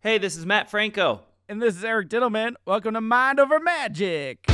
Hey, 0.00 0.18
this 0.18 0.36
is 0.36 0.46
Mat 0.46 0.70
Franco. 0.70 1.22
And 1.48 1.60
this 1.60 1.76
is 1.76 1.82
Eric 1.84 2.08
Dittelman. 2.08 2.54
Welcome 2.64 2.94
to 2.94 3.00
Mind 3.00 3.40
Over 3.40 3.58
Magic. 3.58 4.44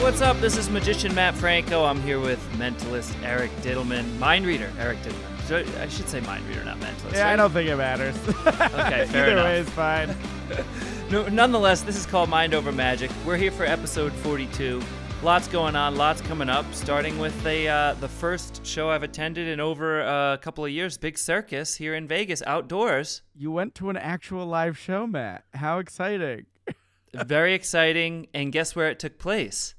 What's 0.00 0.20
up? 0.20 0.38
This 0.40 0.56
is 0.56 0.70
magician 0.70 1.12
Mat 1.16 1.34
Franco. 1.34 1.84
I'm 1.84 2.00
here 2.00 2.20
with 2.20 2.38
mentalist 2.52 3.12
Eric 3.24 3.50
Dittelman, 3.56 4.18
mind 4.20 4.46
reader 4.46 4.70
Eric 4.78 4.98
Dittelman. 5.02 5.80
I 5.80 5.88
should 5.88 6.08
say 6.08 6.20
mind 6.20 6.46
reader, 6.46 6.62
not 6.64 6.78
mentalist. 6.78 7.14
Yeah, 7.14 7.28
I 7.28 7.34
don't 7.36 7.50
think 7.50 7.68
it 7.68 7.74
matters. 7.76 8.16
Okay, 8.28 9.06
fair 9.06 9.24
Either 9.24 9.32
enough. 9.32 9.44
way 9.44 9.58
is 9.60 9.70
fine. 9.70 10.14
No, 11.08 11.28
nonetheless, 11.28 11.82
this 11.82 11.94
is 11.96 12.04
called 12.04 12.28
Mind 12.28 12.52
Over 12.52 12.72
Magic. 12.72 13.12
We're 13.24 13.36
here 13.36 13.52
for 13.52 13.62
episode 13.64 14.12
42. 14.12 14.82
Lots 15.22 15.48
going 15.48 15.74
on, 15.74 15.96
lots 15.96 16.20
coming 16.20 16.48
up. 16.48 16.64
Starting 16.72 17.18
with 17.18 17.42
the 17.42 17.66
uh, 17.68 17.94
the 17.94 18.08
first 18.08 18.64
show 18.64 18.90
I've 18.90 19.02
attended 19.02 19.48
in 19.48 19.58
over 19.60 20.00
a 20.00 20.38
couple 20.40 20.64
of 20.64 20.70
years, 20.70 20.98
Big 20.98 21.18
Circus 21.18 21.74
here 21.74 21.94
in 21.94 22.06
Vegas, 22.06 22.42
outdoors. 22.46 23.22
You 23.34 23.50
went 23.50 23.74
to 23.76 23.90
an 23.90 23.96
actual 23.96 24.46
live 24.46 24.78
show, 24.78 25.06
Matt. 25.06 25.44
How 25.54 25.78
exciting. 25.78 26.46
Very 27.14 27.54
exciting. 27.54 28.28
And 28.34 28.52
guess 28.52 28.76
where 28.76 28.88
it 28.88 28.98
took 29.00 29.18
place? 29.18 29.74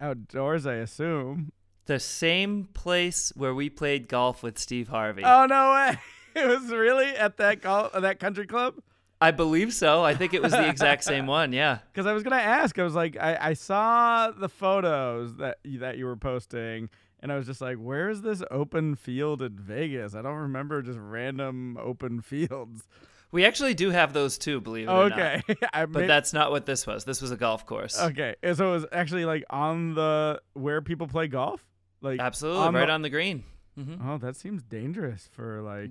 Outdoors, 0.00 0.66
I 0.66 0.74
assume. 0.74 1.52
The 1.86 1.98
same 1.98 2.68
place 2.72 3.32
where 3.34 3.54
we 3.54 3.70
played 3.70 4.08
golf 4.08 4.42
with 4.42 4.58
Steve 4.58 4.88
Harvey. 4.88 5.22
Oh 5.24 5.46
no 5.46 5.72
way! 5.72 5.98
It 6.34 6.46
was 6.46 6.70
really 6.70 7.08
at 7.08 7.36
that 7.38 7.60
golf, 7.60 7.92
that 7.92 8.18
country 8.18 8.46
club. 8.46 8.76
I 9.22 9.30
believe 9.30 9.72
so. 9.72 10.04
I 10.04 10.14
think 10.14 10.34
it 10.34 10.42
was 10.42 10.52
the 10.52 10.68
exact 10.68 11.04
same 11.12 11.26
one. 11.26 11.52
Yeah. 11.52 11.78
Because 11.92 12.06
I 12.06 12.12
was 12.12 12.22
gonna 12.22 12.36
ask, 12.36 12.78
I 12.78 12.82
was 12.84 12.94
like, 12.94 13.16
I, 13.18 13.38
I 13.40 13.52
saw 13.54 14.30
the 14.30 14.48
photos 14.48 15.36
that 15.36 15.58
you, 15.64 15.78
that 15.80 15.96
you 15.98 16.06
were 16.06 16.16
posting, 16.16 16.90
and 17.20 17.30
I 17.32 17.36
was 17.36 17.46
just 17.46 17.60
like, 17.60 17.76
where 17.76 18.10
is 18.10 18.22
this 18.22 18.42
open 18.50 18.94
field 18.96 19.42
in 19.42 19.56
Vegas? 19.58 20.14
I 20.14 20.22
don't 20.22 20.34
remember 20.34 20.82
just 20.82 20.98
random 21.00 21.76
open 21.80 22.20
fields. 22.22 22.82
We 23.30 23.46
actually 23.46 23.72
do 23.72 23.88
have 23.90 24.12
those 24.12 24.36
too, 24.36 24.60
believe 24.60 24.88
it 24.88 24.90
or 24.92 25.08
not. 25.08 25.18
Okay, 25.18 25.42
But 25.88 26.06
that's 26.06 26.32
not 26.34 26.50
what 26.50 26.66
this 26.66 26.86
was. 26.86 27.04
This 27.04 27.22
was 27.22 27.30
a 27.30 27.36
golf 27.36 27.64
course. 27.64 27.98
okay. 27.98 28.34
and 28.42 28.54
So 28.56 28.68
it 28.68 28.72
was 28.72 28.86
actually 28.92 29.24
like 29.24 29.44
on 29.48 29.94
the 29.94 30.42
where 30.52 30.82
people 30.82 31.06
play 31.06 31.28
golf, 31.28 31.64
like 32.02 32.20
Absolutely. 32.20 32.60
on 32.62 32.74
right 32.74 32.86
the- 32.86 32.92
on 32.92 33.00
the 33.02 33.08
green. 33.10 33.44
hmm 33.74 33.94
Oh, 34.06 34.18
that 34.18 34.36
seems 34.36 34.62
dangerous 34.62 35.30
for 35.32 35.62
like. 35.62 35.90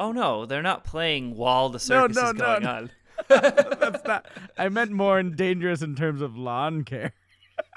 Oh, 0.00 0.10
no. 0.12 0.46
They're 0.46 0.62
not 0.62 0.82
playing 0.84 1.36
while 1.36 1.68
the 1.68 1.78
circus 1.78 2.16
no, 2.16 2.30
is 2.30 2.34
no, 2.34 2.44
going 2.46 2.62
no. 2.64 2.70
on. 2.70 2.90
That's 3.28 4.04
not. 4.04 4.26
I 4.58 4.68
meant 4.70 4.90
more 4.90 5.20
in 5.20 5.36
dangerous 5.36 5.82
in 5.82 5.94
terms 5.94 6.22
of 6.22 6.36
lawn 6.36 6.84
care. 6.84 7.12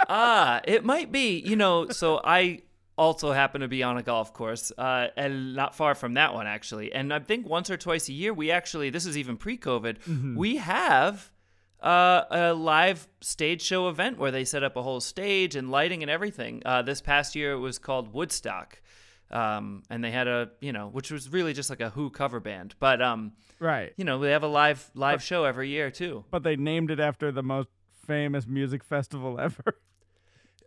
ah, 0.08 0.62
it 0.64 0.86
might 0.86 1.12
be. 1.12 1.40
You 1.40 1.56
know, 1.56 1.90
so 1.90 2.22
I 2.24 2.62
also 2.98 3.32
happen 3.34 3.62
to 3.62 3.68
be 3.68 3.84
on 3.84 3.98
a 3.98 4.04
golf 4.04 4.34
course, 4.34 4.72
uh, 4.78 5.08
and 5.18 5.56
not 5.56 5.76
far 5.76 5.96
from 5.96 6.14
that 6.14 6.34
one 6.34 6.48
actually. 6.48 6.94
And 6.94 7.14
I 7.14 7.20
think 7.20 7.48
once 7.48 7.70
or 7.70 7.76
twice 7.78 8.08
a 8.08 8.14
year, 8.14 8.34
we 8.34 8.52
actually 8.52 8.90
this 8.90 9.06
is 9.06 9.18
even 9.18 9.36
pre-COVID, 9.38 10.00
Mm-hmm. 10.04 10.36
we 10.38 10.58
have. 10.58 11.30
Uh, 11.82 12.24
a 12.32 12.54
live 12.54 13.10
stage 13.20 13.62
show 13.62 13.90
event 13.90 14.18
where 14.18 14.32
they 14.32 14.46
set 14.46 14.64
up 14.64 14.78
a 14.78 14.82
whole 14.82 15.02
stage 15.02 15.54
and 15.54 15.70
lighting 15.70 16.02
and 16.02 16.10
everything. 16.10 16.62
Uh, 16.66 16.82
this 16.82 17.02
past 17.02 17.36
year 17.36 17.52
it 17.52 17.60
was 17.60 17.78
called 17.78 18.14
Woodstock, 18.14 18.82
um, 19.34 19.84
and 19.89 20.02
they 20.03 20.12
had 20.12 20.28
a 20.30 20.52
you 20.62 20.72
know 20.72 20.88
which 20.88 21.12
was 21.12 21.28
really 21.30 21.53
just 21.53 21.70
like 21.70 21.81
a 21.81 21.89
Who 21.89 22.09
cover 22.09 22.39
band, 22.39 22.76
but 22.80 23.02
um, 23.02 23.34
Right. 23.59 23.92
you 23.98 24.06
know 24.06 24.20
they 24.20 24.31
have 24.31 24.44
a 24.44 24.48
live 24.48 24.90
live 24.95 25.22
show 25.22 25.44
every 25.44 25.70
year 25.70 25.92
too. 25.92 26.23
But 26.31 26.44
they 26.44 26.56
named 26.56 26.92
it 26.92 27.00
after 27.00 27.31
the 27.31 27.44
most 27.44 27.70
famous 28.08 28.45
music 28.48 28.84
festival 28.84 29.40
ever. 29.40 29.75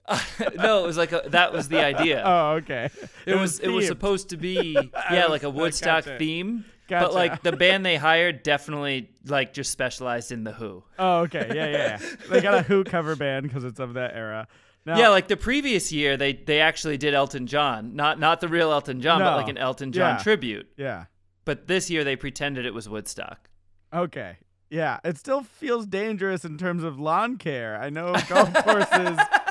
no, 0.56 0.84
it 0.84 0.86
was 0.86 0.96
like 0.96 1.12
a, 1.12 1.22
that 1.28 1.52
was 1.52 1.68
the 1.68 1.80
idea. 1.84 2.22
oh, 2.26 2.50
okay. 2.52 2.90
it 3.26 3.34
was 3.34 3.58
it 3.58 3.68
was 3.68 3.86
supposed 3.86 4.30
to 4.30 4.36
be 4.36 4.72
yeah 5.10 5.22
was- 5.22 5.30
like 5.30 5.42
a 5.42 5.50
Woodstock 5.50 6.04
gotcha. 6.04 6.18
theme, 6.18 6.64
Gotcha. 6.88 7.06
but 7.06 7.14
like 7.14 7.42
the 7.42 7.52
band 7.52 7.84
they 7.84 7.96
hired 7.96 8.42
definitely 8.44 9.10
like 9.26 9.52
just 9.52 9.72
specialized 9.72 10.30
in 10.32 10.44
the 10.44 10.52
Who. 10.52 10.84
Oh, 10.98 11.20
okay. 11.22 11.50
Yeah, 11.54 11.66
yeah. 11.66 11.98
yeah. 12.00 12.16
they 12.30 12.40
got 12.40 12.54
a 12.54 12.62
Who 12.62 12.84
cover 12.84 13.16
band 13.16 13.42
because 13.48 13.64
it's 13.64 13.80
of 13.80 13.94
that 13.94 14.14
era. 14.14 14.46
Now, 14.86 14.98
Yeah, 14.98 15.08
like 15.08 15.26
the 15.28 15.36
previous 15.36 15.90
year 15.92 16.16
they 16.16 16.32
they 16.32 16.60
actually 16.60 16.96
did 16.96 17.12
Elton 17.12 17.46
John, 17.48 17.94
not 17.96 18.18
not 18.20 18.40
the 18.40 18.48
real 18.48 18.70
Elton 18.72 19.00
John, 19.00 19.18
but 19.20 19.36
like 19.36 19.48
an 19.48 19.58
Elton 19.58 19.92
John 19.92 20.14
Yeah. 20.16 20.22
tribute. 20.22 20.68
yeah. 20.76 21.04
But 21.44 21.66
this 21.66 21.90
year 21.90 22.04
they 22.04 22.16
pretended 22.16 22.64
it 22.66 22.74
was 22.74 22.88
Woodstock. 22.88 23.50
Okay. 23.92 24.38
Yeah, 24.70 24.98
it 25.04 25.16
still 25.16 25.42
feels 25.42 25.86
dangerous 25.86 26.44
in 26.44 26.58
terms 26.58 26.82
of 26.82 26.98
lawn 26.98 27.36
care. 27.36 27.80
I 27.80 27.88
know 27.90 28.14
golf 28.28 28.52
courses 28.64 29.16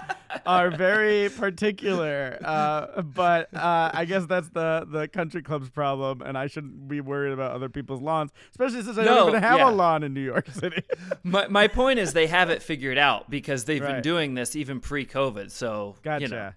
are 0.46 0.70
very 0.72 1.30
particular, 1.30 2.38
uh, 2.44 3.02
but 3.02 3.54
uh, 3.54 3.92
I 3.94 4.06
guess 4.06 4.26
that's 4.26 4.50
the 4.50 4.88
the 4.90 5.08
country 5.08 5.42
club's 5.42 5.70
problem, 5.70 6.22
and 6.22 6.38
I 6.38 6.48
shouldn't 6.48 6.88
be 6.88 7.02
worried 7.02 7.34
about 7.34 7.52
other 7.52 7.70
people's 7.70 8.02
lawns, 8.02 8.32
especially 8.52 8.82
since 8.84 8.98
I 8.98 9.04
No, 9.06 9.16
don't 9.16 9.30
even 9.30 9.44
have 9.44 9.60
yeah. 9.60 9.70
a 9.70 9.72
lawn 9.72 10.04
in 10.04 10.14
New 10.14 10.22
York 10.24 10.48
City. 10.50 10.82
My 11.24 11.48
my 11.48 11.68
point 11.68 12.00
is 12.00 12.14
they 12.14 12.28
have 12.28 12.50
it 12.50 12.62
figured 12.62 12.98
out 12.98 13.30
because 13.30 13.66
they've 13.66 13.82
been 13.82 14.02
doing 14.02 14.34
this 14.36 14.56
even 14.56 14.80
pre-COVID. 14.80 15.52
So 15.52 15.96
Gotcha. 16.04 16.24
you 16.24 16.28
know. 16.30 16.52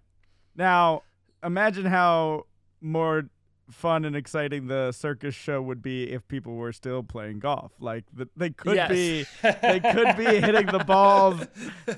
Now, 0.56 1.02
imagine 1.42 1.84
how 1.86 2.46
more 2.80 3.28
fun 3.70 4.04
and 4.04 4.16
exciting 4.16 4.66
the 4.66 4.92
circus 4.92 5.34
show 5.34 5.60
would 5.62 5.82
be 5.82 6.10
if 6.10 6.26
people 6.28 6.54
were 6.56 6.72
still 6.72 7.02
playing 7.02 7.38
golf. 7.38 7.72
Like 7.78 8.04
the, 8.12 8.28
they 8.36 8.50
could 8.50 8.76
Yes. 8.76 8.90
be, 8.90 9.26
they 9.62 9.80
could 9.80 10.16
be 10.16 10.24
hitting 10.40 10.66
the 10.66 10.84
balls 10.86 11.46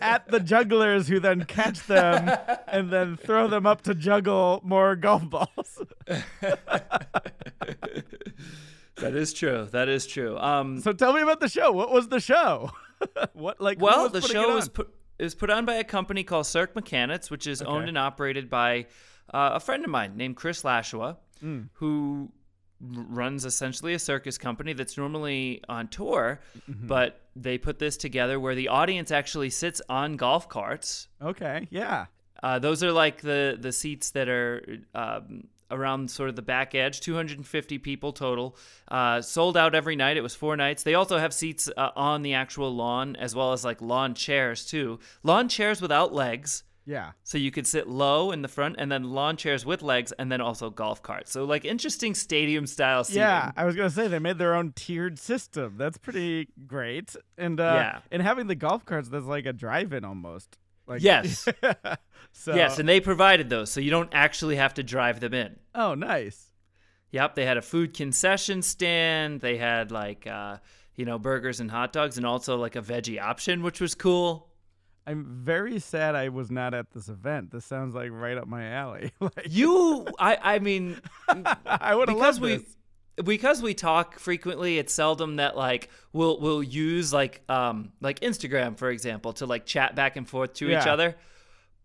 at 0.01 0.29
the 0.29 0.41
jugglers, 0.41 1.09
who 1.09 1.21
then 1.21 1.45
catch 1.45 1.87
them 1.87 2.31
and 2.67 2.91
then 2.91 3.17
throw 3.17 3.49
them 3.49 3.67
up 3.67 3.83
to 3.83 3.95
juggle 3.95 4.61
more 4.65 4.97
golf 4.97 5.29
balls. 5.29 5.83
That 8.97 9.15
is 9.15 9.33
true. 9.33 9.67
That 9.73 9.89
is 9.89 10.07
true. 10.07 10.37
Um, 10.39 10.81
so 10.81 10.93
tell 10.93 11.15
me 11.15 11.23
about 11.23 11.41
the 11.41 11.49
show. 11.49 11.73
What 11.73 11.91
was 11.91 12.09
the 12.09 12.21
show? 12.21 12.71
what 13.33 13.61
like? 13.61 13.81
well, 13.81 14.11
the 14.11 14.21
show 14.21 14.55
was 14.55 14.69
put 14.69 14.93
it 15.19 15.25
was 15.25 15.35
put 15.35 15.49
on 15.51 15.65
by 15.65 15.75
a 15.75 15.85
company 15.85 16.23
called 16.23 16.47
Cirque 16.47 16.75
Mechanics, 16.75 17.31
which 17.31 17.47
is 17.47 17.63
owned 17.63 17.89
and 17.89 17.97
operated 17.97 18.51
by 18.51 18.87
uh, 19.33 19.53
a 19.55 19.61
friend 19.61 19.85
of 19.85 19.91
mine 19.91 20.17
named 20.17 20.37
Chris 20.37 20.65
Lashua, 20.65 21.17
Mm. 21.43 21.69
who 21.75 22.31
runs 22.83 23.45
essentially 23.45 23.93
a 23.95 23.99
circus 23.99 24.39
company 24.39 24.73
that's 24.73 24.97
normally 24.97 25.63
on 25.69 25.89
tour, 25.89 26.41
Mm-hmm. 26.71 26.87
but 26.87 27.21
they 27.37 27.59
put 27.59 27.79
this 27.79 27.97
together 27.97 28.41
where 28.41 28.55
the 28.55 28.69
audience 28.69 29.11
actually 29.11 29.51
sits 29.51 29.83
on 29.89 30.17
golf 30.17 30.49
carts. 30.49 31.09
Okay, 31.23 31.69
yeah. 31.71 32.07
Uh, 32.43 32.59
those 32.59 32.83
are 32.83 32.91
like 32.93 33.21
the 33.21 33.57
the 33.61 33.71
seats 33.73 34.11
that 34.13 34.29
are 34.31 34.65
um, 34.95 35.45
around 35.71 36.11
sort 36.11 36.31
of 36.31 36.37
the 36.37 36.43
back 36.43 36.75
edge. 36.75 37.01
250 37.01 37.79
people 37.79 38.13
total. 38.13 38.57
Uh, 38.89 39.21
sold 39.21 39.57
out 39.59 39.75
every 39.75 39.95
night. 39.95 40.17
It 40.17 40.23
was 40.23 40.35
four 40.35 40.57
nights. 40.57 40.83
They 40.83 40.95
also 40.95 41.19
have 41.19 41.33
seats 41.35 41.69
uh, 41.77 41.91
on 41.95 42.23
the 42.23 42.33
actual 42.35 42.75
lawn 42.75 43.15
as 43.17 43.35
well 43.35 43.53
as 43.53 43.63
like 43.65 43.81
lawn 43.83 44.15
chairs 44.15 44.65
too. 44.67 44.99
Lawn 45.23 45.49
chairs 45.51 45.81
without 45.83 46.13
legs. 46.15 46.65
Yeah. 46.91 47.13
So 47.23 47.39
you 47.39 47.53
could 47.53 47.67
sit 47.69 47.87
low 47.89 48.33
in 48.33 48.43
the 48.43 48.49
front, 48.49 48.77
and 48.79 48.91
then 48.91 49.05
lawn 49.05 49.37
chairs 49.37 49.65
with 49.65 49.81
legs, 49.81 50.11
and 50.19 50.31
then 50.33 50.41
also 50.41 50.71
golf 50.71 51.03
carts. 51.03 51.31
So 51.31 51.45
like 51.45 51.65
interesting 51.65 52.15
stadium 52.15 52.67
style 52.67 53.05
seating. 53.05 53.23
Yeah, 53.23 53.53
I 53.57 53.65
was 53.65 53.77
gonna 53.77 53.91
say 53.91 54.09
they 54.09 54.19
made 54.19 54.39
their 54.39 54.55
own 54.57 54.73
tiered 54.75 55.17
system. 55.19 55.75
That's 55.79 55.99
pretty 55.99 56.49
great. 56.67 57.15
And 57.39 57.61
uh, 57.61 57.75
Yeah. 57.77 57.99
and 58.11 58.21
having 58.23 58.49
the 58.49 58.57
golf 58.57 58.85
carts, 58.85 59.09
that's 59.09 59.25
like 59.27 59.47
a 59.47 59.53
drive-in 59.53 60.05
almost. 60.05 60.59
Like 60.89 61.01
Yes. 61.03 61.47
so 62.33 62.55
Yes, 62.57 62.81
and 62.81 62.89
they 62.89 62.99
provided 63.01 63.49
those, 63.51 63.71
so 63.71 63.79
you 63.81 63.91
don't 63.93 64.11
actually 64.13 64.57
have 64.57 64.75
to 64.75 64.83
drive 64.83 65.21
them 65.21 65.35
in. 65.35 65.57
oh, 65.75 65.95
nice. 65.95 66.51
Yep, 67.13 67.35
they 67.37 67.45
had 67.47 67.57
a 67.57 67.63
food 67.63 67.95
concession 67.95 68.63
stand. 68.63 69.41
They 69.41 69.57
had 69.59 69.91
like 69.93 70.27
uh, 70.27 70.59
you 70.97 71.05
know 71.05 71.19
burgers 71.19 71.61
and 71.61 71.71
hot 71.71 71.93
dogs, 71.93 72.17
and 72.17 72.27
also 72.27 72.57
like 72.57 72.75
a 72.77 72.83
veggie 72.83 73.21
option, 73.21 73.63
which 73.63 73.81
was 73.81 73.95
cool. 73.95 74.49
I'm 75.07 75.25
very 75.25 75.79
sad 75.81 76.15
I 76.15 76.29
was 76.29 76.51
not 76.51 76.75
at 76.75 76.91
this 76.93 77.09
event. 77.09 77.51
This 77.51 77.65
sounds 77.65 77.95
like 77.95 78.11
right 78.13 78.37
up 78.39 78.47
my 78.47 78.67
alley. 78.67 79.13
like 79.21 79.47
You, 79.49 80.07
I, 80.19 80.37
I 80.41 80.59
mean, 80.59 81.01
I 81.67 81.95
would 81.95 82.09
have 82.09 82.17
because 82.19 82.39
loved 82.39 82.43
we 82.43 82.57
this. 82.57 82.77
because 83.25 83.63
we 83.63 83.75
talk 83.75 84.19
frequently, 84.19 84.79
it's 84.79 84.93
seldom 84.93 85.37
that 85.37 85.57
like 85.57 85.89
we'll 86.13 86.39
we'll 86.41 86.63
use 86.63 87.13
like 87.13 87.43
um 87.49 87.93
like 88.01 88.21
Instagram 88.21 88.77
for 88.77 88.91
example 88.91 89.33
to 89.35 89.47
like 89.47 89.67
chat 89.67 89.95
back 89.97 90.17
and 90.17 90.29
forth 90.29 90.55
to 90.55 90.71
each 90.71 90.87
other, 90.87 91.17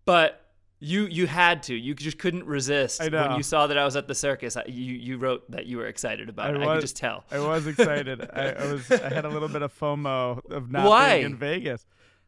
but. 0.06 0.42
You 0.82 1.06
you 1.06 1.26
had 1.26 1.64
to. 1.64 1.74
You 1.74 1.96
just 1.96 2.20
couldn't 2.20 2.46
resist 2.46 3.02
I 3.02 3.08
when 3.08 3.38
you 3.38 3.44
saw 3.44 3.66
that 3.68 3.78
I 3.78 3.86
was 3.86 3.96
at 3.96 4.10
the 4.10 4.14
circus. 4.14 4.58
I- 4.58 4.66
You 4.68 4.94
you 4.94 5.18
wrote 5.18 5.50
that 5.52 5.66
you 5.66 5.78
were 5.78 5.88
excited 5.88 6.28
about 6.28 6.48
I 6.54 6.60
it. 6.60 6.62
I 6.68 6.74
could 6.76 6.82
just 6.82 6.98
tell. 6.98 7.24
I 7.32 7.40
was 7.40 7.66
excited. 7.66 8.22
I, 8.34 8.50
I 8.52 8.74
was. 8.74 8.92
I 8.92 9.12
had 9.12 9.24
a 9.24 9.30
little 9.30 9.48
bit 9.48 9.62
of 9.62 9.74
FOMO 9.80 10.52
of 10.52 10.70
not 10.70 10.88
Why? 10.88 11.14
being 11.20 11.28
in 11.28 11.38
Vegas. 11.38 11.86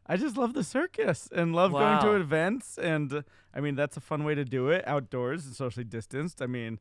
I 0.08 0.16
just 0.16 0.36
love 0.36 0.54
the 0.54 0.64
circus 0.64 1.28
and 1.30 1.54
love 1.54 1.72
going 1.72 2.00
to 2.00 2.12
events. 2.12 2.78
And 2.78 3.12
uh, 3.12 3.22
I 3.54 3.60
mean, 3.60 3.74
that's 3.74 3.96
a 3.96 4.00
fun 4.00 4.24
way 4.24 4.34
to 4.34 4.44
do 4.44 4.70
it 4.70 4.86
outdoors 4.86 5.44
and 5.44 5.54
socially 5.54 5.84
distanced. 5.84 6.40
I 6.40 6.46
mean, 6.46 6.78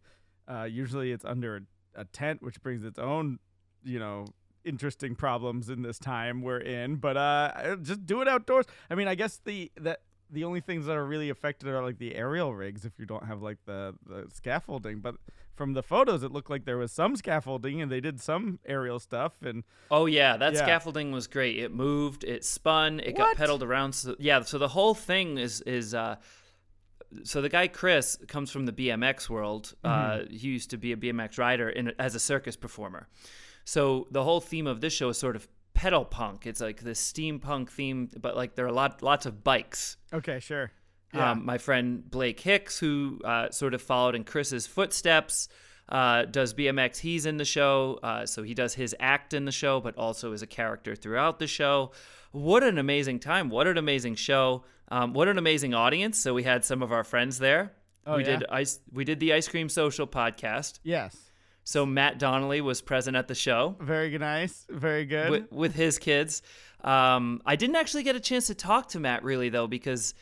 uh, 0.47 0.63
usually 0.63 1.11
it's 1.11 1.25
under 1.25 1.57
a, 1.57 2.01
a 2.01 2.05
tent, 2.05 2.41
which 2.41 2.61
brings 2.61 2.85
its 2.85 2.97
own, 2.97 3.39
you 3.83 3.99
know, 3.99 4.25
interesting 4.63 5.15
problems 5.15 5.69
in 5.69 5.81
this 5.81 5.99
time 5.99 6.41
we're 6.41 6.59
in. 6.59 6.95
But 6.95 7.17
uh, 7.17 7.75
just 7.81 8.05
do 8.05 8.21
it 8.21 8.27
outdoors. 8.27 8.65
I 8.89 8.95
mean, 8.95 9.07
I 9.07 9.15
guess 9.15 9.41
the 9.43 9.71
that 9.79 10.01
the 10.29 10.43
only 10.43 10.59
things 10.61 10.85
that 10.85 10.95
are 10.97 11.05
really 11.05 11.29
affected 11.29 11.69
are 11.69 11.83
like 11.83 11.97
the 11.97 12.15
aerial 12.15 12.53
rigs 12.53 12.85
if 12.85 12.99
you 12.99 13.05
don't 13.05 13.25
have 13.25 13.41
like 13.41 13.57
the, 13.65 13.95
the 14.05 14.27
scaffolding. 14.33 14.99
But 14.99 15.15
from 15.55 15.73
the 15.73 15.81
photos, 15.83 16.23
it 16.23 16.31
looked 16.31 16.49
like 16.49 16.65
there 16.65 16.77
was 16.77 16.91
some 16.91 17.15
scaffolding 17.15 17.81
and 17.81 17.91
they 17.91 17.99
did 18.01 18.19
some 18.21 18.59
aerial 18.65 18.99
stuff. 18.99 19.33
And 19.41 19.63
Oh 19.89 20.05
yeah, 20.05 20.37
that 20.37 20.53
Yeah. 20.53 20.63
scaffolding 20.63 21.11
was 21.11 21.27
great. 21.27 21.57
It 21.57 21.73
moved, 21.73 22.23
it 22.23 22.43
spun, 22.45 22.99
it 22.99 23.15
got 23.15 23.35
pedaled 23.37 23.63
around. 23.63 23.93
So, 23.93 24.15
yeah, 24.19 24.41
so 24.41 24.57
the 24.57 24.67
whole 24.69 24.93
thing 24.93 25.37
is 25.37 25.61
is 25.61 25.93
uh, 25.93 26.17
so 27.23 27.41
the 27.41 27.49
guy 27.49 27.67
Chris 27.67 28.17
comes 28.27 28.51
from 28.51 28.65
the 28.65 28.73
BMX 28.73 29.29
world. 29.29 29.73
Uh, 29.83 30.23
he 30.29 30.49
used 30.49 30.69
to 30.71 30.77
be 30.77 30.91
a 30.91 30.97
BMX 30.97 31.37
rider 31.37 31.69
in, 31.69 31.93
as 31.99 32.15
a 32.15 32.19
circus 32.19 32.55
performer. 32.57 33.07
So 33.63 34.07
the 34.11 34.23
whole 34.23 34.41
theme 34.41 34.67
of 34.67 34.81
this 34.81 34.93
show 34.93 35.09
is 35.09 35.17
sort 35.17 35.35
of 35.35 35.47
pedal 35.77 36.03
punk. 36.03 36.47
It's 36.47 36.59
like 36.59 36.81
this 36.81 36.99
steampunk 36.99 37.69
theme, 37.69 38.09
but 38.19 38.35
like 38.35 38.55
there 38.55 38.65
are 38.65 38.69
a 38.69 38.73
lot 38.73 39.03
lots 39.03 39.27
of 39.27 39.43
bikes. 39.43 39.97
okay, 40.11 40.39
sure. 40.39 40.71
Yeah. 41.13 41.31
Um, 41.31 41.45
my 41.45 41.57
friend 41.59 42.09
Blake 42.09 42.39
Hicks, 42.39 42.79
who 42.79 43.21
uh, 43.23 43.51
sort 43.51 43.73
of 43.75 43.81
followed 43.81 44.15
in 44.15 44.23
Chris's 44.23 44.65
footsteps, 44.67 45.47
uh, 45.87 46.25
does 46.25 46.53
BMX. 46.55 46.97
He's 46.97 47.25
in 47.27 47.37
the 47.37 47.45
show, 47.45 47.99
uh, 48.01 48.25
so 48.25 48.41
he 48.43 48.53
does 48.55 48.73
his 48.73 48.95
act 48.99 49.33
in 49.33 49.45
the 49.45 49.51
show, 49.51 49.79
but 49.79 49.95
also 49.97 50.33
is 50.33 50.41
a 50.41 50.47
character 50.47 50.95
throughout 50.95 51.37
the 51.37 51.47
show. 51.47 51.91
What 52.31 52.63
an 52.63 52.77
amazing 52.79 53.19
time! 53.19 53.49
What 53.49 53.67
an 53.67 53.77
amazing 53.77 54.15
show! 54.15 54.65
Um, 54.89 55.13
what 55.13 55.27
an 55.27 55.37
amazing 55.37 55.75
audience! 55.75 56.19
So 56.19 56.33
we 56.33 56.43
had 56.43 56.65
some 56.65 56.81
of 56.81 56.91
our 56.91 57.03
friends 57.03 57.37
there. 57.37 57.71
Oh, 58.05 58.17
we 58.17 58.25
yeah? 58.25 58.37
did 58.37 58.45
ice. 58.49 58.79
We 58.91 59.05
did 59.05 59.19
the 59.19 59.31
ice 59.33 59.47
cream 59.47 59.69
social 59.69 60.07
podcast. 60.07 60.79
yes. 60.83 61.15
So 61.67 61.85
Matt 61.85 62.17
Donnelly 62.17 62.61
was 62.61 62.81
present 62.81 63.17
at 63.17 63.27
the 63.27 63.35
show 63.35 63.75
Very 63.81 64.09
good, 64.09 64.21
nice. 64.21 64.65
Very 64.69 65.03
good. 65.03 65.29
with, 65.29 65.51
with 65.51 65.75
his 65.75 65.99
kids. 65.99 66.41
Um, 66.81 67.41
I 67.45 67.57
didn't 67.57 67.75
actually 67.75 68.03
get 68.03 68.15
a 68.15 68.21
chance 68.21 68.47
to 68.47 68.55
talk 68.55 68.87
to 68.91 69.01
Matt 69.01 69.21
really 69.25 69.49
though 69.49 69.67
because 69.67 70.13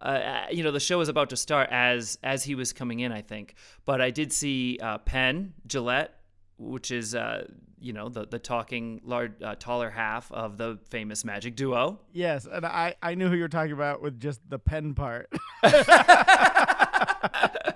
uh, 0.00 0.46
you 0.50 0.62
know 0.62 0.70
the 0.70 0.80
show 0.80 0.96
was 0.96 1.10
about 1.10 1.28
to 1.28 1.36
start 1.36 1.68
as 1.70 2.18
as 2.22 2.42
he 2.42 2.54
was 2.54 2.72
coming 2.72 3.00
in 3.00 3.12
I 3.12 3.20
think. 3.20 3.54
But 3.84 4.00
I 4.00 4.10
did 4.10 4.32
see 4.32 4.78
uh, 4.80 4.96
Penn 4.96 5.52
Jillette, 5.68 6.08
which 6.56 6.90
is 6.90 7.14
uh, 7.14 7.48
you 7.78 7.92
know 7.92 8.08
the 8.08 8.26
the 8.26 8.38
talking 8.38 9.02
large 9.04 9.32
uh, 9.42 9.56
taller 9.56 9.90
half 9.90 10.32
of 10.32 10.56
the 10.56 10.78
famous 10.88 11.22
Magic 11.22 11.54
Duo. 11.54 12.00
Yes, 12.14 12.48
and 12.50 12.64
I, 12.64 12.94
I 13.02 13.14
knew 13.14 13.28
who 13.28 13.36
you 13.36 13.42
were 13.42 13.48
talking 13.48 13.72
about 13.72 14.00
with 14.00 14.18
just 14.18 14.40
the 14.48 14.58
pen 14.58 14.94
part. 14.94 15.30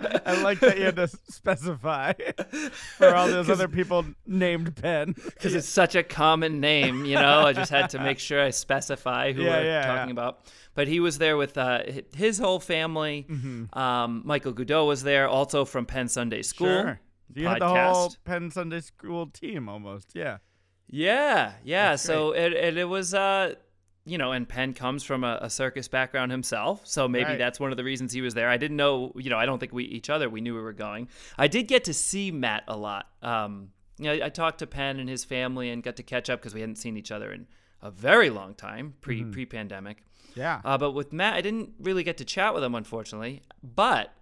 I 0.27 0.43
like 0.43 0.61
that 0.61 0.79
you 0.79 0.85
had 0.85 0.97
to 0.97 1.09
specify 1.09 2.13
for 2.97 3.15
all 3.15 3.29
those 3.29 3.51
other 3.57 3.69
people 3.69 4.05
named 4.27 4.77
Pen. 4.77 5.15
because 5.25 5.55
it's 5.55 5.69
such 5.69 5.95
a 5.95 6.03
common 6.03 6.61
name, 6.61 7.05
you 7.05 7.15
know. 7.17 7.41
I 7.47 7.53
just 7.53 7.71
had 7.71 7.91
to 7.91 7.99
make 8.01 8.19
sure 8.19 8.41
I 8.43 8.51
specify 8.51 9.33
who 9.33 9.43
Yeah, 9.43 9.59
we're 9.59 9.65
yeah, 9.65 9.87
talking 9.87 10.09
yeah. 10.09 10.13
about. 10.13 10.41
But 10.75 10.89
he 10.89 11.01
was 11.01 11.19
there 11.19 11.37
with 11.37 11.59
uh, 11.59 11.83
his 12.15 12.39
whole 12.39 12.61
family. 12.61 13.27
Mm-hmm. 13.29 13.79
Um, 13.79 14.23
Michael 14.25 14.53
Goudeau 14.53 14.87
was 14.87 15.03
there, 15.03 15.29
also 15.29 15.65
from 15.65 15.87
Penn 15.87 16.09
Sunday 16.09 16.43
School. 16.43 16.69
Sure. 16.69 17.01
You 17.35 17.49
had 17.49 17.61
the 17.61 17.69
whole. 17.69 18.15
Penn 18.25 18.51
Sunday 18.51 18.81
School 18.81 19.27
team 19.27 19.69
almost. 19.69 20.13
Yeah. 20.15 20.39
Yeah, 20.91 21.53
yeah. 21.65 21.91
That's 21.91 22.03
so 22.03 22.33
it, 22.33 22.53
it 22.55 22.79
it 22.79 22.85
was 22.85 23.13
uh 23.13 23.55
you 24.09 24.19
know, 24.19 24.33
and 24.33 24.49
Penn 24.49 24.73
comes 24.75 25.05
from 25.05 25.23
a, 25.25 25.39
a 25.43 25.51
circus 25.51 25.89
background 25.89 26.31
himself, 26.33 26.87
so 26.87 27.07
maybe 27.09 27.25
Right. 27.31 27.39
that's 27.39 27.61
one 27.61 27.71
of 27.71 27.77
the 27.77 27.85
reasons 27.85 28.13
he 28.13 28.21
was 28.21 28.35
there. 28.35 28.49
I 28.49 28.57
didn't 28.57 28.77
know, 28.77 29.13
you 29.17 29.31
know, 29.31 29.37
I 29.39 29.47
don't 29.47 29.59
think 29.59 29.73
we 29.73 29.85
each 29.85 30.09
other 30.11 30.29
we 30.29 30.41
knew 30.41 30.55
we 30.55 30.61
were 30.61 30.73
going. 30.73 31.09
I 31.37 31.49
did 31.49 31.69
get 31.69 31.85
to 31.85 31.95
see 31.95 32.31
Matt 32.31 32.65
a 32.69 32.77
lot. 32.77 33.07
Um, 33.23 33.71
you 33.99 34.05
know, 34.07 34.13
I, 34.13 34.27
I 34.27 34.29
talked 34.29 34.59
to 34.61 34.67
Penn 34.67 34.99
and 35.01 35.09
his 35.09 35.25
family 35.25 35.71
and 35.71 35.83
got 35.83 35.97
to 35.97 36.03
catch 36.03 36.31
up 36.31 36.41
because 36.41 36.55
we 36.55 36.61
hadn't 36.61 36.77
seen 36.77 36.97
each 36.97 37.11
other 37.11 37.33
in 37.33 37.47
a 37.83 37.91
very 37.91 38.31
long 38.31 38.55
time 38.55 38.95
pre 39.01 39.25
pre 39.25 39.45
pandemic. 39.47 40.05
Yeah. 40.35 40.61
Uh, 40.65 40.79
but 40.79 40.93
with 40.93 41.13
Matt, 41.13 41.35
I 41.35 41.41
didn't 41.41 41.73
really 41.81 42.05
get 42.05 42.17
to 42.19 42.25
chat 42.25 42.55
with 42.55 42.63
him, 42.63 42.75
unfortunately. 42.75 43.43
But, 43.63 44.13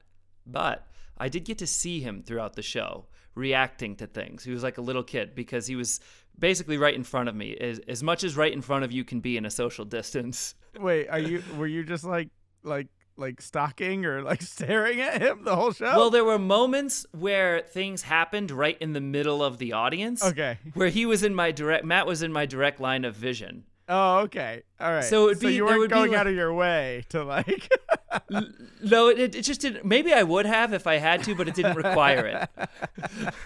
but 0.47 0.87
I 1.19 1.29
did 1.29 1.44
get 1.44 1.59
to 1.59 1.67
see 1.67 2.00
him 2.00 2.23
throughout 2.23 2.55
the 2.55 2.62
show 2.62 3.06
reacting 3.35 3.97
to 3.97 4.06
things. 4.06 4.44
He 4.44 4.50
was 4.50 4.62
like 4.62 4.79
a 4.79 4.81
little 4.81 5.03
kid 5.03 5.35
because 5.35 5.67
he 5.67 5.77
was 5.77 6.00
basically 6.38 6.79
right 6.79 6.94
in 6.94 7.05
front 7.05 7.29
of 7.29 7.35
me, 7.35 7.56
as, 7.56 7.81
as 7.88 8.03
much 8.03 8.25
as 8.25 8.37
right 8.37 8.53
in 8.53 8.62
front 8.62 8.85
of 8.85 8.93
you 8.93 9.05
can 9.05 9.21
be 9.21 9.37
in 9.37 9.44
a 9.44 9.50
social 9.50 9.85
distance. 9.85 10.55
Wait, 10.81 11.09
are 11.09 11.19
you 11.19 11.43
were 11.56 11.67
you 11.67 11.85
just 11.85 12.05
like 12.05 12.29
like 12.62 12.88
like 13.17 13.41
stalking 13.41 14.05
or 14.05 14.23
like 14.23 14.43
staring 14.56 15.00
at 15.00 15.21
him 15.21 15.44
the 15.44 15.56
whole 15.56 15.73
show? 15.73 15.97
Well, 15.97 16.11
there 16.11 16.25
were 16.25 16.38
moments 16.38 17.06
where 17.12 17.61
things 17.61 18.03
happened 18.03 18.50
right 18.50 18.77
in 18.81 18.93
the 18.93 19.00
middle 19.00 19.43
of 19.43 19.59
the 19.59 19.73
audience. 19.73 20.23
Okay. 20.23 20.59
Where 20.75 20.88
he 20.88 21.06
was 21.06 21.23
in 21.23 21.35
my 21.35 21.50
direct, 21.53 21.85
Matt 21.85 22.06
was 22.06 22.23
in 22.23 22.33
my 22.33 22.47
direct 22.47 22.81
line 22.81 23.05
of 23.05 23.15
vision. 23.15 23.65
Oh, 23.88 24.19
okay. 24.21 24.62
All 24.78 24.93
right. 24.93 25.05
So 25.05 25.25
it 25.25 25.26
would 25.26 25.40
be- 25.40 25.55
you 25.55 25.64
weren't 25.64 25.78
would 25.78 25.90
be, 25.90 25.94
going 25.94 26.11
like- 26.11 26.20
out 26.20 26.26
of 26.26 26.34
your 26.34 26.52
way 26.52 27.05
to 27.11 27.25
like 27.25 27.69
No, 28.82 29.08
it, 29.08 29.34
it 29.34 29.43
just 29.43 29.61
didn't. 29.61 29.84
Maybe 29.84 30.12
I 30.12 30.23
would 30.23 30.46
have 30.46 30.73
if 30.73 30.87
I 30.87 30.96
had 30.96 31.23
to, 31.25 31.34
but 31.34 31.49
it 31.49 31.55
didn't 31.55 31.76
require 31.76 32.46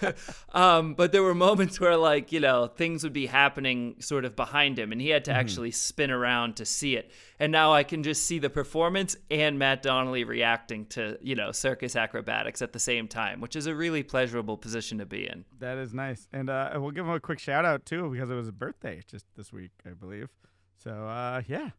it. 0.03 0.15
um, 0.53 0.93
but 0.93 1.11
there 1.11 1.23
were 1.23 1.33
moments 1.33 1.79
where, 1.79 1.95
like, 1.97 2.31
you 2.31 2.39
know, 2.39 2.67
things 2.67 3.03
would 3.03 3.13
be 3.13 3.25
happening 3.25 3.95
sort 3.99 4.25
of 4.25 4.35
behind 4.35 4.77
him, 4.77 4.91
and 4.91 5.01
he 5.01 5.09
had 5.09 5.25
to 5.25 5.31
actually 5.31 5.71
spin 5.71 6.11
around 6.11 6.57
to 6.57 6.65
see 6.65 6.95
it. 6.95 7.11
And 7.39 7.51
now 7.51 7.73
I 7.73 7.83
can 7.83 8.03
just 8.03 8.25
see 8.25 8.39
the 8.39 8.49
performance 8.49 9.15
and 9.31 9.57
Matt 9.57 9.81
Donnelly 9.81 10.23
reacting 10.25 10.85
to, 10.87 11.17
you 11.21 11.35
know, 11.35 11.51
circus 11.51 11.95
acrobatics 11.95 12.61
at 12.61 12.73
the 12.73 12.79
same 12.79 13.07
time, 13.07 13.41
which 13.41 13.55
is 13.55 13.65
a 13.65 13.73
really 13.73 14.03
pleasurable 14.03 14.57
position 14.57 14.99
to 14.99 15.05
be 15.05 15.27
in. 15.27 15.45
That 15.59 15.77
is 15.77 15.93
nice. 15.93 16.27
And 16.31 16.49
uh, 16.49 16.71
we'll 16.75 16.91
give 16.91 17.05
him 17.05 17.13
a 17.13 17.19
quick 17.19 17.39
shout 17.39 17.65
out 17.65 17.85
too 17.85 18.09
because 18.11 18.29
it 18.29 18.35
was 18.35 18.45
his 18.45 18.51
birthday 18.51 19.01
just 19.07 19.25
this 19.35 19.51
week, 19.51 19.71
I 19.87 19.91
believe. 19.91 20.29
So 20.83 20.91
uh, 20.91 21.41
yeah, 21.47 21.69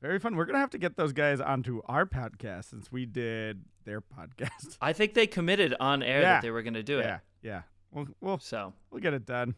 very 0.00 0.18
fun. 0.18 0.36
We're 0.36 0.44
gonna 0.46 0.58
have 0.58 0.70
to 0.70 0.78
get 0.78 0.96
those 0.96 1.12
guys 1.12 1.40
onto 1.40 1.80
our 1.86 2.06
podcast 2.06 2.70
since 2.70 2.90
we 2.90 3.06
did 3.06 3.62
their 3.84 4.00
podcast. 4.00 4.76
I 4.80 4.92
think 4.92 5.14
they 5.14 5.26
committed 5.26 5.74
on 5.78 6.02
air 6.02 6.20
Yeah. 6.20 6.32
that 6.34 6.42
they 6.42 6.50
were 6.50 6.62
going 6.62 6.74
to 6.74 6.82
do 6.82 6.98
it. 7.00 7.04
yeah, 7.06 7.18
yeah. 7.42 7.62
We'll 7.92 8.06
we'll 8.20 8.38
So, 8.38 8.72
we'll 8.90 9.00
get 9.00 9.14
it 9.14 9.26
done. 9.26 9.54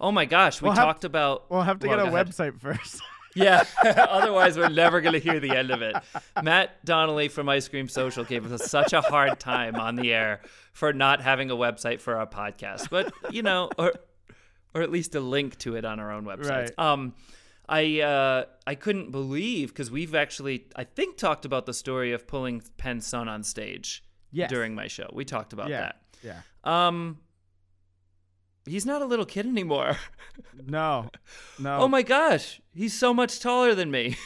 oh 0.00 0.12
my 0.12 0.24
gosh, 0.26 0.60
we 0.62 0.68
We'll 0.68 0.76
talked 0.76 1.04
about. 1.04 1.50
We'll 1.50 1.62
have 1.62 1.78
to 1.80 1.88
Well, 1.88 2.04
get 2.04 2.06
a 2.08 2.10
website 2.10 2.60
first. 2.60 3.00
Yeah, 3.36 3.64
otherwise 3.84 4.56
we're 4.56 4.68
never 4.68 5.00
going 5.00 5.14
to 5.14 5.18
hear 5.18 5.40
the 5.40 5.50
end 5.56 5.72
of 5.72 5.82
it. 5.82 5.96
Matt 6.40 6.84
Donnelly 6.84 7.26
from 7.26 7.48
Ice 7.48 7.66
Cream 7.66 7.88
Social 7.88 8.22
gave 8.22 8.48
us 8.52 8.70
such 8.70 8.92
a 8.92 9.00
hard 9.00 9.40
time 9.40 9.74
on 9.74 9.96
the 9.96 10.12
air 10.12 10.40
for 10.72 10.92
not 10.92 11.20
having 11.20 11.50
a 11.50 11.56
website 11.56 12.00
for 12.00 12.14
our 12.16 12.28
podcast, 12.28 12.90
but 12.90 13.12
you 13.32 13.42
know, 13.42 13.70
or 13.76 13.92
or 14.72 14.82
at 14.82 14.90
least 14.92 15.16
a 15.16 15.20
link 15.20 15.58
to 15.58 15.74
it 15.74 15.84
on 15.84 15.98
our 15.98 16.12
own 16.12 16.24
website. 16.24 16.48
Right. 16.48 16.78
Um, 16.78 17.12
I 17.68 18.00
uh, 18.00 18.44
I 18.66 18.74
couldn't 18.74 19.10
believe 19.10 19.68
because 19.68 19.90
we've 19.90 20.14
actually 20.14 20.66
I 20.76 20.84
think 20.84 21.16
talked 21.16 21.44
about 21.44 21.66
the 21.66 21.74
story 21.74 22.12
of 22.12 22.26
pulling 22.26 22.62
Penn's 22.76 23.06
son 23.06 23.28
on 23.28 23.42
stage 23.42 24.04
Yes. 24.32 24.50
during 24.50 24.74
my 24.74 24.88
show. 24.88 25.08
We 25.12 25.24
talked 25.24 25.52
about 25.52 25.68
yeah, 25.68 25.80
that. 25.80 26.00
yeah. 26.22 26.40
Um, 26.64 27.18
he's 28.66 28.84
not 28.84 29.00
a 29.00 29.04
little 29.04 29.26
kid 29.26 29.46
anymore. 29.46 29.96
No, 30.66 31.10
no. 31.60 31.76
Oh 31.78 31.86
my 31.88 32.02
gosh, 32.02 32.60
he's 32.74 32.92
so 32.92 33.14
much 33.14 33.38
taller 33.38 33.74
than 33.74 33.90
me. 33.92 34.16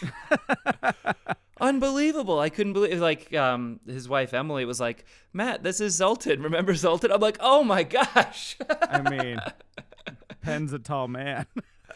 Unbelievable. 1.61 2.39
I 2.39 2.49
couldn't 2.51 2.73
believe 2.73 3.01
like 3.01 3.35
um 3.35 3.81
his 3.87 4.09
wife 4.09 4.33
Emily 4.33 4.65
was 4.65 4.79
like, 4.81 5.05
"Matt, 5.33 5.63
this 5.65 5.81
is 5.81 5.99
Zolten. 5.99 6.43
Remember 6.43 6.73
Zolten?" 6.73 7.13
I'm 7.13 7.21
like, 7.21 7.37
"Oh 7.41 7.65
my 7.65 7.83
gosh." 7.83 8.57
I 8.71 9.03
mean, 9.11 9.39
Penn's 10.41 10.73
a 10.73 10.79
tall 10.79 11.09
man. 11.09 11.47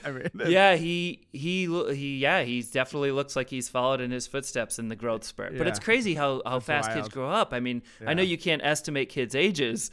I 0.05 0.11
mean, 0.11 0.29
yeah, 0.47 0.77
he 0.77 1.27
he 1.33 1.67
he 1.95 2.19
yeah, 2.19 2.43
he 2.43 2.63
definitely 2.63 3.11
looks 3.13 3.37
like 3.37 3.49
he's 3.51 3.69
followed 3.69 4.01
in 4.01 4.11
his 4.11 4.27
footsteps 4.27 4.79
in 4.79 4.89
the 4.89 4.97
growth 4.97 5.25
spurt. 5.25 5.57
But 5.57 5.67
it's 5.67 5.79
crazy 5.79 6.15
how 6.15 6.43
how 6.45 6.59
That's 6.61 6.67
fast 6.87 6.93
kids 6.93 7.09
grow 7.09 7.31
up. 7.31 7.53
I 7.53 7.61
mean, 7.61 7.83
I 8.07 8.15
know 8.15 8.23
you 8.23 8.39
can't 8.39 8.63
estimate 8.65 9.09
kids' 9.09 9.35
ages. 9.35 9.91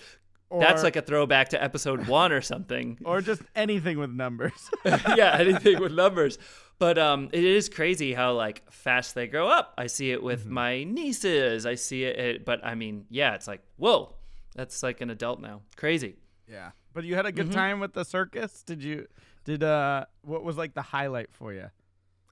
That's 0.51 0.82
like 0.82 0.96
a 0.96 1.01
throwback 1.04 1.50
to 1.50 1.62
episode 1.63 2.08
1 2.08 2.32
or 2.32 2.42
something. 2.42 2.98
or 3.06 3.22
just 3.22 3.44
anything 3.56 4.00
with 4.00 4.10
numbers. 4.10 4.72
yeah, 4.86 5.38
anything 5.39 5.80
with 5.80 5.92
numbers. 5.92 6.39
But 6.80 6.98
um, 6.98 7.30
it 7.32 7.44
is 7.44 7.70
crazy 7.70 8.13
how 8.13 8.34
like 8.34 8.63
fast 8.72 9.13
they 9.13 9.28
grow 9.28 9.48
up. 9.48 9.75
I 9.78 9.86
see 9.86 10.12
it 10.12 10.24
with 10.24 10.48
my 10.48 10.86
nieces. 10.86 11.68
I 11.68 11.75
see 11.75 12.04
it, 12.04 12.18
it, 12.18 12.46
but 12.46 12.66
I 12.66 12.74
mean, 12.74 13.06
yeah, 13.12 13.36
it's 13.36 13.48
like 13.48 13.62
whoa, 13.78 14.16
that's 14.56 14.82
like 14.82 15.01
an 15.01 15.12
adult 15.12 15.39
now. 15.39 15.62
Crazy. 15.75 16.16
yeah. 16.48 16.72
But 16.92 17.04
you 17.04 17.13
had 17.16 17.28
a 17.28 17.32
good 17.32 17.46
Mm-hmm. 17.50 17.56
time 17.56 17.80
with 17.80 17.94
the 17.94 18.04
circus. 18.04 18.63
Did 18.63 18.82
you? 18.84 19.08
Did 19.50 19.63
uh? 19.63 20.06
What 20.22 20.44
was 20.44 20.58
like 20.58 20.75
the 20.75 20.84
highlight 20.84 21.34
for 21.34 21.51
you? 21.51 21.72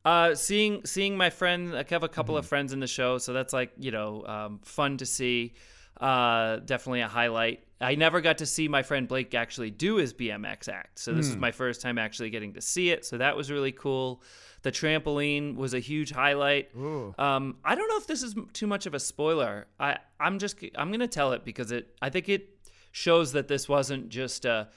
Uh, 0.06 0.36
seeing 0.36 0.86
seeing 0.86 1.18
my 1.18 1.32
friend, 1.32 1.76
I 1.76 1.84
have 1.90 2.04
a 2.04 2.08
couple 2.08 2.38
of 2.38 2.46
friends 2.46 2.74
in 2.74 2.80
the 2.80 2.86
show, 2.86 3.18
so 3.18 3.34
that's 3.34 3.54
like 3.54 3.72
you 3.80 3.90
know 3.90 4.24
um, 4.28 4.60
fun 4.64 4.98
to 4.98 5.06
see. 5.08 5.56
Uh, 6.00 6.58
definitely 6.58 7.02
a 7.02 7.08
highlight. 7.08 7.64
I 7.82 7.96
never 7.96 8.22
got 8.22 8.38
to 8.38 8.46
see 8.46 8.68
my 8.68 8.84
friend 8.84 9.08
Blake 9.08 9.34
actually 9.34 9.72
do 9.72 9.96
his 9.96 10.14
BMX 10.14 10.70
act, 10.70 11.00
so 11.00 11.12
this 11.12 11.26
is 11.26 11.38
my 11.38 11.52
first 11.52 11.82
time 11.82 11.98
actually 11.98 12.30
getting 12.30 12.54
to 12.54 12.62
see 12.62 12.92
it. 12.92 13.04
So 13.04 13.18
that 13.18 13.36
was 13.36 13.50
really 13.50 13.72
cool. 13.72 14.22
The 14.62 14.72
trampoline 14.72 15.56
was 15.56 15.74
a 15.74 15.80
huge 15.80 16.12
highlight. 16.12 16.70
Um, 17.18 17.58
I 17.66 17.74
don't 17.74 17.88
know 17.88 17.98
if 17.98 18.06
this 18.06 18.22
is 18.22 18.36
too 18.54 18.68
much 18.68 18.86
of 18.86 18.94
a 18.94 19.00
spoiler. 19.00 19.66
I 19.80 19.98
I'm 20.20 20.38
just 20.38 20.64
I'm 20.76 20.92
gonna 20.92 21.08
tell 21.08 21.32
it 21.32 21.44
because 21.44 21.72
it 21.72 21.96
I 22.00 22.12
think 22.12 22.30
it 22.30 22.48
shows 22.92 23.32
that 23.32 23.48
this 23.48 23.68
wasn't 23.68 24.10
just 24.10 24.46
a 24.46 24.68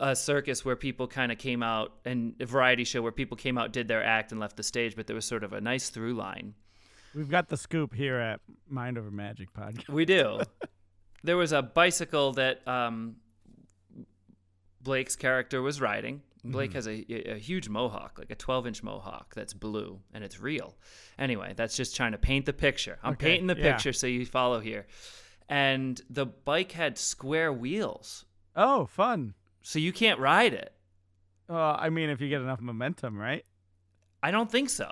a 0.00 0.16
circus 0.16 0.64
where 0.64 0.74
people 0.76 1.06
kind 1.06 1.30
of 1.30 1.38
came 1.38 1.62
out 1.62 1.92
and 2.04 2.34
a 2.40 2.46
variety 2.46 2.82
show 2.84 3.02
where 3.02 3.12
people 3.12 3.36
came 3.36 3.56
out 3.58 3.72
did 3.72 3.86
their 3.86 4.02
act 4.02 4.32
and 4.32 4.40
left 4.40 4.56
the 4.56 4.62
stage, 4.62 4.96
but 4.96 5.06
there 5.06 5.14
was 5.14 5.24
sort 5.26 5.44
of 5.44 5.52
a 5.52 5.60
nice 5.60 5.90
through 5.90 6.14
line. 6.14 6.54
We've 7.14 7.28
got 7.30 7.48
the 7.48 7.56
scoop 7.56 7.94
here 7.94 8.16
at 8.16 8.40
Mind 8.68 8.96
Over 8.98 9.10
Magic 9.10 9.52
podcast. 9.52 9.88
We 9.88 10.04
do. 10.04 10.40
there 11.22 11.36
was 11.36 11.52
a 11.52 11.60
bicycle 11.62 12.32
that 12.32 12.66
um, 12.66 13.16
Blake's 14.82 15.16
character 15.16 15.60
was 15.62 15.80
riding. 15.80 16.22
Blake 16.42 16.72
has 16.72 16.86
a, 16.88 17.04
a 17.30 17.36
huge 17.38 17.68
mohawk, 17.68 18.18
like 18.18 18.30
a 18.30 18.34
12 18.34 18.68
inch 18.68 18.82
mohawk 18.82 19.34
that's 19.34 19.52
blue 19.52 20.00
and 20.14 20.24
it's 20.24 20.40
real. 20.40 20.74
Anyway, 21.18 21.52
that's 21.54 21.76
just 21.76 21.94
trying 21.94 22.12
to 22.12 22.18
paint 22.18 22.46
the 22.46 22.54
picture. 22.54 22.98
I'm 23.02 23.12
Okay, 23.12 23.32
painting 23.32 23.46
the 23.48 23.56
yeah. 23.58 23.72
picture 23.72 23.92
so 23.92 24.06
you 24.06 24.24
follow 24.24 24.58
here. 24.60 24.86
And 25.50 26.00
the 26.08 26.24
bike 26.24 26.72
had 26.72 26.96
square 26.96 27.52
wheels, 27.52 28.24
Oh, 28.56 28.86
fun. 28.86 29.34
So 29.62 29.78
you 29.78 29.92
can't 29.92 30.18
ride 30.20 30.54
it. 30.54 30.72
Uh, 31.48 31.72
I 31.72 31.90
mean, 31.90 32.10
if 32.10 32.20
you 32.20 32.28
get 32.28 32.40
enough 32.40 32.60
momentum, 32.60 33.18
right? 33.18 33.44
I 34.22 34.30
don't 34.30 34.50
think 34.50 34.70
so. 34.70 34.88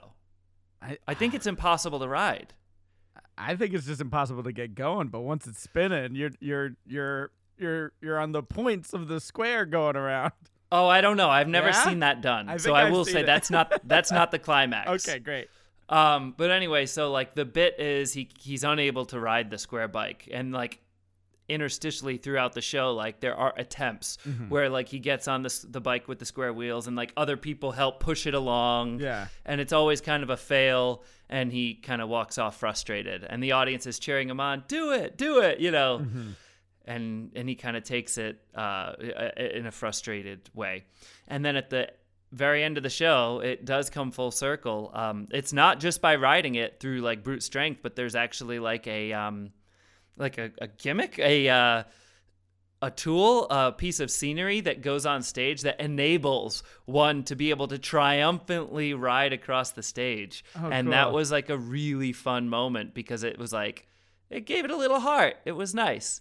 I, 0.83 0.99
I 1.07 1.15
think 1.15 1.35
it's 1.35 1.47
impossible 1.47 1.99
to 2.01 2.09
ride. 2.09 2.55
I 3.39 3.55
think 3.57 3.75
it's 3.75 3.87
just 3.87 4.01
impossible 4.01 4.43
to 4.45 4.53
get 4.53 4.75
going. 4.75 5.09
But 5.09 5.21
once 5.21 5.47
it's 5.47 5.61
spinning, 5.63 6.15
you're 6.15 6.31
you're 6.41 6.71
you're 6.87 7.31
you're 7.59 7.93
you're 8.01 8.19
on 8.19 8.33
the 8.33 8.43
points 8.43 8.93
of 8.93 9.09
the 9.09 9.21
square 9.21 9.65
going 9.67 9.97
around. 9.97 10.33
Oh, 10.71 10.87
I 10.87 11.01
don't 11.01 11.17
know. 11.17 11.31
I've 11.31 11.49
never 11.49 11.69
Yeah? 11.69 11.83
seen 11.85 12.01
that 12.01 12.21
done. 12.21 12.47
I 12.51 12.59
so 12.59 12.75
I 12.75 12.85
I've 12.85 12.93
will 12.93 13.07
say 13.07 13.21
it. 13.21 13.25
that's 13.27 13.51
not 13.51 13.73
that's 13.89 14.13
not 14.13 14.31
the 14.31 14.39
climax. 14.39 15.09
Okay, 15.09 15.19
great. 15.19 15.49
Um, 15.89 16.35
but 16.37 16.51
anyway, 16.51 16.85
so 16.85 17.11
like 17.11 17.35
the 17.35 17.47
bit 17.47 17.81
is 17.81 18.13
he 18.13 18.29
he's 18.39 18.65
unable 18.65 19.07
to 19.07 19.19
ride 19.19 19.49
the 19.49 19.57
square 19.57 19.89
bike, 19.89 20.29
and 20.31 20.53
like 20.53 20.83
interstitially 21.49 22.23
throughout 22.23 22.53
the 22.53 22.61
show, 22.61 22.93
like 22.95 23.21
there 23.21 23.35
are 23.37 23.53
attempts 23.57 24.19
Mm-hmm. 24.27 24.49
where 24.49 24.69
like 24.69 24.89
he 24.89 24.99
gets 24.99 25.29
on 25.29 25.43
the 25.43 25.67
the 25.69 25.81
bike 25.81 26.09
with 26.09 26.19
the 26.19 26.25
square 26.25 26.53
wheels, 26.53 26.87
and 26.87 26.97
like 26.97 27.13
other 27.17 27.37
people 27.37 27.73
help 27.73 28.01
push 28.01 28.27
it 28.27 28.35
along. 28.35 29.01
Yeah. 29.01 29.29
and 29.47 29.61
it's 29.61 29.73
always 29.73 30.01
kind 30.01 30.23
of 30.23 30.31
a 30.31 30.37
fail, 30.37 31.03
and 31.29 31.53
he 31.53 31.75
kind 31.75 32.01
of 32.03 32.09
walks 32.09 32.39
off 32.39 32.57
frustrated, 32.59 33.25
and 33.25 33.43
the 33.43 33.53
audience 33.53 33.87
is 33.87 33.99
cheering 33.99 34.29
him 34.29 34.41
on, 34.41 34.65
do 34.69 34.93
it, 34.93 35.17
do 35.17 35.41
it, 35.41 35.61
you 35.61 35.71
know. 35.71 36.01
Mm-hmm. 36.03 36.31
And, 36.85 37.33
and 37.37 37.47
he 37.49 37.55
kind 37.55 37.77
of 37.77 37.83
takes 37.83 38.17
it 38.17 38.41
uh, 38.55 38.95
in 39.37 39.67
a 39.67 39.71
frustrated 39.71 40.49
way. 40.55 40.85
And 41.27 41.45
then 41.45 41.55
at 41.57 41.69
the 41.69 41.91
very 42.33 42.65
end 42.65 42.79
of 42.79 42.83
the 42.83 42.89
show, 42.89 43.41
it 43.45 43.67
does 43.67 43.91
come 43.91 44.11
full 44.11 44.31
circle. 44.31 44.91
Um, 44.95 45.29
it's 45.31 45.53
not 45.53 45.81
just 45.81 46.01
by 46.01 46.17
riding 46.17 46.55
it 46.55 46.81
through 46.81 47.01
like 47.03 47.23
brute 47.23 47.43
strength, 47.43 47.81
but 47.83 47.95
there's 47.95 48.15
actually 48.15 48.59
like 48.59 48.87
a 48.87 49.13
um, 49.13 49.51
like 50.19 50.39
a, 50.39 50.51
a 50.61 50.67
gimmick, 50.69 51.19
a 51.19 51.49
uh, 51.49 51.83
a 52.81 52.91
tool, 52.91 53.47
a 53.51 53.73
piece 53.73 53.99
of 54.01 54.11
scenery 54.11 54.61
that 54.61 54.83
goes 54.83 55.05
on 55.05 55.23
stage 55.23 55.63
that 55.63 55.81
enables 55.81 56.63
one 56.85 57.25
to 57.25 57.35
be 57.35 57.51
able 57.51 57.67
to 57.69 57.79
triumphantly 57.79 58.95
ride 58.95 59.33
across 59.33 59.71
the 59.73 59.83
stage. 59.83 60.45
Oh, 60.61 60.69
and 60.71 60.93
that 60.93 61.13
was 61.13 61.33
like 61.33 61.51
a 61.51 61.59
really 61.59 62.13
fun 62.13 62.49
moment 62.49 62.95
because 62.95 63.25
it 63.25 63.39
was 63.39 63.53
like 63.53 63.87
it 64.31 64.47
gave 64.47 64.65
it 64.65 64.71
a 64.71 64.77
little 64.77 65.01
heart. 65.01 65.37
It 65.45 65.53
was 65.53 65.75
nice. 65.75 66.21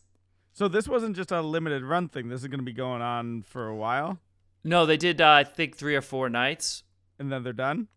So 0.53 0.67
this 0.67 0.87
wasn't 0.87 1.15
just 1.15 1.31
a 1.31 1.41
limited 1.41 1.83
run 1.83 2.09
thing. 2.09 2.29
This 2.29 2.41
is 2.41 2.47
going 2.47 2.59
to 2.59 2.65
be 2.65 2.73
going 2.73 3.03
on 3.03 3.43
for 3.43 3.67
a 3.67 3.75
while, 3.75 4.17
No, 4.63 4.87
they 4.87 4.97
did 4.97 5.21
uh, 5.21 5.29
I 5.29 5.43
think 5.43 5.77
3 5.77 5.95
or 5.95 6.01
4 6.01 6.29
nights. 6.29 6.81
and 7.19 7.31
then 7.31 7.43
they're 7.43 7.53
done. 7.53 7.87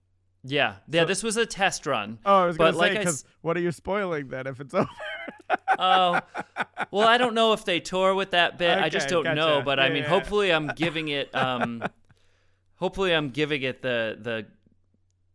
Yeah. 0.45 0.75
Yeah, 0.89 1.03
So- 1.03 1.07
this 1.07 1.23
was 1.23 1.39
a 1.39 1.47
test 1.47 1.87
run. 1.87 2.19
Oh, 2.27 2.43
I 2.43 2.47
was 2.47 2.59
going 2.59 2.73
to 2.73 2.79
like 2.79 2.93
say 2.93 2.99
because 2.99 3.25
what 3.41 3.57
are 3.57 3.61
you 3.61 3.73
spoiling 3.73 4.29
then 4.29 4.47
if 4.47 4.61
it's 4.61 4.75
over? 4.75 4.89
Oh, 5.79 6.21
well, 6.91 7.09
I 7.09 7.17
don't 7.17 7.35
know 7.35 7.53
if 7.55 7.65
they 7.65 7.81
tour 7.81 8.15
with 8.15 8.33
that 8.33 8.59
bit. 8.59 8.79
I 8.79 8.89
just 8.91 9.09
don't 9.09 9.25
know. 9.25 9.35
gotcha. 9.35 9.65
But 9.65 9.81
I 9.81 9.89
mean, 9.89 10.03
yeah. 10.03 10.09
hopefully, 10.09 10.53
I'm 10.53 10.69
giving 10.77 11.09
it. 11.09 11.35
Um, 11.35 11.83
hopefully, 12.77 13.15
I'm 13.15 13.31
giving 13.31 13.63
it 13.63 13.81
the 13.81 14.19
the 14.21 14.47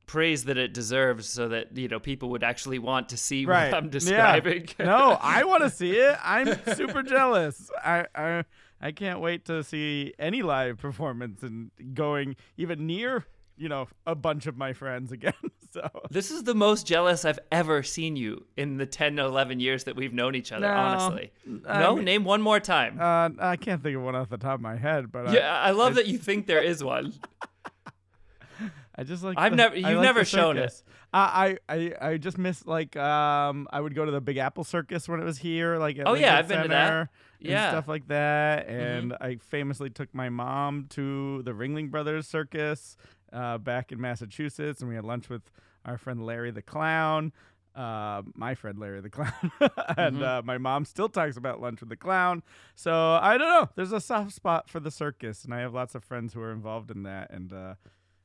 praise 0.05 0.43
that 0.45 0.57
it 0.57 0.73
deserves, 0.73 1.27
so 1.27 1.47
that 1.49 1.75
you 1.75 1.87
know 1.87 1.99
people 1.99 2.29
would 2.29 2.43
actually 2.43 2.79
want 2.79 3.09
to 3.09 3.17
see 3.17 3.45
right. 3.45 3.71
what 3.71 3.77
I'm 3.77 3.89
describing. 3.89 4.67
Yeah. 4.79 4.85
no, 4.85 5.17
I 5.21 5.43
want 5.45 5.63
to 5.63 5.69
see 5.69 5.91
it. 5.93 6.15
I'm 6.23 6.55
super 6.75 7.01
jealous. 7.01 7.71
I, 7.83 8.05
I 8.13 8.43
I 8.81 8.91
can't 8.91 9.19
wait 9.19 9.45
to 9.45 9.63
see 9.63 10.13
any 10.19 10.41
live 10.41 10.77
performance 10.77 11.41
and 11.43 11.71
going 11.93 12.35
even 12.57 12.85
near, 12.85 13.25
you 13.57 13.69
know, 13.69 13.87
a 14.05 14.15
bunch 14.15 14.45
of 14.45 14.57
my 14.57 14.73
friends 14.73 15.11
again. 15.11 15.33
So 15.75 15.89
This 16.09 16.31
is 16.31 16.43
the 16.43 16.55
most 16.55 16.87
jealous 16.87 17.25
I've 17.25 17.39
ever 17.51 17.83
seen 17.83 18.15
you 18.15 18.45
in 18.55 18.77
the 18.77 18.85
10 18.85 19.17
to 19.17 19.25
11 19.25 19.59
years 19.59 19.83
that 19.83 19.95
we've 19.97 20.13
known 20.13 20.33
each 20.35 20.51
other, 20.53 20.67
No, 20.67 20.73
honestly. 20.73 21.31
I 21.67 21.79
no, 21.81 21.95
mean- 21.97 22.05
name 22.05 22.23
one 22.23 22.41
more 22.41 22.61
time. 22.61 22.97
uh, 22.99 23.29
I 23.39 23.57
can't 23.57 23.83
think 23.83 23.97
of 23.97 24.01
one 24.03 24.15
off 24.15 24.29
the 24.29 24.37
top 24.37 24.55
of 24.55 24.61
my 24.61 24.77
head, 24.77 25.11
but 25.11 25.33
yeah, 25.33 25.53
I 25.53 25.71
love 25.71 25.95
that 25.95 26.07
you 26.07 26.17
think 26.17 26.47
there 26.47 26.61
is 26.61 26.81
one. 26.83 27.13
I, 27.43 28.69
I 28.97 29.03
just 29.03 29.21
like. 29.23 29.37
I've 29.37 29.51
the- 29.51 29.57
never- 29.57 29.75
you've 29.83 29.83
like 29.85 30.01
never 30.01 30.23
shown 30.23 30.57
it. 30.57 30.81
I, 31.13 31.57
I 31.69 31.75
I 31.75 31.93
I 32.11 32.17
just 32.17 32.37
miss 32.37 32.65
like 32.65 32.95
um 32.97 33.67
I 33.71 33.79
would 33.81 33.95
go 33.95 34.03
to 34.05 34.11
the 34.11 34.21
Big 34.21 34.37
Apple 34.37 34.63
Circus 34.63 35.07
when 35.09 35.19
it 35.21 35.23
was 35.25 35.37
here, 35.37 35.77
like 35.77 35.97
Oh, 36.05 36.13
yeah, 36.13 36.37
I've 36.37 36.47
been 36.47 36.63
to 36.63 36.67
that. 36.69 36.87
Center 36.87 36.99
and 37.41 37.49
Yeah. 37.51 37.69
stuff 37.71 37.87
like 37.87 38.07
that. 38.07 38.67
And 38.67 39.13
I 39.21 39.35
famously 39.37 39.89
took 39.89 40.13
my 40.13 40.29
mom 40.29 40.87
to 40.91 41.41
the 41.43 41.51
Ringling 41.51 41.89
Brothers 41.91 42.27
Circus 42.27 42.97
uh, 43.35 43.57
back 43.59 43.91
in 43.91 43.99
Massachusetts, 44.01 44.79
and 44.81 44.89
we 44.89 44.95
had 44.95 45.03
lunch 45.05 45.29
with 45.29 45.43
our 45.85 45.97
friend 45.99 46.25
Larry 46.25 46.49
the 46.51 46.61
Clown. 46.63 47.33
Uh, 47.75 48.21
my 48.35 48.55
friend 48.55 48.79
Larry 48.79 49.01
the 49.01 49.09
Clown, 49.09 49.33
and 49.97 50.17
Mhm. 50.19 50.23
uh, 50.23 50.41
my 50.43 50.57
mom 50.57 50.85
still 50.85 51.09
talks 51.09 51.35
about 51.35 51.59
lunch 51.59 51.81
with 51.81 51.89
the 51.89 51.97
clown. 51.97 52.41
So 52.73 52.93
I 53.21 53.37
don't 53.37 53.49
know. 53.49 53.69
There's 53.75 53.91
a 53.91 53.99
soft 53.99 54.31
spot 54.31 54.69
for 54.69 54.79
the 54.79 54.89
circus, 54.91 55.43
and 55.43 55.53
I 55.53 55.59
have 55.59 55.73
lots 55.73 55.93
of 55.93 56.01
friends 56.01 56.33
who 56.33 56.39
are 56.41 56.53
involved 56.53 56.89
in 56.89 57.03
that. 57.03 57.31
And 57.31 57.51
uh, 57.51 57.75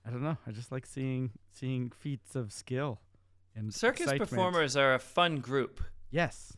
I 0.07 0.11
don't 0.11 0.23
know. 0.23 0.37
I 0.47 0.53
just 0.53 0.71
like 0.71 0.87
seeing 0.87 1.33
seeing 1.53 1.91
feats 1.91 2.37
of 2.37 2.53
skill 2.53 3.01
and 3.57 3.75
Circus 3.75 4.03
excitement. 4.03 4.31
performers 4.31 4.77
are 4.77 4.95
a 4.95 5.01
fun 5.01 5.41
group, 5.41 5.81
Yes. 6.13 6.57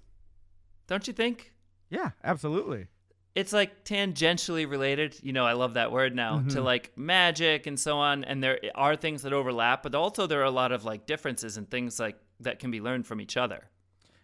don't 0.87 1.07
you 1.07 1.15
think? 1.15 1.55
Yeah. 1.89 2.11
Absolutely. 2.23 2.89
It's 3.35 3.53
like 3.53 3.85
tangentially 3.85 4.69
related. 4.71 5.17
You 5.23 5.33
know, 5.33 5.47
I 5.47 5.55
love 5.55 5.75
that 5.75 5.91
word 5.91 6.15
now 6.15 6.41
to 6.51 6.59
Mhm. 6.59 6.65
like 6.65 6.93
magic 6.97 7.67
and 7.67 7.81
so 7.81 7.99
on. 7.99 8.25
And 8.25 8.43
there 8.43 8.61
are 8.75 8.95
things 8.97 9.23
that 9.23 9.33
overlap, 9.33 9.83
but 9.83 9.95
also 9.95 10.27
there 10.27 10.41
are 10.41 10.45
a 10.45 10.51
lot 10.51 10.71
of 10.73 10.85
like 10.85 11.07
differences 11.07 11.57
and 11.57 11.71
things 11.71 11.99
like 11.99 12.17
that 12.41 12.59
can 12.59 12.71
be 12.71 12.81
learned 12.81 13.07
from 13.07 13.21
each 13.21 13.37
other. 13.37 13.71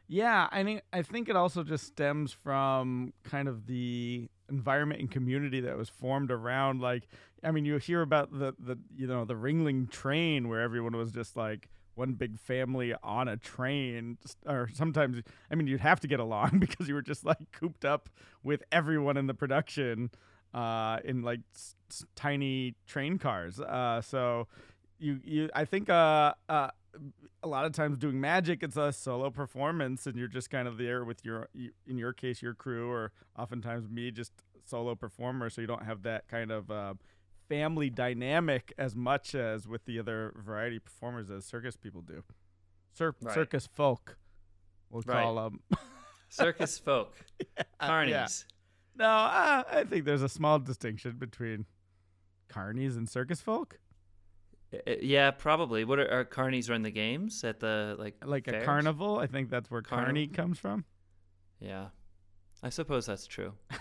Yeah, 0.08 0.48
I 0.50 0.62
mean, 0.62 0.80
I 0.92 1.02
think 1.02 1.28
it 1.28 1.36
also 1.36 1.62
just 1.62 1.84
stems 1.86 2.32
from 2.32 3.12
kind 3.24 3.46
of 3.48 3.66
the 3.66 4.28
environment 4.48 5.00
and 5.00 5.10
community 5.10 5.60
that 5.60 5.76
was 5.76 5.88
formed 5.90 6.30
around. 6.30 6.80
Like, 6.80 7.08
I 7.44 7.50
mean, 7.50 7.64
you 7.66 7.76
hear 7.76 8.02
about 8.02 8.32
the 8.32 8.54
the 8.58 8.78
you 8.96 9.06
know 9.06 9.24
the 9.24 9.34
Ringling 9.34 9.90
train 9.90 10.48
where 10.48 10.60
everyone 10.60 10.96
was 10.96 11.12
just 11.12 11.36
like 11.36 11.68
one 11.98 12.12
big 12.14 12.38
family 12.38 12.94
on 13.02 13.28
a 13.28 13.36
train, 13.36 14.16
or 14.46 14.70
sometimes 14.72 15.22
I 15.50 15.54
mean 15.54 15.66
you'd 15.66 15.80
have 15.80 16.00
to 16.00 16.08
get 16.08 16.20
along 16.20 16.58
because 16.60 16.88
you 16.88 16.94
were 16.94 17.02
just 17.02 17.24
like 17.24 17.52
cooped 17.52 17.84
up 17.84 18.08
with 18.42 18.62
everyone 18.72 19.16
in 19.16 19.26
the 19.26 19.34
production 19.34 20.10
uh, 20.54 20.98
in 21.04 21.22
like 21.22 21.40
s- 21.54 21.74
s- 21.90 22.04
tiny 22.16 22.74
train 22.86 23.18
cars. 23.18 23.60
Uh, 23.60 24.00
so 24.00 24.46
you 24.98 25.20
you 25.24 25.50
I 25.54 25.64
think 25.64 25.90
uh, 25.90 26.32
uh, 26.48 26.70
a 27.42 27.48
lot 27.48 27.64
of 27.64 27.72
times 27.72 27.98
doing 27.98 28.20
magic 28.20 28.62
it's 28.62 28.76
a 28.76 28.92
solo 28.92 29.30
performance 29.30 30.06
and 30.06 30.16
you're 30.16 30.28
just 30.28 30.50
kind 30.50 30.66
of 30.66 30.78
there 30.78 31.04
with 31.04 31.24
your 31.24 31.48
in 31.86 31.98
your 31.98 32.12
case 32.12 32.42
your 32.42 32.54
crew 32.54 32.90
or 32.90 33.12
oftentimes 33.38 33.88
me 33.88 34.10
just 34.10 34.32
solo 34.64 34.94
performer 34.94 35.48
so 35.48 35.60
you 35.60 35.66
don't 35.66 35.84
have 35.84 36.02
that 36.02 36.26
kind 36.28 36.50
of 36.50 36.70
uh, 36.70 36.94
family 37.48 37.88
dynamic 37.90 38.72
as 38.78 38.94
much 38.94 39.34
as 39.34 39.66
with 39.66 39.84
the 39.86 39.98
other 39.98 40.32
variety 40.36 40.78
performers 40.78 41.30
as 41.30 41.44
circus 41.44 41.76
people 41.76 42.02
do 42.02 42.22
Cir- 42.94 43.14
Right. 43.22 43.34
circus 43.34 43.66
folk 43.66 44.16
we'll 44.90 45.02
Right. 45.06 45.22
call 45.22 45.36
them 45.36 45.60
Circus 46.30 46.78
folk, 46.78 47.14
carnies. 47.80 48.44
no 48.96 49.06
uh, 49.06 49.62
i 49.70 49.84
think 49.84 50.04
there's 50.04 50.22
a 50.22 50.28
small 50.28 50.58
distinction 50.58 51.12
between 51.16 51.64
carnies 52.50 52.96
and 52.98 53.08
circus 53.08 53.40
folk 53.40 53.78
Uh, 54.72 54.78
Yeah, 55.00 55.30
probably. 55.30 55.84
What 55.84 55.98
are, 55.98 56.10
are 56.10 56.24
carnies 56.26 56.68
run 56.68 56.82
the 56.82 56.90
games 56.90 57.42
at 57.44 57.60
the 57.60 57.96
like 57.98 58.16
like 58.26 58.46
a 58.48 58.62
carnival 58.64 59.18
i 59.18 59.26
think 59.26 59.48
that's 59.48 59.70
where 59.70 59.80
Carnival. 59.80 60.06
carney 60.06 60.26
comes 60.26 60.58
from 60.58 60.84
Yeah, 61.60 61.86
I 62.62 62.68
suppose 62.68 63.06
that's 63.06 63.26
true. 63.26 63.54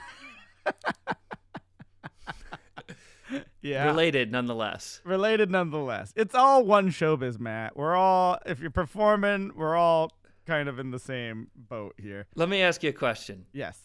yeah 3.68 3.86
Related 3.86 4.32
nonetheless. 4.32 5.02
related 5.04 5.52
nonetheless. 5.52 6.14
It's 6.16 6.36
all 6.36 6.64
one 6.66 6.90
showbiz, 6.90 7.40
Matt. 7.40 7.76
We're 7.78 7.96
all 7.96 8.38
if 8.46 8.60
you're 8.60 8.72
performing, 8.72 9.52
we're 9.56 9.76
all 9.76 10.12
kind 10.46 10.70
of 10.70 10.80
in 10.80 10.92
the 10.92 11.00
same 11.00 11.50
boat 11.56 11.96
here. 11.98 12.28
Let 12.36 12.50
me 12.50 12.62
ask 12.62 12.82
you 12.84 12.90
a 12.90 12.94
question. 12.94 13.46
Yes. 13.54 13.80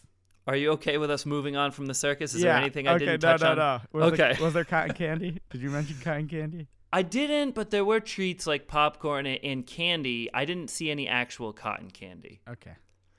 Are 0.47 0.57
you 0.57 0.71
okay 0.73 0.99
with 0.99 1.11
us 1.11 1.25
moving 1.25 1.57
on 1.57 1.71
from 1.71 1.87
the 1.87 1.95
circus? 1.95 2.35
Is 2.35 2.43
yeah. 2.43 2.53
there 2.55 2.63
anything 2.63 2.89
I 2.89 2.95
okay, 2.95 3.05
didn't 3.07 3.23
no, 3.23 3.29
touch 3.33 3.41
no, 3.43 3.51
on? 3.51 3.57
no. 3.57 3.81
Was 3.93 4.13
Okay. 4.13 4.33
There, 4.35 4.45
was 4.45 4.55
there 4.55 4.65
cotton 4.65 4.95
candy? 5.03 5.39
Did 5.51 5.61
you 5.61 5.71
mention 5.71 5.97
cotton 6.03 6.29
candy? 6.29 6.67
I 6.93 7.03
didn't, 7.03 7.55
but 7.55 7.71
there 7.71 7.85
were 7.85 8.01
treats 8.01 8.47
like 8.47 8.67
popcorn 8.69 9.25
and, 9.27 9.39
and 9.43 9.67
candy. 9.67 10.29
I 10.35 10.45
didn't 10.45 10.69
see 10.69 10.91
any 10.91 11.09
actual 11.09 11.53
cotton 11.53 11.91
candy. 11.91 12.41
Okay. 12.49 12.73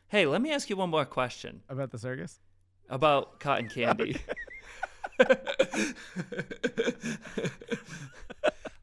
Hey, 0.07 0.25
let 0.25 0.41
me 0.41 0.51
ask 0.51 0.69
you 0.69 0.75
one 0.75 0.89
more 0.89 1.05
question 1.05 1.63
About 1.69 1.91
the 1.91 1.97
circus? 1.97 2.39
about 2.89 3.39
cotton 3.39 3.69
candy. 3.69 4.17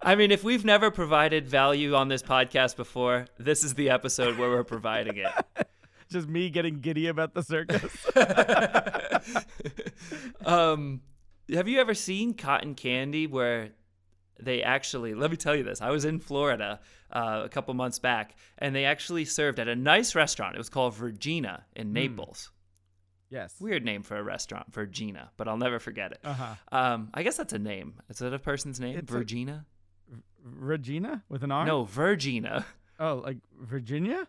I 0.02 0.14
mean, 0.14 0.30
if 0.30 0.42
we've 0.42 0.64
never 0.64 0.90
provided 0.90 1.46
value 1.46 1.94
on 1.94 2.08
this 2.08 2.22
podcast 2.22 2.76
before, 2.76 3.26
this 3.38 3.62
is 3.62 3.74
the 3.74 3.90
episode 3.90 4.38
where 4.38 4.48
we're 4.48 4.64
providing 4.64 5.16
it. 5.18 5.30
Just 6.10 6.26
me 6.28 6.50
getting 6.50 6.80
giddy 6.80 7.06
about 7.06 7.34
the 7.34 7.42
circus. 7.42 7.94
um, 10.44 11.02
have 11.52 11.68
you 11.68 11.78
ever 11.80 11.94
seen 11.94 12.34
cotton 12.34 12.74
candy 12.74 13.26
where 13.26 13.70
they 14.40 14.62
actually, 14.62 15.14
let 15.14 15.30
me 15.30 15.36
tell 15.36 15.54
you 15.54 15.62
this. 15.62 15.80
I 15.82 15.90
was 15.90 16.04
in 16.04 16.18
Florida 16.18 16.80
uh, 17.12 17.42
a 17.44 17.48
couple 17.48 17.74
months 17.74 17.98
back, 17.98 18.36
and 18.58 18.74
they 18.74 18.86
actually 18.86 19.26
served 19.26 19.58
at 19.58 19.68
a 19.68 19.76
nice 19.76 20.14
restaurant. 20.14 20.54
It 20.54 20.58
was 20.58 20.70
called 20.70 20.94
Virginia 20.94 21.64
Hmm. 21.76 21.80
in 21.80 21.92
Naples. 21.92 22.50
Yes. 23.30 23.54
Weird 23.60 23.84
name 23.84 24.02
for 24.02 24.16
a 24.16 24.22
restaurant, 24.22 24.72
Virginia, 24.72 25.30
but 25.36 25.48
I'll 25.48 25.56
never 25.56 25.78
forget 25.78 26.12
it. 26.12 26.20
Uh-huh. 26.24 26.54
Um, 26.70 27.10
I 27.14 27.22
guess 27.22 27.36
that's 27.36 27.52
a 27.52 27.58
name. 27.58 27.94
Is 28.08 28.18
that 28.18 28.34
a 28.34 28.38
person's 28.38 28.78
name? 28.80 28.98
It's 28.98 29.10
a- 29.10 29.14
Virginia? 29.14 29.64
Regina 30.42 31.22
with 31.28 31.44
an 31.44 31.52
R? 31.52 31.64
No, 31.66 31.84
Virginia. 31.84 32.66
Oh, 33.02 33.22
like 33.24 33.38
Virginia? 33.58 34.28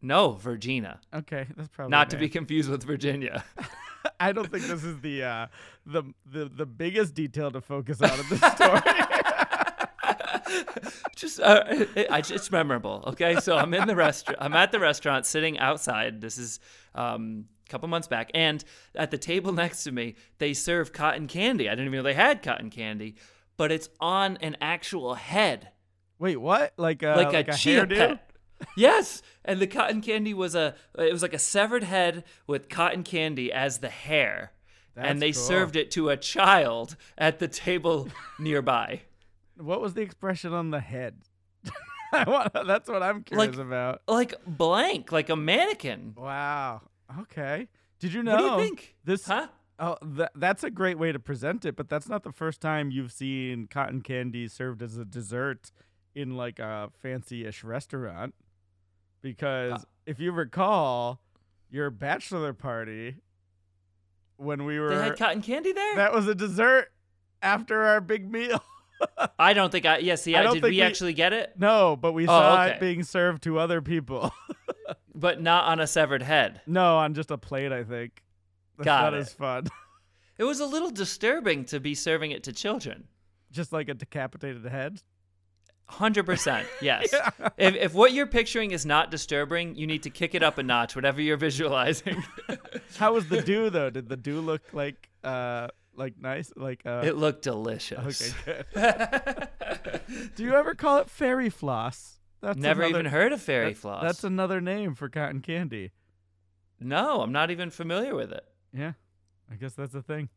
No, 0.00 0.32
Virginia. 0.32 0.98
Okay, 1.14 1.46
that's 1.56 1.68
probably 1.68 1.92
Not 1.92 2.10
to 2.10 2.16
be 2.16 2.28
confused 2.28 2.68
with 2.68 2.82
Virginia. 2.82 3.44
I 4.20 4.32
don't 4.32 4.50
think 4.50 4.64
this 4.64 4.84
is 4.84 5.00
the 5.00 5.22
uh, 5.22 5.46
the 5.86 6.02
the 6.26 6.46
the 6.46 6.66
biggest 6.66 7.14
detail 7.14 7.50
to 7.50 7.60
focus 7.60 8.00
on 8.02 8.10
in 8.10 8.26
this 8.28 8.40
story. 8.52 8.80
just 11.16 11.40
uh, 11.40 11.64
it, 11.68 12.10
I, 12.10 12.18
it's 12.18 12.50
memorable. 12.50 13.04
Okay, 13.08 13.36
so 13.40 13.56
I'm 13.56 13.72
in 13.74 13.86
the 13.86 13.96
restaurant. 13.96 14.38
I'm 14.40 14.54
at 14.54 14.72
the 14.72 14.80
restaurant, 14.80 15.26
sitting 15.26 15.58
outside. 15.58 16.20
This 16.20 16.38
is 16.38 16.60
um, 16.94 17.46
couple 17.72 17.88
months 17.88 18.06
back, 18.08 18.30
and 18.34 18.62
at 18.94 19.10
the 19.10 19.18
table 19.18 19.52
next 19.64 19.82
to 19.84 19.92
me, 19.92 20.14
they 20.38 20.54
serve 20.54 20.92
cotton 20.92 21.26
candy. 21.26 21.68
I 21.68 21.72
didn't 21.72 21.86
even 21.86 21.98
know 21.98 22.02
they 22.04 22.14
had 22.14 22.42
cotton 22.42 22.70
candy, 22.70 23.16
but 23.56 23.72
it's 23.72 23.88
on 24.00 24.36
an 24.40 24.56
actual 24.60 25.14
head, 25.14 25.68
Wait, 26.18 26.36
what? 26.36 26.72
Like 26.76 27.02
uh, 27.02 27.14
a 27.14 27.16
like, 27.16 27.32
like 27.32 27.48
a, 27.48 27.52
chia 27.54 27.84
hairdo? 27.84 27.96
pet. 27.96 28.30
Yes, 28.76 29.22
and 29.44 29.58
the 29.58 29.66
cotton 29.66 30.00
candy 30.00 30.32
was 30.32 30.54
a 30.54 30.76
it 30.96 31.12
was 31.12 31.20
like 31.22 31.34
a 31.34 31.38
severed 31.38 31.82
head 31.82 32.22
with 32.46 32.68
cotton 32.68 33.02
candy 33.02 33.50
as 33.52 33.78
the 33.78 33.88
hair. 33.88 34.52
That's 34.94 35.08
and 35.08 35.20
they 35.20 35.32
cool. 35.32 35.42
served 35.42 35.74
it 35.74 35.90
to 35.92 36.10
a 36.10 36.16
child 36.16 36.96
at 37.18 37.40
the 37.40 37.48
table 37.48 38.08
nearby. 38.38 39.00
What 39.56 39.80
was 39.80 39.94
the 39.94 40.02
expression 40.02 40.52
on 40.52 40.70
the 40.70 40.78
head? 40.80 41.16
I 42.12 42.22
want, 42.28 42.52
that's 42.66 42.88
what 42.88 43.02
I'm 43.02 43.22
curious 43.24 43.56
Like- 43.56 43.66
about. 43.66 44.02
Like 44.06 44.34
blank, 44.46 45.10
like 45.10 45.28
a 45.28 45.34
mannequin. 45.36 46.14
Wow. 46.16 46.82
Okay. 47.20 47.68
Did 47.98 48.12
you 48.12 48.22
know? 48.22 48.32
What 48.34 48.40
do 48.40 48.44
you 48.62 48.68
think? 48.68 48.96
This 49.04 49.26
Huh? 49.26 49.48
Oh, 49.78 49.96
th- 50.16 50.28
that's 50.34 50.62
a 50.64 50.70
great 50.70 50.98
way 50.98 51.12
to 51.12 51.18
present 51.18 51.64
it, 51.64 51.76
but 51.76 51.88
that's 51.88 52.08
not 52.08 52.22
the 52.22 52.32
first 52.32 52.60
time 52.60 52.90
you've 52.90 53.10
seen 53.12 53.66
cotton 53.66 54.00
candy 54.00 54.46
served 54.48 54.82
as 54.82 54.96
a 54.96 55.04
dessert 55.04 55.72
in 56.14 56.36
like 56.36 56.58
a 56.58 56.90
fancy-ish 57.00 57.64
restaurant. 57.64 58.34
Because 59.22 59.72
Uh. 59.72 59.84
if 60.06 60.20
you 60.20 60.30
recall, 60.32 61.20
your 61.70 61.90
bachelor 61.90 62.52
party 62.52 63.16
when 64.36 64.64
we 64.64 64.78
were 64.78 64.94
They 64.94 65.04
had 65.04 65.18
cotton 65.18 65.42
candy 65.42 65.72
there? 65.72 65.96
that 65.96 66.12
was 66.12 66.26
a 66.28 66.34
dessert 66.34 66.92
after 67.40 67.82
our 67.84 68.00
big 68.00 68.30
meal. 68.30 68.62
I 69.38 69.52
don't 69.52 69.70
think 69.72 69.84
I. 69.86 69.98
Yeah, 69.98 70.14
see, 70.16 70.36
I 70.36 70.44
I 70.48 70.52
did 70.52 70.62
we, 70.62 70.70
we- 70.70 70.82
actually 70.82 71.12
get 71.14 71.32
it? 71.32 71.54
no, 71.58 71.96
but 71.96 72.12
we 72.12 72.26
saw 72.26 72.62
okay. 72.64 72.74
it 72.74 72.80
being 72.80 73.02
served 73.02 73.42
to 73.44 73.58
other 73.58 73.80
people. 73.82 74.32
But 75.14 75.40
not 75.40 75.64
on 75.66 75.78
a 75.80 75.86
severed 75.86 76.22
head. 76.22 76.60
no, 76.66 76.96
on 76.98 77.14
just 77.14 77.30
a 77.30 77.38
plate, 77.38 77.70
I 77.72 77.84
think. 77.84 78.22
That's 78.78 78.84
Got 78.86 79.04
not 79.12 79.14
it. 79.14 79.20
as 79.20 79.32
fun. 79.32 79.66
It 80.38 80.44
was 80.44 80.60
a 80.60 80.66
little 80.66 80.90
disturbing 80.90 81.66
to 81.66 81.78
be 81.78 81.94
serving 81.94 82.30
it 82.32 82.42
to 82.44 82.52
children. 82.52 83.04
just 83.52 83.70
like 83.72 83.88
a 83.88 83.94
decapitated 83.94 84.64
head. 84.64 85.00
100%. 85.90 86.64
Yes. 86.80 87.12
if, 87.58 87.74
if 87.76 87.94
what 87.94 88.12
you're 88.12 88.26
picturing 88.26 88.70
is 88.72 88.84
not 88.86 89.10
disturbing, 89.10 89.74
you 89.76 89.86
need 89.86 90.02
to 90.04 90.10
kick 90.10 90.34
it 90.34 90.42
up 90.42 90.56
a 90.58 90.62
notch, 90.62 90.96
whatever 90.96 91.20
you're 91.20 91.36
visualizing. 91.36 92.24
How 92.96 93.12
was 93.12 93.28
the 93.28 93.42
do 93.42 93.68
though? 93.70 93.90
Did 93.90 94.08
the 94.08 94.16
do 94.16 94.40
look 94.40 94.62
like 94.72 95.10
uh 95.22 95.68
like 95.94 96.14
nice? 96.18 96.50
Like 96.56 96.82
uh 96.86 97.02
it 97.04 97.16
looked 97.16 97.42
delicious. 97.42 98.32
Okay, 98.44 98.64
good. 98.74 99.48
Do 100.34 100.42
you 100.44 100.54
ever 100.54 100.74
call 100.74 100.96
it 100.98 101.10
fairy 101.10 101.50
floss? 101.50 102.18
That's 102.42 102.58
Never 102.58 102.82
another- 102.82 103.00
even 103.00 103.06
heard 103.12 103.32
of 103.32 103.40
fairy 103.40 103.68
that- 103.72 103.78
floss. 103.78 104.02
That's 104.02 104.24
another 104.24 104.60
name 104.60 104.94
for 104.94 105.08
cotton 105.08 105.40
candy. 105.40 105.92
no, 106.80 107.22
I'm 107.22 107.32
not 107.32 107.50
even 107.50 107.70
familiar 107.70 108.14
with 108.14 108.32
it. 108.32 108.44
Yeah, 108.74 108.92
I 109.50 109.54
guess 109.54 109.74
that's 109.74 109.94
a 109.94 110.02
thing. 110.02 110.28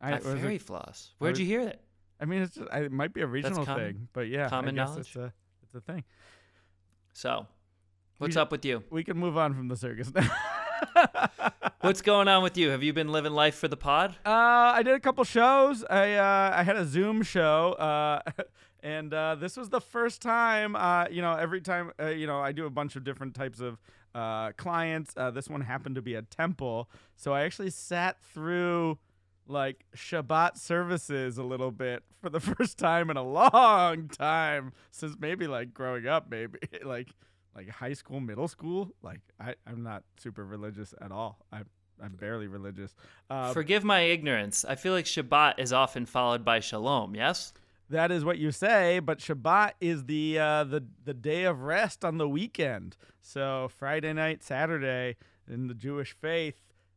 I, 0.00 0.10
Not 0.12 0.22
was 0.24 0.34
it- 0.34 0.38
fairy 0.38 0.58
floss. 0.58 1.14
Where'd 1.18 1.32
was- 1.32 1.40
you 1.40 1.46
hear 1.46 1.60
it? 1.60 1.80
I 2.20 2.24
mean, 2.24 2.42
it's 2.42 2.54
just, 2.56 2.68
it 2.72 2.90
might 2.92 3.12
be 3.12 3.20
a 3.22 3.26
regional 3.26 3.64
common- 3.66 3.84
thing, 3.94 4.08
but 4.12 4.28
yeah, 4.28 4.48
common 4.48 4.78
I 4.78 4.82
guess 4.82 4.88
knowledge. 4.90 5.06
it's 5.08 5.16
a 5.16 5.32
it's 5.64 5.74
a 5.74 5.80
thing. 5.80 6.04
So, 7.12 7.46
what's 8.18 8.36
We- 8.36 8.40
up 8.42 8.52
with 8.52 8.64
you? 8.64 8.84
We 8.90 9.02
can 9.04 9.16
move 9.18 9.36
on 9.36 9.54
from 9.54 9.68
the 9.68 9.76
circus 9.76 10.12
now. 10.14 10.30
What's 11.80 12.02
going 12.02 12.26
on 12.28 12.42
with 12.42 12.56
you? 12.56 12.70
Have 12.70 12.82
you 12.82 12.92
been 12.92 13.08
living 13.08 13.32
life 13.32 13.54
for 13.54 13.68
the 13.68 13.76
pod? 13.76 14.16
Uh, 14.26 14.30
I 14.30 14.82
did 14.82 14.94
a 14.94 15.00
couple 15.00 15.22
shows. 15.24 15.84
I 15.84 16.14
uh, 16.14 16.52
I 16.56 16.62
had 16.64 16.76
a 16.76 16.84
Zoom 16.84 17.22
show, 17.22 17.72
uh, 17.74 18.20
and 18.82 19.12
uh, 19.12 19.34
this 19.34 19.56
was 19.56 19.68
the 19.68 19.80
first 19.80 20.22
time. 20.22 20.76
Uh, 20.76 21.06
you 21.10 21.22
know, 21.22 21.34
every 21.34 21.60
time 21.60 21.92
uh, 22.00 22.06
you 22.08 22.26
know, 22.26 22.40
I 22.40 22.52
do 22.52 22.66
a 22.66 22.70
bunch 22.70 22.96
of 22.96 23.04
different 23.04 23.34
types 23.34 23.60
of 23.60 23.78
uh, 24.14 24.52
clients. 24.52 25.14
Uh, 25.16 25.30
this 25.30 25.48
one 25.48 25.60
happened 25.60 25.94
to 25.96 26.02
be 26.02 26.14
a 26.14 26.22
temple, 26.22 26.88
so 27.16 27.32
I 27.32 27.42
actually 27.42 27.70
sat 27.70 28.20
through 28.20 28.98
like 29.46 29.84
Shabbat 29.96 30.58
services 30.58 31.38
a 31.38 31.42
little 31.42 31.70
bit 31.70 32.02
for 32.20 32.28
the 32.28 32.40
first 32.56 32.78
time 32.78 33.10
in 33.10 33.16
a 33.16 33.22
long 33.22 34.08
time 34.08 34.72
since 34.90 35.16
maybe 35.18 35.46
like 35.46 35.72
growing 35.72 36.06
up, 36.06 36.30
maybe 36.30 36.58
like 36.84 37.08
like 37.56 37.68
high 37.68 37.94
school, 37.94 38.20
middle 38.20 38.48
school. 38.48 38.90
Like 39.02 39.20
I 39.40 39.54
I'm 39.66 39.82
not 39.82 40.04
super 40.18 40.44
religious 40.44 40.94
at 41.00 41.10
all. 41.10 41.38
I 41.52 41.62
I'm 42.02 42.14
barely 42.14 42.46
religious. 42.46 42.94
Uh, 43.28 43.52
Forgive 43.52 43.84
my 43.84 44.00
ignorance. 44.00 44.64
I 44.64 44.76
feel 44.76 44.92
like 44.92 45.04
Shabbat 45.04 45.54
is 45.58 45.72
often 45.72 46.06
followed 46.06 46.44
by 46.44 46.60
Shalom, 46.60 47.14
yes? 47.14 47.52
That 47.90 48.12
is 48.12 48.24
what 48.24 48.38
you 48.38 48.52
say, 48.52 48.98
but 48.98 49.18
Shabbat 49.18 49.72
is 49.80 50.04
the 50.04 50.38
uh, 50.38 50.64
the 50.64 50.84
the 51.04 51.14
day 51.14 51.44
of 51.44 51.62
rest 51.62 52.04
on 52.04 52.18
the 52.18 52.28
weekend. 52.28 52.96
So 53.22 53.68
Friday 53.78 54.12
night, 54.12 54.42
Saturday 54.42 55.16
in 55.50 55.68
the 55.68 55.74
Jewish 55.74 56.12
faith. 56.12 56.56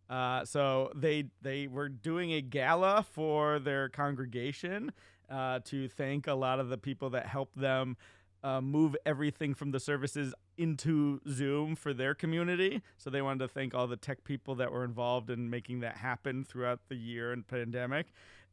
Uh, 0.10 0.44
so 0.44 0.92
they 0.94 1.26
they 1.42 1.68
were 1.68 1.88
doing 1.88 2.34
a 2.34 2.42
gala 2.42 3.06
for 3.10 3.60
their 3.60 3.88
congregation 3.88 4.92
uh, 5.30 5.60
to 5.64 5.88
thank 5.88 6.28
a 6.28 6.34
lot 6.34 6.60
of 6.60 6.68
the 6.68 6.78
people 6.78 7.10
that 7.12 7.26
helped 7.26 7.58
them 7.58 7.96
uh, 8.44 8.60
move 8.60 8.98
everything 9.06 9.54
from 9.54 9.72
the 9.72 9.80
services 9.80 10.34
into 10.58 11.22
Zoom 11.30 11.76
for 11.76 11.94
their 11.94 12.14
community. 12.14 12.82
So 12.98 13.10
they 13.10 13.22
wanted 13.22 13.40
to 13.40 13.48
thank 13.48 13.74
all 13.74 13.88
the 13.88 13.96
tech 13.96 14.24
people 14.26 14.56
that 14.56 14.72
were 14.72 14.84
involved 14.84 15.30
in 15.30 15.50
making 15.50 15.80
that 15.82 15.98
happen 15.98 16.44
throughout 16.44 16.82
the 16.90 16.96
year 16.96 17.32
and 17.32 17.48
pandemic. 17.48 18.08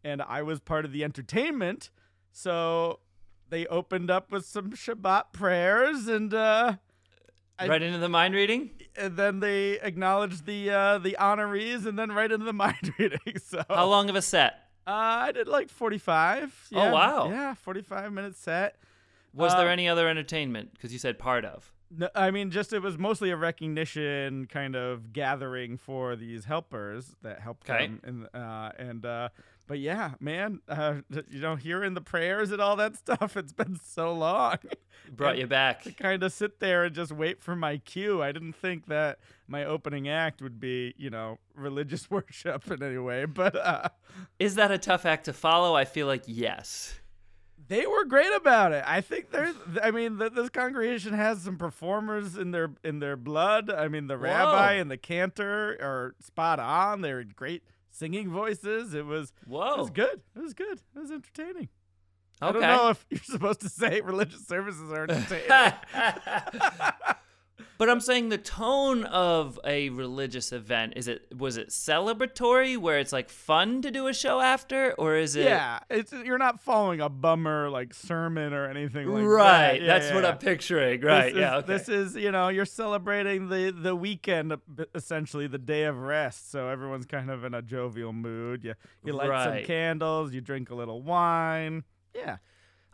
And 0.05 0.23
I 0.23 0.43
was 0.43 0.61
part 0.61 0.85
of 0.85 0.93
the 0.93 1.03
entertainment. 1.03 1.91
So 2.33 3.01
they 3.49 3.67
opened 3.67 4.11
up 4.11 4.31
with 4.31 4.45
some 4.47 4.71
Shabbat 4.73 5.33
prayers 5.33 6.07
and 6.09 6.33
uh, 6.35 6.77
I- 7.59 7.69
right 7.69 7.83
into 7.83 7.99
the 7.99 8.09
mind 8.09 8.35
reading? 8.35 8.71
and 8.97 9.17
then 9.17 9.41
they 9.41 9.79
acknowledged 9.81 10.45
the 10.47 10.71
uh, 10.71 10.99
the 10.99 11.17
honorees 11.21 11.87
and 11.87 11.99
then 11.99 12.11
right 12.13 12.31
into 12.31 12.45
the 12.45 12.53
mind 12.65 12.95
reading. 12.99 13.39
So 13.45 13.63
How 13.69 13.87
long 13.87 14.09
of 14.11 14.17
a 14.17 14.23
set? 14.23 14.55
Uh, 14.87 14.91
I 15.29 15.33
did 15.33 15.49
like 15.49 15.69
45. 15.69 16.69
Oh, 16.75 16.93
wow. 16.93 17.29
Yeah, 17.29 17.53
45 17.55 18.11
minute 18.13 18.37
set. 18.37 18.77
Was 19.35 19.53
Uh, 19.53 19.59
there 19.59 19.69
any 19.69 19.87
other 19.87 20.09
entertainment? 20.09 20.73
Because 20.73 20.93
you 20.95 20.99
said 20.99 21.19
part 21.19 21.45
of. 21.45 21.73
No, 21.91 22.09
I 22.15 22.31
mean, 22.31 22.51
just 22.51 22.73
it 22.73 22.81
was 22.81 22.97
mostly 22.99 23.31
a 23.31 23.37
recognition 23.37 24.47
kind 24.47 24.75
of 24.77 25.13
gathering 25.13 25.77
for 25.79 26.17
these 26.17 26.45
helpers 26.47 27.17
that 27.23 27.41
helped 27.41 27.69
Okay. 27.69 27.87
them. 27.87 28.01
And 28.05 28.29
uh, 28.43 28.73
and 28.79 29.05
uh, 29.05 29.29
but 29.69 29.79
yeah, 29.79 30.13
man, 30.19 30.61
uh, 30.67 30.97
you 31.29 31.41
know, 31.41 31.55
hearing 31.55 31.93
the 31.93 32.01
prayers 32.01 32.51
and 32.51 32.61
all 32.61 32.75
that 32.77 32.97
stuff, 32.97 33.37
it's 33.37 33.53
been 33.53 33.79
so 33.85 34.13
long. 34.13 34.57
Brought 35.13 35.39
you 35.39 35.47
back. 35.47 35.83
to 35.85 35.93
kind 35.93 36.23
of 36.23 36.33
sit 36.33 36.59
there 36.59 36.85
and 36.85 36.95
just 36.95 37.13
wait 37.13 37.41
for 37.43 37.55
my 37.55 37.77
cue. 37.77 38.23
I 38.23 38.33
didn't 38.33 38.55
think 38.55 38.87
that 38.87 39.19
my 39.47 39.65
opening 39.65 40.09
act 40.09 40.43
would 40.43 40.59
be, 40.59 40.95
you 40.97 41.11
know, 41.11 41.39
religious 41.55 42.11
worship 42.11 42.71
in 42.71 42.83
any 42.83 42.99
way, 42.99 43.27
but 43.27 43.55
uh, 43.55 43.89
Is 44.39 44.57
that 44.57 44.71
a 44.71 44.79
tough 44.79 45.07
act 45.07 45.27
to 45.27 45.33
follow? 45.33 45.77
I 45.77 45.85
feel 45.85 46.07
like 46.07 46.25
yes. 46.27 46.99
they 47.69 47.87
were 47.87 48.05
great 48.05 48.35
about 48.35 48.73
it. 48.73 48.85
I 48.87 49.03
think 49.03 49.31
there's, 49.31 49.55
I 49.83 49.91
mean, 49.91 50.19
th- 50.19 50.33
this 50.33 50.49
congregation 50.49 51.13
has 51.13 51.43
some 51.43 51.59
performers 51.59 52.37
in 52.37 52.51
their 52.51 52.71
in 52.83 52.99
their 53.01 53.17
blood. 53.17 53.71
I 53.71 53.89
mean, 53.89 54.07
the 54.07 54.19
rabbi 54.19 54.75
and 54.75 54.91
the 54.91 54.97
cantor 54.97 55.77
are 55.81 56.15
spot 56.21 56.59
on. 56.59 57.03
They're 57.03 57.25
great 57.25 57.63
singing 57.91 58.31
voices. 58.31 58.95
It 58.95 59.07
was, 59.07 59.33
whoa, 59.47 59.75
it 59.75 59.79
was 59.79 59.91
good. 59.91 60.21
It 60.37 60.41
was 60.41 60.55
good. 60.55 60.81
It 60.95 60.99
was 60.99 61.11
entertaining. 61.11 61.69
Okay. 62.41 62.49
I 62.49 62.53
don't 62.53 62.63
know 62.63 62.91
if 62.91 63.05
you're 63.11 63.21
supposed 63.23 63.61
to 63.61 63.69
say 63.69 64.01
religious 64.01 64.47
services 64.47 64.93
are 64.93 65.05
entertaining. 65.09 65.73
But 67.79 67.89
I'm 67.89 68.01
saying 68.01 68.29
the 68.29 68.39
tone 68.39 69.05
of 69.05 69.59
a 69.65 69.91
religious 69.91 70.53
event 70.53 70.95
is 70.97 71.07
it 71.09 71.33
was 71.37 71.57
it 71.57 71.69
celebratory 71.69 72.77
where 72.77 72.99
it's 72.99 73.13
like 73.13 73.31
fun 73.31 73.83
to 73.83 73.91
do 73.91 74.09
a 74.09 74.15
show 74.15 74.41
after 74.41 74.93
or 74.99 75.17
is 75.17 75.37
it 75.37 75.45
Yeah, 75.45 75.79
it's 75.89 76.13
you're 76.13 76.39
not 76.39 76.61
following 76.61 77.01
a 77.01 77.09
bummer 77.09 77.71
like 77.71 77.95
sermon 77.95 78.53
or 78.53 78.69
anything 78.69 79.07
like 79.09 79.25
right 79.25 79.79
that. 79.79 79.81
Yeah, 79.81 79.87
that's 79.87 80.13
what 80.13 80.25
yeah. 80.25 80.31
I'm 80.31 80.39
picturing 80.39 81.01
right 81.03 81.33
This 81.33 81.41
yeah 81.41 81.59
is, 81.59 81.65
okay. 81.65 81.73
This 81.73 81.89
is, 81.89 82.17
you 82.17 82.33
know, 82.33 82.49
you're 82.49 82.65
celebrating 82.65 83.49
the 83.49 83.71
the 83.71 83.95
weekend, 83.95 84.55
essentially 84.95 85.47
the 85.47 85.59
day 85.59 85.85
of 85.85 85.99
rest. 85.99 86.51
So 86.51 86.69
everyone's 86.69 87.07
kind 87.07 87.31
of 87.31 87.45
in 87.45 87.55
a 87.55 87.63
jovial 87.63 88.13
mood. 88.13 88.65
You 88.65 88.75
you 89.05 89.13
light 89.13 89.45
some 89.45 89.65
candles, 89.65 90.33
you 90.33 90.41
drink 90.41 90.71
a 90.71 90.75
little 90.75 91.03
wine. 91.03 91.85
Yeah. 92.15 92.39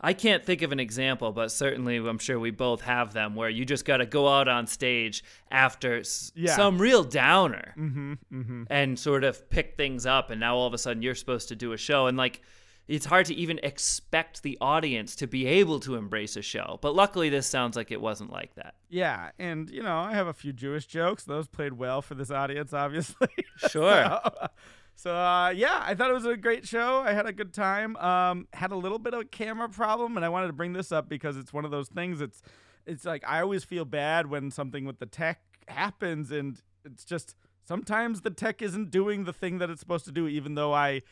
I 0.01 0.13
can't 0.13 0.45
think 0.45 0.61
of 0.63 0.71
an 0.73 0.81
example, 0.81 1.33
but 1.33 1.51
certainly 1.51 1.97
I'm 1.97 2.19
sure 2.19 2.39
we 2.39 2.51
both 2.51 2.83
have 2.83 3.13
them 3.15 3.35
where 3.35 3.49
you 3.49 3.65
just 3.65 3.85
got 3.87 3.99
to 3.99 4.07
go 4.07 4.29
out 4.29 4.49
on 4.49 4.67
stage 4.67 5.25
after 5.51 6.01
s- 6.01 6.31
Yeah. 6.35 6.55
some 6.57 6.79
real 6.79 7.05
downer 7.05 7.73
Mm-hmm. 7.79 8.13
Mm-hmm. 8.33 8.63
and 8.69 8.99
sort 8.99 9.25
of 9.25 9.49
pick 9.49 9.77
things 9.77 10.05
up. 10.05 10.31
And 10.31 10.41
now 10.41 10.57
all 10.57 10.67
of 10.67 10.75
a 10.75 10.79
sudden 10.79 11.03
you're 11.03 11.15
supposed 11.15 11.49
to 11.49 11.57
do 11.57 11.73
a 11.73 11.79
show. 11.79 12.07
And 12.07 12.19
like, 12.19 12.43
it's 12.87 13.07
hard 13.07 13.25
to 13.27 13.35
even 13.35 13.59
expect 13.63 14.43
the 14.43 14.59
audience 14.61 15.17
to 15.17 15.27
be 15.27 15.47
able 15.47 15.81
to 15.81 15.95
embrace 15.97 16.37
a 16.37 16.43
show. 16.43 16.79
But 16.83 16.95
luckily, 16.95 17.31
this 17.31 17.47
sounds 17.47 17.75
like 17.77 17.91
it 17.91 17.99
wasn't 17.99 18.31
like 18.31 18.55
that. 18.57 18.75
Yeah, 18.91 19.31
and 19.39 19.71
you 19.71 19.83
know, 19.83 19.97
I 19.97 20.13
have 20.13 20.27
a 20.27 20.35
few 20.35 20.53
Jewish 20.53 20.85
jokes. 20.85 21.25
Those 21.25 21.49
played 21.49 21.73
well 21.73 22.03
for 22.03 22.15
this 22.15 22.31
audience, 22.31 22.75
obviously. 22.75 23.29
Sure. 23.71 24.21
so, 24.23 24.49
so, 24.97 25.15
uh, 25.15 25.51
yeah, 25.51 25.83
I 25.85 25.95
thought 25.95 26.11
it 26.11 26.15
was 26.15 26.27
a 26.27 26.37
great 26.37 26.67
show. 26.67 27.01
I 27.01 27.13
had 27.13 27.27
a 27.27 27.33
good 27.33 27.53
time. 27.53 27.97
Um, 27.97 28.47
had 28.53 28.71
a 28.71 28.77
little 28.77 28.99
bit 28.99 29.15
of 29.15 29.21
a 29.21 29.25
camera 29.25 29.69
problem, 29.69 30.17
and 30.17 30.25
I 30.25 30.29
wanted 30.29 30.49
to 30.49 30.53
bring 30.53 30.73
this 30.73 30.93
up 30.93 31.09
because 31.09 31.37
it's 31.37 31.53
one 31.53 31.65
of 31.65 31.71
those 31.71 31.89
things. 31.89 32.21
It's, 32.21 32.43
it's 32.87 33.05
like 33.05 33.25
I 33.27 33.41
always 33.41 33.65
feel 33.65 33.85
bad 33.85 34.29
when 34.29 34.51
something 34.51 34.85
with 34.85 34.99
the 34.99 35.07
tech 35.07 35.41
happens, 35.69 36.31
and 36.31 36.61
it's 36.85 37.05
just 37.05 37.35
sometimes 37.65 38.21
the 38.21 38.31
tech 38.31 38.63
isn't 38.63 38.91
doing 38.91 39.25
the 39.25 39.33
thing 39.33 39.59
that 39.59 39.71
it's 39.71 39.81
supposed 39.81 40.05
to 40.05 40.13
do, 40.13 40.29
even 40.29 40.55
though 40.55 40.73
I, 40.73 41.03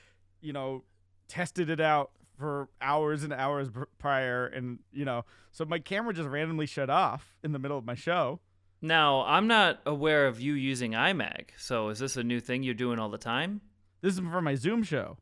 you 0.41 0.53
know, 0.53 0.85
tested 1.29 1.69
it 1.69 1.81
out 1.81 2.13
for 2.39 2.69
hours 2.81 3.25
and 3.25 3.33
hours 3.33 3.69
prior, 3.99 4.47
and 4.47 4.79
you 4.93 5.05
know, 5.05 5.25
so 5.51 5.65
my 5.65 5.79
camera 5.79 6.13
just 6.13 6.29
randomly 6.29 6.67
shut 6.67 6.91
off 6.91 7.37
in 7.43 7.53
the 7.53 7.59
middle 7.59 7.79
of 7.79 7.85
my 7.85 7.95
show. 7.95 8.41
Now, 8.85 9.25
I'm 9.27 9.47
not 9.47 9.81
aware 9.87 10.27
of 10.27 10.41
you 10.41 10.55
using 10.55 10.93
iMag. 10.93 11.51
So 11.57 11.89
is 11.91 12.01
this 12.01 12.17
a 12.17 12.25
new 12.25 12.41
thing 12.41 12.65
you're 12.65 12.75
doing 12.75 12.99
all 12.99 13.11
the 13.11 13.19
time? 13.19 13.61
This 14.03 14.15
is 14.15 14.21
for 14.21 14.43
my 14.43 14.55
Zoom 14.55 14.83
show. 14.83 15.17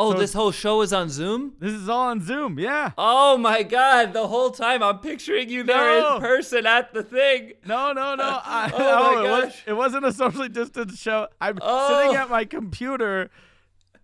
Oh, 0.00 0.12
So- 0.12 0.18
this 0.18 0.32
whole 0.32 0.52
show 0.52 0.80
is 0.82 0.92
on 0.92 1.08
Zoom? 1.08 1.54
This 1.58 1.72
is 1.72 1.88
all 1.88 2.08
on 2.10 2.20
Zoom. 2.22 2.58
Yeah. 2.60 2.92
Oh 2.96 3.36
my 3.36 3.64
god, 3.64 4.12
the 4.12 4.28
whole 4.28 4.50
time 4.50 4.80
I'm 4.80 5.00
picturing 5.00 5.50
you 5.50 5.64
there 5.64 6.00
No. 6.00 6.14
in 6.16 6.20
person 6.20 6.66
at 6.66 6.94
the 6.94 7.02
thing. 7.02 7.54
No, 7.66 7.92
no, 7.92 8.14
no. 8.14 8.22
I, 8.44 8.70
Oh 8.72 8.78
no, 8.78 8.84
my 8.84 9.00
oh, 9.00 9.24
it, 9.24 9.30
was, 9.30 9.44
gosh. 9.46 9.62
it 9.66 9.72
wasn't 9.72 10.04
a 10.06 10.12
socially 10.12 10.48
distanced 10.48 11.02
show. 11.02 11.26
I'm 11.40 11.58
Oh. 11.60 11.98
sitting 11.98 12.16
at 12.16 12.30
my 12.30 12.44
computer 12.44 13.28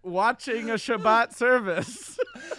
watching 0.03 0.69
a 0.69 0.75
Shabbat 0.75 1.33
service. 1.37 2.19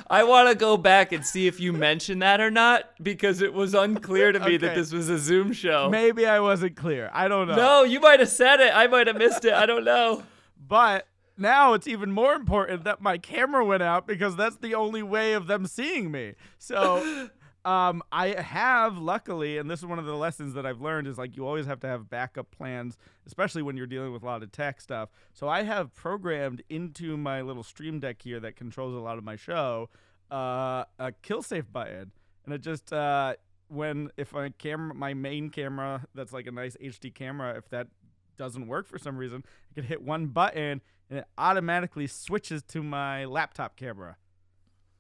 I 0.10 0.24
want 0.24 0.48
to 0.48 0.56
go 0.56 0.78
back 0.78 1.12
and 1.12 1.26
see 1.26 1.46
if 1.46 1.60
you 1.60 1.74
mentioned 1.74 2.22
that 2.22 2.40
or 2.40 2.50
not 2.50 2.86
because 3.04 3.42
it 3.42 3.54
was 3.54 3.74
unclear 3.74 4.32
to 4.32 4.40
me 4.40 4.56
that 4.58 4.76
this 4.76 4.94
was 4.94 5.10
a 5.10 5.18
Zoom 5.18 5.52
show. 5.52 5.90
Maybe 5.90 6.26
I 6.26 6.40
wasn't 6.40 6.78
clear. 6.78 7.10
I 7.14 7.28
don't 7.28 7.48
know. 7.50 7.56
No, 7.58 7.84
you 7.84 8.00
might 8.00 8.22
have 8.22 8.30
said 8.30 8.62
it. 8.62 8.72
I 8.74 8.88
might 8.88 9.08
have 9.08 9.18
missed 9.18 9.44
it. 9.44 9.54
I 9.54 9.66
don't 9.66 9.84
know. 9.84 10.24
But 10.66 11.08
now 11.38 11.74
it's 11.74 11.88
even 11.88 12.12
more 12.12 12.34
important 12.34 12.84
that 12.86 13.02
my 13.02 13.18
camera 13.18 13.66
went 13.66 13.84
out 13.84 14.08
because 14.08 14.36
that's 14.36 14.58
the 14.58 14.76
only 14.76 15.04
way 15.04 15.34
of 15.34 15.48
them 15.48 15.66
seeing 15.66 16.12
me. 16.12 16.34
So 16.58 17.30
um, 17.66 18.02
I 18.12 18.40
have, 18.42 18.98
luckily, 18.98 19.58
and 19.58 19.70
this 19.70 19.80
is 19.80 19.86
one 19.86 20.00
of 20.00 20.06
the 20.06 20.16
lessons 20.16 20.54
that 20.54 20.66
I've 20.66 20.82
learned 20.82 21.08
is 21.08 21.18
like 21.18 21.36
you 21.36 21.46
always 21.46 21.66
have 21.66 21.80
to 21.82 21.88
have 21.88 22.10
backup 22.10 22.52
plans, 22.52 22.98
especially 23.28 23.62
when 23.62 23.76
you're 23.76 23.88
dealing 23.88 24.14
with 24.14 24.24
a 24.24 24.26
lot 24.26 24.44
of 24.44 24.52
tech 24.52 24.80
stuff. 24.80 25.10
So 25.34 25.50
I 25.50 25.64
have 25.64 25.94
programmed 25.94 26.64
into 26.70 27.18
my 27.18 27.42
little 27.42 27.64
stream 27.64 28.00
deck 28.00 28.22
here 28.22 28.40
that 28.40 28.56
controls 28.56 28.96
a 28.96 29.00
lot 29.00 29.18
of 29.18 29.24
my 29.24 29.36
show 29.36 29.90
uh, 30.32 30.86
a 31.00 31.12
kill 31.22 31.42
safe 31.42 31.72
button. 31.72 32.12
And 32.46 32.54
it 32.54 32.62
just, 32.62 32.94
uh, 32.94 33.36
when, 33.68 34.10
if 34.18 34.34
my 34.34 34.50
camera, 34.58 34.94
my 34.94 35.14
main 35.14 35.50
camera, 35.50 36.06
that's 36.14 36.34
like 36.34 36.48
a 36.48 36.52
nice 36.52 36.78
HD 36.78 37.14
camera, 37.14 37.58
if 37.58 37.70
that 37.70 37.88
doesn't 38.38 38.68
work 38.68 38.88
for 38.88 38.98
some 38.98 39.18
reason, 39.18 39.44
I 39.72 39.74
can 39.74 39.84
hit 39.84 40.02
one 40.02 40.28
button 40.28 40.82
and 41.10 41.20
it 41.20 41.26
automatically 41.38 42.08
switches 42.08 42.64
to 42.64 42.82
my 42.84 43.26
laptop 43.26 43.76
camera. 43.76 44.18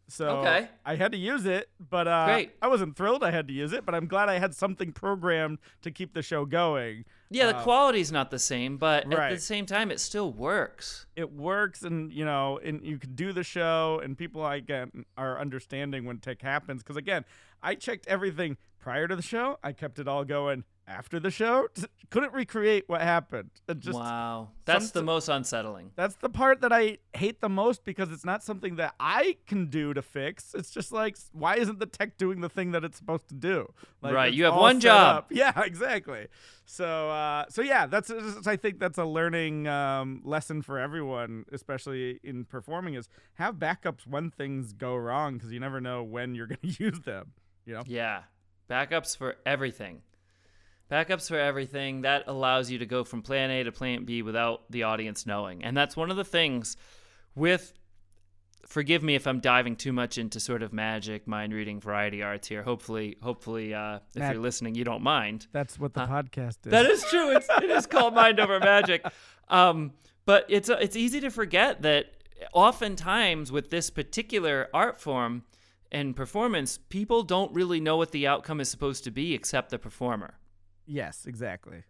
So 0.08 0.28
Okay. 0.42 0.70
I 0.86 0.96
had 0.98 1.12
to 1.14 1.18
use 1.18 1.46
it, 1.46 1.68
but 1.80 2.08
uh, 2.08 2.28
Great. 2.28 2.52
I 2.62 2.68
wasn't 2.68 2.96
thrilled 2.96 3.24
I 3.24 3.32
had 3.32 3.48
to 3.48 3.54
use 3.56 3.74
it, 3.74 3.86
but 3.88 3.96
I'm 3.96 4.06
glad 4.06 4.30
I 4.30 4.38
had 4.38 4.54
something 4.54 4.92
programmed 4.92 5.58
to 5.82 5.90
keep 5.90 6.14
the 6.14 6.22
show 6.22 6.46
going. 6.46 7.06
Yeah, 7.32 7.48
the 7.48 7.58
Uh, 7.58 7.64
quality's 7.64 8.12
not 8.12 8.30
the 8.30 8.38
same, 8.38 8.78
but 8.78 9.12
at 9.12 9.32
the 9.32 9.40
same 9.40 9.66
time, 9.66 9.90
it 9.90 10.00
still 10.00 10.32
works. 10.32 11.08
It 11.16 11.32
works, 11.34 11.82
and 11.82 12.14
you 12.14 12.24
know, 12.24 12.60
and 12.64 12.86
you 12.86 13.00
can 13.00 13.16
do 13.16 13.34
the 13.34 13.44
show, 13.44 14.00
and 14.04 14.16
people 14.16 14.46
again 14.46 15.06
are 15.18 15.40
understanding 15.40 16.06
when 16.06 16.20
tech 16.20 16.44
happens. 16.44 16.84
Because 16.84 16.98
again, 16.98 17.26
I 17.64 17.74
checked 17.74 18.06
everything 18.08 18.58
prior 18.78 19.08
to 19.08 19.16
the 19.16 19.24
show. 19.24 19.58
I 19.64 19.72
kept 19.72 19.98
it 19.98 20.08
all 20.08 20.24
going 20.24 20.66
after 20.88 21.20
the 21.20 21.32
show. 21.32 21.68
Couldn't 22.12 22.34
recreate 22.34 22.84
what 22.88 23.02
happened. 23.02 23.50
It 23.68 23.80
just 23.80 23.98
wow. 23.98 24.50
That's 24.66 24.92
the 24.92 25.02
most 25.02 25.28
unsettling. 25.28 25.92
That's 25.96 26.16
the 26.16 26.30
part 26.30 26.62
that 26.62 26.72
I 26.72 27.00
hate 27.14 27.42
the 27.42 27.50
most 27.50 27.84
because 27.84 28.12
it's 28.12 28.24
not 28.24 28.44
something 28.44 28.76
that 28.76 28.94
I 29.00 29.38
can 29.48 29.68
do 29.68 29.94
to 29.94 30.02
fix. 30.02 30.54
It's 30.54 30.70
just 30.70 30.92
like, 30.92 31.18
why 31.34 31.56
isn't 31.58 31.80
the 31.80 31.88
tech 31.88 32.18
doing 32.18 32.42
the 32.42 32.50
thing 32.50 32.72
that 32.72 32.84
it's 32.84 32.98
supposed 32.98 33.28
to 33.30 33.36
do? 33.36 33.74
Like, 34.02 34.14
Right, 34.14 34.34
you 34.34 34.46
have 34.46 34.56
one 34.56 34.80
job. 34.80 35.18
up. 35.18 35.32
Yeah, 35.36 35.60
exactly. 35.64 36.28
So, 36.66 37.10
uh, 37.10 37.46
so 37.50 37.62
yeah, 37.62 37.88
that's 37.88 38.12
I 38.46 38.56
think 38.56 38.80
that's 38.80 38.98
a 38.98 39.06
learning 39.06 39.68
um, 39.68 40.22
lesson 40.24 40.62
for 40.62 40.80
everyone, 40.80 41.46
especially 41.52 42.20
in 42.24 42.46
performing, 42.46 42.94
is 42.94 43.10
have 43.36 43.56
backups 43.56 44.06
when 44.08 44.30
things 44.32 44.74
go 44.74 44.96
wrong 44.96 45.34
because 45.36 45.52
you 45.52 45.60
never 45.60 45.82
know 45.82 46.04
when 46.04 46.36
you're 46.36 46.48
going 46.56 46.60
to 46.62 46.84
use 46.84 47.00
them. 47.02 47.32
You 47.66 47.74
know. 47.74 47.84
Yeah. 47.88 48.22
Backups 48.70 49.18
for 49.18 49.36
everything. 49.46 50.02
Backups 50.92 51.28
for 51.28 51.40
everything. 51.40 52.02
That 52.02 52.24
allows 52.28 52.70
you 52.70 52.78
to 52.80 52.86
go 52.86 53.04
from 53.04 53.22
plan 53.22 53.50
A 53.52 53.64
to 53.64 53.72
plan 53.72 54.06
B 54.06 54.22
without 54.22 54.70
the 54.72 54.84
audience 54.84 55.26
knowing. 55.26 55.64
And 55.64 55.76
that's 55.76 55.96
one 55.98 56.12
of 56.12 56.18
the 56.18 56.24
things 56.26 56.78
with 57.34 57.74
forgive 58.68 59.04
me 59.04 59.14
if 59.16 59.28
I'm 59.28 59.40
diving 59.40 59.76
too 59.76 59.94
much 59.94 60.18
into 60.18 60.40
sort 60.40 60.64
of 60.64 60.74
magic, 60.74 61.28
mind 61.28 61.54
reading, 61.54 61.80
variety 61.80 62.24
arts 62.24 62.48
here. 62.48 62.64
Hopefully, 62.64 63.16
hopefully 63.22 63.74
uh, 63.74 64.00
if 64.16 64.22
Mag- 64.22 64.34
you're 64.34 64.42
listening, 64.42 64.74
you 64.76 64.84
don't 64.84 65.04
mind. 65.04 65.48
That's 65.52 65.80
what 65.80 65.94
the 65.94 66.06
Huh? 66.06 66.24
podcast 66.24 66.66
is. 66.66 66.72
That 66.72 66.86
is 66.86 67.04
true. 67.06 67.36
It's, 67.36 67.48
it 67.62 67.70
is 67.70 67.86
called 67.86 68.14
Mind 68.16 68.40
Over 68.40 68.60
Magic. 68.60 69.06
Um, 69.50 69.92
but 70.26 70.46
it's 70.50 70.70
uh, 70.70 70.78
it's 70.82 70.96
easy 70.96 71.20
to 71.22 71.30
forget 71.30 71.82
that 71.84 72.08
oftentimes 72.54 73.52
with 73.52 73.70
this 73.70 73.90
particular 73.90 74.70
art 74.74 75.00
form 75.00 75.44
and 75.92 76.16
performance, 76.16 76.80
people 76.90 77.22
don't 77.24 77.54
really 77.54 77.80
know 77.80 77.96
what 77.98 78.12
the 78.12 78.26
outcome 78.28 78.60
is 78.60 78.70
supposed 78.70 79.04
to 79.04 79.12
be 79.12 79.34
except 79.34 79.70
the 79.70 79.78
performer. 79.80 80.34
Yes, 80.86 81.26
exactly. 81.26 81.84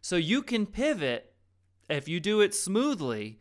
So 0.00 0.16
you 0.16 0.42
can 0.42 0.66
pivot 0.66 1.32
if 1.88 2.08
you 2.08 2.20
do 2.20 2.40
it 2.40 2.54
smoothly. 2.54 3.38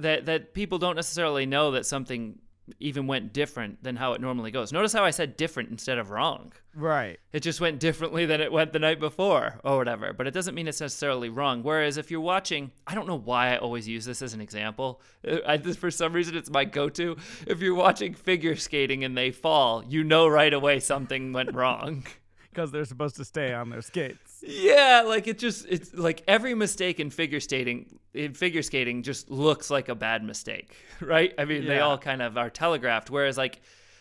That 0.00 0.26
that 0.26 0.54
people 0.54 0.78
don't 0.78 0.94
necessarily 0.94 1.44
know 1.44 1.72
that 1.72 1.84
something 1.84 2.38
even 2.80 3.06
went 3.06 3.32
different 3.32 3.82
than 3.82 3.96
how 3.96 4.12
it 4.12 4.20
normally 4.20 4.50
goes. 4.50 4.72
Notice 4.72 4.92
how 4.92 5.04
I 5.04 5.10
said 5.10 5.36
different 5.36 5.70
instead 5.70 5.98
of 5.98 6.10
wrong. 6.10 6.52
Right. 6.74 7.18
It 7.32 7.40
just 7.40 7.60
went 7.60 7.80
differently 7.80 8.26
than 8.26 8.40
it 8.40 8.52
went 8.52 8.72
the 8.72 8.78
night 8.78 9.00
before 9.00 9.58
or 9.64 9.76
whatever. 9.76 10.12
But 10.12 10.26
it 10.26 10.34
doesn't 10.34 10.54
mean 10.54 10.68
it's 10.68 10.80
necessarily 10.80 11.28
wrong. 11.28 11.62
Whereas 11.62 11.96
if 11.96 12.10
you're 12.10 12.20
watching, 12.20 12.70
I 12.86 12.94
don't 12.94 13.06
know 13.06 13.18
why 13.18 13.54
I 13.54 13.58
always 13.58 13.88
use 13.88 14.04
this 14.04 14.22
as 14.22 14.34
an 14.34 14.40
example. 14.40 15.00
I, 15.46 15.58
for 15.58 15.90
some 15.90 16.12
reason, 16.12 16.36
it's 16.36 16.50
my 16.50 16.64
go 16.64 16.88
to. 16.90 17.16
If 17.46 17.60
you're 17.60 17.74
watching 17.74 18.14
figure 18.14 18.56
skating 18.56 19.04
and 19.04 19.16
they 19.16 19.30
fall, 19.30 19.84
you 19.84 20.04
know 20.04 20.28
right 20.28 20.52
away 20.52 20.80
something 20.80 21.32
went 21.32 21.54
wrong. 21.54 22.04
Because 22.50 22.70
they're 22.72 22.84
supposed 22.84 23.16
to 23.16 23.24
stay 23.24 23.52
on 23.52 23.70
their 23.70 23.82
skates. 23.82 24.42
Yeah, 24.42 25.04
like 25.06 25.26
it 25.26 25.38
just 25.38 25.66
it's 25.68 25.94
like 25.94 26.22
every 26.26 26.54
mistake 26.54 26.98
in 26.98 27.10
figure 27.10 27.40
skating 27.40 27.98
in 28.14 28.34
figure 28.34 28.62
skating 28.62 29.02
just 29.02 29.30
looks 29.30 29.70
like 29.70 29.88
a 29.88 29.94
bad 29.94 30.24
mistake, 30.24 30.76
right? 31.00 31.34
I 31.38 31.44
mean, 31.44 31.66
they 31.66 31.80
all 31.80 31.98
kind 31.98 32.22
of 32.22 32.36
are 32.38 32.50
telegraphed 32.50 33.10
whereas 33.10 33.36
like 33.36 33.60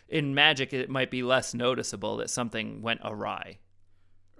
in 0.09 0.33
magic 0.33 0.73
it 0.73 0.89
might 0.89 1.11
be 1.11 1.23
less 1.23 1.53
noticeable 1.53 2.17
that 2.17 2.29
something 2.29 2.81
went 2.81 3.01
awry. 3.03 3.57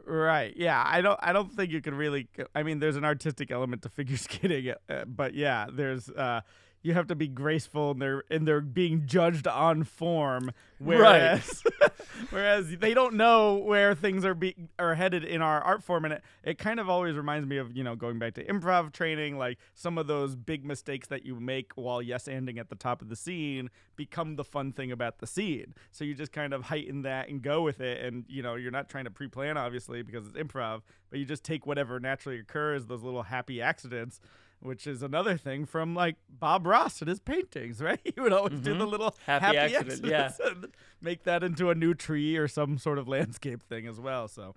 Right. 0.07 0.53
Yeah. 0.55 0.81
I 0.85 1.01
don't. 1.01 1.19
I 1.21 1.33
don't 1.33 1.51
think 1.51 1.71
you 1.71 1.81
can 1.81 1.93
really. 1.93 2.29
I 2.55 2.63
mean, 2.63 2.79
there's 2.79 2.95
an 2.95 3.03
artistic 3.03 3.51
element 3.51 3.81
to 3.81 3.89
figure 3.89 4.17
skating, 4.17 4.73
uh, 4.89 5.05
but 5.05 5.33
yeah, 5.33 5.67
there's. 5.71 6.09
Uh, 6.09 6.41
you 6.87 6.93
have 6.93 7.07
to 7.07 7.15
be 7.15 7.27
graceful 7.27 7.91
and 7.91 8.01
they're 8.01 8.23
and 8.31 8.47
they're 8.47 8.61
being 8.61 9.05
judged 9.05 9.45
on 9.45 9.83
form. 9.83 10.51
Whereas 10.79 11.61
whereas 12.29 12.77
they 12.77 12.93
don't 12.93 13.15
know 13.15 13.55
where 13.55 13.93
things 13.93 14.23
are 14.23 14.33
be 14.33 14.55
are 14.79 14.95
headed 14.95 15.25
in 15.25 15.41
our 15.41 15.61
art 15.61 15.83
form. 15.83 16.05
And 16.05 16.13
it, 16.13 16.23
it 16.43 16.57
kind 16.57 16.79
of 16.79 16.89
always 16.89 17.15
reminds 17.15 17.45
me 17.45 17.57
of 17.57 17.75
you 17.75 17.83
know 17.83 17.95
going 17.95 18.19
back 18.19 18.35
to 18.35 18.45
improv 18.45 18.93
training 18.93 19.37
like 19.37 19.57
some 19.73 19.97
of 19.97 20.07
those 20.07 20.35
big 20.35 20.63
mistakes 20.63 21.07
that 21.09 21.25
you 21.25 21.35
make 21.35 21.73
while 21.75 22.01
yes 22.01 22.29
anding 22.29 22.57
at 22.57 22.69
the 22.69 22.75
top 22.75 23.01
of 23.01 23.09
the 23.09 23.17
scene 23.17 23.69
become 23.97 24.37
the 24.37 24.45
fun 24.45 24.71
thing 24.71 24.89
about 24.89 25.19
the 25.19 25.27
scene. 25.27 25.73
So 25.91 26.05
you 26.05 26.13
just 26.13 26.31
kind 26.31 26.53
of 26.53 26.63
heighten 26.63 27.01
that 27.01 27.27
and 27.27 27.41
go 27.41 27.63
with 27.63 27.81
it. 27.81 28.01
And 28.01 28.23
you 28.29 28.41
know 28.41 28.55
you're 28.55 28.71
not 28.71 28.87
trying 28.87 29.03
to 29.03 29.11
pre-plan 29.11 29.57
obviously 29.57 30.03
because 30.03 30.25
it's 30.25 30.37
improv 30.37 30.83
but 31.09 31.19
you 31.19 31.25
just 31.25 31.43
take 31.43 31.65
whatever 31.65 31.99
naturally 31.99 32.39
occurs 32.39 32.85
those 32.85 33.03
little 33.03 33.23
happy 33.23 33.61
accidents 33.61 34.19
which 34.59 34.87
is 34.87 35.03
another 35.03 35.37
thing 35.37 35.65
from 35.65 35.93
like 35.95 36.15
Bob 36.29 36.65
Ross 36.65 36.99
and 37.01 37.09
his 37.09 37.19
paintings, 37.19 37.81
right? 37.81 37.99
He 38.03 38.19
would 38.19 38.33
always 38.33 38.59
do 38.59 38.77
the 38.77 38.85
Mhm. 38.85 38.89
little 38.91 39.15
Happy 39.25 39.45
happy, 39.57 39.75
accident, 39.75 40.05
yeah. 40.05 40.31
and 40.45 40.67
make 41.01 41.23
that 41.23 41.43
into 41.43 41.69
a 41.69 41.75
new 41.75 41.93
tree 41.93 42.35
or 42.37 42.47
some 42.47 42.77
sort 42.77 42.97
of 42.97 43.07
landscape 43.07 43.63
thing 43.63 43.87
as 43.87 43.99
well. 43.99 44.27
So 44.27 44.55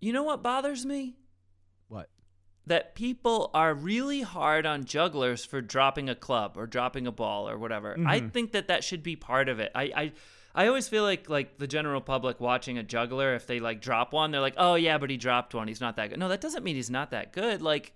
You 0.00 0.12
know 0.12 0.22
what 0.22 0.42
bothers 0.42 0.84
me? 0.86 1.16
what? 1.88 2.08
That 2.66 2.94
people 2.94 3.50
are 3.54 3.74
really 3.74 4.22
hard 4.22 4.66
on 4.66 4.84
jugglers 4.84 5.44
for 5.44 5.60
dropping 5.60 6.08
a 6.08 6.14
club 6.14 6.56
or 6.56 6.66
dropping 6.66 7.06
a 7.06 7.12
ball 7.12 7.48
or 7.48 7.58
whatever. 7.58 7.94
I 8.06 8.20
Mhm. 8.20 8.32
think 8.32 8.52
that 8.52 8.68
that 8.68 8.84
should 8.84 9.02
be 9.02 9.16
part 9.16 9.48
of 9.48 9.58
it. 9.60 9.70
I, 9.74 9.82
I 9.94 10.12
I 10.54 10.66
always 10.66 10.86
feel 10.86 11.02
like 11.02 11.28
like 11.30 11.58
the 11.58 11.66
general 11.66 12.00
public 12.00 12.38
watching 12.40 12.76
a 12.78 12.82
juggler, 12.82 13.34
if 13.34 13.46
they 13.46 13.58
like 13.58 13.80
drop 13.80 14.12
one, 14.12 14.30
they're 14.30 14.40
like, 14.40 14.54
oh 14.58 14.74
yeah, 14.76 14.98
but 14.98 15.08
he 15.10 15.16
dropped 15.16 15.54
one. 15.54 15.66
He's 15.66 15.80
not 15.80 15.96
that 15.96 16.10
good. 16.10 16.18
No, 16.18 16.28
that 16.28 16.40
doesn't 16.40 16.62
mean 16.62 16.76
he's 16.76 16.90
not 16.90 17.10
that 17.10 17.32
good. 17.32 17.62
Like, 17.62 17.94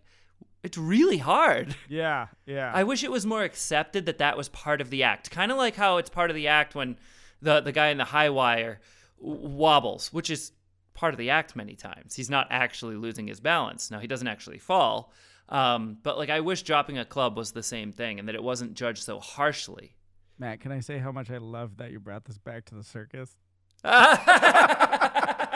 it's 0.66 0.76
really 0.76 1.18
hard. 1.18 1.76
Yeah, 1.88 2.26
yeah. 2.46 2.72
I 2.74 2.82
wish 2.82 3.04
it 3.04 3.12
was 3.12 3.24
more 3.24 3.44
accepted 3.44 4.06
that 4.06 4.18
that 4.18 4.36
was 4.36 4.48
part 4.48 4.80
of 4.80 4.90
the 4.90 5.04
act. 5.04 5.30
Kind 5.30 5.52
of 5.52 5.56
like 5.58 5.76
how 5.76 5.98
it's 5.98 6.10
part 6.10 6.30
of 6.30 6.34
the 6.34 6.48
act 6.48 6.74
when 6.74 6.96
the 7.40 7.60
the 7.60 7.70
guy 7.70 7.88
in 7.88 7.98
the 7.98 8.04
high 8.04 8.30
wire 8.30 8.80
w- 9.20 9.48
wobbles, 9.48 10.12
which 10.12 10.28
is 10.28 10.50
part 10.94 11.14
of 11.14 11.18
the 11.18 11.30
act 11.30 11.54
many 11.54 11.76
times. 11.76 12.16
He's 12.16 12.28
not 12.28 12.48
actually 12.50 12.96
losing 12.96 13.28
his 13.28 13.38
balance. 13.38 13.92
Now 13.92 14.00
he 14.00 14.08
doesn't 14.08 14.26
actually 14.26 14.58
fall. 14.58 15.12
Um, 15.48 15.98
but 16.02 16.18
like 16.18 16.30
I 16.30 16.40
wish 16.40 16.64
dropping 16.64 16.98
a 16.98 17.04
club 17.04 17.36
was 17.36 17.52
the 17.52 17.62
same 17.62 17.92
thing 17.92 18.18
and 18.18 18.26
that 18.26 18.34
it 18.34 18.42
wasn't 18.42 18.74
judged 18.74 19.04
so 19.04 19.20
harshly. 19.20 19.94
Matt, 20.38 20.60
can 20.60 20.72
I 20.72 20.80
say 20.80 20.98
how 20.98 21.12
much 21.12 21.30
I 21.30 21.38
love 21.38 21.76
that 21.76 21.92
you 21.92 22.00
brought 22.00 22.24
this 22.24 22.38
back 22.38 22.64
to 22.66 22.74
the 22.74 22.82
circus? 22.82 23.36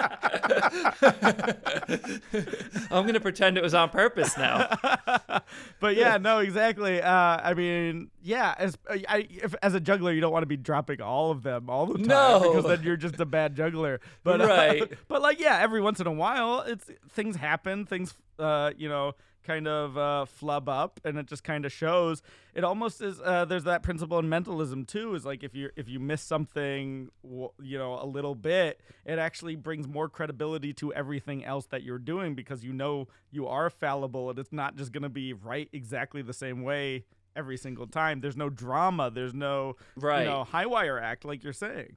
I'm 2.91 3.07
gonna 3.07 3.21
pretend 3.21 3.57
it 3.57 3.63
was 3.63 3.75
on 3.75 3.91
purpose 3.91 4.37
now. 4.37 4.69
but 5.81 5.97
yeah, 5.97 6.19
no, 6.19 6.39
exactly. 6.39 7.01
Uh, 7.03 7.41
I 7.43 7.55
mean, 7.55 8.11
yeah, 8.23 8.55
as 8.59 8.77
I, 8.89 9.27
if, 9.31 9.55
as 9.63 9.75
a 9.75 9.81
juggler, 9.81 10.13
you 10.13 10.21
don't 10.21 10.33
want 10.33 10.43
to 10.43 10.47
be 10.47 10.57
dropping 10.57 11.01
all 11.01 11.31
of 11.31 11.43
them 11.43 11.71
all 11.71 11.87
the 11.87 11.99
time 11.99 12.07
No. 12.07 12.41
because 12.41 12.65
then 12.67 12.83
you're 12.83 12.97
just 12.97 13.19
a 13.21 13.27
bad 13.27 13.55
juggler. 13.57 14.01
But 14.25 14.41
uh, 14.41 14.47
Right. 14.47 14.93
but 15.09 15.23
like, 15.23 15.41
yeah, 15.41 15.59
every 15.61 15.81
once 15.81 16.01
in 16.01 16.07
a 16.07 16.13
while, 16.13 16.61
it's 16.61 16.91
things 17.11 17.37
happen. 17.37 17.87
Things, 17.87 18.15
uh, 18.39 18.73
you 18.77 18.89
know, 18.89 19.13
kind 19.45 19.67
of 19.69 19.97
uh, 19.99 20.25
flub 20.25 20.69
up, 20.69 21.01
and 21.05 21.19
it 21.19 21.27
just 21.27 21.45
kind 21.45 21.65
of 21.65 21.73
shows. 21.73 22.23
It 22.55 22.65
almost 22.65 23.01
is. 23.01 23.21
Uh, 23.21 23.45
there's 23.45 23.65
that 23.65 23.83
principle 23.83 24.19
in 24.19 24.29
mentalism 24.29 24.85
too. 24.85 25.15
Is 25.15 25.25
like 25.25 25.43
if 25.43 25.55
you 25.55 25.71
if 25.77 25.89
you 25.89 25.99
miss 26.01 26.23
something, 26.23 27.09
you 27.25 27.79
know, 27.79 27.99
a 28.01 28.07
little 28.07 28.35
bit, 28.35 28.81
it 29.05 29.19
actually 29.19 29.57
brings 29.57 29.87
more 29.89 30.09
credibility 30.09 30.73
to 30.75 30.93
everything 30.95 31.45
else 31.45 31.67
that 31.67 31.83
you're 31.83 31.99
doing 31.99 32.35
because 32.35 32.65
you 32.65 32.73
know 32.73 33.09
you 33.31 33.47
are 33.47 33.71
fallible, 33.71 34.31
and 34.31 34.39
it's 34.39 34.53
not 34.53 34.77
just 34.77 34.93
gonna 34.93 35.09
be 35.09 35.33
right 35.33 35.69
exactly 35.73 36.23
the 36.23 36.33
same 36.33 36.63
way 36.63 37.05
every 37.37 37.57
single 37.57 37.87
time. 37.87 38.21
There's 38.21 38.37
no 38.37 38.51
drama. 38.51 39.11
There's 39.11 39.35
no 39.35 39.77
Right. 39.97 40.21
you 40.23 40.27
know 40.29 40.45
high 40.45 40.67
wire 40.67 40.99
act 40.99 41.25
like 41.25 41.45
you're 41.45 41.53
saying. 41.53 41.97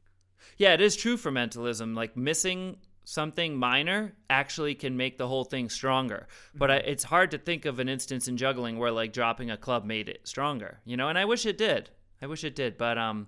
Yeah, 0.58 0.74
it 0.74 0.82
is 0.82 0.96
true 0.96 1.18
for 1.18 1.32
mentalism. 1.32 1.96
Like 1.96 2.16
missing 2.18 2.78
something 3.04 3.56
minor 3.58 4.14
actually 4.30 4.76
can 4.76 4.96
make 4.96 5.18
the 5.18 5.28
whole 5.28 5.44
thing 5.44 5.70
stronger. 5.70 6.28
But 6.56 6.72
I, 6.72 6.76
it's 6.78 7.04
hard 7.04 7.32
to 7.32 7.38
think 7.38 7.66
of 7.66 7.80
an 7.80 7.90
instance 7.90 8.28
in 8.28 8.38
juggling 8.38 8.78
where 8.78 8.92
like 8.92 9.14
dropping 9.14 9.52
a 9.52 9.58
club 9.58 9.86
made 9.86 10.10
it 10.10 10.28
stronger. 10.28 10.80
You 10.86 10.98
know, 10.98 11.10
and 11.10 11.18
I 11.18 11.26
wish 11.26 11.46
it 11.46 11.58
did. 11.58 11.90
I 12.22 12.28
wish 12.28 12.44
it 12.44 12.56
did. 12.56 12.78
But 12.78 12.98
um, 12.98 13.28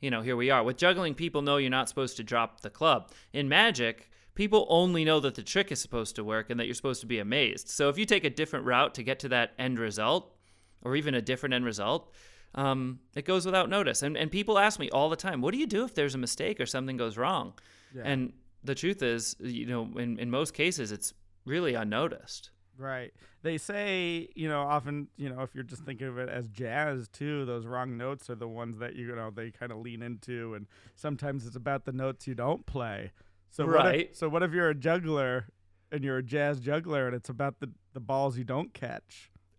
you 0.00 0.10
know, 0.10 0.22
here 0.22 0.36
we 0.36 0.50
are. 0.50 0.62
With 0.62 0.76
juggling, 0.76 1.14
people 1.14 1.42
know 1.42 1.56
you're 1.56 1.70
not 1.70 1.88
supposed 1.88 2.16
to 2.18 2.24
drop 2.24 2.60
the 2.60 2.70
club. 2.70 3.12
In 3.32 3.48
magic, 3.48 4.10
people 4.34 4.66
only 4.68 5.04
know 5.04 5.20
that 5.20 5.34
the 5.34 5.42
trick 5.42 5.72
is 5.72 5.80
supposed 5.80 6.14
to 6.16 6.24
work 6.24 6.50
and 6.50 6.60
that 6.60 6.66
you're 6.66 6.74
supposed 6.74 7.00
to 7.00 7.06
be 7.06 7.18
amazed. 7.18 7.68
So 7.68 7.88
if 7.88 7.98
you 7.98 8.04
take 8.04 8.24
a 8.24 8.30
different 8.30 8.66
route 8.66 8.94
to 8.94 9.02
get 9.02 9.18
to 9.20 9.28
that 9.30 9.52
end 9.58 9.78
result, 9.78 10.34
or 10.82 10.94
even 10.94 11.14
a 11.14 11.22
different 11.22 11.54
end 11.54 11.64
result, 11.64 12.12
um, 12.54 13.00
it 13.14 13.24
goes 13.24 13.44
without 13.44 13.68
notice. 13.68 14.02
And 14.02 14.16
and 14.16 14.30
people 14.30 14.58
ask 14.58 14.78
me 14.78 14.90
all 14.90 15.08
the 15.08 15.16
time, 15.16 15.40
what 15.40 15.52
do 15.52 15.58
you 15.58 15.66
do 15.66 15.84
if 15.84 15.94
there's 15.94 16.14
a 16.14 16.18
mistake 16.18 16.60
or 16.60 16.66
something 16.66 16.96
goes 16.96 17.16
wrong? 17.16 17.54
Yeah. 17.94 18.02
And 18.04 18.32
the 18.68 18.74
truth 18.76 19.02
is, 19.02 19.34
you 19.40 19.66
know, 19.66 19.88
in, 19.98 20.18
in 20.18 20.30
most 20.30 20.54
cases, 20.54 20.92
it's 20.92 21.12
really 21.44 21.74
unnoticed. 21.74 22.50
Right. 22.76 23.12
They 23.42 23.58
say, 23.58 24.28
you 24.36 24.48
know, 24.48 24.60
often, 24.62 25.08
you 25.16 25.28
know, 25.30 25.40
if 25.42 25.52
you're 25.54 25.64
just 25.64 25.82
thinking 25.84 26.06
of 26.06 26.18
it 26.18 26.28
as 26.28 26.46
jazz 26.48 27.08
too, 27.08 27.44
those 27.44 27.66
wrong 27.66 27.96
notes 27.96 28.30
are 28.30 28.36
the 28.36 28.46
ones 28.46 28.78
that 28.78 28.94
you 28.94 29.14
know 29.16 29.30
they 29.30 29.50
kind 29.50 29.72
of 29.72 29.78
lean 29.78 30.00
into, 30.02 30.54
and 30.54 30.66
sometimes 30.94 31.44
it's 31.46 31.56
about 31.56 31.84
the 31.86 31.92
notes 31.92 32.28
you 32.28 32.36
don't 32.36 32.66
play. 32.66 33.10
So 33.50 33.66
what 33.66 33.74
Right. 33.74 34.08
if, 34.10 34.16
so 34.16 34.28
what 34.28 34.42
if 34.44 34.52
you're 34.52 34.68
a 34.70 34.74
juggler 34.74 35.46
and 35.90 36.04
you're 36.04 36.18
a 36.18 36.22
jazz 36.22 36.60
juggler, 36.60 37.06
and 37.06 37.16
it's 37.16 37.28
about 37.30 37.58
the 37.58 37.70
the 37.94 38.00
balls 38.00 38.38
you 38.38 38.44
don't 38.44 38.72
catch? 38.74 39.30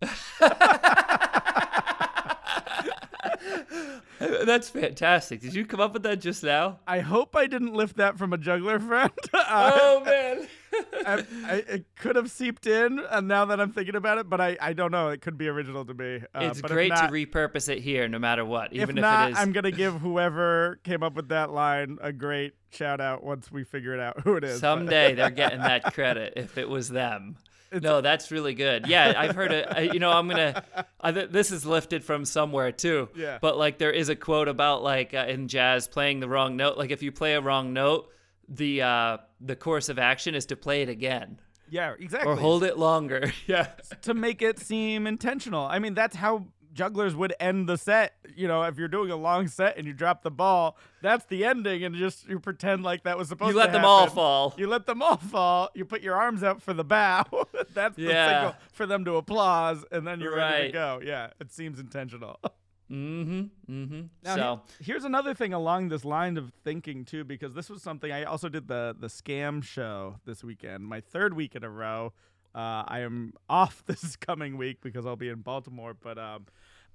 That's 4.50 4.68
fantastic. 4.68 5.40
Did 5.40 5.54
you 5.54 5.64
come 5.64 5.78
up 5.78 5.92
with 5.92 6.02
that 6.02 6.20
just 6.20 6.42
now? 6.42 6.80
I 6.84 6.98
hope 6.98 7.36
I 7.36 7.46
didn't 7.46 7.72
lift 7.72 7.98
that 7.98 8.18
from 8.18 8.32
a 8.32 8.38
juggler 8.38 8.80
friend. 8.80 9.12
Uh, 9.32 9.70
Oh 9.74 10.02
man. 10.04 10.48
I, 11.06 11.24
I, 11.46 11.54
it 11.68 11.84
could 11.96 12.16
have 12.16 12.30
seeped 12.30 12.66
in, 12.66 12.98
and 13.10 13.28
now 13.28 13.44
that 13.44 13.60
I'm 13.60 13.72
thinking 13.72 13.94
about 13.94 14.18
it, 14.18 14.28
but 14.28 14.40
I, 14.40 14.56
I 14.60 14.72
don't 14.72 14.90
know. 14.90 15.08
It 15.10 15.20
could 15.20 15.36
be 15.38 15.46
original 15.48 15.84
to 15.84 15.94
me. 15.94 16.22
Uh, 16.34 16.40
it's 16.50 16.60
great 16.60 16.88
not- 16.88 17.08
to 17.08 17.12
repurpose 17.12 17.68
it 17.68 17.78
here, 17.78 18.08
no 18.08 18.18
matter 18.18 18.44
what. 18.44 18.72
Even 18.72 18.98
if 18.98 19.02
not, 19.02 19.28
it 19.28 19.32
is. 19.32 19.38
I'm 19.38 19.52
gonna 19.52 19.70
give 19.70 19.94
whoever 20.00 20.80
came 20.82 21.02
up 21.04 21.14
with 21.14 21.28
that 21.28 21.50
line 21.50 21.98
a 22.00 22.12
great 22.12 22.54
shout 22.70 23.00
out 23.00 23.22
once 23.22 23.50
we 23.52 23.62
figure 23.64 23.94
it 23.94 24.00
out 24.00 24.20
who 24.20 24.34
it 24.36 24.42
is. 24.44 24.58
Someday 24.60 25.14
they're 25.14 25.30
getting 25.30 25.60
that 25.60 25.94
credit 25.94 26.32
if 26.36 26.58
it 26.58 26.68
was 26.68 26.88
them. 26.88 27.36
No, 27.72 28.00
that's 28.00 28.30
really 28.30 28.54
good. 28.54 28.86
Yeah, 28.86 29.14
I've 29.16 29.34
heard 29.34 29.52
it. 29.52 29.66
I, 29.70 29.80
you 29.82 29.98
know, 29.98 30.10
I'm 30.10 30.28
gonna. 30.28 30.64
I, 31.00 31.10
this 31.10 31.50
is 31.50 31.64
lifted 31.64 32.04
from 32.04 32.24
somewhere 32.24 32.72
too. 32.72 33.08
Yeah. 33.14 33.38
But 33.40 33.56
like, 33.56 33.78
there 33.78 33.92
is 33.92 34.08
a 34.08 34.16
quote 34.16 34.48
about 34.48 34.82
like 34.82 35.14
uh, 35.14 35.26
in 35.28 35.48
jazz 35.48 35.88
playing 35.88 36.20
the 36.20 36.28
wrong 36.28 36.56
note. 36.56 36.76
Like, 36.76 36.90
if 36.90 37.02
you 37.02 37.12
play 37.12 37.34
a 37.34 37.40
wrong 37.40 37.72
note, 37.72 38.08
the 38.48 38.82
uh, 38.82 39.16
the 39.40 39.56
course 39.56 39.88
of 39.88 39.98
action 39.98 40.34
is 40.34 40.46
to 40.46 40.56
play 40.56 40.82
it 40.82 40.88
again 40.88 41.38
yeah, 41.70 41.94
exactly. 41.98 42.30
or 42.30 42.36
hold 42.36 42.64
it 42.64 42.78
longer. 42.78 43.32
yeah. 43.46 43.68
to 44.02 44.14
make 44.14 44.42
it 44.42 44.58
seem 44.58 45.06
intentional. 45.06 45.64
I 45.64 45.78
mean, 45.78 45.94
that's 45.94 46.16
how 46.16 46.46
jugglers 46.72 47.14
would 47.14 47.34
end 47.40 47.68
the 47.68 47.76
set. 47.76 48.14
You 48.36 48.48
know, 48.48 48.62
if 48.62 48.78
you're 48.78 48.88
doing 48.88 49.10
a 49.10 49.16
long 49.16 49.48
set 49.48 49.76
and 49.76 49.86
you 49.86 49.92
drop 49.92 50.22
the 50.22 50.30
ball, 50.30 50.76
that's 51.02 51.24
the 51.26 51.44
ending, 51.44 51.84
and 51.84 51.94
just 51.94 52.28
you 52.28 52.38
pretend 52.40 52.82
like 52.82 53.04
that 53.04 53.18
was 53.18 53.28
supposed 53.28 53.50
to 53.50 53.54
be. 53.54 53.58
You 53.58 53.66
to 53.66 53.66
let 53.66 53.72
them 53.72 53.84
all 53.84 54.06
fall. 54.06 54.54
You 54.56 54.66
let 54.66 54.86
them 54.86 55.02
all 55.02 55.16
fall. 55.16 55.70
You 55.74 55.84
put 55.84 56.02
your 56.02 56.14
arms 56.16 56.42
out 56.42 56.62
for 56.62 56.72
the 56.72 56.84
bow. 56.84 57.24
that's 57.74 57.96
the 57.96 58.02
Yeah. 58.02 58.26
signal 58.28 58.54
for 58.72 58.86
them 58.86 59.04
to 59.04 59.16
applause, 59.16 59.84
and 59.90 60.06
then 60.06 60.20
you're 60.20 60.36
ready 60.36 60.68
to 60.68 60.72
go. 60.72 61.00
Yeah, 61.04 61.30
it 61.40 61.52
seems 61.52 61.78
intentional. 61.78 62.38
Mm-hmm. 62.90 63.72
Mm-hmm. 63.72 64.00
Now, 64.24 64.34
so 64.34 64.60
here's 64.80 65.04
another 65.04 65.32
thing 65.32 65.52
along 65.52 65.90
this 65.90 66.04
line 66.04 66.36
of 66.36 66.52
thinking 66.64 67.04
too, 67.04 67.22
because 67.22 67.54
this 67.54 67.70
was 67.70 67.82
something 67.82 68.10
I 68.10 68.24
also 68.24 68.48
did 68.48 68.66
the 68.66 68.96
the 68.98 69.06
scam 69.06 69.62
show 69.62 70.16
this 70.24 70.42
weekend, 70.42 70.86
my 70.86 71.00
third 71.00 71.34
week 71.34 71.54
in 71.54 71.62
a 71.62 71.70
row. 71.70 72.12
Uh, 72.54 72.84
I 72.86 73.00
am 73.00 73.34
off 73.48 73.84
this 73.86 74.16
coming 74.16 74.56
week 74.56 74.80
because 74.82 75.06
I'll 75.06 75.16
be 75.16 75.28
in 75.28 75.40
Baltimore, 75.40 75.94
but 75.94 76.18
um, 76.18 76.46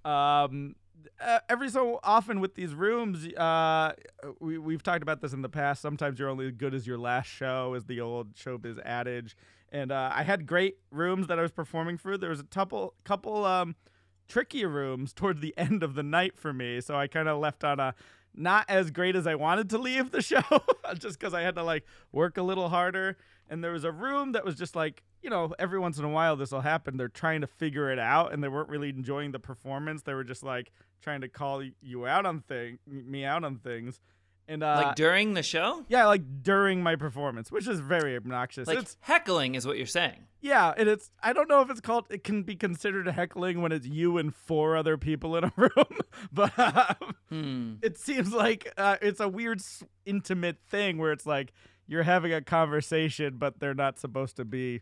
um, 0.09 0.75
every 1.49 1.69
so 1.69 1.99
often 2.03 2.39
with 2.39 2.55
these 2.55 2.73
rooms, 2.73 3.25
uh, 3.35 3.93
we 4.39 4.57
we've 4.57 4.83
talked 4.83 5.03
about 5.03 5.21
this 5.21 5.33
in 5.33 5.41
the 5.41 5.49
past. 5.49 5.81
Sometimes 5.81 6.19
you're 6.19 6.29
only 6.29 6.47
as 6.47 6.51
good 6.53 6.73
as 6.73 6.85
your 6.85 6.97
last 6.97 7.27
show, 7.27 7.73
is 7.73 7.85
the 7.85 8.01
old 8.01 8.35
showbiz 8.35 8.79
adage. 8.83 9.35
And 9.71 9.91
uh, 9.91 10.11
I 10.13 10.23
had 10.23 10.45
great 10.45 10.77
rooms 10.91 11.27
that 11.27 11.39
I 11.39 11.41
was 11.41 11.51
performing 11.51 11.97
through. 11.97 12.19
There 12.19 12.29
was 12.29 12.39
a 12.39 12.45
couple 12.45 12.93
couple 13.03 13.45
um 13.45 13.75
tricky 14.27 14.65
rooms 14.65 15.13
towards 15.15 15.41
the 15.41 15.53
end 15.57 15.83
of 15.83 15.95
the 15.95 16.03
night 16.03 16.37
for 16.37 16.53
me. 16.53 16.81
So 16.81 16.95
I 16.95 17.07
kind 17.07 17.27
of 17.27 17.39
left 17.39 17.63
on 17.63 17.79
a 17.79 17.95
not 18.37 18.65
as 18.69 18.91
great 18.91 19.15
as 19.15 19.27
I 19.27 19.35
wanted 19.35 19.69
to 19.71 19.77
leave 19.77 20.11
the 20.11 20.21
show 20.21 20.41
just 20.97 21.19
because 21.19 21.33
I 21.33 21.41
had 21.41 21.55
to 21.55 21.63
like 21.63 21.85
work 22.11 22.37
a 22.37 22.43
little 22.43 22.69
harder. 22.69 23.17
And 23.49 23.63
there 23.63 23.71
was 23.71 23.83
a 23.83 23.91
room 23.91 24.31
that 24.31 24.43
was 24.43 24.55
just 24.55 24.75
like, 24.75 25.03
you 25.21 25.29
know, 25.29 25.53
every 25.59 25.79
once 25.79 25.97
in 25.97 26.05
a 26.05 26.09
while 26.09 26.35
this 26.35 26.51
will 26.51 26.61
happen. 26.61 26.97
They're 26.97 27.07
trying 27.07 27.41
to 27.41 27.47
figure 27.47 27.91
it 27.91 27.99
out 27.99 28.33
and 28.33 28.43
they 28.43 28.47
weren't 28.47 28.69
really 28.69 28.89
enjoying 28.89 29.31
the 29.31 29.39
performance. 29.39 30.01
They 30.01 30.13
were 30.13 30.23
just 30.23 30.43
like 30.43 30.71
trying 31.01 31.21
to 31.21 31.27
call 31.27 31.63
you 31.81 32.07
out 32.07 32.25
on 32.25 32.41
thing 32.41 32.79
me 32.87 33.23
out 33.23 33.43
on 33.43 33.57
things. 33.57 33.99
And 34.47 34.61
uh, 34.63 34.83
like 34.85 34.95
during 34.95 35.33
the 35.33 35.41
show? 35.43 35.83
yeah, 35.87 36.05
like 36.05 36.21
during 36.43 36.83
my 36.83 36.95
performance, 36.95 37.51
which 37.51 37.67
is 37.67 37.79
very 37.79 38.15
obnoxious. 38.15 38.67
Like 38.67 38.77
it's 38.79 38.95
heckling 39.01 39.55
is 39.55 39.65
what 39.65 39.77
you're 39.77 39.87
saying. 39.87 40.27
yeah, 40.41 40.71
and 40.77 40.87
it's 40.87 41.09
I 41.23 41.33
don't 41.33 41.49
know 41.49 41.61
if 41.61 41.69
it's 41.71 41.81
called 41.81 42.05
it 42.11 42.23
can 42.23 42.43
be 42.43 42.55
considered 42.55 43.07
heckling 43.07 43.61
when 43.63 43.71
it's 43.71 43.87
you 43.87 44.17
and 44.19 44.35
four 44.35 44.77
other 44.77 44.97
people 44.97 45.35
in 45.35 45.45
a 45.45 45.51
room, 45.57 45.99
but 46.31 46.57
um, 46.59 47.15
Hmm. 47.29 47.73
it 47.81 47.97
seems 47.97 48.31
like 48.33 48.71
uh, 48.77 48.97
it's 49.01 49.19
a 49.19 49.27
weird 49.27 49.61
intimate 50.05 50.57
thing 50.69 50.99
where 50.99 51.11
it's 51.11 51.25
like 51.25 51.51
you're 51.87 52.03
having 52.03 52.31
a 52.33 52.41
conversation, 52.41 53.37
but 53.37 53.59
they're 53.59 53.73
not 53.73 53.97
supposed 53.99 54.35
to 54.37 54.45
be 54.45 54.81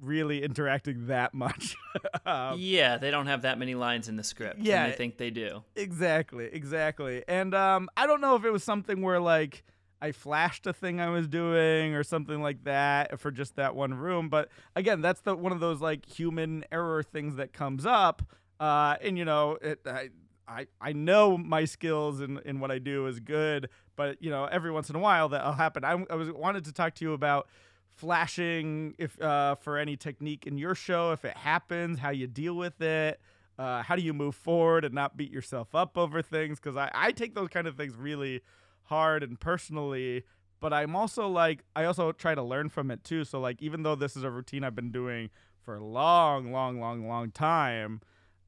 really 0.00 0.42
interacting 0.42 1.06
that 1.06 1.34
much. 1.34 1.76
um, 2.26 2.58
yeah, 2.58 2.98
they 2.98 3.10
don't 3.10 3.26
have 3.26 3.42
that 3.42 3.58
many 3.58 3.74
lines 3.74 4.08
in 4.08 4.16
the 4.16 4.24
script. 4.24 4.58
yeah. 4.58 4.84
and 4.84 4.92
they 4.92 4.96
think 4.96 5.18
they 5.18 5.30
do. 5.30 5.62
Exactly, 5.74 6.48
exactly. 6.52 7.24
And 7.26 7.54
um, 7.54 7.88
I 7.96 8.06
don't 8.06 8.20
know 8.20 8.36
if 8.36 8.44
it 8.44 8.50
was 8.50 8.64
something 8.64 9.02
where 9.02 9.20
like 9.20 9.64
I 10.00 10.12
flashed 10.12 10.66
a 10.66 10.72
thing 10.72 11.00
I 11.00 11.08
was 11.08 11.26
doing 11.26 11.94
or 11.94 12.02
something 12.02 12.42
like 12.42 12.64
that 12.64 13.18
for 13.18 13.30
just 13.30 13.56
that 13.56 13.74
one 13.74 13.94
room. 13.94 14.28
But 14.28 14.48
again, 14.74 15.00
that's 15.00 15.20
the 15.22 15.34
one 15.34 15.52
of 15.52 15.60
those 15.60 15.80
like 15.80 16.06
human 16.06 16.64
error 16.70 17.02
things 17.02 17.36
that 17.36 17.52
comes 17.52 17.86
up. 17.86 18.22
Uh, 18.60 18.96
and 19.00 19.16
you 19.16 19.24
know, 19.24 19.58
it, 19.60 19.80
I, 19.86 20.10
I 20.46 20.66
I 20.80 20.92
know 20.92 21.36
my 21.38 21.64
skills 21.64 22.20
and 22.20 22.40
in 22.44 22.60
what 22.60 22.70
I 22.70 22.78
do 22.78 23.06
is 23.06 23.20
good, 23.20 23.68
but 23.96 24.22
you 24.22 24.30
know, 24.30 24.44
every 24.44 24.70
once 24.70 24.90
in 24.90 24.96
a 24.96 25.00
while 25.00 25.28
that'll 25.30 25.52
happen. 25.52 25.84
I, 25.84 26.04
I 26.10 26.14
was 26.14 26.30
wanted 26.30 26.64
to 26.66 26.72
talk 26.72 26.94
to 26.96 27.04
you 27.04 27.12
about 27.12 27.48
flashing 27.96 28.94
if 28.98 29.20
uh, 29.20 29.54
for 29.56 29.78
any 29.78 29.96
technique 29.96 30.46
in 30.46 30.58
your 30.58 30.74
show 30.74 31.12
if 31.12 31.24
it 31.24 31.36
happens, 31.36 31.98
how 31.98 32.10
you 32.10 32.26
deal 32.26 32.54
with 32.54 32.80
it 32.80 33.20
uh, 33.58 33.82
how 33.82 33.96
do 33.96 34.02
you 34.02 34.12
move 34.12 34.34
forward 34.34 34.84
and 34.84 34.94
not 34.94 35.16
beat 35.16 35.32
yourself 35.32 35.74
up 35.74 35.96
over 35.96 36.20
things? 36.20 36.60
Because 36.60 36.76
I, 36.76 36.90
I 36.92 37.12
take 37.12 37.34
those 37.34 37.48
kind 37.48 37.66
of 37.66 37.76
things 37.76 37.96
really 37.96 38.42
hard 38.84 39.22
and 39.22 39.40
personally 39.40 40.22
but 40.60 40.72
i'm 40.72 40.94
also 40.94 41.28
like 41.28 41.64
i 41.74 41.84
also 41.84 42.12
try 42.12 42.34
to 42.34 42.42
learn 42.42 42.68
from 42.68 42.90
it 42.90 43.02
too. 43.04 43.24
So 43.24 43.40
like 43.40 43.60
even 43.60 43.82
though 43.82 43.94
this 43.94 44.16
is 44.16 44.22
a 44.22 44.30
routine 44.30 44.64
i've 44.64 44.76
been 44.76 44.92
doing 44.92 45.30
for 45.62 45.74
a 45.76 45.84
long 45.84 46.52
long 46.52 46.80
long 46.80 47.08
long 47.08 47.32
time 47.32 48.00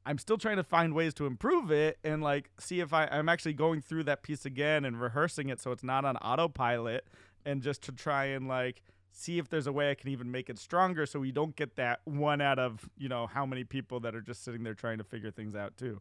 i'm 0.05 0.17
still 0.17 0.37
trying 0.37 0.55
to 0.55 0.63
find 0.63 0.93
ways 0.93 1.13
to 1.15 1.25
improve 1.25 1.71
it 1.71 1.97
and 2.05 2.23
like 2.23 2.49
see 2.57 2.79
if 2.79 2.93
I, 2.93 3.07
i'm 3.11 3.27
actually 3.27 3.53
going 3.53 3.81
through 3.81 4.05
that 4.05 4.23
piece 4.23 4.45
again 4.45 4.85
and 4.85 5.01
rehearsing 5.01 5.49
it 5.49 5.59
so 5.59 5.71
it's 5.73 5.83
not 5.83 6.05
on 6.05 6.15
autopilot 6.17 7.05
and 7.45 7.61
just 7.61 7.81
to 7.83 7.91
try 7.91 8.25
and 8.25 8.47
like 8.47 8.81
see 9.11 9.37
if 9.37 9.49
there's 9.49 9.67
a 9.67 9.71
way 9.71 9.91
I 9.91 9.95
can 9.95 10.09
even 10.09 10.31
make 10.31 10.49
it 10.49 10.57
stronger 10.59 11.05
so 11.05 11.19
we 11.19 11.31
don't 11.31 11.55
get 11.55 11.75
that 11.75 11.99
one 12.05 12.41
out 12.41 12.59
of, 12.59 12.89
you 12.97 13.09
know, 13.09 13.27
how 13.27 13.45
many 13.45 13.63
people 13.63 13.99
that 14.01 14.15
are 14.15 14.21
just 14.21 14.43
sitting 14.43 14.63
there 14.63 14.73
trying 14.73 14.97
to 14.99 15.03
figure 15.03 15.31
things 15.31 15.55
out 15.55 15.75
too. 15.77 15.99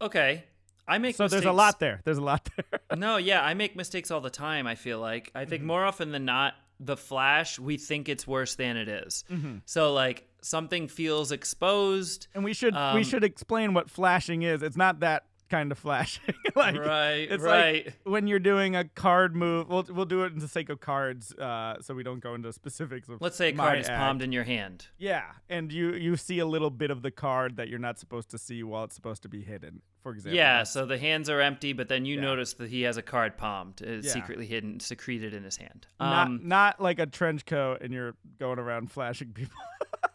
Okay. 0.00 0.44
I 0.88 0.98
make 0.98 1.16
So 1.16 1.24
mistakes. 1.24 1.42
there's 1.42 1.50
a 1.52 1.56
lot 1.56 1.80
there. 1.80 2.00
There's 2.04 2.18
a 2.18 2.22
lot 2.22 2.48
there. 2.56 2.80
No, 2.98 3.16
yeah, 3.16 3.42
I 3.42 3.54
make 3.54 3.74
mistakes 3.76 4.10
all 4.10 4.20
the 4.20 4.30
time, 4.30 4.66
I 4.66 4.74
feel 4.76 5.00
like. 5.00 5.30
I 5.34 5.40
Mm-hmm. 5.40 5.50
think 5.50 5.62
more 5.64 5.84
often 5.84 6.12
than 6.12 6.24
not, 6.24 6.54
the 6.78 6.96
flash, 6.96 7.58
we 7.58 7.76
think 7.78 8.08
it's 8.08 8.26
worse 8.26 8.54
than 8.54 8.76
it 8.76 8.88
is. 8.88 9.24
Mm-hmm. 9.30 9.56
So, 9.64 9.92
like, 9.92 10.28
something 10.42 10.88
feels 10.88 11.32
exposed. 11.32 12.28
and 12.34 12.44
we 12.44 12.52
should 12.54 12.74
we 12.74 12.78
Um, 12.80 13.02
should 13.02 13.24
explain 13.24 13.74
what 13.74 13.90
flashing 13.90 14.42
is. 14.42 14.62
It's 14.62 14.76
not 14.76 15.00
that 15.00 15.24
kind 15.48 15.70
of 15.72 15.78
flashing. 15.78 16.34
like 16.56 16.76
right, 16.76 17.28
it's 17.30 17.42
right. 17.42 17.86
like 17.86 17.98
when 18.04 18.26
you're 18.26 18.38
doing 18.38 18.76
a 18.76 18.84
card 18.84 19.34
move. 19.36 19.68
We'll 19.68 19.84
we'll 19.88 20.04
do 20.06 20.24
it 20.24 20.32
in 20.32 20.38
the 20.38 20.48
sake 20.48 20.68
of 20.68 20.80
cards, 20.80 21.32
uh, 21.34 21.80
so 21.80 21.94
we 21.94 22.02
don't 22.02 22.20
go 22.20 22.34
into 22.34 22.52
specifics 22.52 23.08
of. 23.08 23.20
Let's 23.20 23.36
say 23.36 23.48
a 23.48 23.52
card 23.52 23.78
is 23.78 23.88
act. 23.88 23.98
palmed 23.98 24.22
in 24.22 24.32
your 24.32 24.44
hand. 24.44 24.86
Yeah, 24.98 25.24
and 25.48 25.72
you 25.72 25.94
you 25.94 26.16
see 26.16 26.38
a 26.38 26.46
little 26.46 26.70
bit 26.70 26.90
of 26.90 27.02
the 27.02 27.10
card 27.10 27.56
that 27.56 27.68
you're 27.68 27.78
not 27.78 27.98
supposed 27.98 28.30
to 28.30 28.38
see 28.38 28.62
while 28.62 28.84
it's 28.84 28.94
supposed 28.94 29.22
to 29.22 29.28
be 29.28 29.42
hidden. 29.42 29.82
For 30.02 30.12
example. 30.12 30.36
Yeah, 30.36 30.62
so 30.62 30.86
the 30.86 30.98
hands 30.98 31.28
are 31.28 31.40
empty, 31.40 31.72
but 31.72 31.88
then 31.88 32.04
you 32.04 32.14
Yeah. 32.14 32.20
notice 32.20 32.52
that 32.54 32.70
he 32.70 32.82
has 32.82 32.96
a 32.96 33.02
card 33.02 33.36
palmed, 33.36 33.82
uh, 33.84 33.90
Yeah. 33.90 34.02
secretly 34.02 34.46
hidden, 34.46 34.78
secreted 34.78 35.34
in 35.34 35.42
his 35.42 35.56
hand. 35.56 35.88
Not 35.98 36.26
Um, 36.28 36.40
not 36.44 36.80
like 36.80 37.00
a 37.00 37.06
trench 37.06 37.44
coat 37.44 37.78
and 37.80 37.92
you're 37.92 38.14
going 38.38 38.60
around 38.60 38.92
flashing 38.92 39.32
people. 39.32 39.58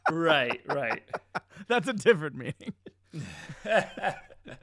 right, 0.09 0.61
right. 0.65 1.03
That's 1.67 1.89
a 1.89 1.93
different 1.93 2.37
meaning. 2.37 2.73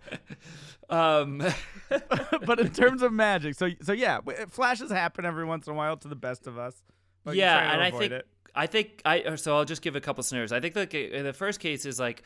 Um, 0.90 1.44
but 2.46 2.60
in 2.60 2.70
terms 2.70 3.02
of 3.02 3.12
magic, 3.12 3.54
so 3.56 3.68
so 3.82 3.92
yeah, 3.92 4.20
flashes 4.48 4.90
happen 4.90 5.26
every 5.26 5.44
once 5.44 5.66
in 5.66 5.74
a 5.74 5.76
while 5.76 5.98
to 5.98 6.08
the 6.08 6.16
best 6.16 6.46
of 6.46 6.58
us. 6.58 6.82
Yeah, 7.30 7.74
and 7.74 7.82
I 7.82 7.90
think 7.90 8.12
it. 8.12 8.26
I 8.54 8.66
think 8.66 9.02
I 9.04 9.20
uh, 9.20 9.36
so 9.36 9.54
I'll 9.54 9.66
just 9.66 9.82
give 9.82 9.96
a 9.96 10.00
couple 10.00 10.22
scenarios. 10.22 10.50
I 10.50 10.60
think 10.60 10.74
like 10.74 10.92
the 10.92 11.34
first 11.34 11.60
case 11.60 11.84
is 11.84 12.00
like 12.00 12.22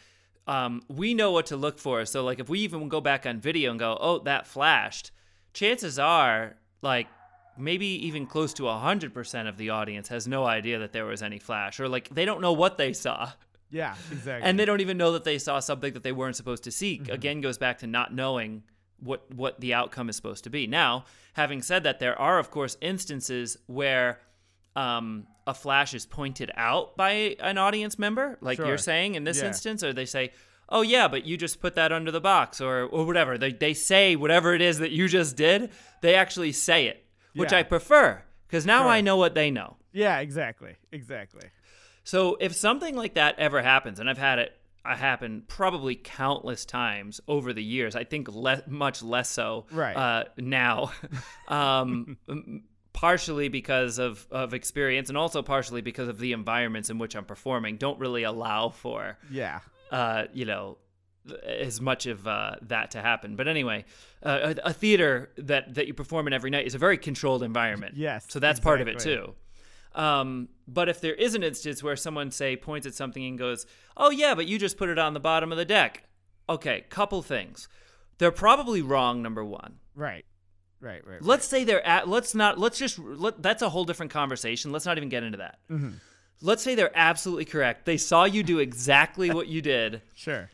um, 0.47 0.83
we 0.89 1.15
know 1.15 1.33
what 1.33 1.47
to 1.47 1.57
look 1.57 1.79
for. 1.79 2.05
So 2.05 2.25
like 2.25 2.39
if 2.39 2.49
we 2.49 2.61
even 2.61 2.89
go 2.89 3.01
back 3.01 3.27
on 3.27 3.41
video 3.41 3.71
and 3.71 3.81
go, 3.81 3.97
oh, 4.01 4.21
that 4.21 4.47
flashed, 4.47 5.11
chances 5.53 5.99
are 5.99 6.57
like 6.83 7.09
maybe 7.59 7.87
even 8.07 8.27
close 8.27 8.55
to 8.55 8.63
100% 8.63 9.49
of 9.49 9.57
the 9.59 9.71
audience 9.71 10.09
has 10.09 10.27
no 10.27 10.45
idea 10.47 10.79
that 10.79 10.93
there 10.93 11.05
was 11.05 11.23
any 11.23 11.39
flash 11.39 11.79
or 11.79 11.89
like 11.89 12.09
they 12.09 12.25
don't 12.25 12.41
know 12.41 12.53
what 12.53 12.79
they 12.79 12.93
saw 12.93 13.31
yeah, 13.73 13.95
exactly. 14.13 14.49
and 14.49 14.59
they 14.59 14.65
don't 14.65 14.81
even 14.81 14.97
know 14.99 15.13
that 15.13 15.25
they 15.25 15.39
saw 15.39 15.59
something 15.59 15.93
that 15.95 16.03
they 16.05 16.13
weren't 16.13 16.37
supposed 16.37 16.63
to 16.65 16.71
see. 16.71 16.99
Mm-hmm. 16.99 17.13
Again, 17.13 17.41
goes 17.41 17.59
back 17.59 17.79
to 17.79 17.87
not 17.89 18.15
knowing 18.15 18.63
what 19.01 19.33
what 19.35 19.59
the 19.61 19.75
outcome 19.75 20.09
is 20.09 20.15
supposed 20.17 20.45
to 20.45 20.51
be. 20.51 20.67
Now, 20.69 21.07
having 21.33 21.63
said 21.63 21.83
that, 21.85 21.99
there 21.99 22.17
are 22.21 22.39
of 22.39 22.51
course 22.51 22.77
instances 22.81 23.57
where 23.67 24.21
um, 24.77 25.27
a 25.47 25.55
flash 25.55 25.93
is 25.95 26.07
pointed 26.07 26.51
out 26.57 26.97
by 26.97 27.37
an 27.41 27.59
audience 27.59 27.99
member, 27.99 28.39
like 28.41 28.57
Sure. 28.57 28.67
you're 28.67 28.79
saying 28.79 29.17
in 29.17 29.25
this 29.25 29.41
Yeah. 29.41 29.49
instance, 29.49 29.83
or 29.83 29.93
they 29.93 30.07
say. 30.07 30.33
Oh 30.69 30.81
yeah, 30.81 31.07
but 31.07 31.27
you 31.27 31.37
just 31.37 31.61
put 31.61 31.75
that 31.75 31.93
under 31.93 32.11
the 32.11 32.21
box, 32.21 32.59
or 32.59 32.85
or 32.85 33.05
whatever. 33.05 33.37
They 33.37 33.53
they 33.53 33.75
say 33.75 34.17
whatever 34.17 34.55
it 34.55 34.63
is 34.63 34.79
that 34.79 34.91
you 34.91 35.07
just 35.07 35.37
did. 35.37 35.71
They 36.01 36.15
actually 36.15 36.53
say 36.53 36.87
it, 36.87 37.05
which 37.35 37.53
Yeah. 37.53 37.59
I 37.59 37.63
prefer 37.65 38.23
because 38.47 38.65
now 38.65 38.83
Sure. 38.85 38.89
I 38.89 39.03
know 39.03 39.19
what 39.19 39.35
they 39.35 39.51
know. 39.51 39.77
yeah, 39.93 40.21
exactly, 40.21 40.77
exactly. 40.91 41.43
So 42.05 42.37
if 42.41 42.55
something 42.55 42.97
like 42.97 43.15
that 43.15 43.39
ever 43.39 43.63
happens, 43.63 44.01
and 44.01 44.09
I've 44.11 44.19
had 44.19 44.39
it 44.39 44.57
uh, 44.85 44.97
happen 44.97 45.45
probably 45.47 45.95
countless 45.95 46.65
times 46.65 47.21
over 47.29 47.53
the 47.53 47.63
years, 47.63 47.95
I 47.95 48.05
think 48.05 48.29
le- 48.29 48.63
much 48.67 49.03
less 49.03 49.29
so 49.29 49.67
Right. 49.71 49.97
uh, 49.97 50.25
now, 50.37 50.93
um, 51.49 52.17
partially 52.93 53.49
because 53.49 53.99
of, 53.99 54.27
of 54.31 54.55
experience 54.55 55.09
and 55.09 55.17
also 55.17 55.43
partially 55.43 55.81
because 55.81 56.09
of 56.09 56.19
the 56.19 56.33
environments 56.33 56.91
in 56.91 56.99
which 56.99 57.15
I'm 57.15 57.25
performing 57.25 57.77
don't 57.77 57.99
really 57.99 58.25
allow 58.25 58.69
for, 58.71 59.19
Yeah, 59.31 59.61
uh, 59.91 60.25
you 60.33 60.45
know, 60.45 60.79
as 61.47 61.81
much 61.81 62.07
of 62.07 62.27
uh, 62.27 62.57
that 62.63 62.91
to 62.93 63.01
happen. 63.01 63.37
But 63.37 63.47
anyway, 63.47 63.85
uh, 64.25 64.55
a, 64.65 64.71
a 64.71 64.73
theater 64.73 65.31
that, 65.39 65.75
that 65.75 65.87
you 65.87 65.95
perform 65.95 66.27
in 66.27 66.33
every 66.33 66.51
night 66.51 66.67
is 66.67 66.75
a 66.75 66.79
very 66.79 66.99
controlled 66.99 67.45
environment. 67.45 67.95
Yes, 67.97 68.27
So 68.29 68.41
that's 68.41 68.59
part 68.59 68.81
of 68.81 68.89
it 68.89 68.99
too. 68.99 69.35
Um, 69.95 70.49
but 70.67 70.89
if 70.89 71.01
there 71.01 71.15
is 71.15 71.35
an 71.35 71.43
instance 71.43 71.83
where 71.83 71.97
someone 71.97 72.31
say 72.31 72.57
points 72.57 72.87
at 72.87 72.95
something 72.95 73.25
and 73.25 73.39
goes, 73.39 73.67
"Oh 73.97 74.11
yeah, 74.11 74.35
but 74.35 74.47
you 74.47 74.59
just 74.59 74.77
put 74.77 74.89
it 74.89 74.99
on 74.99 75.15
the 75.15 75.21
bottom 75.21 75.53
of 75.53 75.59
the 75.59 75.65
deck," 75.65 76.05
okay, 76.49 76.85
couple 76.89 77.23
things. 77.23 77.69
They're 78.19 78.31
probably 78.31 78.83
wrong. 78.83 79.23
Number 79.23 79.45
one. 79.45 79.79
right, 79.95 80.25
right, 80.81 81.07
right. 81.07 81.23
Let's 81.23 81.47
say 81.47 81.65
they're 81.65 81.87
at. 81.87 82.09
Let's 82.09 82.35
not. 82.35 82.59
Let's 82.59 82.79
just. 82.79 82.99
Let, 82.99 83.43
that's 83.43 83.63
a 83.63 83.69
whole 83.69 83.85
different 83.85 84.13
conversation. 84.13 84.73
Let's 84.73 84.87
not 84.87 84.97
even 84.97 85.09
get 85.09 85.23
into 85.23 85.39
that. 85.39 85.59
Mm-hmm. 85.71 85.91
Let's 86.41 86.63
say 86.63 86.75
they're 86.75 86.91
absolutely 86.95 87.45
correct. 87.45 87.85
They 87.85 87.97
saw 87.97 88.25
you 88.25 88.43
do 88.43 88.59
exactly 88.59 89.31
what 89.31 89.49
you 89.49 89.63
did. 89.63 90.03
Sure. 90.15 90.51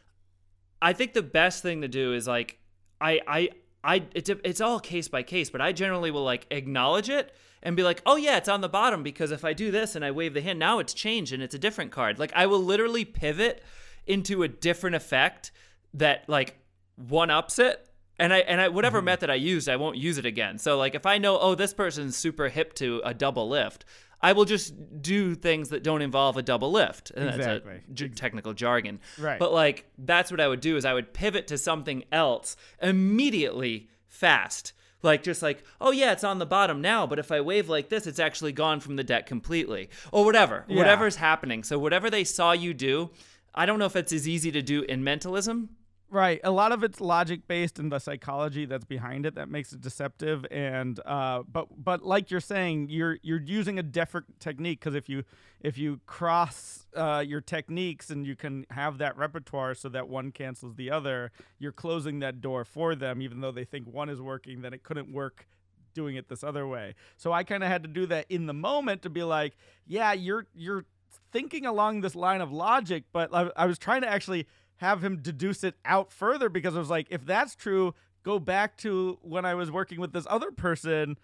I 0.80 0.92
think 0.92 1.12
the 1.12 1.22
best 1.22 1.62
thing 1.62 1.82
to 1.82 1.88
do 1.88 2.14
is 2.14 2.26
like 2.26 2.58
I 3.00 3.20
I 3.26 3.50
I 3.84 4.04
it's 4.14 4.30
it's 4.44 4.60
all 4.60 4.80
case 4.80 5.08
by 5.08 5.22
case, 5.22 5.50
but 5.50 5.60
I 5.60 5.72
generally 5.72 6.10
will 6.10 6.24
like 6.24 6.46
acknowledge 6.50 7.08
it 7.08 7.34
and 7.62 7.76
be 7.76 7.82
like, 7.82 8.02
"Oh 8.04 8.16
yeah, 8.16 8.36
it's 8.36 8.48
on 8.48 8.60
the 8.60 8.68
bottom 8.68 9.02
because 9.02 9.30
if 9.30 9.44
I 9.44 9.52
do 9.52 9.70
this 9.70 9.94
and 9.94 10.04
I 10.04 10.10
wave 10.10 10.34
the 10.34 10.40
hand, 10.40 10.58
now 10.58 10.78
it's 10.78 10.94
changed 10.94 11.32
and 11.32 11.42
it's 11.42 11.54
a 11.54 11.58
different 11.58 11.92
card." 11.92 12.18
Like 12.18 12.32
I 12.34 12.46
will 12.46 12.62
literally 12.62 13.04
pivot 13.04 13.62
into 14.06 14.42
a 14.42 14.48
different 14.48 14.96
effect 14.96 15.52
that 15.94 16.28
like 16.28 16.58
one 16.96 17.30
ups 17.30 17.58
it. 17.58 17.84
And 18.20 18.32
I 18.32 18.38
and 18.38 18.60
I 18.60 18.68
whatever 18.68 18.98
mm-hmm. 18.98 19.06
method 19.06 19.30
I 19.30 19.36
used, 19.36 19.68
I 19.68 19.76
won't 19.76 19.96
use 19.96 20.18
it 20.18 20.26
again. 20.26 20.58
So 20.58 20.76
like 20.76 20.96
if 20.96 21.06
I 21.06 21.18
know, 21.18 21.38
oh, 21.38 21.54
this 21.54 21.72
person's 21.72 22.16
super 22.16 22.48
hip 22.48 22.74
to 22.74 23.00
a 23.04 23.14
double 23.14 23.48
lift, 23.48 23.84
I 24.20 24.32
will 24.32 24.44
just 24.44 24.74
do 25.00 25.34
things 25.34 25.68
that 25.68 25.82
don't 25.84 26.02
involve 26.02 26.36
a 26.36 26.42
double 26.42 26.72
lift. 26.72 27.10
And 27.12 27.28
Exactly. 27.28 27.72
That's 27.74 27.88
a 27.88 27.92
j- 27.94 28.08
technical 28.08 28.52
jargon. 28.52 29.00
Right. 29.18 29.38
But 29.38 29.52
like 29.52 29.86
that's 29.98 30.30
what 30.30 30.40
I 30.40 30.48
would 30.48 30.60
do 30.60 30.76
is 30.76 30.84
I 30.84 30.94
would 30.94 31.12
pivot 31.14 31.46
to 31.48 31.58
something 31.58 32.04
else 32.10 32.56
immediately 32.82 33.88
fast. 34.08 34.72
Like 35.02 35.22
just 35.22 35.42
like, 35.42 35.62
oh 35.80 35.92
yeah, 35.92 36.12
it's 36.12 36.24
on 36.24 36.38
the 36.40 36.46
bottom 36.46 36.80
now, 36.80 37.06
but 37.06 37.20
if 37.20 37.30
I 37.30 37.40
wave 37.40 37.68
like 37.68 37.88
this, 37.88 38.06
it's 38.06 38.18
actually 38.18 38.52
gone 38.52 38.80
from 38.80 38.96
the 38.96 39.04
deck 39.04 39.26
completely. 39.26 39.90
Or 40.10 40.24
whatever. 40.24 40.64
Yeah. 40.66 40.76
Whatever's 40.76 41.16
happening. 41.16 41.62
So 41.62 41.78
whatever 41.78 42.10
they 42.10 42.24
saw 42.24 42.50
you 42.52 42.74
do, 42.74 43.10
I 43.54 43.64
don't 43.66 43.78
know 43.78 43.84
if 43.86 43.94
it's 43.96 44.12
as 44.12 44.26
easy 44.26 44.50
to 44.52 44.62
do 44.62 44.82
in 44.82 45.04
mentalism 45.04 45.70
Right. 46.10 46.40
A 46.42 46.50
lot 46.50 46.72
of 46.72 46.82
it's 46.82 47.02
logic 47.02 47.46
based 47.46 47.78
and 47.78 47.92
the 47.92 47.98
psychology 47.98 48.64
that's 48.64 48.86
behind 48.86 49.26
it 49.26 49.34
that 49.34 49.50
makes 49.50 49.74
it 49.74 49.82
deceptive. 49.82 50.46
And 50.50 50.98
uh, 51.04 51.42
but 51.50 51.66
but 51.84 52.02
like 52.02 52.30
you're 52.30 52.40
saying, 52.40 52.88
you're 52.88 53.18
you're 53.22 53.42
using 53.42 53.78
a 53.78 53.82
different 53.82 54.40
technique 54.40 54.80
because 54.80 54.94
if 54.94 55.10
you 55.10 55.24
if 55.60 55.76
you 55.76 56.00
cross 56.06 56.86
uh, 56.96 57.22
your 57.26 57.42
techniques 57.42 58.08
and 58.08 58.26
you 58.26 58.36
can 58.36 58.64
have 58.70 58.96
that 58.98 59.18
repertoire 59.18 59.74
so 59.74 59.90
that 59.90 60.08
one 60.08 60.32
cancels 60.32 60.76
the 60.76 60.90
other, 60.90 61.30
you're 61.58 61.72
closing 61.72 62.20
that 62.20 62.40
door 62.40 62.64
for 62.64 62.94
them, 62.94 63.20
even 63.20 63.42
though 63.42 63.52
they 63.52 63.64
think 63.64 63.86
one 63.86 64.08
is 64.08 64.20
working, 64.20 64.62
then 64.62 64.72
it 64.72 64.82
couldn't 64.82 65.12
work 65.12 65.46
doing 65.92 66.16
it 66.16 66.30
this 66.30 66.42
other 66.42 66.66
way. 66.66 66.94
So 67.18 67.32
I 67.32 67.44
kind 67.44 67.62
of 67.62 67.68
had 67.68 67.82
to 67.82 67.88
do 67.88 68.06
that 68.06 68.24
in 68.30 68.46
the 68.46 68.54
moment 68.54 69.02
to 69.02 69.10
be 69.10 69.22
like, 69.24 69.58
yeah, 69.86 70.14
you're 70.14 70.46
you're 70.54 70.86
thinking 71.32 71.66
along 71.66 72.00
this 72.00 72.14
line 72.14 72.40
of 72.40 72.50
logic, 72.50 73.04
but 73.12 73.28
I, 73.34 73.50
I 73.56 73.66
was 73.66 73.78
trying 73.78 74.00
to 74.00 74.08
actually 74.08 74.46
have 74.78 75.02
him 75.04 75.18
deduce 75.18 75.62
it 75.64 75.74
out 75.84 76.12
further 76.12 76.48
because 76.48 76.74
I 76.74 76.78
was 76.78 76.90
like, 76.90 77.06
if 77.10 77.24
that's 77.24 77.54
true, 77.54 77.94
go 78.24 78.38
back 78.38 78.76
to 78.78 79.18
when 79.22 79.44
I 79.44 79.54
was 79.54 79.70
working 79.70 80.00
with 80.00 80.12
this 80.12 80.26
other 80.28 80.50
person, 80.50 81.16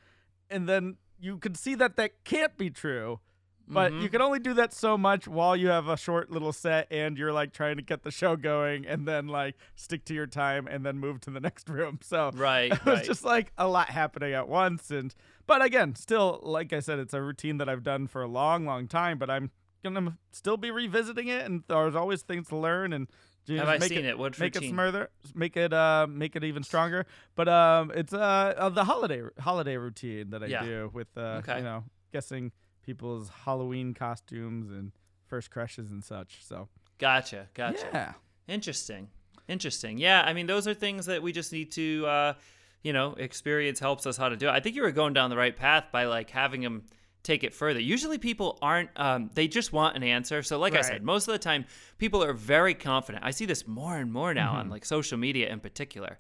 and 0.51 0.69
then 0.69 0.97
you 1.21 1.39
could 1.39 1.57
see 1.57 1.75
that 1.77 1.97
that 1.97 2.25
can't 2.25 2.57
be 2.57 2.71
true. 2.71 3.21
But 3.67 3.93
Mhm. 3.93 4.03
you 4.03 4.09
can 4.11 4.21
only 4.21 4.41
do 4.41 4.53
that 4.55 4.75
so 4.75 4.99
much 4.99 5.27
while 5.27 5.57
you 5.57 5.69
have 5.69 5.89
a 5.89 5.97
short 5.97 6.31
little 6.31 6.53
set 6.53 6.87
and 6.91 7.17
you're 7.17 7.33
like 7.33 7.55
trying 7.55 7.77
to 7.77 7.83
get 7.83 8.03
the 8.03 8.11
show 8.11 8.37
going 8.37 8.87
and 8.87 9.09
then 9.09 9.27
like 9.27 9.55
stick 9.75 10.05
to 10.05 10.15
your 10.15 10.27
time 10.27 10.67
and 10.67 10.85
then 10.85 10.99
move 10.99 11.19
to 11.23 11.31
the 11.31 11.41
next 11.49 11.71
room. 11.71 11.99
So 12.03 12.31
Right, 12.35 12.71
it 12.73 12.85
was 12.85 12.99
right. 12.99 13.05
just 13.07 13.25
like 13.25 13.53
a 13.57 13.67
lot 13.67 13.89
happening 13.89 14.35
at 14.35 14.49
once 14.49 14.91
and 14.91 15.15
but 15.47 15.63
again, 15.65 15.95
still 15.95 16.41
like 16.43 16.75
I 16.75 16.81
said 16.81 16.99
it's 16.99 17.15
a 17.15 17.23
routine 17.23 17.57
that 17.57 17.69
I've 17.71 17.83
done 17.83 18.07
for 18.07 18.21
a 18.23 18.29
long 18.29 18.67
long 18.67 18.87
time, 18.87 19.17
but 19.19 19.31
I'm 19.31 19.51
to 19.83 20.15
still 20.33 20.59
be 20.59 20.71
revisiting 20.71 21.29
it 21.29 21.47
and 21.47 21.63
there's 21.69 21.95
always 21.97 22.21
things 22.21 22.49
to 22.49 22.57
learn 22.59 22.93
and 22.93 23.07
just 23.47 23.59
Have 23.59 23.69
I 23.69 23.79
make 23.79 23.89
seen 23.91 23.99
it, 23.99 24.11
it? 24.11 24.19
What 24.19 24.39
make 24.39 24.57
it 24.57 24.65
smoother, 24.69 25.11
make 25.35 25.57
it 25.57 25.73
uh 25.73 26.07
make 26.09 26.37
it 26.37 26.45
even 26.45 26.63
stronger. 26.63 27.07
But 27.35 27.49
um 27.49 27.93
it's 27.95 28.13
uh, 28.13 28.19
uh 28.57 28.69
the 28.71 28.85
holiday 28.85 29.23
holiday 29.39 29.77
routine 29.77 30.31
that 30.31 30.43
I 30.43 30.47
Yeah. 30.47 30.65
do 30.65 30.91
with 30.93 31.09
uh 31.17 31.41
Okay. 31.43 31.59
you 31.59 31.65
know, 31.65 31.85
guessing 32.13 32.53
people's 32.83 33.29
Halloween 33.45 33.95
costumes 33.95 34.71
and 34.71 34.93
first 35.27 35.51
crushes 35.51 35.91
and 35.91 36.05
such. 36.05 36.45
So, 36.45 36.69
Gotcha, 36.99 37.49
gotcha. 37.55 37.89
yeah. 37.93 38.13
Interesting. 38.47 39.09
Interesting. 39.49 39.99
Yeah, 39.99 40.23
I 40.23 40.33
mean, 40.33 40.47
those 40.47 40.67
are 40.69 40.75
things 40.75 41.07
that 41.07 41.23
we 41.23 41.33
just 41.33 41.53
need 41.53 41.73
to, 41.73 42.07
uh, 42.07 42.35
you 42.83 42.93
know, 42.93 43.15
experience 43.15 43.79
helps 43.81 44.07
us 44.07 44.17
how 44.17 44.29
to 44.29 44.37
do 44.37 44.49
it. 44.49 44.53
I 44.53 44.61
think 44.61 44.77
you 44.77 44.83
were 44.83 44.91
going 44.93 45.13
down 45.15 45.31
the 45.31 45.37
right 45.37 45.57
path 45.57 45.85
by 45.93 46.05
like 46.05 46.31
having 46.31 46.61
them 46.61 46.85
take 47.25 47.43
it 47.43 47.53
further. 47.53 47.81
Usually 47.81 48.19
people 48.19 48.59
aren't, 48.63 48.91
um, 48.97 49.31
they 49.35 49.49
just 49.49 49.73
want 49.73 49.97
an 49.97 50.05
answer. 50.05 50.43
So, 50.45 50.59
like 50.61 50.77
I 50.77 50.83
said, 50.83 51.03
most 51.03 51.27
of 51.27 51.33
the 51.33 51.39
time 51.41 51.65
people 51.99 52.23
are 52.23 52.33
very 52.35 52.75
confident. 52.75 53.25
I 53.25 53.33
see 53.33 53.47
this 53.47 53.67
more 53.67 53.97
and 53.97 54.13
more 54.13 54.33
now 54.35 54.51
Mm-hmm. 54.53 54.61
on 54.61 54.69
like 54.71 54.85
social 54.85 55.19
media 55.19 55.49
in 55.51 55.59
particular. 55.59 56.19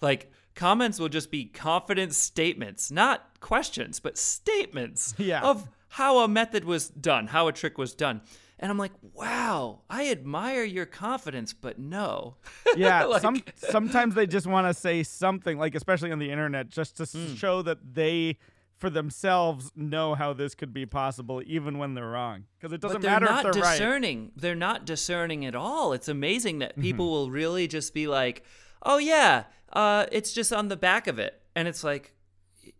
Like, 0.00 0.32
comments 0.54 0.98
will 0.98 1.08
just 1.10 1.30
be 1.30 1.44
confident 1.44 2.14
statements, 2.14 2.90
not 2.90 3.38
questions, 3.40 4.00
but 4.00 4.18
statements 4.18 5.14
Yeah. 5.18 5.42
of 5.42 5.68
how 5.88 6.18
a 6.18 6.28
method 6.28 6.64
was 6.64 6.88
done, 6.88 7.28
how 7.28 7.48
a 7.48 7.52
trick 7.52 7.78
was 7.78 7.94
done. 7.94 8.20
And 8.58 8.70
I'm 8.70 8.78
like, 8.78 8.92
wow, 9.14 9.82
I 9.90 10.08
admire 10.10 10.64
your 10.64 10.86
confidence, 10.86 11.52
but 11.52 11.78
no. 11.78 12.36
Yeah, 12.76 13.04
Like- 13.04 13.20
some 13.22 13.42
sometimes 13.56 14.14
they 14.14 14.26
just 14.26 14.46
want 14.46 14.66
to 14.66 14.74
say 14.74 15.02
something, 15.02 15.58
like 15.58 15.74
especially 15.74 16.10
on 16.12 16.18
the 16.18 16.30
internet, 16.30 16.70
just 16.70 16.96
to 16.96 17.02
s 17.02 17.12
Hmm. 17.12 17.34
show 17.34 17.62
that 17.62 17.78
they, 17.94 18.38
for 18.78 18.90
themselves, 18.90 19.72
know 19.74 20.14
how 20.14 20.32
this 20.32 20.54
could 20.54 20.72
be 20.74 20.84
possible, 20.86 21.42
even 21.46 21.78
when 21.78 21.94
they're 21.94 22.08
wrong. 22.10 22.44
Because 22.58 22.72
it 22.72 22.80
doesn't 22.80 23.02
matter 23.02 23.24
not 23.24 23.46
if 23.46 23.52
they're 23.52 23.62
right. 23.62 23.72
discerning. 23.72 24.32
They're 24.36 24.54
not 24.54 24.84
discerning 24.84 25.46
at 25.46 25.54
all. 25.54 25.92
It's 25.92 26.08
amazing 26.08 26.58
that 26.58 26.72
Mm-hmm. 26.72 26.82
people 26.82 27.10
will 27.10 27.30
really 27.30 27.66
just 27.68 27.94
be 27.94 28.06
like, 28.06 28.44
"Oh 28.82 28.98
yeah, 28.98 29.44
uh, 29.72 30.06
it's 30.12 30.32
just 30.32 30.52
on 30.52 30.68
the 30.68 30.76
back 30.76 31.06
of 31.06 31.18
it," 31.18 31.40
and 31.54 31.66
it's 31.66 31.82
like, 31.82 32.14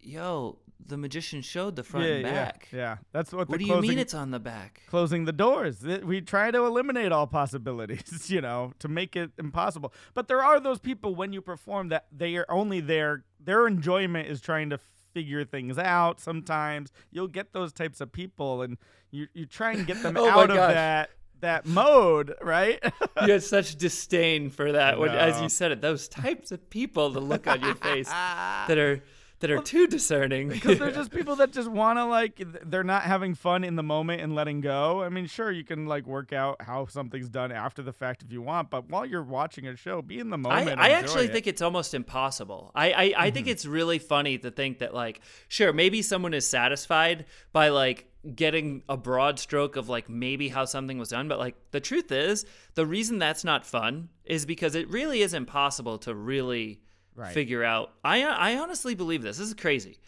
"Yo, 0.00 0.58
the 0.84 0.96
magician 0.96 1.40
showed 1.42 1.76
the 1.76 1.82
front 1.82 2.06
yeah, 2.06 2.12
and 2.14 2.22
back. 2.24 2.68
yeah, 2.72 2.78
yeah. 2.78 2.96
That's 3.12 3.32
what. 3.32 3.48
What 3.48 3.58
the 3.58 3.64
do 3.64 3.70
you 3.72 3.80
mean 3.80 3.98
it's 3.98 4.14
on 4.14 4.30
the 4.30 4.38
back?" 4.40 4.82
closing 4.88 5.24
the 5.24 5.32
doors? 5.32 5.82
We 6.04 6.20
try 6.20 6.50
to 6.50 6.64
eliminate 6.66 7.10
all 7.12 7.26
possibilities, 7.26 8.30
you 8.30 8.40
know, 8.40 8.72
to 8.80 8.88
make 8.88 9.16
it 9.16 9.30
impossible. 9.38 9.92
But 10.14 10.28
there 10.28 10.42
are 10.42 10.60
those 10.60 10.78
people 10.78 11.14
when 11.14 11.32
you 11.32 11.40
perform 11.40 11.88
that 11.88 12.06
they 12.12 12.36
are 12.36 12.46
only 12.50 12.80
there. 12.80 13.24
Their 13.40 13.66
enjoyment 13.66 14.28
is 14.28 14.40
trying 14.40 14.70
to 14.70 14.78
figure 15.16 15.46
things 15.46 15.78
out. 15.78 16.20
Sometimes 16.20 16.92
you'll 17.10 17.26
get 17.26 17.54
those 17.54 17.72
types 17.72 18.02
of 18.02 18.12
people, 18.12 18.60
and 18.60 18.76
you 19.10 19.28
you 19.32 19.46
try 19.46 19.72
and 19.72 19.86
get 19.86 20.02
them 20.02 20.14
Oh 20.18 20.28
out 20.28 20.50
of 20.50 20.56
that 20.56 21.08
that 21.40 21.64
mode, 21.64 22.34
right? 22.42 22.78
you 23.22 23.32
had 23.32 23.42
such 23.42 23.76
disdain 23.76 24.50
for 24.50 24.72
that 24.72 24.98
when, 24.98 25.08
as 25.08 25.40
you 25.40 25.48
said 25.48 25.72
it. 25.72 25.80
Those 25.80 26.06
types 26.06 26.52
of 26.52 26.68
people, 26.68 27.08
the 27.08 27.20
look 27.20 27.46
on 27.46 27.62
your 27.62 27.74
face 27.76 28.10
that 28.10 28.76
are 28.76 29.02
that 29.40 29.50
are 29.50 29.60
too 29.60 29.86
discerning. 29.86 30.48
because 30.48 30.78
they're 30.78 30.90
just 30.92 31.10
people 31.10 31.36
that 31.36 31.52
just 31.52 31.68
want 31.68 31.98
to 31.98 32.04
like 32.04 32.42
they're 32.64 32.84
not 32.84 33.02
having 33.02 33.34
fun 33.34 33.64
in 33.64 33.76
the 33.76 33.82
moment 33.82 34.22
and 34.22 34.34
letting 34.34 34.60
go 34.60 35.02
i 35.02 35.08
mean 35.08 35.26
sure 35.26 35.50
you 35.50 35.64
can 35.64 35.86
like 35.86 36.06
work 36.06 36.32
out 36.32 36.60
how 36.60 36.86
something's 36.86 37.28
done 37.28 37.52
after 37.52 37.82
the 37.82 37.92
fact 37.92 38.22
if 38.22 38.32
you 38.32 38.40
want 38.40 38.70
but 38.70 38.88
while 38.88 39.04
you're 39.04 39.22
watching 39.22 39.66
a 39.66 39.76
show 39.76 40.00
be 40.02 40.18
in 40.18 40.30
the 40.30 40.36
I, 40.36 40.38
moment 40.38 40.78
I 40.78 40.88
enjoy 40.88 40.98
actually 40.98 41.24
it. 41.26 41.32
think 41.32 41.46
it's 41.46 41.62
almost 41.62 41.94
impossible. 41.94 42.70
I, 42.74 42.90
I, 42.90 43.14
I 43.16 43.30
think 43.30 43.46
mm-hmm. 43.46 43.52
it's 43.52 43.66
really 43.66 43.98
funny 43.98 44.38
to 44.38 44.50
think 44.50 44.78
that 44.78 44.94
like 44.94 45.20
sure 45.48 45.72
maybe 45.72 46.02
someone 46.02 46.34
is 46.34 46.46
satisfied 46.46 47.26
by 47.52 47.68
like 47.70 48.08
getting 48.34 48.82
a 48.88 48.96
broad 48.96 49.38
stroke 49.38 49.76
of 49.76 49.88
like 49.88 50.08
maybe 50.08 50.48
how 50.48 50.64
something 50.64 50.98
was 50.98 51.10
done, 51.10 51.28
but 51.28 51.38
like 51.38 51.54
the 51.70 51.80
truth 51.80 52.10
is 52.10 52.44
the 52.74 52.86
reason 52.86 53.18
that's 53.18 53.44
not 53.44 53.64
fun 53.64 54.08
is 54.24 54.46
because 54.46 54.74
it 54.74 54.88
really 54.90 55.22
is 55.22 55.34
impossible 55.34 55.98
to 55.98 56.14
really 56.14 56.80
Right. 57.16 57.32
figure 57.32 57.64
out. 57.64 57.92
I 58.04 58.22
I 58.22 58.58
honestly 58.58 58.94
believe 58.94 59.22
this. 59.22 59.38
This 59.38 59.48
is 59.48 59.54
crazy. 59.54 59.98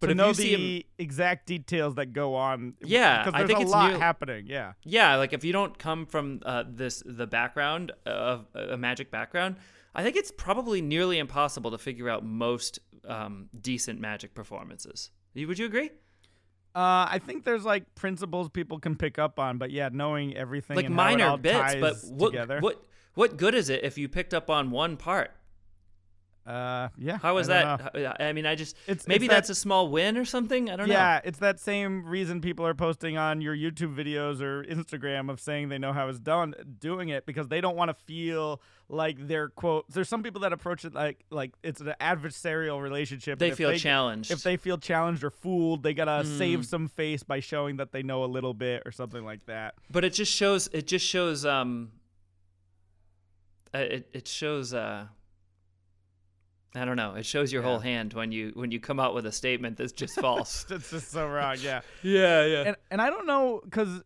But 0.00 0.08
to 0.08 0.10
if 0.12 0.16
know 0.16 0.28
you 0.28 0.34
see 0.34 0.56
the 0.56 0.86
exact 1.02 1.46
details 1.46 1.94
that 1.94 2.12
go 2.12 2.34
on 2.34 2.74
Yeah, 2.80 3.22
because 3.24 3.34
I 3.34 3.38
there's 3.38 3.48
think 3.48 3.58
a 3.60 3.62
it's 3.62 3.70
lot 3.70 3.90
near- 3.90 4.00
happening 4.00 4.46
yeah 4.48 4.72
yeah 4.82 5.14
like 5.14 5.32
if 5.32 5.44
you 5.44 5.52
don't 5.52 5.78
come 5.78 6.06
from 6.06 6.40
uh, 6.44 6.64
this 6.66 7.04
the 7.06 7.24
background 7.28 7.92
of 8.04 8.46
a 8.56 8.76
magic 8.76 9.12
background 9.12 9.54
i 9.94 10.02
think 10.02 10.16
it's 10.16 10.32
probably 10.32 10.82
nearly 10.82 11.18
impossible 11.20 11.70
to 11.70 11.78
figure 11.78 12.08
out 12.08 12.24
most 12.24 12.80
um, 13.06 13.48
decent 13.60 14.00
magic 14.00 14.34
performances 14.34 15.12
would 15.36 15.56
you 15.56 15.66
agree 15.66 15.90
uh, 16.74 17.04
I 17.10 17.20
think 17.24 17.44
there's 17.44 17.64
like 17.66 17.94
principles 17.94 18.48
people 18.48 18.78
can 18.78 18.96
pick 18.96 19.18
up 19.18 19.38
on, 19.38 19.58
but 19.58 19.70
yeah, 19.70 19.90
knowing 19.92 20.34
everything 20.34 20.74
like 20.74 20.86
and 20.86 20.94
how 20.98 21.02
it 21.02 21.18
minor 21.18 21.36
bits 21.36 21.74
but 21.78 21.96
what 22.10 22.62
what 22.62 22.82
what 23.14 23.36
good 23.36 23.54
is 23.54 23.68
it 23.68 23.84
if 23.84 23.98
you 23.98 24.08
picked 24.08 24.32
up 24.32 24.48
on 24.48 24.70
one 24.70 24.96
part 24.96 25.32
Uh, 26.44 26.88
yeah. 26.98 27.18
how 27.18 27.34
was 27.36 27.48
I 27.48 27.62
don't 27.62 27.94
know. 27.94 28.02
that 28.02 28.20
I- 28.20 28.32
mean 28.32 28.46
i 28.46 28.56
just 28.56 28.74
It's- 28.88 29.06
maybe 29.06 29.26
it's 29.26 29.30
that- 29.30 29.36
that's 29.36 29.50
a 29.50 29.54
small 29.54 29.88
win 29.88 30.16
or 30.18 30.24
something 30.24 30.68
i 30.70 30.74
don't 30.74 30.88
know 30.88 30.92
Yeah, 30.94 31.20
it's 31.22 31.38
that 31.38 31.60
same 31.60 32.04
reason 32.04 32.40
people 32.40 32.66
are 32.66 32.74
posting 32.74 33.16
on 33.16 33.40
your 33.40 33.56
YouTube 33.56 33.94
videos 33.94 34.40
or 34.40 34.64
Instagram 34.64 35.30
of 35.30 35.38
saying 35.38 35.68
they 35.68 35.78
know 35.78 35.92
how 35.92 36.08
it's 36.08 36.18
done, 36.18 36.54
doing 36.80 37.10
it 37.10 37.26
because 37.26 37.46
they 37.46 37.60
don't 37.60 37.76
want 37.76 37.90
to 37.90 37.94
feel 37.94 38.60
like 38.88 39.16
they're 39.28 39.50
quote. 39.50 39.88
There's 39.88 40.08
some 40.08 40.22
people 40.24 40.40
that 40.40 40.52
approach 40.52 40.84
it 40.84 40.94
like 40.94 41.24
like 41.30 41.52
it's 41.62 41.80
an 41.80 41.94
adversarial 42.00 42.82
relationship. 42.82 43.38
they 43.38 43.52
feel 43.52 43.76
challenged 43.78 44.30
If 44.32 44.42
they 44.42 44.56
feel 44.56 44.78
challenged 44.78 45.22
or 45.22 45.30
fooled, 45.30 45.84
they 45.84 45.94
gotta 45.94 46.26
Mm. 46.26 46.38
save 46.38 46.66
some 46.66 46.88
face 46.88 47.22
by 47.22 47.38
showing 47.38 47.76
that 47.76 47.92
they 47.92 48.02
know 48.02 48.24
a 48.24 48.26
little 48.26 48.52
bit 48.52 48.82
or 48.84 48.90
something 48.90 49.24
like 49.24 49.46
that. 49.46 49.74
but 49.90 50.04
it 50.04 50.12
just 50.12 50.32
shows 50.32 50.68
it 50.72 50.88
just 50.88 51.06
shows 51.06 51.46
um 51.46 51.92
uh, 53.74 53.78
it, 53.78 54.08
it 54.12 54.28
shows 54.28 54.74
uh 54.74 55.06
I 56.74 56.84
don't 56.84 56.96
know. 56.96 57.14
It 57.14 57.26
shows 57.26 57.52
your 57.52 57.62
whole 57.62 57.80
hand 57.80 58.14
when 58.14 58.32
you 58.32 58.52
when 58.54 58.70
you 58.70 58.80
come 58.80 58.98
out 58.98 59.14
with 59.14 59.26
a 59.26 59.32
statement 59.32 59.76
that's 59.76 59.92
just 59.92 60.14
false. 60.20 60.64
That's 60.64 60.90
just 60.90 61.10
so 61.10 61.28
wrong. 61.28 61.56
Yeah. 61.60 61.82
yeah, 62.02 62.44
yeah. 62.44 62.62
and 62.66 62.76
and 62.90 63.02
I 63.02 63.10
don't 63.10 63.26
know 63.26 63.60
because 63.62 64.02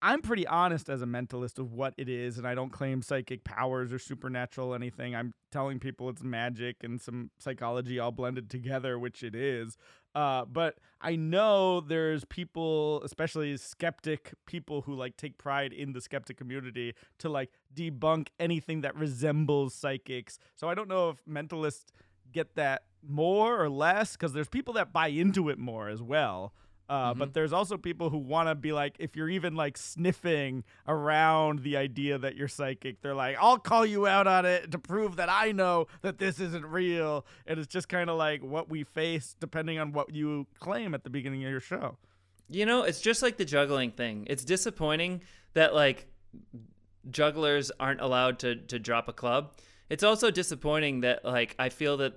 I'm 0.00 0.20
pretty 0.20 0.46
honest 0.46 0.88
as 0.88 1.00
a 1.00 1.06
mentalist 1.06 1.58
of 1.58 1.72
what 1.72 1.94
it 1.96 2.08
is, 2.08 2.36
and 2.36 2.46
I 2.46 2.56
don't 2.56 2.70
claim 2.70 3.02
psychic 3.02 3.44
powers 3.44 3.92
or 3.92 3.98
supernatural 4.00 4.74
anything. 4.74 5.14
I'm 5.14 5.32
telling 5.52 5.78
people 5.78 6.08
it's 6.08 6.22
magic 6.22 6.76
and 6.82 7.00
some 7.00 7.30
psychology 7.38 8.00
all 8.00 8.10
blended 8.10 8.50
together, 8.50 8.98
which 8.98 9.22
it 9.22 9.36
is. 9.36 9.76
Uh, 10.14 10.44
but 10.44 10.76
I 11.00 11.16
know 11.16 11.80
there's 11.80 12.24
people, 12.24 13.02
especially 13.02 13.56
skeptic 13.56 14.34
people, 14.46 14.82
who 14.82 14.94
like 14.94 15.16
take 15.16 15.38
pride 15.38 15.72
in 15.72 15.92
the 15.92 16.00
skeptic 16.00 16.36
community 16.36 16.94
to 17.18 17.28
like 17.28 17.50
debunk 17.74 18.28
anything 18.38 18.82
that 18.82 18.94
resembles 18.94 19.74
psychics. 19.74 20.38
So 20.54 20.68
I 20.68 20.74
don't 20.74 20.88
know 20.88 21.08
if 21.08 21.24
mentalists 21.24 21.86
get 22.32 22.54
that 22.56 22.84
more 23.06 23.62
or 23.62 23.68
less 23.68 24.12
because 24.12 24.32
there's 24.32 24.48
people 24.48 24.74
that 24.74 24.92
buy 24.92 25.08
into 25.08 25.48
it 25.48 25.58
more 25.58 25.88
as 25.88 26.02
well. 26.02 26.52
Uh, 26.88 27.14
But 27.14 27.32
there's 27.32 27.52
also 27.52 27.76
people 27.78 28.10
who 28.10 28.18
want 28.18 28.48
to 28.48 28.54
be 28.54 28.72
like, 28.72 28.96
if 28.98 29.16
you're 29.16 29.30
even 29.30 29.54
like 29.54 29.78
sniffing 29.78 30.64
around 30.86 31.60
the 31.60 31.76
idea 31.76 32.18
that 32.18 32.36
you're 32.36 32.48
psychic, 32.48 33.00
they're 33.00 33.14
like, 33.14 33.36
I'll 33.40 33.58
call 33.58 33.86
you 33.86 34.06
out 34.06 34.26
on 34.26 34.44
it 34.44 34.70
to 34.72 34.78
prove 34.78 35.16
that 35.16 35.28
I 35.30 35.52
know 35.52 35.86
that 36.02 36.18
this 36.18 36.38
isn't 36.40 36.66
real. 36.66 37.24
And 37.46 37.58
it's 37.58 37.68
just 37.68 37.88
kind 37.88 38.10
of 38.10 38.16
like 38.18 38.42
what 38.42 38.68
we 38.68 38.84
face 38.84 39.34
depending 39.40 39.78
on 39.78 39.92
what 39.92 40.14
you 40.14 40.46
claim 40.60 40.94
at 40.94 41.04
the 41.04 41.10
beginning 41.10 41.44
of 41.44 41.50
your 41.50 41.60
show. 41.60 41.96
You 42.48 42.66
know, 42.66 42.82
it's 42.82 43.00
just 43.00 43.22
like 43.22 43.38
the 43.38 43.46
juggling 43.46 43.90
thing. 43.92 44.26
It's 44.28 44.44
disappointing 44.44 45.22
that 45.54 45.74
like 45.74 46.08
jugglers 47.10 47.70
aren't 47.80 48.00
allowed 48.00 48.38
to 48.40 48.56
to 48.56 48.78
drop 48.78 49.08
a 49.08 49.12
club 49.12 49.52
It's 49.90 50.04
also 50.04 50.30
disappointing 50.30 51.00
that 51.02 51.24
like 51.24 51.54
I 51.58 51.68
feel 51.68 51.96
that 51.98 52.14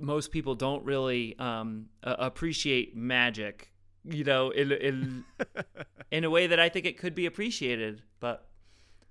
most 0.00 0.30
people 0.30 0.54
don't 0.54 0.84
really 0.84 1.36
um, 1.38 1.86
uh, 2.02 2.16
appreciate 2.18 2.96
magic, 2.96 3.70
you 4.10 4.24
know, 4.24 4.50
in 4.50 4.72
in 4.72 5.24
in 6.10 6.24
a 6.24 6.30
way 6.30 6.46
that 6.46 6.58
I 6.60 6.68
think 6.68 6.86
it 6.86 6.98
could 6.98 7.14
be 7.14 7.26
appreciated. 7.26 8.02
But 8.20 8.48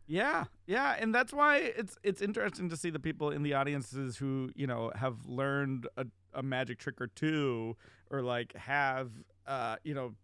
Yeah, 0.08 0.46
yeah, 0.66 0.96
and 1.00 1.14
that's 1.14 1.34
why 1.34 1.58
it's 1.58 1.98
it's 2.04 2.22
interesting 2.22 2.70
to 2.70 2.78
see 2.78 2.90
the 2.90 3.00
people 3.00 3.30
in 3.30 3.44
the 3.44 3.54
audiences 3.54 4.18
who 4.18 4.52
you 4.56 4.68
know 4.68 4.92
have 4.96 5.26
learned 5.26 5.88
a, 5.98 6.06
a 6.34 6.44
magic 6.44 6.80
trick 6.80 7.02
or 7.02 7.08
two, 7.08 7.76
or 8.10 8.22
like 8.22 8.56
have 8.56 9.12
uh, 9.46 9.76
you 9.84 9.94
know 9.94 10.16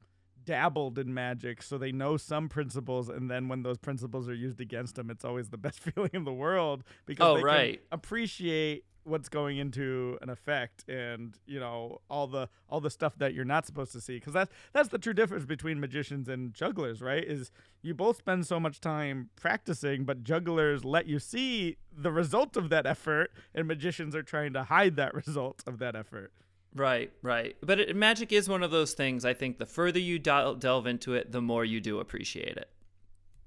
dabbled 0.45 0.99
in 0.99 1.13
magic, 1.13 1.61
so 1.63 1.77
they 1.77 1.91
know 1.91 2.17
some 2.17 2.49
principles, 2.49 3.07
and 3.09 3.29
then 3.31 3.47
when 3.47 3.63
those 3.63 3.77
principles 3.77 4.27
are 4.27 4.33
used 4.33 4.59
against 4.59 4.95
them, 4.95 5.09
it's 5.09 5.23
always 5.23 5.49
the 5.49 5.57
best 5.57 5.79
feeling 5.85 6.09
in 6.13 6.23
the 6.25 6.33
world 6.33 6.83
because 7.05 7.25
Oh, 7.25 7.35
they 7.35 7.41
can 7.41 7.47
appreciate 7.91 8.85
what's 9.05 9.27
going 9.29 9.57
into 9.57 10.17
an 10.21 10.29
effect 10.29 10.83
and 10.87 11.37
you 11.45 11.59
know 11.59 11.99
all 12.09 12.27
the 12.27 12.47
all 12.69 12.79
the 12.79 12.89
stuff 12.89 13.17
that 13.17 13.33
you're 13.33 13.43
not 13.45 13.65
supposed 13.65 13.91
to 13.91 13.99
see 14.01 14.15
because 14.15 14.33
that's 14.33 14.51
that's 14.71 14.89
the 14.89 14.97
true 14.97 15.13
difference 15.13 15.45
between 15.45 15.79
magicians 15.79 16.27
and 16.29 16.53
jugglers 16.53 17.01
right 17.01 17.23
is 17.25 17.51
you 17.81 17.93
both 17.93 18.17
spend 18.17 18.45
so 18.47 18.59
much 18.59 18.79
time 18.79 19.29
practicing 19.35 20.05
but 20.05 20.23
jugglers 20.23 20.85
let 20.85 21.05
you 21.05 21.19
see 21.19 21.77
the 21.95 22.11
result 22.11 22.55
of 22.55 22.69
that 22.69 22.85
effort 22.85 23.31
and 23.53 23.67
magicians 23.67 24.15
are 24.15 24.23
trying 24.23 24.53
to 24.53 24.63
hide 24.63 24.95
that 24.95 25.13
result 25.27 25.61
of 25.67 25.79
that 25.79 25.95
effort 25.95 26.31
right, 26.75 27.11
right. 27.21 27.55
But 27.61 27.79
it, 27.79 27.95
magic 27.95 28.31
is 28.31 28.49
one 28.49 28.63
of 28.63 28.71
those 28.71 28.93
things. 28.93 29.25
I 29.25 29.35
think 29.35 29.59
the 29.59 29.65
further 29.67 29.99
you 29.99 30.17
del- 30.17 30.55
delve 30.55 30.87
into 30.87 31.13
it, 31.13 31.31
the 31.31 31.39
more 31.39 31.63
you 31.63 31.79
do 31.79 31.99
appreciate 31.99 32.57
it. 32.57 32.67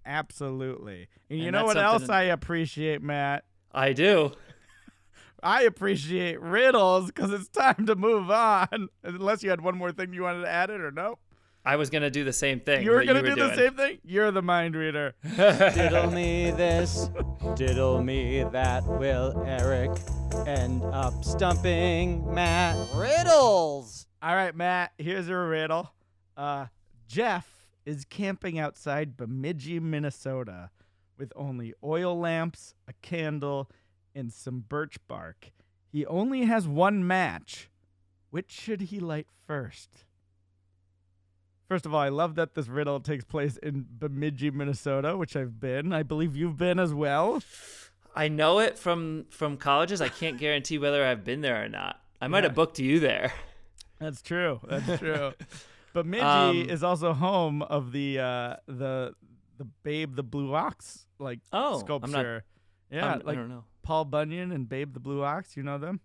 absolutely 0.04 1.08
and 1.30 1.38
you 1.40 1.46
And 1.46 1.54
know 1.54 1.64
what 1.64 1.76
else 1.76 2.02
something 2.02 2.14
i 2.14 2.22
appreciate 2.24 3.02
matt 3.02 3.44
I 3.72 3.92
do. 3.92 4.32
I 5.42 5.62
appreciate 5.62 6.40
riddles 6.40 7.06
because 7.06 7.32
it's 7.32 7.48
time 7.48 7.86
to 7.86 7.94
move 7.94 8.30
on. 8.30 8.88
Unless 9.04 9.42
you 9.42 9.50
had 9.50 9.60
one 9.60 9.76
more 9.76 9.92
thing 9.92 10.12
you 10.12 10.22
wanted 10.22 10.42
to 10.42 10.48
add 10.48 10.70
it 10.70 10.80
or 10.80 10.90
nope. 10.90 11.18
I 11.64 11.74
was 11.74 11.90
gonna 11.90 12.10
do 12.10 12.22
the 12.22 12.32
same 12.32 12.60
thing. 12.60 12.84
You 12.84 12.92
were 12.92 13.04
gonna 13.04 13.22
do 13.22 13.34
the 13.34 13.54
same 13.56 13.74
thing. 13.74 13.98
You're 14.04 14.30
the 14.30 14.40
mind 14.42 14.76
reader. 14.76 15.14
Diddle 15.36 16.12
me 16.12 16.52
this, 16.52 17.10
diddle 17.56 18.00
me 18.00 18.44
that. 18.44 18.86
Will 18.86 19.42
Eric 19.44 19.90
end 20.46 20.84
up 20.84 21.24
stumping 21.24 22.32
Matt? 22.32 22.76
Riddles! 22.94 24.06
All 24.22 24.36
right, 24.36 24.54
Matt. 24.54 24.92
Here's 24.96 25.28
a 25.28 25.36
riddle. 25.36 25.92
Uh, 26.36 26.66
Jeff 27.08 27.48
is 27.84 28.04
camping 28.04 28.60
outside 28.60 29.16
Bemidji, 29.16 29.80
Minnesota, 29.80 30.70
with 31.18 31.32
only 31.34 31.74
oil 31.82 32.16
lamps, 32.16 32.74
a 32.86 32.92
candle, 33.02 33.68
and 34.16 34.32
some 34.32 34.64
birch 34.68 34.96
bark. 35.06 35.52
He 35.92 36.04
only 36.06 36.46
has 36.46 36.66
one 36.66 37.06
match. 37.06 37.70
Which 38.30 38.50
should 38.50 38.80
he 38.82 38.98
light 38.98 39.28
first? 39.46 40.04
First 41.68 41.84
of 41.86 41.94
all, 41.94 42.00
I 42.00 42.08
love 42.10 42.34
that 42.36 42.54
this 42.54 42.68
riddle 42.68 43.00
takes 43.00 43.24
place 43.24 43.56
in 43.56 43.86
Bemidji, 43.88 44.50
Minnesota, 44.50 45.16
which 45.16 45.34
I've 45.36 45.58
been. 45.60 45.92
I 45.92 46.02
believe 46.02 46.36
you've 46.36 46.56
been 46.56 46.78
as 46.78 46.94
well. 46.94 47.42
I 48.14 48.28
know 48.28 48.60
it 48.60 48.78
from 48.78 49.26
from 49.30 49.56
colleges. 49.56 50.00
I 50.00 50.08
can't 50.08 50.38
guarantee 50.38 50.78
whether 50.78 51.04
I've 51.04 51.24
been 51.24 51.40
there 51.40 51.62
or 51.64 51.68
not. 51.68 52.00
I 52.20 52.28
might 52.28 52.38
Yeah. 52.38 52.44
have 52.44 52.54
booked 52.54 52.78
you 52.78 52.98
there. 53.00 53.32
That's 53.98 54.22
true. 54.22 54.60
That's 54.68 54.98
true. 55.00 55.32
Bemidji 55.92 56.22
Um, 56.24 56.56
is 56.70 56.82
also 56.84 57.12
home 57.12 57.62
of 57.62 57.92
the 57.92 58.18
uh, 58.20 58.56
the 58.66 59.14
the 59.58 59.64
Babe 59.82 60.14
the 60.14 60.22
Blue 60.22 60.54
Ox 60.54 61.06
like 61.18 61.40
Oh, 61.52 61.58
I'm 61.58 61.72
not- 61.72 61.80
sculpture. 61.80 62.44
yeah, 62.90 63.06
I'm- 63.06 63.22
I 63.26 63.34
don't 63.34 63.48
know. 63.48 63.64
Paul 63.86 64.04
Bunyan 64.04 64.50
and 64.50 64.68
Babe 64.68 64.94
the 64.94 65.00
Blue 65.00 65.22
Ox. 65.22 65.56
You 65.56 65.62
know 65.62 65.78
them? 65.78 66.00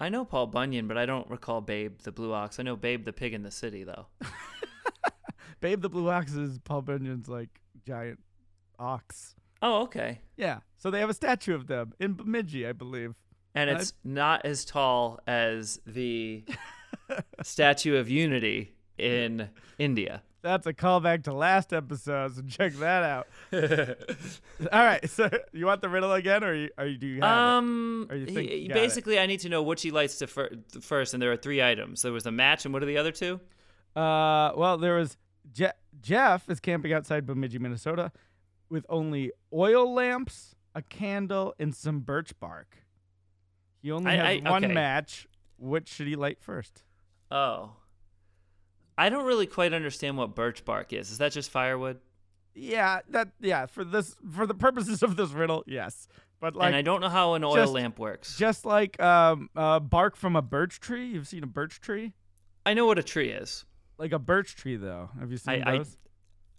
I 0.00 0.08
know 0.08 0.24
Paul 0.24 0.46
Bunyan, 0.46 0.88
but 0.88 0.96
I 0.96 1.04
don't 1.04 1.28
recall 1.28 1.60
Babe 1.60 1.98
the 2.02 2.10
Blue 2.10 2.32
Ox. 2.32 2.58
I 2.58 2.62
know 2.62 2.74
Babe 2.74 3.04
the 3.04 3.12
Pig 3.12 3.34
in 3.34 3.42
the 3.42 3.50
City 3.50 3.84
though. 3.84 4.06
Babe 5.60 5.82
the 5.82 5.90
Blue 5.90 6.08
Ox 6.08 6.32
is 6.32 6.58
Paul 6.60 6.80
Bunyan's 6.80 7.28
like 7.28 7.60
giant 7.86 8.18
ox. 8.78 9.34
Oh, 9.60 9.82
okay. 9.82 10.20
Yeah, 10.38 10.60
so 10.78 10.90
they 10.90 11.00
have 11.00 11.10
a 11.10 11.14
statue 11.14 11.54
of 11.54 11.66
them 11.66 11.92
in 12.00 12.14
Bemidji, 12.14 12.66
I 12.66 12.72
believe. 12.72 13.14
And 13.54 13.68
it's 13.68 13.92
not 14.02 14.46
as 14.46 14.64
tall 14.64 15.20
as 15.26 15.80
the 15.86 16.44
Statue 17.42 17.96
of 17.96 18.08
Unity 18.08 18.72
in 18.96 19.50
India. 19.78 20.22
That's 20.40 20.66
a 20.68 20.72
callback 20.72 21.24
to 21.24 21.32
last 21.32 21.72
episode, 21.72 22.36
so 22.36 22.42
check 22.42 22.72
that 22.74 23.02
out. 23.02 23.26
All 24.72 24.84
right, 24.84 25.08
so 25.10 25.28
you 25.52 25.66
want 25.66 25.80
the 25.82 25.88
riddle 25.88 26.12
again, 26.12 26.44
or 26.44 26.54
you, 26.54 26.68
or 26.78 26.86
you, 26.86 26.96
do 26.96 27.06
you 27.08 27.20
have 27.20 27.22
it? 27.22 27.38
Um, 27.58 28.06
Or 28.08 28.14
you 28.16 28.26
think 28.26 28.50
you 28.50 28.56
he- 28.56 28.68
got 28.68 28.76
it? 28.76 28.80
basically, 28.80 29.18
I 29.18 29.26
need 29.26 29.40
to 29.40 29.48
know 29.48 29.62
which 29.64 29.82
he 29.82 29.90
lights 29.90 30.18
to 30.18 30.28
fir- 30.28 30.50
first, 30.80 31.12
and 31.12 31.20
there 31.20 31.32
are 31.32 31.36
three 31.36 31.60
items. 31.62 32.02
There 32.02 32.12
was 32.12 32.24
a 32.26 32.30
match, 32.30 32.64
and 32.64 32.72
what 32.72 32.82
are 32.84 32.86
the 32.86 32.98
other 32.98 33.10
two? 33.10 33.40
Uh, 33.96 34.52
well, 34.56 34.78
there 34.78 34.94
was 34.96 35.16
Je- 35.52 35.72
Jeff 36.00 36.48
is 36.48 36.60
camping 36.60 36.92
outside 36.92 37.26
Bemidji, 37.26 37.58
Minnesota, 37.58 38.12
with 38.70 38.86
only 38.88 39.32
oil 39.52 39.92
lamps, 39.92 40.54
a 40.74 40.82
candle, 40.82 41.52
and 41.58 41.74
some 41.74 41.98
birch 42.00 42.38
bark. 42.38 42.76
He 43.82 43.90
only 43.90 44.12
I- 44.12 44.34
has 44.36 44.46
I- 44.46 44.50
one 44.50 44.64
okay. 44.64 44.72
match. 44.74 45.26
Which 45.60 45.88
should 45.88 46.06
he 46.06 46.14
light 46.14 46.38
first? 46.40 46.84
Oh, 47.32 47.72
I 48.98 49.08
don't 49.08 49.24
really 49.24 49.46
quite 49.46 49.72
understand 49.72 50.18
what 50.18 50.34
birch 50.34 50.64
bark 50.64 50.92
is. 50.92 51.10
Is 51.10 51.18
that 51.18 51.32
just 51.32 51.50
firewood? 51.50 52.00
Yeah, 52.54 53.00
that 53.10 53.28
yeah. 53.40 53.66
For 53.66 53.84
this, 53.84 54.16
for 54.32 54.44
the 54.44 54.54
purposes 54.54 55.02
of 55.04 55.16
this 55.16 55.30
riddle, 55.30 55.62
yes. 55.66 56.08
But 56.40 56.56
like, 56.56 56.66
and 56.66 56.76
I 56.76 56.82
don't 56.82 57.00
know 57.00 57.08
how 57.08 57.34
an 57.34 57.44
oil 57.44 57.54
just- 57.54 57.72
lamp 57.72 57.98
works. 57.98 58.36
just 58.36 58.64
like 58.64 59.00
um, 59.00 59.48
uh, 59.56 59.78
bark 59.80 60.16
from 60.16 60.34
a 60.34 60.42
birch 60.42 60.80
tree. 60.80 61.06
You've 61.06 61.28
seen 61.28 61.44
a 61.44 61.48
birch 61.48 61.80
tree, 61.80 62.12
I 62.66 62.74
know 62.74 62.86
what 62.86 62.98
a 62.98 63.02
tree 63.02 63.30
is. 63.30 63.64
like 63.96 64.12
a 64.12 64.18
birch 64.18 64.56
tree, 64.56 64.76
though. 64.76 65.08
Have 65.18 65.30
you 65.30 65.38
seen 65.38 65.62
I, 65.62 65.74
I, 65.74 65.78
those? 65.78 65.96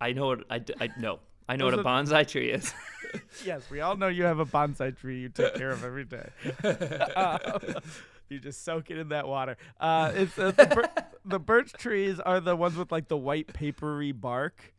I 0.02 0.14
know 0.14 0.28
what 0.28 0.46
I 0.50 0.90
know. 0.98 1.20
I 1.48 1.56
know 1.56 1.66
what 1.66 1.74
a 1.74 1.84
bonsai 1.84 2.28
tree 2.28 2.52
is. 2.52 2.74
yes, 3.46 3.64
we 3.70 3.82
all 3.82 3.98
know 3.98 4.08
you 4.08 4.24
have 4.24 4.40
a 4.40 4.46
bonsai 4.46 4.96
tree 4.96 5.20
you 5.20 5.30
take 5.30 5.56
care 5.56 5.72
of 5.72 5.84
every 5.84 6.06
day. 6.06 6.30
Uh, 6.64 7.60
you 8.30 8.40
just 8.40 8.64
soak 8.64 8.90
it 8.92 8.98
in 8.98 9.10
that 9.10 9.28
water. 9.28 9.58
Uh, 9.80 10.12
it's 10.16 10.38
uh, 10.38 10.52
the, 10.52 10.66
bir- 10.66 11.04
the 11.26 11.40
birch 11.40 11.74
trees 11.74 12.20
are 12.20 12.40
the 12.40 12.56
ones 12.56 12.76
with 12.76 12.92
like 12.92 13.08
the 13.08 13.18
white 13.18 13.48
papery 13.54 14.12
bark. 14.12 14.74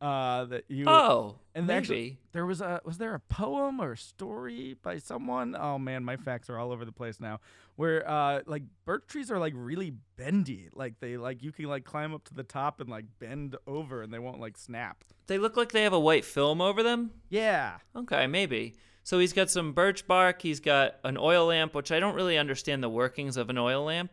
Uh, 0.00 0.46
that 0.46 0.64
you 0.66 0.84
oh, 0.88 1.36
and 1.54 1.68
maybe. 1.68 1.78
actually 1.78 2.18
there 2.32 2.44
was 2.44 2.60
a 2.60 2.80
was 2.84 2.98
there 2.98 3.14
a 3.14 3.20
poem 3.20 3.80
or 3.80 3.92
a 3.92 3.96
story 3.96 4.74
by 4.82 4.98
someone? 4.98 5.54
Oh 5.56 5.78
man, 5.78 6.02
my 6.02 6.16
facts 6.16 6.50
are 6.50 6.58
all 6.58 6.72
over 6.72 6.84
the 6.84 6.90
place 6.90 7.20
now. 7.20 7.38
Where 7.76 8.08
uh 8.10 8.40
like 8.46 8.64
birch 8.84 9.04
trees 9.06 9.30
are 9.30 9.38
like 9.38 9.52
really 9.56 9.92
bendy, 10.16 10.68
like 10.74 10.94
they 10.98 11.16
like 11.16 11.44
you 11.44 11.52
can 11.52 11.66
like 11.66 11.84
climb 11.84 12.12
up 12.14 12.24
to 12.24 12.34
the 12.34 12.42
top 12.42 12.80
and 12.80 12.88
like 12.90 13.04
bend 13.20 13.54
over 13.64 14.02
and 14.02 14.12
they 14.12 14.18
won't 14.18 14.40
like 14.40 14.56
snap. 14.58 15.04
they 15.28 15.38
look 15.38 15.56
like 15.56 15.70
they 15.70 15.84
have 15.84 15.92
a 15.92 16.00
white 16.00 16.24
film 16.24 16.60
over 16.60 16.82
them. 16.82 17.12
Yeah, 17.28 17.76
Okay, 17.94 18.26
maybe. 18.26 18.74
So 19.04 19.18
he's 19.18 19.32
got 19.32 19.50
some 19.50 19.72
birch 19.72 20.06
bark. 20.06 20.42
He's 20.42 20.60
got 20.60 20.96
an 21.04 21.16
oil 21.18 21.46
lamp, 21.46 21.74
which 21.74 21.90
I 21.90 21.98
don't 22.00 22.14
really 22.14 22.38
understand 22.38 22.82
the 22.82 22.88
workings 22.88 23.36
of 23.36 23.50
an 23.50 23.58
oil 23.58 23.84
lamp. 23.84 24.10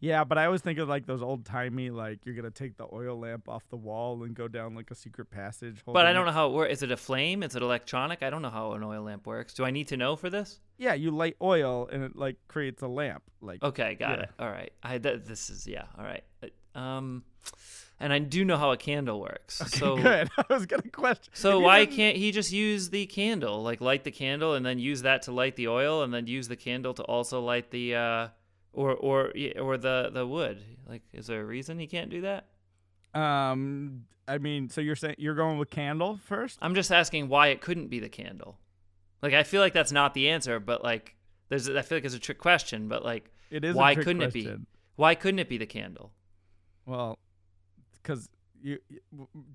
Yeah, 0.00 0.24
but 0.24 0.36
I 0.36 0.44
always 0.44 0.60
think 0.60 0.78
of 0.78 0.88
like 0.88 1.06
those 1.06 1.22
old 1.22 1.46
timey, 1.46 1.88
like 1.88 2.18
you're 2.26 2.34
gonna 2.34 2.50
take 2.50 2.76
the 2.76 2.86
oil 2.92 3.18
lamp 3.18 3.48
off 3.48 3.66
the 3.70 3.76
wall 3.76 4.24
and 4.24 4.34
go 4.34 4.48
down 4.48 4.74
like 4.74 4.90
a 4.90 4.94
secret 4.94 5.30
passage. 5.30 5.80
But 5.86 6.04
I 6.04 6.12
don't 6.12 6.24
it. 6.24 6.26
know 6.26 6.32
how 6.32 6.48
it 6.48 6.52
works. 6.52 6.72
Is 6.74 6.82
it 6.82 6.90
a 6.90 6.96
flame? 6.96 7.42
Is 7.42 7.56
it 7.56 7.62
electronic? 7.62 8.22
I 8.22 8.28
don't 8.28 8.42
know 8.42 8.50
how 8.50 8.72
an 8.72 8.82
oil 8.82 9.02
lamp 9.02 9.26
works. 9.26 9.54
Do 9.54 9.64
I 9.64 9.70
need 9.70 9.88
to 9.88 9.96
know 9.96 10.14
for 10.16 10.28
this? 10.28 10.60
Yeah, 10.76 10.92
you 10.94 11.10
light 11.10 11.36
oil 11.40 11.88
and 11.90 12.04
it 12.04 12.16
like 12.16 12.36
creates 12.48 12.82
a 12.82 12.88
lamp. 12.88 13.22
Like 13.40 13.62
Okay, 13.62 13.94
got 13.94 14.18
Yeah. 14.18 14.24
it. 14.24 14.30
All 14.38 14.50
right. 14.50 14.72
I 14.82 14.98
th- 14.98 15.22
this 15.24 15.48
is 15.48 15.66
yeah. 15.66 15.84
All 15.96 16.04
right. 16.04 16.24
Uh, 16.42 16.78
Um, 16.78 17.22
and 18.00 18.12
I 18.12 18.18
do 18.18 18.44
know 18.44 18.56
how 18.56 18.72
a 18.72 18.76
candle 18.76 19.20
works. 19.20 19.56
so 19.68 19.96
good. 19.96 20.28
I 20.38 20.44
was 20.52 20.66
gonna 20.66 20.82
question. 20.90 21.32
so 21.34 21.60
why 21.60 21.80
didn't- 21.84 21.96
can't 21.96 22.16
he 22.16 22.32
just 22.32 22.52
use 22.52 22.90
the 22.90 23.06
candle? 23.06 23.62
Like 23.62 23.80
light 23.80 24.04
the 24.04 24.10
candle 24.10 24.54
and 24.54 24.64
then 24.64 24.78
use 24.78 25.02
that 25.02 25.22
to 25.22 25.32
light 25.32 25.56
the 25.56 25.68
oil, 25.68 26.02
and 26.02 26.12
then 26.12 26.26
use 26.26 26.48
the 26.48 26.56
candle 26.56 26.94
to 26.94 27.02
also 27.04 27.40
light 27.40 27.70
the 27.70 27.94
uh, 27.94 28.28
or 28.72 28.92
or 28.94 29.32
or 29.60 29.76
the 29.78 30.10
the 30.12 30.26
wood. 30.26 30.62
Like, 30.88 31.02
is 31.12 31.26
there 31.26 31.40
a 31.40 31.44
reason 31.44 31.78
he 31.78 31.86
can't 31.86 32.10
do 32.10 32.22
that? 32.22 32.46
Um, 33.14 34.04
I 34.26 34.38
mean, 34.38 34.68
so 34.70 34.80
you're 34.80 34.96
saying 34.96 35.16
you're 35.18 35.34
going 35.34 35.58
with 35.58 35.70
candle 35.70 36.18
first? 36.24 36.58
I'm 36.60 36.74
just 36.74 36.90
asking 36.92 37.28
why 37.28 37.48
it 37.48 37.60
couldn't 37.60 37.88
be 37.88 38.00
the 38.00 38.08
candle. 38.08 38.58
Like, 39.22 39.32
I 39.34 39.42
feel 39.44 39.60
like 39.60 39.72
that's 39.72 39.92
not 39.92 40.12
the 40.14 40.28
answer, 40.30 40.60
but 40.60 40.82
like, 40.84 41.14
there's 41.48 41.68
I 41.68 41.82
feel 41.82 41.96
like 41.98 42.04
it's 42.04 42.14
a 42.14 42.18
trick 42.18 42.38
question, 42.38 42.88
but 42.88 43.04
like, 43.04 43.30
It 43.50 43.64
is. 43.64 43.74
why 43.74 43.94
couldn't 43.94 44.22
it 44.22 44.32
be? 44.32 44.52
Why 44.96 45.14
couldn't 45.14 45.38
it 45.38 45.48
be 45.48 45.58
the 45.58 45.66
candle? 45.66 46.12
Well, 46.86 47.18
because 48.04 48.28
you, 48.62 48.78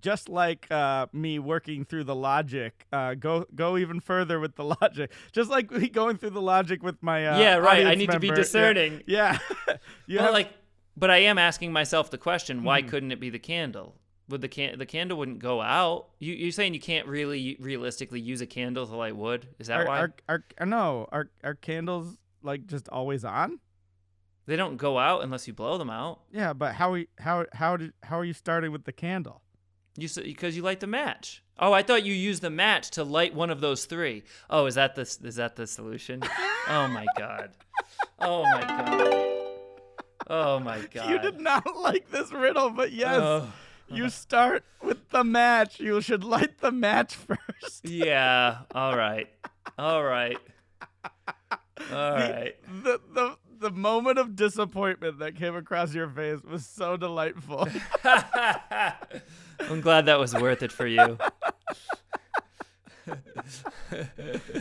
just 0.02 0.28
like 0.30 0.68
uh, 0.72 1.08
me 1.14 1.40
working 1.40 1.86
through 1.86 2.04
the 2.04 2.16
logic, 2.16 2.86
uh, 2.92 3.14
go 3.14 3.46
go 3.56 3.78
even 3.78 4.00
further 4.02 4.40
with 4.40 4.56
the 4.56 4.64
logic. 4.82 5.12
Just 5.32 5.50
like 5.50 5.72
me 5.72 5.90
going 5.90 6.18
through 6.18 6.32
the 6.32 6.42
logic 6.42 6.84
with 6.84 7.02
my 7.02 7.26
uh, 7.28 7.40
yeah, 7.40 7.56
right. 7.56 7.88
I 7.88 7.96
need 7.96 8.12
to 8.12 8.20
be 8.20 8.30
discerning 8.32 9.04
Yeah. 9.08 9.38
Yeah, 9.68 9.78
you 10.08 10.18
well, 10.18 10.26
have, 10.26 10.34
like, 10.34 10.54
but 10.98 11.10
I 11.10 11.18
am 11.18 11.38
asking 11.38 11.72
myself 11.72 12.12
the 12.12 12.18
question: 12.18 12.64
Why 12.64 12.82
Mhm. 12.82 12.88
couldn't 12.90 13.12
it 13.12 13.20
be 13.20 13.30
the 13.30 13.40
candle? 13.40 13.96
Would 14.30 14.42
the 14.42 14.48
can 14.48 14.78
the 14.78 14.86
candle 14.86 15.18
wouldn't 15.18 15.40
go 15.40 15.60
out? 15.60 16.10
You 16.20 16.34
you're 16.36 16.52
saying 16.52 16.76
you 16.76 16.80
can't 16.80 17.08
really 17.08 17.58
realistically 17.60 18.20
use 18.20 18.42
a 18.42 18.46
candle 18.46 18.86
to 18.86 18.96
light 18.96 19.16
wood? 19.16 19.48
Is 19.58 19.68
that 19.68 19.82
Are, 19.82 19.86
why 19.88 20.00
our, 20.02 20.14
are, 20.28 20.44
are 20.60 20.66
no 20.68 21.08
are 21.12 21.30
are 21.44 21.56
candles 21.56 22.16
like 22.44 22.68
just 22.68 22.88
always 22.90 23.26
on? 23.26 23.60
They 24.50 24.56
don't 24.56 24.78
go 24.78 24.98
out 24.98 25.24
unless 25.24 25.48
you 25.48 25.54
blow 25.54 25.78
them 25.78 25.90
out? 25.92 26.22
Yeah, 26.32 26.54
but 26.54 26.74
how 26.76 26.92
we 26.92 27.08
how 27.20 27.46
how 27.54 27.78
did 27.78 27.94
how 28.04 28.18
are 28.20 28.26
you 28.26 28.34
starting 28.34 28.72
with 28.72 28.84
the 28.84 28.92
candle? 28.92 29.42
You 29.98 30.10
because 30.24 30.56
you 30.58 30.64
light 30.64 30.80
the 30.80 30.88
match. 30.88 31.44
Oh, 31.58 31.72
I 31.74 31.84
thought 31.84 32.04
you 32.04 32.14
used 32.14 32.42
the 32.42 32.50
match 32.50 32.90
to 32.92 33.04
light 33.04 33.36
one 33.36 33.50
of 33.50 33.60
those 33.62 33.86
three. 33.86 34.24
Oh, 34.50 34.66
is 34.66 34.76
that 34.76 34.96
the 34.96 35.02
is 35.02 35.36
that 35.36 35.56
the 35.56 35.68
solution? 35.68 36.22
oh 36.68 36.88
my 36.88 37.06
god. 37.18 37.52
Oh 38.20 38.44
my 38.44 38.62
god. 38.62 39.26
Oh 40.28 40.60
my 40.60 40.80
god. 40.94 41.10
You 41.10 41.20
did 41.20 41.40
not 41.40 41.78
like 41.78 42.10
this 42.12 42.32
riddle, 42.32 42.70
but 42.70 42.92
yes, 42.92 43.20
Oh. 43.22 43.52
you 43.88 44.10
start 44.10 44.64
with 44.82 45.10
the 45.10 45.24
match. 45.24 45.80
You 45.80 46.02
should 46.02 46.24
light 46.24 46.60
the 46.60 46.72
match 46.72 47.16
first. 47.28 47.88
Yeah. 47.88 48.60
All 48.74 48.96
right. 48.96 49.28
All 49.78 50.04
right. 50.04 50.38
All 51.92 52.12
right. 52.14 52.56
The 52.84 53.00
the 53.14 53.38
the 53.49 53.49
moment 53.72 54.18
of 54.18 54.36
disappointment 54.36 55.20
that 55.20 55.36
came 55.36 55.56
across 55.56 55.94
your 55.94 56.10
face 56.10 56.42
was 56.44 56.66
so 56.66 56.98
delightful. 56.98 57.68
I'm 58.04 59.82
glad 59.82 60.06
that 60.06 60.20
was 60.20 60.34
worth 60.34 60.64
it 60.64 60.72
for 60.72 60.88
you. 60.88 61.18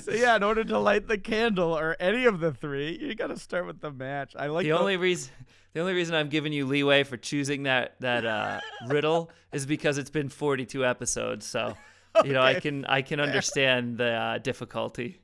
so 0.01 0.13
yeah, 0.13 0.37
in 0.37 0.43
order 0.43 0.65
to 0.65 0.79
light 0.79 1.07
the 1.07 1.19
candle 1.19 1.77
or 1.77 1.97
any 2.01 2.25
of 2.25 2.41
the 2.41 2.53
three, 2.53 2.99
you 3.01 3.15
got 3.15 3.29
to 3.29 3.39
start 3.39 3.67
with 3.67 3.81
the 3.81 3.91
match. 3.91 4.35
I 4.37 4.47
like 4.47 4.65
The 4.65 4.73
only 4.73 4.97
reason 4.97 5.33
the 5.75 5.81
only 5.81 5.93
reason 5.93 6.15
I'm 6.15 6.29
giving 6.29 6.53
you 6.53 6.67
leeway 6.67 7.05
for 7.05 7.17
choosing 7.17 7.65
that 7.65 7.95
that 8.01 8.25
uh, 8.25 8.61
riddle 8.87 9.31
is 9.53 9.67
because 9.67 9.99
it's 9.99 10.11
been 10.11 10.29
42 10.29 10.85
episodes. 10.85 11.47
So, 11.47 11.77
you 12.25 12.33
know, 12.33 12.43
I 12.43 12.55
can 12.55 12.85
I 12.87 13.03
can 13.03 13.21
understand 13.21 13.99
the 13.99 14.11
uh, 14.11 14.39
difficulty. 14.39 15.21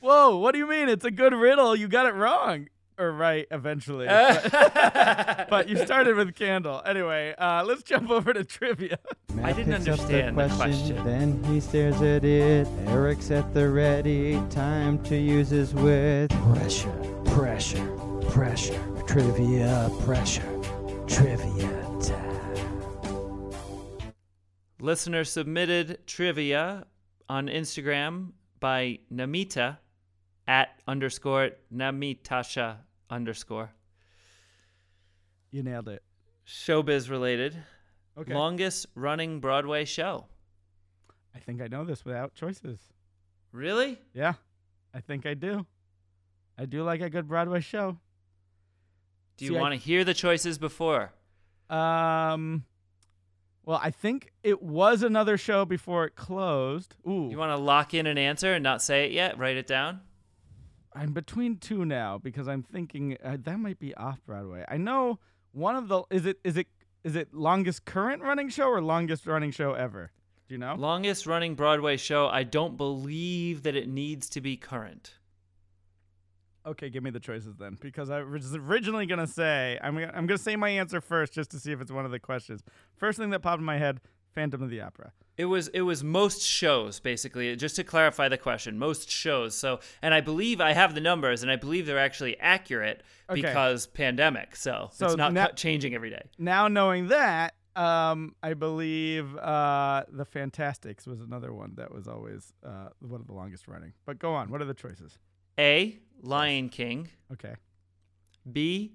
Whoa, 0.00 0.36
what 0.36 0.52
do 0.52 0.58
you 0.58 0.68
mean? 0.68 0.88
It's 0.88 1.04
a 1.04 1.10
good 1.10 1.34
riddle. 1.34 1.74
You 1.74 1.88
got 1.88 2.06
it 2.06 2.14
wrong. 2.14 2.68
Or 2.98 3.12
right 3.12 3.46
eventually. 3.52 4.06
but, 4.08 5.46
but 5.48 5.68
you 5.68 5.76
started 5.76 6.16
with 6.16 6.34
candle. 6.34 6.82
Anyway, 6.84 7.34
uh, 7.38 7.62
let's 7.64 7.84
jump 7.84 8.10
over 8.10 8.32
to 8.32 8.42
trivia. 8.42 8.98
I 9.42 9.52
didn't 9.52 9.84
picks 9.84 9.86
up 9.86 10.00
understand 10.00 10.36
the 10.36 10.48
question. 10.48 11.04
Then 11.04 11.44
he 11.44 11.60
stares 11.60 12.02
at 12.02 12.24
it. 12.24 12.66
Eric's 12.86 13.30
at 13.30 13.54
the 13.54 13.68
ready. 13.68 14.42
Time 14.50 15.00
to 15.04 15.16
use 15.16 15.50
his 15.50 15.72
wit. 15.74 16.30
Pressure, 16.52 16.90
pressure, 17.26 17.86
pressure. 18.30 18.82
Trivia, 19.06 19.90
pressure. 20.00 20.60
Trivia 21.06 21.86
time. 22.02 23.52
Listener 24.80 25.24
submitted 25.24 26.06
trivia 26.06 26.86
on 27.28 27.46
Instagram 27.46 28.32
by 28.58 28.98
Namita 29.12 29.78
at 30.46 30.80
underscore 30.86 31.50
Namitasha 31.72 32.78
underscore. 33.10 33.70
You 35.50 35.62
nailed 35.62 35.88
it. 35.88 36.02
Showbiz 36.46 37.10
related. 37.10 37.56
Okay. 38.18 38.34
Longest 38.34 38.86
running 38.94 39.40
Broadway 39.40 39.84
show. 39.84 40.26
I 41.34 41.38
think 41.38 41.60
I 41.62 41.68
know 41.68 41.84
this 41.84 42.04
without 42.04 42.34
choices. 42.34 42.80
Really? 43.52 43.98
Yeah, 44.12 44.34
I 44.92 45.00
think 45.00 45.24
I 45.24 45.34
do. 45.34 45.66
I 46.58 46.64
do 46.64 46.82
like 46.82 47.00
a 47.00 47.08
good 47.08 47.28
Broadway 47.28 47.60
show. 47.60 47.98
Do 49.36 49.44
you 49.44 49.54
want 49.54 49.72
to 49.72 49.78
hear 49.78 50.02
the 50.04 50.14
choices 50.14 50.58
before? 50.58 51.12
Um, 51.70 52.64
well, 53.64 53.78
I 53.80 53.90
think 53.92 54.32
it 54.42 54.60
was 54.62 55.02
another 55.04 55.36
show 55.38 55.64
before 55.64 56.06
it 56.06 56.16
closed. 56.16 56.96
Ooh, 57.06 57.28
You 57.30 57.38
want 57.38 57.52
to 57.52 57.62
lock 57.62 57.94
in 57.94 58.06
an 58.06 58.18
answer 58.18 58.52
and 58.54 58.64
not 58.64 58.82
say 58.82 59.04
it 59.06 59.12
yet? 59.12 59.38
Write 59.38 59.56
it 59.56 59.66
down. 59.68 60.00
I'm 60.94 61.12
between 61.12 61.58
two 61.58 61.84
now 61.84 62.18
because 62.18 62.48
I'm 62.48 62.62
thinking 62.62 63.16
uh, 63.22 63.36
that 63.42 63.58
might 63.58 63.78
be 63.78 63.94
off 63.94 64.20
Broadway. 64.26 64.64
I 64.68 64.76
know 64.76 65.18
one 65.52 65.76
of 65.76 65.88
the 65.88 66.02
is 66.10 66.26
it 66.26 66.38
is 66.44 66.56
it 66.56 66.66
is 67.04 67.16
it 67.16 67.32
longest 67.32 67.84
current 67.84 68.22
running 68.22 68.48
show 68.48 68.68
or 68.68 68.80
longest 68.80 69.26
running 69.26 69.50
show 69.50 69.74
ever? 69.74 70.12
Do 70.48 70.54
you 70.54 70.58
know? 70.58 70.74
Longest 70.76 71.26
running 71.26 71.54
Broadway 71.54 71.96
show. 71.96 72.26
I 72.28 72.42
don't 72.42 72.76
believe 72.76 73.62
that 73.64 73.76
it 73.76 73.88
needs 73.88 74.28
to 74.30 74.40
be 74.40 74.56
current. 74.56 75.14
Okay, 76.66 76.90
give 76.90 77.02
me 77.02 77.10
the 77.10 77.20
choices 77.20 77.56
then, 77.56 77.78
because 77.80 78.10
I 78.10 78.22
was 78.22 78.54
originally 78.54 79.06
gonna 79.06 79.26
say 79.26 79.78
I'm 79.82 79.96
I'm 79.96 80.26
gonna 80.26 80.38
say 80.38 80.56
my 80.56 80.70
answer 80.70 81.00
first 81.00 81.32
just 81.32 81.50
to 81.52 81.60
see 81.60 81.72
if 81.72 81.80
it's 81.80 81.92
one 81.92 82.04
of 82.04 82.10
the 82.10 82.18
questions. 82.18 82.62
First 82.96 83.18
thing 83.18 83.30
that 83.30 83.40
popped 83.40 83.60
in 83.60 83.64
my 83.64 83.78
head: 83.78 84.00
Phantom 84.34 84.62
of 84.62 84.70
the 84.70 84.80
Opera. 84.80 85.12
It 85.38 85.44
was 85.46 85.68
it 85.68 85.82
was 85.82 86.02
most 86.04 86.42
shows 86.42 86.98
basically. 87.00 87.54
Just 87.56 87.76
to 87.76 87.84
clarify 87.84 88.28
the 88.28 88.36
question, 88.38 88.76
most 88.78 89.08
shows. 89.08 89.54
So, 89.54 89.78
and 90.02 90.12
I 90.12 90.20
believe 90.20 90.60
I 90.60 90.72
have 90.72 90.94
the 90.94 91.00
numbers, 91.00 91.42
and 91.42 91.50
I 91.50 91.56
believe 91.56 91.86
they're 91.86 91.98
actually 91.98 92.38
accurate 92.40 93.02
Okay. 93.30 93.40
because 93.40 93.86
pandemic. 93.86 94.56
So, 94.56 94.90
So 94.92 95.06
it's 95.06 95.16
not 95.16 95.32
now- 95.32 95.46
changing 95.48 95.94
every 95.94 96.10
day. 96.10 96.22
Now 96.38 96.66
knowing 96.66 97.08
that, 97.08 97.54
um, 97.76 98.34
I 98.42 98.54
believe 98.54 99.36
uh, 99.36 100.04
the 100.10 100.24
Fantasticks 100.24 101.06
was 101.06 101.20
another 101.20 101.52
one 101.52 101.74
that 101.76 101.92
was 101.94 102.08
always 102.08 102.52
uh, 102.66 102.88
one 103.00 103.20
of 103.20 103.26
the 103.28 103.34
longest 103.34 103.68
running. 103.68 103.92
But 104.06 104.18
go 104.18 104.34
on. 104.34 104.50
What 104.50 104.60
are 104.60 104.64
the 104.66 104.74
choices? 104.74 105.18
A. 105.58 105.98
Lion 106.20 106.68
King. 106.68 107.08
Okay, 107.32 107.54
B. 108.50 108.94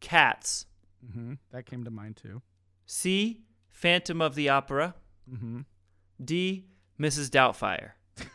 Cats. 0.00 0.66
hmm 1.12 1.34
that 1.50 1.66
came 1.66 1.82
to 1.84 1.90
mind 1.90 2.16
too. 2.16 2.40
C. 2.86 3.40
Phantom 3.70 4.20
of 4.22 4.34
the 4.36 4.48
Opera. 4.50 4.94
hmm 5.28 5.60
D. 6.24 6.66
Mrs. 6.98 7.30
Doubtfire. 7.30 7.92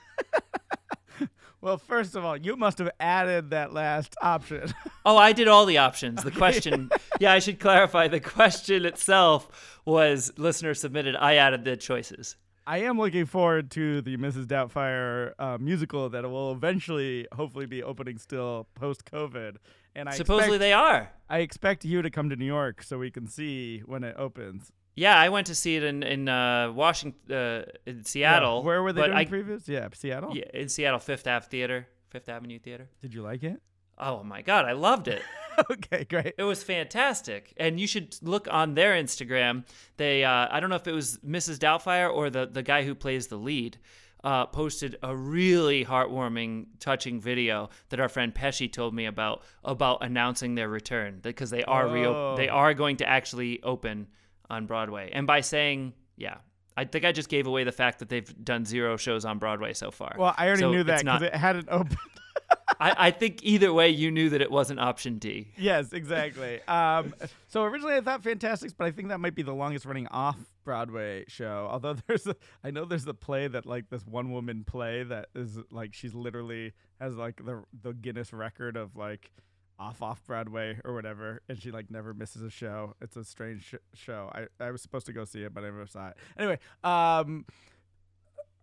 Well, 1.65 1.79
first 1.79 2.15
of 2.15 2.23
all, 2.23 2.37
you 2.37 2.55
must 2.55 2.77
have 2.77 2.91
added 2.99 3.49
that 3.49 3.73
last 3.73 4.15
option. 4.21 4.71
Oh, 5.07 5.17
I 5.17 5.33
did 5.33 5.47
all 5.47 5.67
the 5.67 5.77
options. 5.77 6.23
The 6.23 6.31
question, 6.31 6.89
yeah, 7.19 7.31
I 7.31 7.37
should 7.37 7.59
clarify. 7.59 8.07
The 8.07 8.19
question 8.19 8.85
itself 8.85 9.79
was 9.85 10.31
listener 10.35 10.73
submitted. 10.73 11.15
I 11.15 11.35
added 11.35 11.63
the 11.63 11.77
choices. 11.77 12.37
I 12.65 12.79
am 12.79 12.97
looking 12.97 13.27
forward 13.27 13.69
to 13.71 14.01
the 14.01 14.17
Mrs. 14.17 14.47
Doubtfire 14.47 15.33
uh, 15.37 15.59
musical 15.59 16.09
that 16.09 16.27
will 16.27 16.53
eventually, 16.53 17.27
hopefully, 17.35 17.67
be 17.67 17.83
opening 17.83 18.17
still 18.17 18.67
post 18.73 19.05
COVID. 19.05 19.57
And 19.95 20.09
I 20.09 20.13
Supposedly 20.13 20.55
expect, 20.55 20.59
they 20.59 20.73
are. 20.73 21.11
I 21.29 21.39
expect 21.39 21.85
you 21.85 22.01
to 22.01 22.09
come 22.09 22.29
to 22.31 22.35
New 22.35 22.45
York 22.45 22.81
so 22.81 22.97
we 22.97 23.11
can 23.11 23.27
see 23.27 23.81
when 23.85 24.03
it 24.03 24.15
opens. 24.17 24.71
Yeah, 24.95 25.17
I 25.19 25.29
went 25.29 25.47
to 25.47 25.55
see 25.55 25.75
it 25.75 25.83
in 25.83 26.03
in 26.03 26.29
uh, 26.29 26.71
Washington, 26.71 27.35
uh, 27.35 27.63
in 27.85 28.03
Seattle. 28.05 28.59
Yeah, 28.59 28.65
Where 28.65 28.81
were 28.83 28.93
they 28.93 29.01
doing 29.03 29.13
I, 29.13 29.25
previews? 29.25 29.67
Yeah, 29.67 29.87
Seattle. 29.93 30.35
Yeah, 30.35 30.45
in 30.53 30.69
Seattle, 30.69 30.99
Fifth 30.99 31.27
Ave 31.27 31.45
Theater, 31.47 31.87
Fifth 32.09 32.29
Avenue 32.29 32.59
Theater. 32.59 32.89
Did 33.01 33.13
you 33.13 33.21
like 33.21 33.43
it? 33.43 33.61
Oh 33.97 34.23
my 34.23 34.41
God, 34.41 34.65
I 34.65 34.73
loved 34.73 35.07
it. 35.07 35.21
okay, 35.71 36.03
great. 36.05 36.33
It 36.37 36.43
was 36.43 36.63
fantastic, 36.63 37.53
and 37.57 37.79
you 37.79 37.87
should 37.87 38.15
look 38.21 38.47
on 38.51 38.73
their 38.73 38.93
Instagram. 38.93 39.65
They, 39.97 40.23
uh, 40.23 40.47
I 40.51 40.59
don't 40.59 40.69
know 40.69 40.75
if 40.75 40.87
it 40.87 40.91
was 40.93 41.17
Mrs. 41.19 41.57
Doubtfire 41.59 42.11
or 42.13 42.29
the 42.29 42.45
the 42.45 42.63
guy 42.63 42.83
who 42.83 42.93
plays 42.95 43.27
the 43.27 43.37
lead, 43.37 43.77
uh, 44.23 44.45
posted 44.47 44.97
a 45.03 45.15
really 45.15 45.83
heartwarming, 45.85 46.67
touching 46.79 47.19
video 47.21 47.69
that 47.89 47.99
our 47.99 48.09
friend 48.09 48.33
Pesci 48.33 48.71
told 48.71 48.93
me 48.93 49.05
about 49.05 49.43
about 49.63 50.03
announcing 50.03 50.55
their 50.55 50.69
return 50.69 51.19
because 51.21 51.49
they 51.49 51.63
are 51.63 51.87
real. 51.87 52.35
They 52.37 52.49
Oh. 52.49 52.55
are 52.55 52.73
going 52.73 52.97
to 52.97 53.07
actually 53.07 53.61
open 53.63 54.07
on 54.49 54.65
Broadway, 54.65 55.11
and 55.13 55.25
by 55.27 55.41
saying, 55.41 55.93
yeah. 56.17 56.37
I 56.77 56.83
think 56.83 57.05
I 57.05 57.13
just 57.13 57.29
gave 57.29 57.47
away 57.47 57.63
the 57.63 57.71
fact 57.71 57.99
that 57.99 58.09
they've 58.09 58.43
done 58.43 58.65
zero 58.65 58.97
shows 58.97 59.23
on 59.23 59.39
Broadway 59.39 59.71
so 59.71 59.91
far. 59.91 60.13
Well, 60.19 60.35
I 60.37 60.47
already 60.47 60.59
So 60.59 60.71
knew 60.71 60.83
that 60.83 61.05
because 61.05 61.21
it 61.21 61.33
hadn't 61.33 61.69
opened. 61.69 61.95
I, 62.81 63.07
I 63.07 63.11
think 63.11 63.43
either 63.43 63.71
way, 63.71 63.87
you 63.89 64.11
knew 64.11 64.29
that 64.31 64.41
it 64.41 64.51
wasn't 64.51 64.81
option 64.81 65.17
D. 65.17 65.53
yes, 65.57 65.93
exactly. 65.93 66.59
Um, 66.67 67.13
so 67.47 67.63
originally 67.63 67.95
I 67.95 68.01
thought 68.01 68.21
Fantasticks, 68.23 68.73
but 68.73 68.87
I 68.87 68.91
think 68.91 69.07
that 69.07 69.19
might 69.21 69.35
be 69.35 69.41
the 69.41 69.53
longest 69.53 69.85
running 69.85 70.07
off 70.07 70.37
Broadway 70.65 71.23
show. 71.29 71.69
Although 71.71 71.93
there's, 72.07 72.27
a, 72.27 72.35
I 72.61 72.71
know 72.71 72.83
there's 72.83 73.07
a 73.07 73.13
play 73.13 73.47
that 73.47 73.65
like 73.65 73.89
this 73.89 74.05
one 74.05 74.31
woman 74.31 74.65
play 74.65 75.03
that 75.03 75.29
is 75.33 75.57
like 75.71 75.93
she's 75.93 76.13
literally 76.13 76.73
has 76.99 77.15
like 77.15 77.37
the 77.45 77.63
the 77.83 77.93
Guinness 77.93 78.33
record 78.33 78.75
of 78.75 78.97
like 78.97 79.31
off 79.79 80.01
off 80.01 80.23
Broadway 80.25 80.79
or 80.85 80.93
whatever, 80.93 81.41
and 81.49 81.61
she 81.61 81.71
like 81.71 81.91
never 81.91 82.13
misses 82.13 82.41
a 82.41 82.49
show. 82.49 82.93
It's 83.01 83.15
a 83.17 83.23
strange 83.23 83.63
sh- 83.63 83.75
show. 83.93 84.29
I 84.33 84.47
I 84.63 84.71
was 84.71 84.81
supposed 84.81 85.05
to 85.07 85.13
go 85.13 85.25
see 85.25 85.43
it, 85.43 85.53
but 85.53 85.63
I 85.63 85.67
never 85.67 85.85
saw 85.87 86.09
it. 86.09 86.17
Anyway, 86.37 86.59
um, 86.83 87.45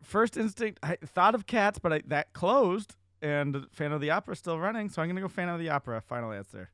first 0.02 0.36
instinct 0.36 0.78
I 0.82 0.96
thought 1.04 1.34
of 1.34 1.46
Cats, 1.46 1.78
but 1.78 1.92
I, 1.92 2.02
that 2.06 2.32
closed. 2.32 2.96
And 3.20 3.66
Phantom 3.70 3.92
of 3.94 4.00
the 4.00 4.10
Opera 4.10 4.34
still 4.34 4.58
running, 4.58 4.88
so 4.88 5.00
I'm 5.00 5.08
gonna 5.08 5.20
go 5.20 5.28
Phantom 5.28 5.54
of 5.54 5.60
the 5.60 5.68
Opera. 5.68 6.00
Final 6.00 6.32
answer. 6.32 6.70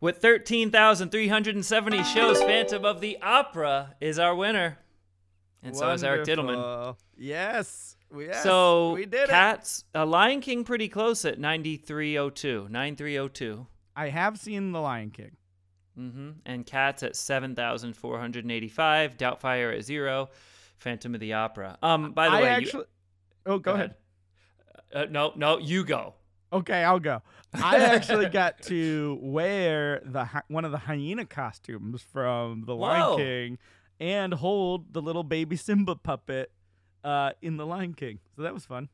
With 0.00 0.18
13,370 0.18 2.04
shows, 2.04 2.38
Phantom 2.42 2.84
of 2.84 3.00
the 3.00 3.18
Opera 3.20 3.96
is 4.00 4.18
our 4.18 4.34
winner. 4.34 4.78
And 5.62 5.76
so 5.76 5.90
is 5.90 6.02
Eric 6.02 6.24
Dittelman. 6.26 6.96
Yes. 7.18 7.96
Yes. 8.16 8.42
so 8.42 8.92
we 8.94 9.06
did 9.06 9.24
it. 9.24 9.28
Cats, 9.28 9.84
uh, 9.94 10.04
Lion 10.06 10.40
King 10.40 10.64
pretty 10.64 10.88
close 10.88 11.24
at 11.24 11.38
9302. 11.38 12.68
9302. 12.70 13.66
I 13.96 14.08
have 14.08 14.38
seen 14.38 14.72
The 14.72 14.80
Lion 14.80 15.10
King. 15.10 15.36
hmm 15.94 16.30
And 16.46 16.64
Cats 16.66 17.02
at 17.02 17.16
7,485. 17.16 19.16
Doubtfire 19.16 19.76
at 19.76 19.84
zero. 19.84 20.30
Phantom 20.78 21.14
of 21.14 21.20
the 21.20 21.34
Opera. 21.34 21.76
Um, 21.82 22.12
by 22.12 22.28
the 22.30 22.36
I 22.36 22.42
way, 22.42 22.66
you- 22.72 22.84
oh, 23.46 23.58
go, 23.58 23.74
ahead. 23.74 23.94
Uh, 24.92 25.06
no, 25.10 25.32
no, 25.36 25.58
you 25.58 25.84
go. 25.84 26.14
Okay, 26.52 26.82
I'll 26.82 26.98
go. 26.98 27.22
I 27.54 27.76
actually 27.76 28.26
got 28.30 28.62
to 28.62 29.18
wear 29.22 30.00
the 30.04 30.28
one 30.48 30.64
of 30.64 30.72
the 30.72 30.78
hyena 30.78 31.26
costumes 31.26 32.02
from 32.02 32.64
The 32.66 32.74
Lion 32.74 33.00
Whoa. 33.02 33.16
King 33.18 33.58
and 34.00 34.34
hold 34.34 34.92
the 34.94 35.00
little 35.02 35.22
baby 35.22 35.54
Simba 35.56 35.94
puppet 35.94 36.50
uh, 37.04 37.30
in 37.42 37.56
The 37.56 37.66
Lion 37.66 37.94
King. 37.94 38.18
So 38.36 38.42
that 38.42 38.54
was 38.54 38.64
fun. 38.66 38.88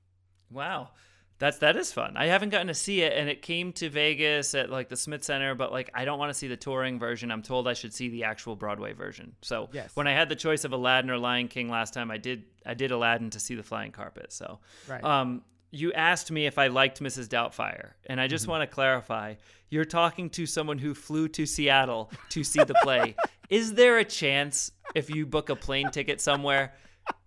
Wow. 0.50 0.90
That's 1.38 1.59
that 1.59 1.76
is 1.76 1.92
fun. 1.92 2.16
I 2.16 2.26
haven't 2.26 2.48
gotten 2.48 2.68
to 2.68 2.74
see 2.74 3.02
it 3.02 3.12
and 3.12 3.28
it 3.28 3.42
came 3.42 3.70
to 3.74 3.90
Vegas 3.90 4.54
at 4.54 4.70
like 4.70 4.88
the 4.88 4.96
Smith 4.96 5.22
Center, 5.22 5.54
but 5.54 5.70
like 5.70 5.90
I 5.92 6.07
don't 6.07 6.18
want 6.18 6.30
to 6.30 6.34
see 6.34 6.48
the 6.48 6.57
touring 6.57 6.98
version. 6.98 7.30
I'm 7.30 7.42
told 7.42 7.68
I 7.68 7.74
should 7.74 7.92
see 7.92 8.09
the 8.09 8.24
actual 8.24 8.57
Broadway 8.57 8.94
version. 8.94 9.34
So 9.42 9.68
Yes. 9.72 9.90
when 9.94 10.07
I 10.07 10.12
had 10.12 10.30
the 10.30 10.36
choice 10.36 10.64
of 10.64 10.72
Aladdin 10.72 11.11
or 11.11 11.18
Lion 11.18 11.48
King 11.48 11.68
last 11.68 11.92
time, 11.92 12.11
I 12.11 12.16
did 12.16 12.44
I 12.64 12.72
did 12.72 12.90
Aladdin 12.90 13.28
to 13.30 13.40
see 13.40 13.54
the 13.54 13.62
flying 13.62 13.92
carpet. 13.92 14.32
So 14.32 14.61
Right. 14.88 15.04
um 15.04 15.42
you 15.72 15.92
asked 15.92 16.30
me 16.30 16.46
if 16.46 16.57
I 16.59 16.68
liked 16.68 17.02
Mrs. 17.02 17.28
Doubtfire, 17.28 17.90
and 18.07 18.18
I 18.18 18.28
just 18.28 18.44
Mm-hmm. 18.44 18.52
want 18.52 18.62
to 18.70 18.74
clarify. 18.74 19.34
You're 19.68 19.84
talking 19.84 20.30
to 20.30 20.46
someone 20.46 20.78
who 20.78 20.94
flew 20.94 21.28
to 21.28 21.44
Seattle 21.44 22.11
to 22.30 22.44
see 22.44 22.62
the 22.64 22.76
play. 22.82 23.14
is 23.50 23.74
there 23.74 23.98
a 23.98 24.04
chance 24.04 24.70
if 24.94 25.11
you 25.11 25.26
book 25.26 25.50
a 25.50 25.57
plane 25.57 25.90
ticket 25.90 26.22
somewhere 26.22 26.72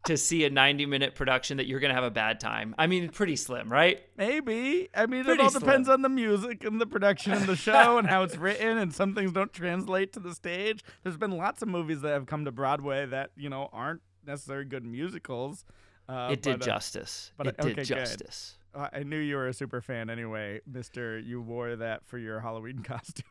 to 0.06 0.18
see 0.18 0.44
a 0.46 0.50
90 0.50 0.86
minute 0.86 1.16
production 1.16 1.58
that 1.58 1.68
you're 1.68 1.80
going 1.80 1.90
to 1.90 1.96
have 1.96 2.04
a 2.04 2.12
bad 2.12 2.40
time? 2.40 2.74
I 2.78 2.88
mean, 2.88 3.10
pretty 3.10 3.36
slim, 3.36 3.72
right? 3.72 4.02
Maybe. 4.18 4.90
I 4.96 5.06
mean, 5.06 5.24
Pretty 5.24 5.42
it 5.42 5.44
all 5.44 5.52
depends 5.52 5.90
on 5.90 6.02
the 6.02 6.10
music 6.10 6.64
and 6.64 6.80
the 6.80 6.88
production 6.88 7.34
of 7.34 7.48
the 7.48 7.56
show 7.58 7.98
and 7.98 8.08
how 8.08 8.24
it's 8.24 8.38
written, 8.38 8.78
and 8.78 8.94
some 8.94 9.14
things 9.14 9.32
don't 9.32 9.54
translate 9.54 10.14
to 10.14 10.20
the 10.20 10.34
stage. 10.34 10.84
There's 11.04 11.18
been 11.18 11.38
lots 11.38 11.62
of 11.62 11.68
movies 11.68 12.02
that 12.02 12.12
have 12.12 12.26
come 12.26 12.46
to 12.46 12.52
Broadway 12.52 13.06
that, 13.06 13.32
you 13.38 13.50
know, 13.50 13.70
aren't 13.72 14.02
necessarily 14.26 14.66
good 14.66 14.86
musicals. 14.86 15.66
Uh, 16.08 16.30
it 16.32 16.42
did 16.42 16.60
but, 16.60 16.68
uh, 16.68 16.72
justice. 16.74 17.32
but, 17.38 17.48
it 17.48 17.56
uh, 17.60 17.64
did 17.64 17.84
justice. 17.84 18.56
good. 18.58 18.59
Justice. 18.74 18.90
uh, 18.94 18.98
I 18.98 19.04
knew 19.04 19.18
you 19.18 19.36
were 19.36 19.48
a 19.48 19.54
super 19.54 19.82
fan 19.82 20.10
anyway, 20.10 20.62
Mister. 20.66 21.20
You 21.20 21.42
wore 21.42 21.76
that 21.76 22.06
for 22.08 22.18
your 22.18 22.40
Halloween 22.40 22.80
costume. 22.84 23.26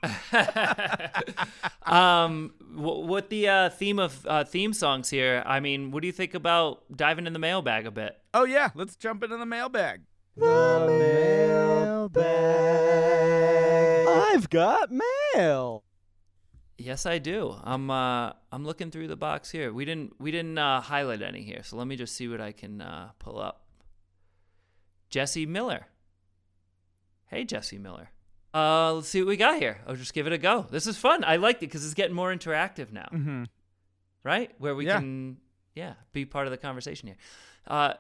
um, 1.93 2.53
wh- 2.75 3.07
what 3.07 3.31
the 3.31 3.49
uh, 3.49 3.71
theme 3.71 3.99
of 3.99 4.25
uh, 4.27 4.45
theme 4.45 4.73
songs 4.73 5.11
here? 5.11 5.43
I 5.47 5.61
mean, 5.61 5.91
what 5.91 6.03
do 6.03 6.07
you 6.07 6.13
think 6.13 6.35
about 6.35 6.85
diving 6.95 7.27
in 7.27 7.33
the 7.33 7.39
mailbag 7.39 7.87
a 7.87 7.91
bit? 7.91 8.17
oh 8.35 8.45
yeah, 8.45 8.71
let's 8.75 8.97
jump 8.97 9.23
into 9.25 9.37
the 9.37 9.47
mailbag. 9.47 10.03
The 10.37 10.87
mailbag. 10.89 12.27
I've 14.09 14.51
got 14.51 14.91
mail. 15.35 15.85
Yes, 16.81 17.07
I 17.07 17.19
do. 17.19 17.57
I'm 17.65 17.91
uh, 17.91 18.33
I'm 18.53 18.65
looking 18.65 18.93
through 18.93 19.09
the 19.09 19.17
box 19.17 19.51
here. 19.51 19.73
We 19.73 19.85
didn't 19.85 20.13
we 20.21 20.31
didn't 20.31 20.59
uh, 20.59 20.81
highlight 20.81 21.23
any 21.23 21.43
here, 21.43 21.63
so 21.65 21.77
let 21.77 21.89
me 21.89 21.97
just 21.97 22.15
see 22.15 22.29
what 22.29 22.41
I 22.41 22.53
can 22.53 22.81
uh, 22.81 23.11
pull 23.19 23.41
up. 23.41 23.65
Jesse 25.11 25.47
Miller. 25.47 25.87
Hey, 27.27 27.45
Jesse 27.45 27.79
Miller. 27.79 28.11
Uh, 28.55 28.95
let's 28.95 29.09
see 29.09 29.21
what 29.21 29.29
we 29.29 29.37
got 29.37 29.59
here. 29.59 29.79
I'll 29.87 29.97
just 29.97 30.15
give 30.15 30.27
it 30.27 30.33
a 30.33 30.39
go. 30.39 30.67
This 30.71 30.87
is 30.87 30.97
fun. 30.97 31.23
I 31.25 31.37
like 31.37 31.57
it 31.57 31.61
because 31.61 31.85
it's 31.85 31.95
getting 31.95 32.17
more 32.17 32.35
interactive 32.35 32.93
now. 32.93 33.09
Mm-hmm. 33.13 33.45
right? 34.25 34.51
Where 34.59 34.75
we 34.75 34.87
Yeah. 34.87 34.99
can, 34.99 35.37
yeah, 35.75 35.95
be 36.13 36.25
part 36.25 36.47
of 36.47 36.51
the 36.51 36.57
conversation 36.57 37.09
here. 37.09 37.17
Uh, 37.67 37.95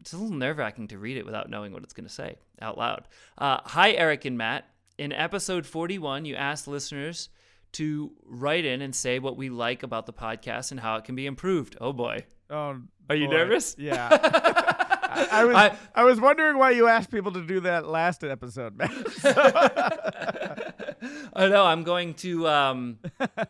it's 0.00 0.12
a 0.12 0.16
little 0.18 0.36
nerve 0.36 0.58
wracking 0.58 0.88
to 0.88 0.98
read 0.98 1.16
it 1.16 1.24
without 1.26 1.50
knowing 1.50 1.72
what 1.72 1.82
it's 1.82 1.92
going 1.94 2.06
to 2.06 2.12
say 2.12 2.36
out 2.60 2.78
loud. 2.78 3.08
Uh, 3.36 3.58
Hi, 3.64 3.92
Eric 3.92 4.24
and 4.26 4.36
Matt. 4.38 4.64
In 4.98 5.12
episode 5.12 5.64
41, 5.66 6.24
you 6.24 6.34
asked 6.36 6.68
listeners 6.68 7.28
to 7.72 8.12
write 8.24 8.64
in 8.64 8.82
and 8.82 8.94
say 8.94 9.18
what 9.18 9.36
we 9.36 9.48
like 9.50 9.82
about 9.82 10.06
the 10.06 10.12
podcast 10.12 10.70
and 10.70 10.80
how 10.80 10.96
it 10.96 11.04
can 11.04 11.14
be 11.14 11.26
improved. 11.26 11.76
Oh 11.80 11.92
boy. 11.92 12.24
Oh, 12.50 12.80
Are 13.10 13.16
you 13.16 13.26
boy. 13.26 13.32
nervous? 13.32 13.74
Yeah. 13.78 14.84
I, 15.30 15.44
was 15.44 15.56
I- 15.56 15.76
I, 15.94 16.04
was 16.04 16.20
wondering 16.20 16.58
why 16.58 16.70
you 16.70 16.86
asked 16.86 17.10
people 17.10 17.32
to 17.32 17.44
do 17.44 17.60
that 17.60 17.86
last 17.86 18.24
episode, 18.24 18.76
man. 18.76 18.90
I 21.34 21.48
know. 21.48 21.64
I'm 21.64 21.82
going 21.84 22.14
to. 22.14 22.48
Um, 22.48 22.98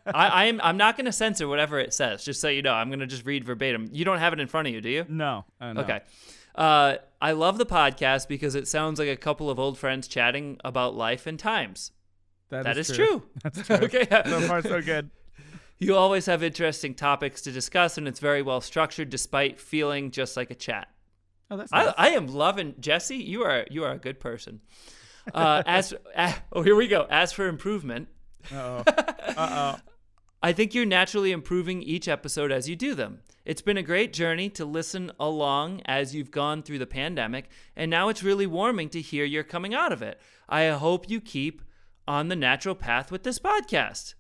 I, 0.07 0.47
I'm. 0.47 0.61
I'm 0.63 0.77
not 0.77 0.97
going 0.97 1.07
to 1.07 1.13
censor 1.13 1.49
whatever 1.49 1.79
it 1.79 1.95
says. 1.95 2.25
Just 2.25 2.41
so 2.41 2.49
you 2.49 2.63
know, 2.63 2.73
I'm 2.73 2.89
going 2.89 3.01
to 3.01 3.07
just 3.07 3.25
read 3.25 3.45
verbatim. 3.45 3.89
You 3.93 4.05
don't 4.05 4.19
have 4.19 4.33
it 4.33 4.41
in 4.41 4.49
front 4.49 4.69
of 4.69 4.75
you, 4.75 4.81
do 4.81 4.91
you? 4.91 5.07
no. 5.09 5.45
Okay. 5.63 6.01
Uh, 6.55 6.97
I 7.23 7.33
love 7.33 7.57
the 7.57 7.67
podcast 7.67 8.27
because 8.27 8.57
it 8.57 8.67
sounds 8.67 8.99
like 8.99 9.09
a 9.09 9.17
couple 9.17 9.49
of 9.49 9.61
old 9.61 9.79
friends 9.79 10.09
chatting 10.09 10.59
about 10.65 10.97
life 10.97 11.27
and 11.29 11.39
times. 11.39 11.93
that 12.51 12.77
is, 12.77 12.91
true. 12.91 13.23
That's 13.45 13.63
true. 13.67 13.77
okay. 13.77 14.07
So 14.11 14.41
far, 14.43 14.63
so 14.63 14.83
good. 14.83 15.11
You 15.79 15.95
always 15.95 16.27
have 16.27 16.43
interesting 16.43 16.95
topics 16.95 17.43
to 17.43 17.53
discuss, 17.53 17.97
and 17.97 18.09
it's 18.09 18.19
very 18.19 18.43
well 18.43 18.61
structured, 18.61 19.11
despite 19.11 19.61
feeling 19.61 20.11
just 20.11 20.37
like 20.37 20.51
a 20.51 20.57
chat. 20.57 20.89
Oh, 21.51 21.57
that's 21.57 21.73
I, 21.73 21.85
nice. 21.85 21.95
I 21.97 22.09
am 22.11 22.27
loving 22.27 22.75
Jesse. 22.81 23.17
You 23.17 23.43
are 23.43 23.67
you 23.71 23.85
are 23.85 23.93
a 23.93 23.99
good 23.99 24.21
person. 24.21 24.61
Uh, 25.33 25.63
as 25.67 25.95
uh, 26.15 26.33
oh, 26.53 26.63
here 26.63 26.77
we 26.77 26.89
go. 26.89 27.07
As 27.11 27.33
for 27.33 27.49
improvement, 27.49 28.09
Uh 28.53 28.83
oh. 28.87 28.93
Uh 29.37 29.77
oh. 29.77 29.81
I 30.41 30.53
think 30.53 30.73
you're 30.73 30.87
naturally 30.87 31.33
improving 31.33 31.83
each 31.83 32.07
episode 32.07 32.53
as 32.53 32.69
you 32.69 32.77
do 32.77 32.95
them. 32.95 33.21
It's 33.45 33.63
been 33.63 33.77
a 33.77 33.83
great 33.83 34.13
journey 34.13 34.49
to 34.51 34.65
listen 34.65 35.11
along 35.19 35.83
as 35.87 36.15
you've 36.15 36.31
gone 36.31 36.63
through 36.63 36.79
the 36.79 36.87
pandemic, 36.87 37.51
and 37.75 37.91
now 37.91 38.09
it's 38.09 38.23
really 38.23 38.47
warming 38.47 38.89
to 38.91 39.01
hear 39.01 39.25
you're 39.25 39.43
coming 39.43 39.75
out 39.75 39.91
of 39.91 40.03
it. 40.03 40.21
I 40.49 40.69
hope 40.69 41.11
you 41.11 41.21
keep 41.21 41.63
on 42.07 42.29
the 42.29 42.37
natural 42.37 42.75
path 42.75 43.11
with 43.11 43.23
this 43.25 43.39
podcast. 43.39 44.15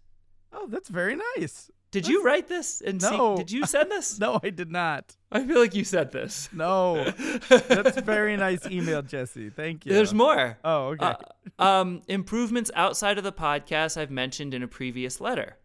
Oh, 0.52 0.66
that's 0.68 0.88
very 0.88 1.16
nice. 1.36 1.70
Did 1.90 2.06
you 2.06 2.22
write 2.22 2.48
this? 2.48 2.82
And 2.82 3.00
No. 3.00 3.36
did 3.36 3.50
you 3.50 3.64
send 3.64 3.90
this? 3.90 4.18
No, 4.20 4.38
I 4.42 4.50
did 4.50 4.70
not. 4.70 5.16
I 5.32 5.44
feel 5.46 5.58
like 5.58 5.74
you 5.74 5.84
said 5.84 6.12
this. 6.12 6.48
No. 6.52 7.04
That's 7.48 7.96
a 7.96 8.02
very 8.02 8.36
nice 8.36 8.66
email, 8.66 9.00
Jesse. 9.02 9.48
Thank 9.50 9.86
you. 9.86 9.92
There's 9.92 10.12
more. 10.12 10.58
Oh, 10.64 10.88
okay. 10.88 11.14
Uh, 11.58 11.62
um, 11.62 12.02
improvements 12.08 12.70
outside 12.74 13.16
of 13.16 13.24
the 13.24 13.32
podcast 13.32 13.96
I've 13.96 14.10
mentioned 14.10 14.52
in 14.54 14.62
a 14.62 14.68
previous 14.68 15.20
letter. 15.20 15.56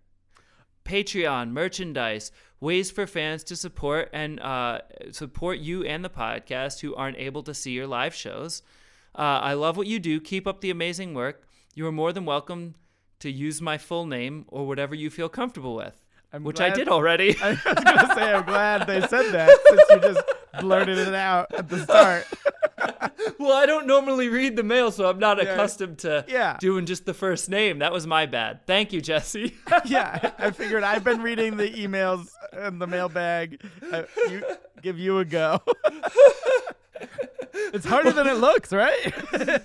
Patreon, 0.86 1.51
merchandise, 1.51 2.32
ways 2.59 2.91
for 2.91 3.07
fans 3.07 3.43
to 3.45 3.55
support 3.55 4.09
and 4.13 4.39
uh, 4.39 4.80
support 5.11 5.59
you 5.59 5.84
and 5.84 6.03
the 6.03 6.09
podcast 6.09 6.82
who 6.82 6.93
aren't 6.95 7.17
able 7.17 7.43
to 7.43 7.53
see 7.53 7.71
your 7.71 7.88
live 7.88 8.13
shows. 8.13 8.61
Uh, 9.15 9.39
I 9.41 9.53
love 9.53 9.78
what 9.78 9.88
you 9.88 9.99
do. 9.99 10.19
Keep 10.19 10.47
up 10.47 10.61
the 10.61 10.71
amazing 10.71 11.13
work. 11.13 11.47
You 11.74 11.88
are 11.88 11.91
more 11.91 12.11
than 12.11 12.26
welcome 12.26 12.76
to 13.19 13.32
use 13.32 13.61
my 13.61 13.78
full 13.78 14.05
name 14.05 14.45
or 14.49 14.67
whatever 14.67 14.93
you 14.93 15.09
feel 15.09 15.30
comfortable 15.30 15.76
with, 15.76 16.03
I'm 16.34 16.44
which 16.44 16.60
I 16.60 16.72
did 16.72 16.90
already. 16.90 17.38
I 17.44 17.52
was 17.52 17.60
gonna 17.64 18.16
say 18.16 18.34
I'm 18.34 18.44
glad 18.46 18.88
they 18.88 19.02
said 19.02 19.32
that 19.32 19.50
since 19.68 19.82
you 19.92 20.00
just 20.00 20.24
blurted 20.60 20.98
it 20.98 21.14
out 21.14 21.54
at 21.54 21.70
the 21.70 21.80
start. 21.84 22.26
well, 23.40 23.52
I 23.56 23.66
don't 23.68 23.86
normally 23.86 24.30
read 24.30 24.56
the 24.56 24.64
mail, 24.64 24.92
so 24.92 25.08
I'm 25.08 25.20
not 25.20 25.38
Yeah. 25.38 25.52
accustomed 25.54 26.00
to 26.00 26.26
Yeah. 26.28 26.58
doing 26.60 26.88
just 26.88 27.06
the 27.06 27.14
first 27.14 27.50
name. 27.50 27.80
That 27.80 27.92
was 27.94 28.08
my 28.08 28.26
bad. 28.26 28.66
Thank 28.66 28.94
you, 28.94 29.00
Jesse. 29.02 29.56
yeah, 29.86 30.32
I 30.40 30.48
I 30.48 30.52
figured 30.52 30.84
I've 30.84 31.04
been 31.04 31.22
reading 31.22 31.56
the 31.58 31.70
emails 31.70 32.30
in 32.66 32.80
the 32.80 32.88
mailbag. 32.88 33.62
Uh, 33.92 34.04
you, 34.30 34.44
give 34.82 34.98
you 34.98 35.20
a 35.20 35.26
go. 35.26 35.62
It's 37.54 37.86
harder 37.86 38.12
than 38.12 38.28
it 38.28 38.38
looks, 38.38 38.72
right? 38.72 39.14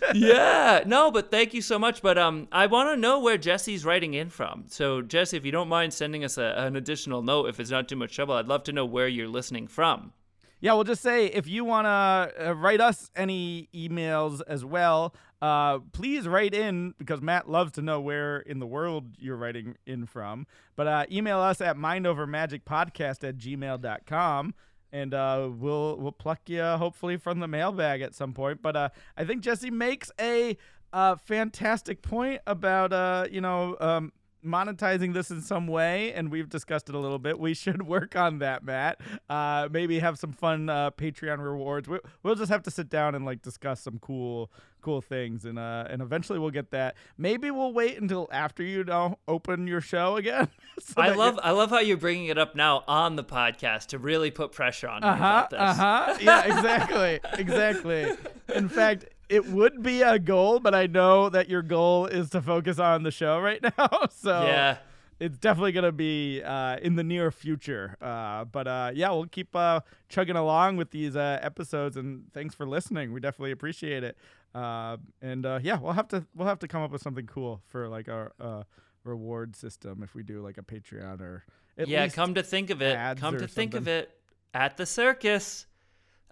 yeah, 0.14 0.82
no, 0.86 1.10
but 1.10 1.30
thank 1.30 1.54
you 1.54 1.62
so 1.62 1.78
much. 1.78 2.02
But 2.02 2.18
um, 2.18 2.48
I 2.52 2.66
want 2.66 2.90
to 2.90 2.96
know 2.96 3.20
where 3.20 3.38
Jesse's 3.38 3.84
writing 3.84 4.14
in 4.14 4.28
from. 4.30 4.64
So, 4.68 5.02
Jesse, 5.02 5.36
if 5.36 5.44
you 5.44 5.52
don't 5.52 5.68
mind 5.68 5.92
sending 5.92 6.24
us 6.24 6.38
a, 6.38 6.54
an 6.56 6.76
additional 6.76 7.22
note, 7.22 7.46
if 7.46 7.60
it's 7.60 7.70
not 7.70 7.88
too 7.88 7.96
much 7.96 8.14
trouble, 8.14 8.34
I'd 8.34 8.48
love 8.48 8.64
to 8.64 8.72
know 8.72 8.84
where 8.84 9.08
you're 9.08 9.28
listening 9.28 9.66
from. 9.68 10.12
yeah, 10.60 10.72
we'll 10.74 10.84
just 10.84 11.02
say 11.02 11.26
if 11.26 11.46
you 11.46 11.64
want 11.64 11.86
to 11.86 12.48
uh, 12.48 12.52
write 12.52 12.80
us 12.80 13.10
any 13.16 13.68
emails 13.74 14.40
as 14.46 14.64
well, 14.64 15.14
uh, 15.40 15.78
please 15.92 16.26
write 16.26 16.52
in 16.52 16.94
because 16.98 17.20
Matt 17.20 17.48
loves 17.48 17.72
to 17.72 17.82
know 17.82 18.00
where 18.00 18.38
in 18.40 18.58
the 18.58 18.66
world 18.66 19.14
you're 19.18 19.36
writing 19.36 19.76
in 19.86 20.04
from. 20.04 20.46
But 20.74 20.86
uh, 20.88 21.04
email 21.12 21.38
us 21.38 21.60
at 21.60 21.76
mindovermagicpodcast 21.76 23.28
at 23.28 23.38
gmail.com. 23.38 24.54
And 24.92 25.12
uh, 25.12 25.50
we'll 25.52 25.96
we'll 25.98 26.12
pluck 26.12 26.40
you 26.46 26.62
hopefully 26.62 27.16
from 27.16 27.40
the 27.40 27.48
mailbag 27.48 28.00
at 28.00 28.14
some 28.14 28.32
point. 28.32 28.62
But 28.62 28.76
uh, 28.76 28.88
I 29.16 29.24
think 29.24 29.42
Jesse 29.42 29.70
makes 29.70 30.10
a 30.20 30.56
uh, 30.92 31.16
fantastic 31.16 32.02
point 32.02 32.40
about 32.46 32.92
uh, 32.92 33.26
you 33.30 33.40
know 33.40 33.76
um, 33.80 34.12
monetizing 34.48 35.14
this 35.14 35.30
in 35.30 35.40
some 35.42 35.66
way, 35.66 36.12
and 36.12 36.30
we've 36.30 36.48
discussed 36.48 36.88
it 36.88 36.94
a 36.94 36.98
little 36.98 37.18
bit. 37.18 37.38
We 37.38 37.54
should 37.54 37.82
work 37.86 38.16
on 38.16 38.38
that, 38.40 38.64
Matt. 38.64 39.00
Uh, 39.28 39.68
maybe 39.70 39.98
have 40.00 40.18
some 40.18 40.32
fun 40.32 40.68
uh, 40.68 40.90
Patreon 40.92 41.38
rewards. 41.38 41.88
We, 41.88 41.98
we'll 42.22 42.34
just 42.34 42.50
have 42.50 42.62
to 42.64 42.70
sit 42.70 42.88
down 42.88 43.14
and 43.14 43.24
like 43.24 43.42
discuss 43.42 43.80
some 43.80 43.98
cool, 44.00 44.50
cool 44.80 45.00
things, 45.00 45.44
and 45.44 45.58
uh, 45.58 45.84
and 45.88 46.02
eventually 46.02 46.38
we'll 46.38 46.50
get 46.50 46.70
that. 46.72 46.96
Maybe 47.16 47.50
we'll 47.50 47.72
wait 47.72 47.98
until 48.00 48.28
after 48.32 48.62
you 48.62 48.84
know 48.84 49.18
open 49.28 49.66
your 49.66 49.80
show 49.80 50.16
again. 50.16 50.48
so 50.80 50.94
I 51.00 51.10
love 51.10 51.38
I 51.42 51.50
love 51.52 51.70
how 51.70 51.80
you're 51.80 51.96
bringing 51.96 52.26
it 52.26 52.38
up 52.38 52.54
now 52.56 52.84
on 52.88 53.16
the 53.16 53.24
podcast 53.24 53.86
to 53.88 53.98
really 53.98 54.30
put 54.30 54.52
pressure 54.52 54.88
on 54.88 55.04
Uh 55.04 55.14
huh. 55.16 55.24
about 55.24 55.50
this. 55.50 55.60
Uh 55.60 55.74
huh. 55.74 56.16
Yeah. 56.20 56.44
Exactly. 56.58 57.20
exactly. 57.38 58.12
In 58.54 58.68
fact, 58.68 59.04
it 59.28 59.46
would 59.46 59.82
be 59.82 60.02
a 60.02 60.18
goal, 60.18 60.58
but 60.60 60.74
I 60.74 60.86
know 60.86 61.28
that 61.28 61.48
your 61.48 61.62
goal 61.62 62.06
is 62.06 62.30
to 62.30 62.42
focus 62.42 62.78
on 62.78 63.02
the 63.02 63.10
show 63.10 63.38
right 63.40 63.62
now. 63.78 63.88
So 64.10 64.42
yeah. 64.42 64.78
it's 65.20 65.38
definitely 65.38 65.72
gonna 65.72 65.92
be 65.92 66.42
uh, 66.42 66.78
in 66.78 66.96
the 66.96 67.04
near 67.04 67.30
future. 67.30 67.96
Uh, 68.00 68.44
but 68.44 68.66
uh, 68.66 68.90
yeah, 68.94 69.10
we'll 69.10 69.26
keep 69.26 69.54
uh, 69.54 69.80
chugging 70.08 70.36
along 70.36 70.76
with 70.76 70.90
these 70.90 71.16
uh, 71.16 71.38
episodes, 71.42 71.96
and 71.96 72.24
thanks 72.32 72.54
for 72.54 72.66
listening. 72.66 73.12
We 73.12 73.20
definitely 73.20 73.52
appreciate 73.52 74.04
it. 74.04 74.16
Uh, 74.54 74.96
and 75.20 75.44
uh, 75.44 75.60
yeah, 75.62 75.78
we'll 75.78 75.92
have 75.92 76.08
to 76.08 76.26
we'll 76.34 76.48
have 76.48 76.58
to 76.60 76.68
come 76.68 76.82
up 76.82 76.90
with 76.90 77.02
something 77.02 77.26
cool 77.26 77.60
for 77.68 77.88
like 77.88 78.08
our 78.08 78.32
uh, 78.40 78.62
reward 79.04 79.54
system 79.54 80.02
if 80.02 80.14
we 80.14 80.22
do 80.22 80.40
like 80.40 80.58
a 80.58 80.62
Patreon 80.62 81.20
or 81.20 81.44
at 81.76 81.86
yeah, 81.86 82.04
least 82.04 82.16
come 82.16 82.34
to 82.34 82.42
think 82.42 82.70
of 82.70 82.82
it, 82.82 82.96
come 83.18 83.38
to 83.38 83.46
think 83.46 83.74
of 83.74 83.86
it, 83.86 84.10
at 84.54 84.76
the 84.76 84.86
circus, 84.86 85.66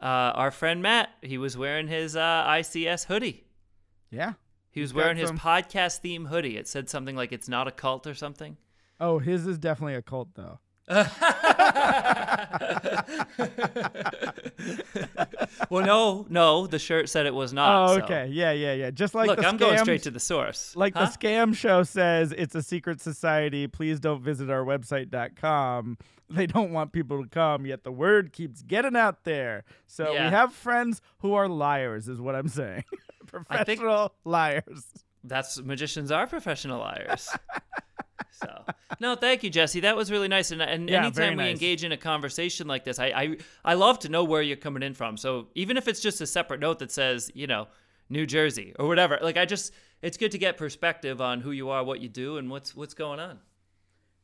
uh, 0.00 0.04
our 0.34 0.50
friend 0.50 0.82
Matt, 0.82 1.10
he 1.22 1.38
was 1.38 1.56
wearing 1.56 1.88
his 1.88 2.16
uh, 2.16 2.44
ICS 2.48 3.06
hoodie. 3.06 3.44
yeah. 4.10 4.34
He 4.70 4.82
was 4.82 4.92
wearing 4.92 5.16
his 5.16 5.28
some- 5.28 5.38
podcast 5.38 6.00
theme 6.00 6.26
hoodie. 6.26 6.58
It 6.58 6.68
said 6.68 6.90
something 6.90 7.16
like 7.16 7.32
"It's 7.32 7.48
not 7.48 7.66
a 7.66 7.70
cult" 7.70 8.06
or 8.06 8.12
something. 8.12 8.58
Oh, 9.00 9.18
his 9.18 9.46
is 9.46 9.56
definitely 9.58 9.94
a 9.94 10.02
cult 10.02 10.28
though. 10.34 10.58
well, 15.70 15.84
no, 15.84 16.26
no, 16.28 16.66
the 16.66 16.78
shirt 16.78 17.08
said 17.08 17.26
it 17.26 17.34
was 17.34 17.52
not. 17.52 17.90
oh, 17.90 17.96
so- 17.98 18.04
okay. 18.04 18.28
Yeah, 18.30 18.52
yeah, 18.52 18.72
yeah. 18.74 18.90
Just 18.90 19.14
like 19.14 19.28
Look, 19.28 19.44
I'm 19.44 19.56
going 19.56 19.78
straight 19.78 20.02
to 20.04 20.10
the 20.10 20.20
source. 20.20 20.74
like 20.76 20.94
Huh? 20.94 21.06
the 21.06 21.10
scam 21.18 21.54
show 21.54 21.82
says 21.82 22.32
it's 22.36 22.54
a 22.54 22.62
secret 22.62 23.00
society 23.00 23.66
please 23.66 24.00
don't 24.00 24.22
visit 24.22 24.50
our 24.50 24.64
website.com 24.64 25.98
they 26.30 26.46
don't 26.46 26.72
want 26.72 26.92
people 26.92 27.22
to 27.22 27.28
come 27.28 27.66
yet 27.66 27.84
the 27.84 27.92
word 27.92 28.32
keeps 28.32 28.62
getting 28.62 28.96
out 28.96 29.24
there 29.24 29.64
so 29.86 30.12
Yeah. 30.12 30.24
we 30.26 30.30
have 30.30 30.52
friends 30.52 31.00
who 31.18 31.34
are 31.34 31.48
liars 31.48 32.08
is 32.08 32.20
what 32.20 32.34
i'm 32.34 32.48
saying 32.48 32.84
professional 33.26 34.12
liars 34.24 34.84
That's 35.24 35.60
magicians 35.60 36.10
are 36.12 36.26
professional 36.26 36.78
liars. 36.80 37.28
so 38.30 38.64
no, 39.00 39.14
thank 39.16 39.42
you, 39.42 39.50
Jesse. 39.50 39.80
That 39.80 39.96
was 39.96 40.10
really 40.10 40.28
nice. 40.28 40.52
And, 40.52 40.62
and 40.62 40.88
Yeah, 40.88 41.00
anytime 41.04 41.36
we 41.36 41.44
nice. 41.44 41.52
engage 41.52 41.82
in 41.84 41.90
a 41.92 41.96
conversation 41.96 42.68
like 42.68 42.84
this, 42.84 42.98
I, 43.00 43.06
I 43.06 43.36
I 43.64 43.74
love 43.74 43.98
to 44.00 44.08
know 44.08 44.22
where 44.24 44.40
you're 44.42 44.56
coming 44.56 44.82
in 44.84 44.94
from. 44.94 45.16
So 45.16 45.48
even 45.56 45.76
if 45.76 45.88
it's 45.88 46.00
just 46.00 46.20
a 46.20 46.26
separate 46.26 46.60
note 46.60 46.78
that 46.78 46.92
says, 46.92 47.30
you 47.34 47.46
know, 47.48 47.66
New 48.08 48.24
Jersey 48.26 48.72
or 48.78 48.86
whatever, 48.86 49.18
like 49.20 49.36
I 49.36 49.44
just 49.46 49.72
it's 50.02 50.16
good 50.16 50.30
to 50.32 50.38
get 50.38 50.56
perspective 50.56 51.20
on 51.20 51.40
who 51.40 51.50
you 51.50 51.70
are, 51.70 51.82
what 51.82 52.00
you 52.00 52.08
do, 52.08 52.36
and 52.38 52.48
what's 52.48 52.76
what's 52.76 52.94
going 52.94 53.18
on. 53.18 53.40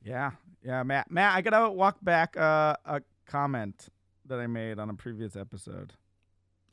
Yeah 0.04 0.30
yeah 0.64 0.82
matt 0.82 1.10
matt 1.10 1.34
i 1.36 1.40
gotta 1.40 1.70
walk 1.70 1.96
back 2.02 2.36
uh, 2.36 2.74
a 2.84 3.00
comment 3.26 3.88
that 4.26 4.38
i 4.40 4.46
made 4.46 4.78
on 4.78 4.90
a 4.90 4.94
previous 4.94 5.36
episode 5.36 5.92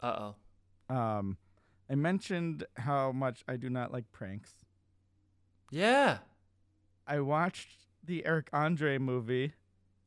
Uh 0.02 0.32
oh. 0.90 0.96
um 0.96 1.38
i 1.90 1.96
mentioned 1.96 2.64
how 2.78 3.12
much 3.12 3.44
i 3.48 3.56
do 3.56 3.70
not 3.70 3.92
like 3.92 4.12
pranks 4.12 4.54
Yeah. 5.72 6.20
i 7.08 7.20
watched 7.20 7.86
the 8.04 8.26
eric 8.26 8.50
andre 8.54 8.98
movie 8.98 9.54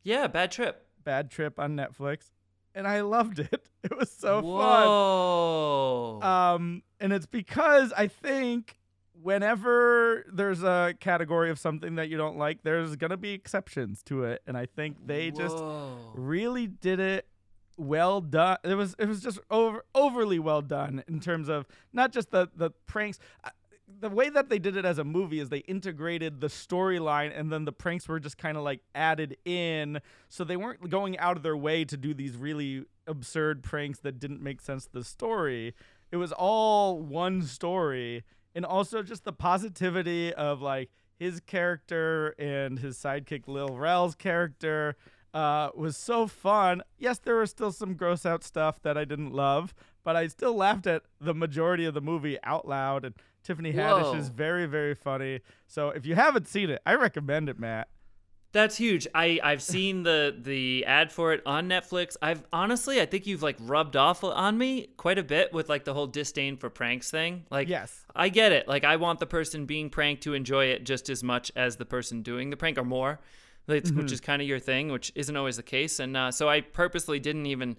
Yeah. 0.04 0.26
Bad 0.26 0.50
trip. 0.50 0.86
Bad 1.04 1.30
Trip 1.32 1.58
on 1.58 1.76
Netflix, 1.76 2.30
and 2.76 2.86
I 2.86 3.00
loved 3.00 3.40
it. 3.40 3.68
It 3.84 3.96
was 3.98 4.08
so 4.08 4.40
Whoa. 4.40 6.18
fun. 6.20 6.28
Um, 6.54 6.82
and 7.00 7.12
it's 7.12 7.26
because 7.26 7.92
I 7.92 8.06
think 8.06 8.76
whenever 9.22 10.24
there's 10.32 10.62
a 10.62 10.94
category 11.00 11.50
of 11.50 11.58
something 11.58 11.94
that 11.96 12.08
you 12.08 12.16
don't 12.16 12.36
like, 12.36 12.62
there's 12.62 12.96
gonna 12.96 13.16
be 13.16 13.32
exceptions 13.32 14.02
to 14.04 14.24
it, 14.24 14.42
and 14.46 14.56
I 14.56 14.66
think 14.66 15.06
they 15.06 15.30
just 15.30 15.56
really 16.14 16.66
did 16.66 17.00
it 17.00 17.26
well 17.76 18.20
done. 18.20 18.58
It 18.64 18.74
was 18.74 18.94
it 18.98 19.08
was 19.08 19.20
just 19.20 19.38
over 19.50 19.84
overly 19.94 20.38
well 20.38 20.62
done 20.62 21.02
in 21.08 21.20
terms 21.20 21.48
of 21.48 21.66
not 21.92 22.12
just 22.12 22.30
the 22.30 22.48
the 22.54 22.70
pranks. 22.86 23.18
The 24.00 24.08
way 24.08 24.30
that 24.30 24.48
they 24.48 24.58
did 24.58 24.76
it 24.76 24.86
as 24.86 24.98
a 24.98 25.04
movie 25.04 25.38
is 25.38 25.50
they 25.50 25.58
integrated 25.58 26.40
the 26.40 26.46
storyline 26.46 27.38
and 27.38 27.52
then 27.52 27.66
the 27.66 27.72
pranks 27.72 28.08
were 28.08 28.18
just 28.18 28.38
kind 28.38 28.56
of 28.56 28.62
like 28.62 28.80
added 28.94 29.36
in. 29.44 30.00
So 30.28 30.44
they 30.44 30.56
weren't 30.56 30.88
going 30.88 31.18
out 31.18 31.36
of 31.36 31.42
their 31.42 31.56
way 31.56 31.84
to 31.84 31.96
do 31.98 32.14
these 32.14 32.34
really 32.36 32.86
absurd 33.06 33.62
pranks 33.62 33.98
that 34.00 34.18
didn't 34.18 34.40
make 34.42 34.62
sense 34.62 34.86
to 34.86 34.92
the 34.92 35.04
story. 35.04 35.74
It 36.10 36.16
was 36.16 36.32
all 36.32 37.00
one 37.00 37.42
story. 37.42 38.24
And 38.54 38.64
also 38.64 39.02
just 39.02 39.24
the 39.24 39.32
positivity 39.32 40.32
of 40.34 40.60
like 40.60 40.90
his 41.18 41.40
character 41.40 42.34
and 42.38 42.78
his 42.78 42.98
sidekick 42.98 43.46
Lil 43.46 43.76
Rel's 43.76 44.14
character 44.14 44.96
uh, 45.32 45.70
was 45.74 45.96
so 45.96 46.26
fun. 46.26 46.82
Yes, 46.98 47.18
there 47.18 47.36
was 47.36 47.50
still 47.50 47.72
some 47.72 47.94
gross 47.94 48.26
out 48.26 48.44
stuff 48.44 48.82
that 48.82 48.98
I 48.98 49.04
didn't 49.04 49.32
love, 49.32 49.72
but 50.04 50.16
I 50.16 50.26
still 50.26 50.54
laughed 50.54 50.86
at 50.86 51.02
the 51.20 51.34
majority 51.34 51.84
of 51.84 51.94
the 51.94 52.00
movie 52.00 52.38
out 52.44 52.68
loud. 52.68 53.04
And 53.04 53.14
Tiffany 53.42 53.72
Haddish 53.72 54.16
is 54.18 54.28
very, 54.28 54.66
very 54.66 54.94
funny. 54.94 55.40
So 55.66 55.90
if 55.90 56.04
you 56.04 56.14
haven't 56.14 56.48
seen 56.48 56.70
it, 56.70 56.82
I 56.84 56.94
recommend 56.94 57.48
it, 57.48 57.58
Matt. 57.58 57.88
That's 58.52 58.76
huge. 58.76 59.06
I 59.14 59.40
I've 59.42 59.62
seen 59.62 60.02
the 60.02 60.36
the 60.38 60.84
ad 60.84 61.10
for 61.10 61.32
it 61.32 61.42
on 61.46 61.68
Netflix. 61.68 62.16
I've 62.20 62.44
honestly, 62.52 63.00
I 63.00 63.06
think 63.06 63.26
you've 63.26 63.42
like 63.42 63.56
rubbed 63.60 63.96
off 63.96 64.22
on 64.22 64.58
me 64.58 64.88
quite 64.98 65.18
a 65.18 65.22
bit 65.22 65.54
with 65.54 65.70
like 65.70 65.84
the 65.84 65.94
whole 65.94 66.06
disdain 66.06 66.58
for 66.58 66.68
pranks 66.68 67.10
thing. 67.10 67.46
Like, 67.50 67.68
Yes. 67.68 68.04
I 68.14 68.28
get 68.28 68.52
it. 68.52 68.68
Like, 68.68 68.84
I 68.84 68.96
want 68.96 69.20
the 69.20 69.26
person 69.26 69.64
being 69.64 69.88
pranked 69.88 70.22
to 70.24 70.34
enjoy 70.34 70.66
it 70.66 70.84
just 70.84 71.08
as 71.08 71.22
much 71.24 71.50
as 71.56 71.76
the 71.76 71.86
person 71.86 72.20
doing 72.20 72.50
the 72.50 72.58
prank 72.58 72.76
or 72.76 72.84
more, 72.84 73.20
like, 73.66 73.88
which 73.88 74.12
is 74.12 74.20
kind 74.20 74.42
of 74.42 74.48
your 74.48 74.58
thing, 74.58 74.92
which 74.92 75.12
isn't 75.14 75.34
always 75.36 75.56
the 75.56 75.62
case. 75.62 75.98
And 75.98 76.14
uh, 76.14 76.30
so 76.30 76.48
I 76.50 76.60
purposely 76.60 77.18
didn't 77.18 77.46
even 77.46 77.78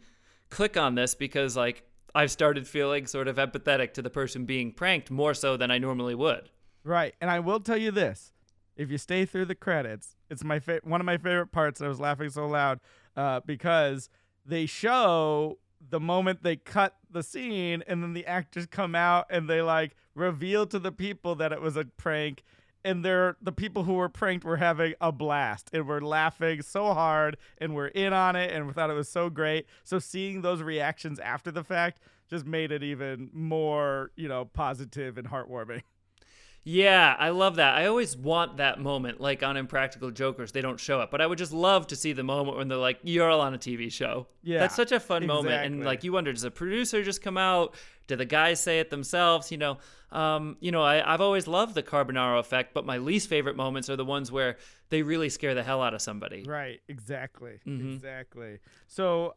click 0.49 0.75
on 0.75 0.95
this 0.95 1.13
because 1.13 1.55
like 1.55 1.83
I've 2.15 2.31
started 2.31 2.67
feeling 2.67 3.05
sort 3.05 3.27
of 3.27 3.37
empathetic 3.37 3.93
to 3.93 4.01
the 4.01 4.09
person 4.09 4.45
being 4.45 4.71
pranked 4.71 5.11
more 5.11 5.35
so 5.35 5.55
than 5.55 5.69
I 5.69 5.77
normally 5.77 6.15
would. 6.15 6.49
Right. 6.83 7.13
And 7.21 7.29
I 7.29 7.39
will 7.41 7.59
tell 7.59 7.77
you 7.77 7.91
this. 7.91 8.31
If 8.75 8.89
you 8.89 8.97
stay 8.97 9.25
through 9.25 9.45
the 9.45 9.55
credits, 9.55 10.15
it's 10.33 10.43
my 10.43 10.59
fa- 10.59 10.81
one 10.83 10.99
of 10.99 11.05
my 11.05 11.17
favorite 11.17 11.51
parts. 11.51 11.79
I 11.81 11.87
was 11.87 11.99
laughing 11.99 12.29
so 12.29 12.47
loud 12.47 12.79
uh, 13.15 13.39
because 13.45 14.09
they 14.45 14.65
show 14.65 15.59
the 15.89 15.99
moment 15.99 16.43
they 16.43 16.55
cut 16.55 16.95
the 17.09 17.23
scene 17.23 17.83
and 17.87 18.03
then 18.03 18.13
the 18.13 18.25
actors 18.25 18.65
come 18.65 18.95
out 18.95 19.25
and 19.29 19.49
they 19.49 19.61
like 19.61 19.95
reveal 20.15 20.65
to 20.67 20.79
the 20.79 20.91
people 20.91 21.35
that 21.35 21.51
it 21.51 21.61
was 21.61 21.77
a 21.77 21.85
prank 21.85 22.43
and 22.85 23.03
they're 23.03 23.37
the 23.41 23.51
people 23.51 23.83
who 23.83 23.93
were 23.93 24.09
pranked 24.09 24.45
were 24.45 24.57
having 24.57 24.93
a 25.01 25.11
blast 25.11 25.69
and 25.73 25.87
were 25.87 26.01
laughing 26.01 26.61
so 26.61 26.93
hard 26.93 27.37
and 27.57 27.73
were 27.75 27.87
in 27.89 28.13
on 28.13 28.35
it 28.35 28.51
and 28.51 28.67
we 28.67 28.73
thought 28.73 28.89
it 28.89 28.93
was 28.93 29.09
so 29.09 29.29
great 29.29 29.65
so 29.83 29.99
seeing 29.99 30.41
those 30.41 30.61
reactions 30.61 31.19
after 31.19 31.51
the 31.51 31.63
fact 31.63 31.99
just 32.29 32.45
made 32.45 32.71
it 32.71 32.83
even 32.83 33.29
more 33.33 34.11
you 34.15 34.27
know 34.27 34.45
positive 34.45 35.17
and 35.17 35.29
heartwarming 35.29 35.81
Yeah, 36.65 37.15
I 37.19 37.29
love 37.29 37.57
that. 37.57 37.75
I 37.75 37.87
always 37.87 38.15
want 38.15 38.57
that 38.57 38.79
moment, 38.79 39.19
like 39.19 39.43
on 39.43 39.57
Impractical 39.57 40.11
Jokers. 40.11 40.53
They 40.53 40.61
don't 40.61 40.79
show 40.79 41.01
it, 41.01 41.11
but 41.11 41.19
I 41.19 41.27
would 41.27 41.37
just 41.37 41.51
love 41.51 41.87
to 41.87 41.95
see 41.97 42.13
the 42.13 42.23
moment 42.23 42.57
when 42.57 42.69
they're 42.69 42.77
like, 42.77 42.99
"You're 43.03 43.29
all 43.29 43.41
on 43.41 43.53
a 43.53 43.57
TV 43.57 43.91
show." 43.91 44.27
Yeah, 44.43 44.59
that's 44.59 44.75
such 44.75 44.93
a 44.93 44.99
fun 44.99 45.27
moment, 45.27 45.65
and 45.65 45.83
like 45.83 46.03
you 46.05 46.13
wonder, 46.13 46.31
does 46.31 46.43
the 46.43 46.51
producer 46.51 47.03
just 47.03 47.21
come 47.21 47.37
out? 47.37 47.75
Do 48.07 48.15
the 48.15 48.25
guys 48.25 48.61
say 48.61 48.79
it 48.79 48.89
themselves? 48.89 49.51
You 49.51 49.57
know, 49.57 49.77
um, 50.11 50.55
you 50.61 50.71
know, 50.71 50.81
I, 50.81 51.13
I've 51.13 51.21
always 51.21 51.47
loved 51.47 51.75
the 51.75 51.83
Carbonaro 51.83 52.39
effect, 52.39 52.73
but 52.73 52.85
my 52.85 52.97
least 52.97 53.27
favorite 53.27 53.55
moments 53.57 53.89
are 53.89 53.95
the 53.97 54.05
ones 54.05 54.31
where 54.31 54.57
they 54.89 55.01
really 55.01 55.29
scare 55.29 55.55
the 55.55 55.63
hell 55.63 55.81
out 55.81 55.93
of 55.93 56.01
somebody. 56.01 56.43
Right, 56.47 56.79
exactly, 56.87 57.59
Mhm. 57.67 57.95
exactly. 57.95 58.59
So 58.87 59.27
uh, 59.29 59.33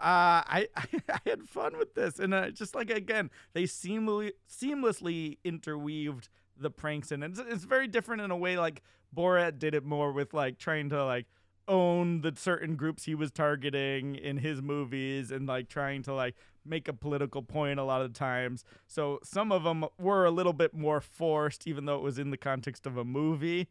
I 0.47 0.69
I 0.77 1.19
had 1.27 1.43
fun 1.49 1.77
with 1.77 1.95
this, 1.95 2.21
and 2.21 2.33
uh, 2.33 2.51
just 2.51 2.77
like 2.77 2.91
again, 2.91 3.31
they 3.53 3.65
seamlessly 3.65 4.31
seamlessly 4.49 5.39
interweaved 5.45 6.29
the 6.59 6.71
pranks 6.71 7.13
in. 7.13 7.23
It's, 7.23 7.39
it's 7.39 7.65
very 7.65 7.87
different 7.87 8.23
in 8.23 8.31
a 8.31 8.37
way. 8.37 8.59
Like 8.59 8.83
Borat 9.15 9.59
did 9.59 9.75
it 9.75 9.85
more 9.85 10.13
with 10.13 10.35
like 10.35 10.59
trying 10.59 10.89
to 10.91 11.05
like 11.05 11.27
own 11.69 12.21
the 12.21 12.33
certain 12.37 12.77
groups 12.77 13.05
he 13.05 13.15
was 13.15 13.31
targeting 13.31 14.15
in 14.15 14.39
his 14.39 14.63
movies, 14.63 15.31
and 15.31 15.47
like 15.47 15.69
trying 15.69 16.03
to 16.05 16.15
like 16.15 16.37
make 16.65 16.89
a 16.89 16.93
political 16.93 17.43
point 17.43 17.79
a 17.79 17.85
lot 17.85 18.03
of 18.03 18.13
times. 18.13 18.65
So 18.87 19.19
some 19.23 19.53
of 19.53 19.65
them 19.65 19.85
were 19.99 20.25
a 20.25 20.31
little 20.31 20.53
bit 20.53 20.75
more 20.75 21.01
forced, 21.01 21.67
even 21.67 21.85
though 21.85 21.97
it 21.97 22.03
was 22.03 22.19
in 22.19 22.31
the 22.31 22.37
context 22.37 22.87
of 22.87 22.97
a 22.97 23.05
movie. 23.05 23.69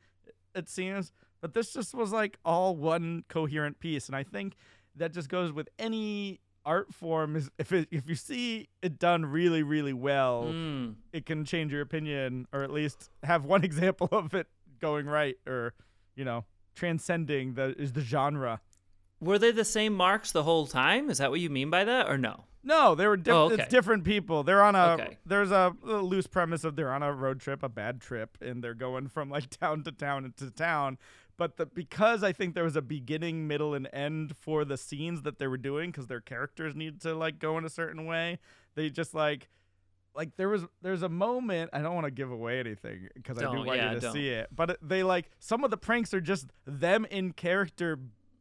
It 0.53 0.69
seems 0.69 1.11
but 1.45 1.53
this 1.53 1.73
just 1.73 1.93
was 1.93 2.11
like 2.11 2.39
all 2.43 2.75
one 2.75 3.23
coherent 3.27 3.77
piece 3.79 4.07
and 4.07 4.15
i 4.15 4.23
think 4.23 4.55
that 4.95 5.13
just 5.13 5.29
goes 5.29 5.51
with 5.51 5.69
any 5.77 6.39
art 6.65 6.93
form 6.93 7.35
is 7.35 7.49
if 7.59 7.71
it, 7.71 7.87
if 7.91 8.09
you 8.09 8.15
see 8.15 8.67
it 8.81 8.97
done 8.99 9.25
really 9.25 9.61
really 9.63 9.93
well 9.93 10.45
Mm. 10.45 10.95
it 11.13 11.25
can 11.25 11.45
change 11.45 11.71
your 11.71 11.81
opinion 11.81 12.47
or 12.51 12.63
at 12.63 12.71
least 12.71 13.09
have 13.23 13.45
one 13.45 13.63
example 13.69 14.09
of 14.11 14.33
it 14.33 14.47
going 14.79 15.05
right 15.05 15.35
or 15.47 15.73
you 16.15 16.25
know 16.25 16.45
transcending 16.75 17.53
the 17.53 17.75
is 17.81 17.93
the 17.93 18.01
genre 18.01 18.61
Were 19.21 19.39
they 19.39 19.51
the 19.51 19.63
same 19.65 19.93
marks 19.93 20.31
the 20.33 20.43
whole 20.43 20.67
time? 20.67 21.09
Is 21.09 21.19
that 21.19 21.31
what 21.31 21.39
you 21.39 21.49
mean 21.49 21.69
by 21.69 21.83
that, 21.85 22.09
or 22.09 22.17
no? 22.17 22.43
no 22.63 22.95
they 22.95 23.07
were 23.07 23.15
diff- 23.17 23.33
Oh, 23.33 23.45
okay. 23.51 23.61
it's 23.63 23.67
different 23.71 24.03
people 24.03 24.43
they're 24.43 24.63
on 24.63 24.75
a 24.75 24.85
Okay. 24.93 25.17
there's 25.25 25.51
a, 25.51 25.73
a 25.85 25.97
loose 26.01 26.27
premise 26.27 26.63
of 26.63 26.75
they're 26.75 26.91
on 26.91 27.03
a 27.03 27.13
road 27.13 27.39
trip 27.39 27.63
a 27.63 27.69
bad 27.69 28.01
trip 28.01 28.37
and 28.41 28.63
they're 28.63 28.73
going 28.73 29.07
from 29.07 29.29
like 29.29 29.49
town 29.61 29.83
to 29.83 29.91
town 29.91 30.33
to 30.37 30.51
town 30.51 30.97
but 31.37 31.57
the 31.57 31.65
because 31.65 32.23
I 32.23 32.31
think 32.31 32.55
there 32.55 32.63
was 32.63 32.75
a 32.75 32.81
beginning, 32.81 33.47
middle, 33.47 33.73
and 33.73 33.89
end 33.93 34.35
for 34.37 34.65
the 34.65 34.77
scenes 34.77 35.23
that 35.23 35.39
they 35.39 35.47
were 35.47 35.57
doing 35.57 35.91
because 35.91 36.07
their 36.07 36.21
characters 36.21 36.75
need 36.75 37.01
to 37.01 37.13
like 37.13 37.39
go 37.39 37.57
in 37.57 37.65
a 37.65 37.69
certain 37.69 38.05
way. 38.05 38.39
They 38.75 38.89
just 38.89 39.13
like 39.13 39.49
like 40.15 40.35
there 40.37 40.49
was 40.49 40.65
there's 40.81 41.03
a 41.03 41.09
moment 41.09 41.71
I 41.73 41.81
don't 41.81 41.93
want 41.93 42.05
to 42.05 42.11
give 42.11 42.31
away 42.31 42.59
anything 42.59 43.09
because 43.15 43.37
I 43.37 43.51
do 43.51 43.63
want 43.63 43.77
yeah, 43.77 43.89
you 43.89 43.95
to 43.95 44.01
don't. 44.01 44.13
see 44.13 44.29
it, 44.29 44.47
but 44.55 44.69
uh, 44.71 44.75
they 44.81 45.03
like 45.03 45.29
some 45.39 45.63
of 45.63 45.71
the 45.71 45.77
pranks 45.77 46.13
are 46.13 46.21
just 46.21 46.47
them 46.65 47.05
in 47.05 47.33
character 47.33 47.99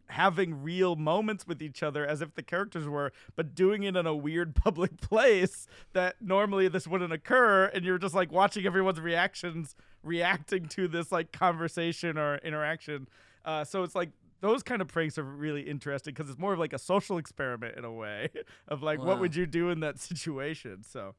having 0.08 0.62
real 0.62 0.96
moments 0.96 1.46
with 1.46 1.62
each 1.62 1.82
other 1.82 2.06
as 2.06 2.20
if 2.20 2.34
the 2.34 2.42
characters 2.42 2.86
were, 2.86 3.12
but 3.36 3.54
doing 3.54 3.82
it 3.84 3.96
in 3.96 4.06
a 4.06 4.14
weird 4.14 4.54
public 4.64 5.00
place 5.00 5.66
that 5.92 6.16
normally 6.20 6.68
this 6.68 6.86
wouldn't 6.86 7.12
occur, 7.12 7.66
and 7.66 7.84
you're 7.84 7.98
just 7.98 8.14
like 8.14 8.30
watching 8.32 8.66
everyone's 8.66 9.00
reactions, 9.00 9.74
reacting 10.02 10.66
to 10.66 10.86
this 10.88 11.10
like 11.10 11.32
conversation 11.32 12.18
or 12.18 12.36
interaction. 12.38 13.08
Uh, 13.44 13.64
so 13.64 13.82
it's 13.82 13.94
like 13.94 14.10
those 14.40 14.62
kind 14.62 14.82
of 14.82 14.88
pranks 14.88 15.16
are 15.16 15.22
really 15.24 15.62
interesting 15.62 16.12
because 16.12 16.28
it's 16.28 16.38
more 16.38 16.52
of 16.52 16.58
like 16.58 16.72
a 16.74 16.78
social 16.78 17.16
experiment 17.18 17.76
in 17.78 17.84
a 17.84 17.92
way 17.92 18.28
of 18.68 18.82
like 18.82 18.98
what 19.02 19.18
would 19.20 19.34
you 19.34 19.46
do 19.46 19.70
in 19.70 19.80
that 19.80 19.98
situation. 20.00 20.82
So 20.82 21.14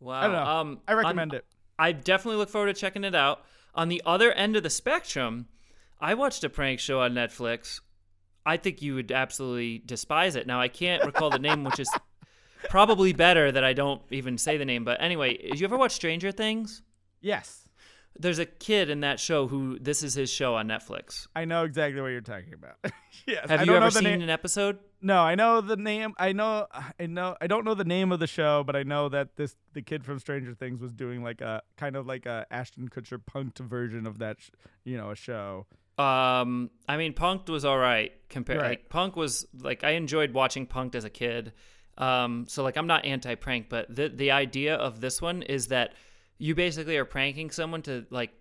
Wow. 0.00 0.20
I 0.20 0.22
don't 0.24 0.32
know. 0.32 0.44
Um, 0.44 0.80
I 0.86 0.92
on- 0.92 0.98
recommend 0.98 1.34
it. 1.34 1.44
I 1.78 1.92
definitely 1.92 2.36
look 2.38 2.50
forward 2.50 2.74
to 2.74 2.80
checking 2.80 3.04
it 3.04 3.14
out. 3.14 3.44
On 3.74 3.88
the 3.88 4.00
other 4.06 4.30
end 4.32 4.54
of 4.54 4.62
the 4.62 4.70
spectrum, 4.70 5.46
I 6.00 6.14
watched 6.14 6.44
a 6.44 6.48
prank 6.48 6.80
show 6.80 7.00
on 7.00 7.12
Netflix. 7.14 7.80
I 8.46 8.56
think 8.56 8.82
you 8.82 8.94
would 8.94 9.10
absolutely 9.10 9.82
despise 9.84 10.36
it. 10.36 10.46
Now 10.46 10.60
I 10.60 10.68
can't 10.68 11.04
recall 11.04 11.30
the 11.30 11.38
name, 11.38 11.64
which 11.64 11.78
is 11.80 11.90
probably 12.68 13.12
better 13.12 13.50
that 13.50 13.64
I 13.64 13.72
don't 13.72 14.02
even 14.10 14.36
say 14.38 14.56
the 14.58 14.64
name. 14.64 14.84
But 14.84 15.00
anyway, 15.00 15.36
did 15.36 15.60
you 15.60 15.66
ever 15.66 15.76
watch 15.78 15.92
Stranger 15.92 16.30
Things? 16.30 16.82
Yes. 17.20 17.68
There's 18.16 18.38
a 18.38 18.46
kid 18.46 18.90
in 18.90 19.00
that 19.00 19.18
show 19.18 19.48
who 19.48 19.78
this 19.80 20.02
is 20.04 20.14
his 20.14 20.30
show 20.30 20.54
on 20.54 20.68
Netflix. 20.68 21.26
I 21.34 21.46
know 21.46 21.64
exactly 21.64 22.00
what 22.00 22.08
you're 22.08 22.20
talking 22.20 22.54
about. 22.54 22.76
yes. 23.26 23.48
Have 23.50 23.60
I 23.60 23.64
you 23.64 23.74
ever 23.74 23.90
seen 23.90 24.04
name. 24.04 24.22
an 24.22 24.30
episode? 24.30 24.78
No, 25.00 25.18
I 25.18 25.34
know 25.34 25.60
the 25.60 25.76
name. 25.76 26.14
I 26.16 26.32
know. 26.32 26.66
I 27.00 27.06
know. 27.06 27.36
I 27.40 27.48
don't 27.48 27.64
know 27.64 27.74
the 27.74 27.84
name 27.84 28.12
of 28.12 28.20
the 28.20 28.28
show, 28.28 28.62
but 28.64 28.76
I 28.76 28.84
know 28.84 29.08
that 29.08 29.36
this 29.36 29.56
the 29.72 29.82
kid 29.82 30.04
from 30.04 30.20
Stranger 30.20 30.54
Things 30.54 30.80
was 30.80 30.92
doing 30.92 31.24
like 31.24 31.40
a 31.40 31.62
kind 31.76 31.96
of 31.96 32.06
like 32.06 32.24
a 32.24 32.46
Ashton 32.52 32.88
Kutcher 32.88 33.18
punked 33.18 33.58
version 33.58 34.06
of 34.06 34.18
that, 34.20 34.36
sh- 34.40 34.50
you 34.84 34.96
know, 34.96 35.10
a 35.10 35.16
show. 35.16 35.66
Um, 35.98 36.70
I 36.88 36.96
mean, 36.96 37.12
Punked 37.14 37.48
was 37.48 37.64
all 37.64 37.78
right 37.78 38.12
compared. 38.28 38.60
Right. 38.60 38.68
Like 38.70 38.88
Punk 38.88 39.16
was 39.16 39.46
like 39.58 39.84
I 39.84 39.90
enjoyed 39.90 40.32
watching 40.32 40.66
Punked 40.66 40.94
as 40.94 41.04
a 41.04 41.10
kid. 41.10 41.52
Um, 41.96 42.46
so 42.48 42.62
like 42.64 42.76
I'm 42.76 42.88
not 42.88 43.04
anti 43.04 43.34
prank, 43.36 43.68
but 43.68 43.94
the 43.94 44.08
the 44.08 44.32
idea 44.32 44.74
of 44.74 45.00
this 45.00 45.22
one 45.22 45.42
is 45.42 45.68
that 45.68 45.92
you 46.38 46.54
basically 46.54 46.96
are 46.96 47.04
pranking 47.04 47.50
someone 47.50 47.82
to 47.82 48.06
like 48.10 48.32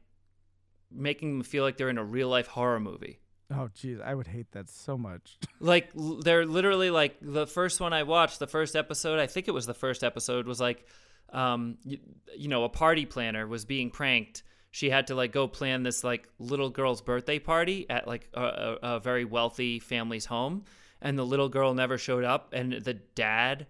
making 0.92 1.38
them 1.38 1.44
feel 1.44 1.64
like 1.64 1.78
they're 1.78 1.90
in 1.90 1.98
a 1.98 2.04
real 2.04 2.30
life 2.30 2.48
horror 2.48 2.80
movie. 2.80 3.20
Oh, 3.52 3.70
jeez, 3.76 4.02
I 4.02 4.16
would 4.16 4.28
hate 4.28 4.52
that 4.54 4.70
so 4.70 4.98
much. 4.98 5.38
Like 5.60 5.90
l- 5.98 6.20
they're 6.22 6.46
literally 6.46 6.90
like 6.90 7.16
the 7.22 7.48
first 7.48 7.80
one 7.80 7.94
I 7.94 8.04
watched, 8.04 8.40
the 8.40 8.48
first 8.48 8.76
episode, 8.76 9.20
I 9.20 9.28
think 9.28 9.48
it 9.48 9.52
was 9.52 9.66
the 9.66 9.74
first 9.74 10.04
episode 10.04 10.46
was 10.48 10.60
like 10.60 10.86
um 11.32 11.78
you, 11.86 12.00
you 12.36 12.48
know, 12.50 12.64
a 12.64 12.70
party 12.70 13.06
planner 13.06 13.46
was 13.48 13.64
being 13.64 13.92
pranked. 13.92 14.44
She 14.74 14.90
had 14.90 15.06
to 15.08 15.16
like 15.16 15.32
go 15.32 15.48
plan 15.48 15.84
this 15.84 16.04
like 16.04 16.28
little 16.40 16.72
girl's 16.72 17.04
birthday 17.04 17.38
party 17.38 17.86
at 17.92 18.08
like 18.08 18.28
a, 18.34 18.42
a, 18.42 18.78
a 18.96 19.00
very 19.00 19.24
wealthy 19.24 19.80
family's 19.80 20.26
home 20.26 20.66
and 21.00 21.16
the 21.16 21.24
little 21.24 21.48
girl 21.48 21.76
never 21.76 21.96
showed 21.96 22.24
up 22.24 22.54
and 22.54 22.74
the 22.74 22.96
dad 22.96 23.68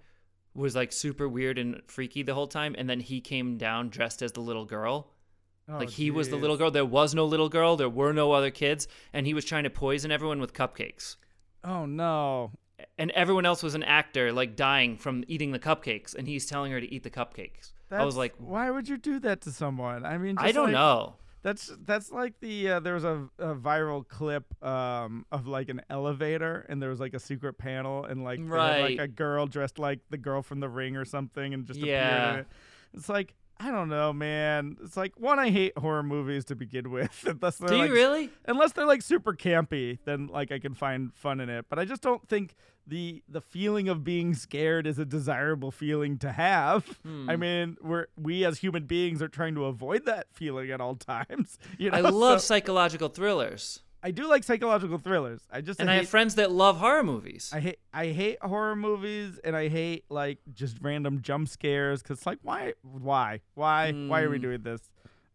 was 0.54 0.78
like 0.78 0.94
super 0.94 1.28
weird 1.28 1.58
and 1.58 1.82
freaky 1.88 2.24
the 2.24 2.34
whole 2.34 2.48
time 2.48 2.74
and 2.78 2.90
then 2.90 3.02
he 3.02 3.20
came 3.20 3.58
down 3.58 3.90
dressed 3.90 4.22
as 4.22 4.32
the 4.32 4.40
little 4.40 4.64
girl 4.64 5.12
Oh, 5.68 5.78
like 5.78 5.90
he 5.90 6.10
was 6.10 6.30
the 6.30 6.36
little 6.36 6.58
girl. 6.58 6.72
There 6.72 6.86
was 6.86 7.16
no 7.16 7.26
little 7.26 7.48
girl. 7.50 7.78
There 7.78 7.90
were 7.90 8.12
no 8.12 8.34
other 8.34 8.52
kids, 8.52 8.88
and 9.14 9.26
he 9.26 9.34
was 9.34 9.46
trying 9.46 9.64
to 9.64 9.70
poison 9.70 10.12
everyone 10.12 10.42
with 10.42 10.54
cupcakes. 10.54 11.16
Oh 11.64 11.86
no. 11.86 12.52
And 12.98 13.12
everyone 13.12 13.46
else 13.46 13.64
was 13.64 13.76
an 13.76 13.84
actor, 13.84 14.34
like 14.34 14.56
dying 14.58 14.98
from 14.98 15.24
eating 15.28 15.52
the 15.52 15.60
cupcakes, 15.60 16.16
and 16.16 16.28
he's 16.28 16.46
telling 16.46 16.72
her 16.72 16.82
to 16.82 16.94
eat 16.94 17.04
the 17.04 17.10
cupcakes. 17.10 17.73
I 18.02 18.06
was 18.06 18.16
like, 18.18 18.34
why 18.38 18.70
would 18.72 18.88
you 18.88 18.98
do 18.98 19.20
that 19.20 19.42
to 19.42 19.52
someone? 19.52 20.06
I 20.06 20.18
mean, 20.18 20.36
I 20.40 20.52
don't 20.52 20.66
like- 20.66 20.74
know. 20.74 21.16
That's 21.44 21.70
that's 21.86 22.10
like 22.10 22.40
the 22.40 22.70
uh, 22.70 22.80
there 22.80 22.94
was 22.94 23.04
a, 23.04 23.28
a 23.38 23.54
viral 23.54 24.08
clip 24.08 24.46
um, 24.64 25.26
of 25.30 25.46
like 25.46 25.68
an 25.68 25.82
elevator 25.90 26.66
and 26.70 26.82
there 26.82 26.90
was 26.90 27.02
like 27.02 27.14
a 27.14 27.20
secret 27.20 27.58
panel 27.58 28.06
and 28.06 28.24
like 28.24 28.40
they 28.40 28.46
had, 28.46 28.52
like 28.52 28.82
Right. 28.84 29.00
a 29.02 29.08
girl 29.10 29.46
dressed 29.46 29.78
like 29.78 30.00
the 30.10 30.16
girl 30.18 30.42
from 30.42 30.62
The 30.62 30.70
Ring 30.70 30.96
or 30.96 31.04
something 31.04 31.54
and 31.54 31.66
just 31.66 31.80
appeared 31.82 31.98
Yeah. 31.98 32.34
in 32.34 32.40
it. 32.40 32.48
It's 32.94 33.10
like 33.10 33.36
I 33.60 33.72
don't 33.72 33.90
know, 33.90 34.12
man. 34.12 34.78
It's 34.84 34.98
like 34.98 35.14
one 35.20 35.40
I 35.40 35.50
hate 35.50 35.78
horror 35.78 36.04
movies 36.04 36.46
to 36.46 36.56
begin 36.56 36.92
with. 36.92 37.24
unless 37.28 37.58
they're 37.58 37.70
Do 37.70 37.76
you 37.76 37.82
like, 37.84 37.92
really? 37.92 38.30
Unless 38.46 38.74
they're 38.74 38.86
like 38.86 39.02
super 39.02 39.34
campy, 39.34 40.00
then 40.06 40.28
like 40.28 40.52
I 40.52 40.60
can 40.60 40.74
find 40.74 41.14
fun 41.14 41.40
in 41.40 41.50
it. 41.50 41.66
But 41.70 41.80
I 41.80 41.86
just 41.86 42.02
don't 42.02 42.28
think 42.28 42.56
the 42.86 43.24
the 43.30 43.42
feeling 43.42 43.88
of 43.88 44.04
being 44.04 44.34
scared 44.34 44.86
is 44.88 45.00
a 45.00 45.06
desirable 45.06 45.72
feeling 45.72 46.18
to 46.20 46.32
have. 46.32 46.86
Hmm. 47.04 47.30
I 47.30 47.36
mean, 47.36 47.78
we're 47.82 48.08
we 48.18 48.44
as 48.46 48.60
human 48.60 48.86
beings 48.86 49.22
are 49.22 49.30
trying 49.30 49.56
to 49.56 49.66
avoid 49.66 50.06
that 50.06 50.28
feeling 50.34 50.72
at 50.72 50.82
all 50.82 50.96
times. 50.98 51.58
You 51.78 51.92
know, 51.92 51.98
I 51.98 52.02
love 52.02 52.42
So 52.42 52.48
psychological 52.48 53.10
thrillers, 53.10 53.82
I 54.06 54.12
do 54.12 54.28
like 54.28 54.44
psychological 54.44 54.98
thrillers. 54.98 55.42
I 55.50 55.62
just 55.62 55.80
and 55.80 55.90
I 55.90 55.94
I 55.94 55.96
hate, 55.96 56.02
have 56.02 56.10
friends 56.10 56.36
that 56.36 56.52
love 56.52 56.78
horror 56.78 57.04
movies. 57.04 57.50
I 57.54 57.60
hate 57.62 57.80
I 57.94 58.08
hate 58.08 58.38
horror 58.44 58.76
movies 58.76 59.40
and 59.44 59.56
I 59.56 59.70
hate 59.70 60.04
like 60.10 60.40
just 60.54 60.78
random 60.82 61.22
jump 61.22 61.48
scares 61.48 62.04
because 62.04 62.18
it's 62.20 62.26
like 62.26 62.40
why 62.44 62.74
why 62.82 63.40
why 63.56 63.92
why 63.94 64.22
are 64.22 64.30
we 64.30 64.38
Mm. 64.40 64.42
doing 64.42 64.62
this? 64.64 64.82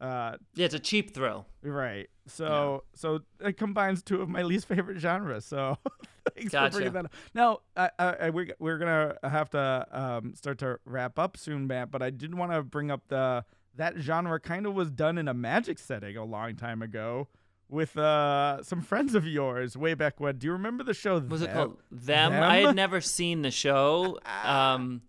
Uh, 0.00 0.36
yeah, 0.54 0.66
it's 0.66 0.74
a 0.74 0.78
cheap 0.78 1.12
thrill. 1.14 1.46
Right. 1.62 2.08
So 2.26 2.84
so 2.94 3.20
it 3.40 3.56
combines 3.56 4.02
two 4.02 4.20
of 4.22 4.28
my 4.28 4.42
least 4.50 4.68
favorite 4.68 4.98
genres. 4.98 5.44
So 5.46 5.78
thanks 6.36 6.52
Gotcha. 6.52 6.70
for 6.70 6.76
bringing 6.76 6.92
that 6.92 7.04
up. 7.06 7.12
Now 7.34 7.60
I, 7.76 7.90
I, 7.98 8.06
I, 8.26 8.30
we're 8.30 8.48
we're 8.58 8.78
gonna 8.78 9.16
have 9.24 9.50
to 9.50 9.86
um, 9.90 10.34
start 10.34 10.58
to 10.58 10.78
wrap 10.84 11.18
up 11.18 11.36
soon, 11.36 11.66
Mat. 11.66 11.90
But 11.90 12.02
I 12.02 12.10
did 12.10 12.34
want 12.34 12.52
to 12.52 12.62
bring 12.62 12.90
up 12.90 13.08
the 13.08 13.44
that 13.76 13.94
genre 13.96 14.38
kind 14.38 14.66
of 14.66 14.74
was 14.74 14.90
done 14.90 15.18
in 15.18 15.26
a 15.26 15.34
magic 15.34 15.78
setting 15.78 16.16
a 16.16 16.24
long 16.24 16.54
time 16.56 16.82
ago 16.82 17.28
with 17.68 17.96
uh, 17.98 18.62
some 18.62 18.80
friends 18.80 19.14
of 19.14 19.26
yours 19.26 19.76
way 19.76 19.94
back 19.94 20.20
when. 20.20 20.36
Do 20.38 20.46
you 20.46 20.52
remember 20.52 20.84
the 20.84 20.94
show? 20.94 21.18
Was 21.18 21.42
it 21.42 21.46
Them? 21.46 21.54
called 21.56 21.76
Them? 21.90 22.32
I 22.32 22.58
had 22.58 22.76
never 22.84 23.00
seen 23.00 23.42
the 23.42 23.50
show. 23.50 24.18
Um, 24.44 25.02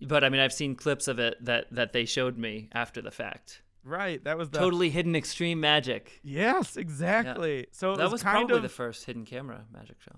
but 0.00 0.22
I 0.24 0.28
mean, 0.28 0.40
I've 0.40 0.52
seen 0.52 0.74
clips 0.74 1.08
of 1.08 1.18
it 1.18 1.36
that 1.44 1.66
that 1.72 1.92
they 1.92 2.04
showed 2.04 2.38
me 2.38 2.68
after 2.72 3.02
the 3.02 3.10
fact. 3.10 3.62
Right. 3.84 4.22
That 4.24 4.36
was 4.36 4.50
the 4.50 4.58
Totally 4.58 4.90
hidden 4.90 5.16
extreme 5.16 5.60
magic. 5.60 6.20
Yes, 6.22 6.76
exactly. 6.76 7.66
So 7.70 7.96
that 7.96 8.02
was, 8.04 8.12
was 8.12 8.22
kind 8.22 8.40
probably 8.48 8.56
of 8.56 8.62
the 8.62 8.68
first 8.68 9.04
hidden 9.06 9.24
camera 9.24 9.64
magic 9.72 9.96
show. 10.02 10.16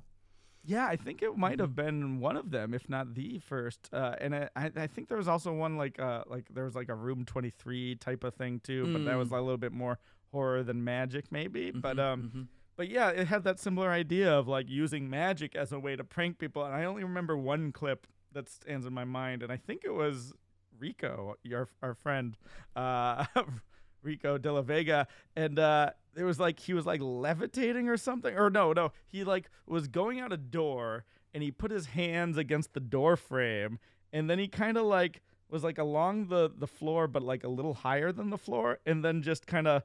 Yeah, 0.65 0.87
I 0.87 0.97
think 0.97 1.23
it 1.23 1.37
might 1.39 1.59
have 1.61 1.75
been 1.75 2.21
one 2.21 2.37
of 2.37 2.51
them, 2.51 2.75
if 2.75 2.89
not 2.89 3.15
the 3.15 3.39
first. 3.39 3.89
Uh, 3.93 4.15
and 4.21 4.35
I, 4.35 4.49
I 4.57 4.71
I 4.77 4.87
think 4.89 5.09
there 5.09 5.17
was 5.17 5.29
also 5.29 5.53
one 5.53 5.77
like 5.79 5.99
uh 6.01 6.25
like 6.27 6.47
there 6.53 6.65
was 6.65 6.75
like 6.75 6.89
a 6.91 6.95
Room 6.95 7.25
Twenty 7.25 7.51
Three 7.51 7.95
type 7.97 8.25
of 8.25 8.35
thing 8.35 8.61
too, 8.63 8.93
but 8.93 9.05
that 9.07 9.17
was 9.17 9.29
Mm. 9.29 9.39
a 9.39 9.41
little 9.41 9.57
bit 9.57 9.73
more 9.73 9.99
horror 10.33 10.63
than 10.63 10.83
magic, 10.85 11.31
maybe. 11.31 11.71
But 11.71 11.97
Mhm, 11.97 12.03
um, 12.13 12.31
mhm. 12.35 12.49
but 12.77 12.89
yeah, 12.89 13.11
it 13.11 13.27
had 13.27 13.45
that 13.45 13.59
similar 13.59 13.91
idea 13.91 14.33
of 14.33 14.49
like 14.49 14.69
using 14.69 15.09
magic 15.11 15.55
as 15.57 15.73
a 15.73 15.79
way 15.79 15.97
to 15.97 16.05
prank 16.05 16.39
people. 16.39 16.65
And 16.65 16.75
I 16.75 16.85
only 16.85 17.03
remember 17.05 17.37
one 17.37 17.73
clip 17.73 18.07
that 18.33 18.49
stands 18.49 18.87
in 18.87 18.93
my 18.95 19.05
mind, 19.05 19.43
and 19.43 19.51
I 19.53 19.57
think 19.57 19.83
it 19.85 19.93
was 19.93 20.33
Rico, 20.79 21.35
your 21.43 21.69
our 21.83 21.95
friend, 21.95 22.37
uh, 22.77 23.25
Rico 24.03 24.39
de 24.39 24.53
la 24.53 24.63
Vega, 24.63 25.07
and 25.37 25.59
uh, 25.59 25.91
it 26.17 26.25
was 26.25 26.41
like 26.41 26.59
he 26.61 26.73
was 26.73 26.87
like 26.87 27.01
levitating 27.03 27.89
or 27.89 27.97
something, 27.97 28.35
or 28.37 28.49
no, 28.51 28.73
no, 28.73 28.93
he 29.07 29.25
like 29.25 29.51
was 29.67 29.89
going 29.89 30.21
out 30.21 30.33
a 30.33 30.37
door, 30.39 31.05
and 31.35 31.43
he 31.43 31.51
put 31.51 31.71
his 31.71 31.87
hands 31.87 32.39
against 32.39 32.73
the 32.73 32.81
door 32.81 33.17
frame, 33.17 33.79
and 34.13 34.31
then 34.31 34.39
he 34.39 34.49
kind 34.49 34.77
of 34.79 34.85
like 34.87 35.21
was 35.51 35.63
like 35.65 35.77
along 35.79 36.29
the 36.29 36.51
the 36.57 36.67
floor, 36.69 37.07
but 37.09 37.23
like 37.23 37.45
a 37.45 37.49
little 37.49 37.75
higher 37.75 38.11
than 38.13 38.31
the 38.31 38.39
floor, 38.39 38.79
and 38.87 39.05
then 39.05 39.21
just 39.23 39.47
kind 39.47 39.67
of 39.69 39.83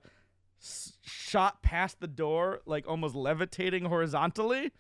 shot 1.04 1.62
past 1.62 2.00
the 2.00 2.08
door, 2.08 2.62
like 2.66 2.88
almost 2.88 3.16
levitating 3.16 3.86
horizontally. 3.86 4.72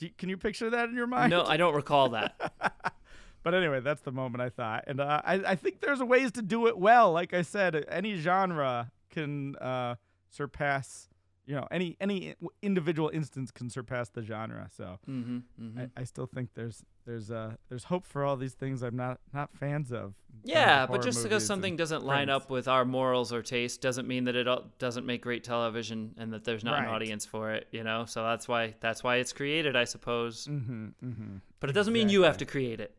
You- 0.00 0.10
can 0.16 0.28
you 0.28 0.36
picture 0.36 0.70
that 0.70 0.88
in 0.88 0.94
your 0.94 1.06
mind? 1.06 1.30
no, 1.30 1.44
I 1.44 1.56
don't 1.56 1.74
recall 1.74 2.08
that. 2.10 2.34
but 3.42 3.54
anyway, 3.54 3.80
that's 3.80 4.02
the 4.02 4.12
moment 4.12 4.42
I 4.42 4.48
thought, 4.48 4.84
and 4.86 5.00
uh, 5.00 5.20
I 5.24 5.34
I 5.34 5.54
think 5.56 5.80
there's 5.80 6.02
ways 6.02 6.32
to 6.32 6.42
do 6.42 6.66
it 6.66 6.76
well. 6.78 7.12
Like 7.12 7.34
I 7.34 7.42
said, 7.42 7.84
any 7.88 8.16
genre 8.16 8.90
can 9.10 9.56
uh, 9.56 9.96
surpass. 10.30 11.08
You 11.46 11.56
know, 11.56 11.66
any 11.70 11.96
any 12.00 12.34
individual 12.62 13.08
instance 13.12 13.50
can 13.50 13.68
surpass 13.68 14.08
the 14.08 14.22
genre. 14.22 14.68
So 14.76 14.98
hmm 15.04 15.38
hmm 15.58 15.78
I, 15.78 16.00
I 16.00 16.04
still 16.04 16.26
think 16.26 16.50
there's 16.54 16.84
there's 17.04 17.30
uh 17.30 17.54
there's 17.68 17.84
hope 17.84 18.06
for 18.06 18.24
all 18.24 18.36
these 18.36 18.54
things 18.54 18.82
I'm 18.82 18.96
not 18.96 19.18
not 19.32 19.52
fans 19.56 19.92
of. 19.92 20.14
Yeah, 20.44 20.86
but 20.86 21.02
just 21.02 21.22
because 21.22 21.44
something 21.46 21.76
doesn't 21.76 22.04
line 22.04 22.28
up 22.28 22.50
with 22.50 22.68
our 22.68 22.84
morals 22.84 23.32
or 23.32 23.42
taste 23.42 23.80
doesn't 23.80 24.06
mean 24.08 24.24
that 24.24 24.36
it 24.36 24.46
doesn't 24.78 25.04
make 25.06 25.22
great 25.22 25.44
television 25.44 26.14
and 26.16 26.32
that 26.32 26.44
there's 26.44 26.64
not 26.64 26.78
an 26.80 26.86
audience 26.86 27.26
for 27.26 27.52
it. 27.52 27.66
You 27.70 27.84
know, 27.84 28.04
so 28.06 28.22
that's 28.22 28.46
why 28.46 28.74
that's 28.80 29.02
why 29.02 29.16
it's 29.16 29.32
created, 29.32 29.76
I 29.76 29.84
suppose. 29.84 30.46
Mm-hmm, 30.46 30.84
mm-hmm. 31.04 31.36
But 31.60 31.70
it 31.70 31.72
doesn't 31.74 31.92
mean 31.92 32.08
you 32.08 32.22
have 32.22 32.38
to 32.38 32.44
create 32.46 32.80
it. 32.80 32.94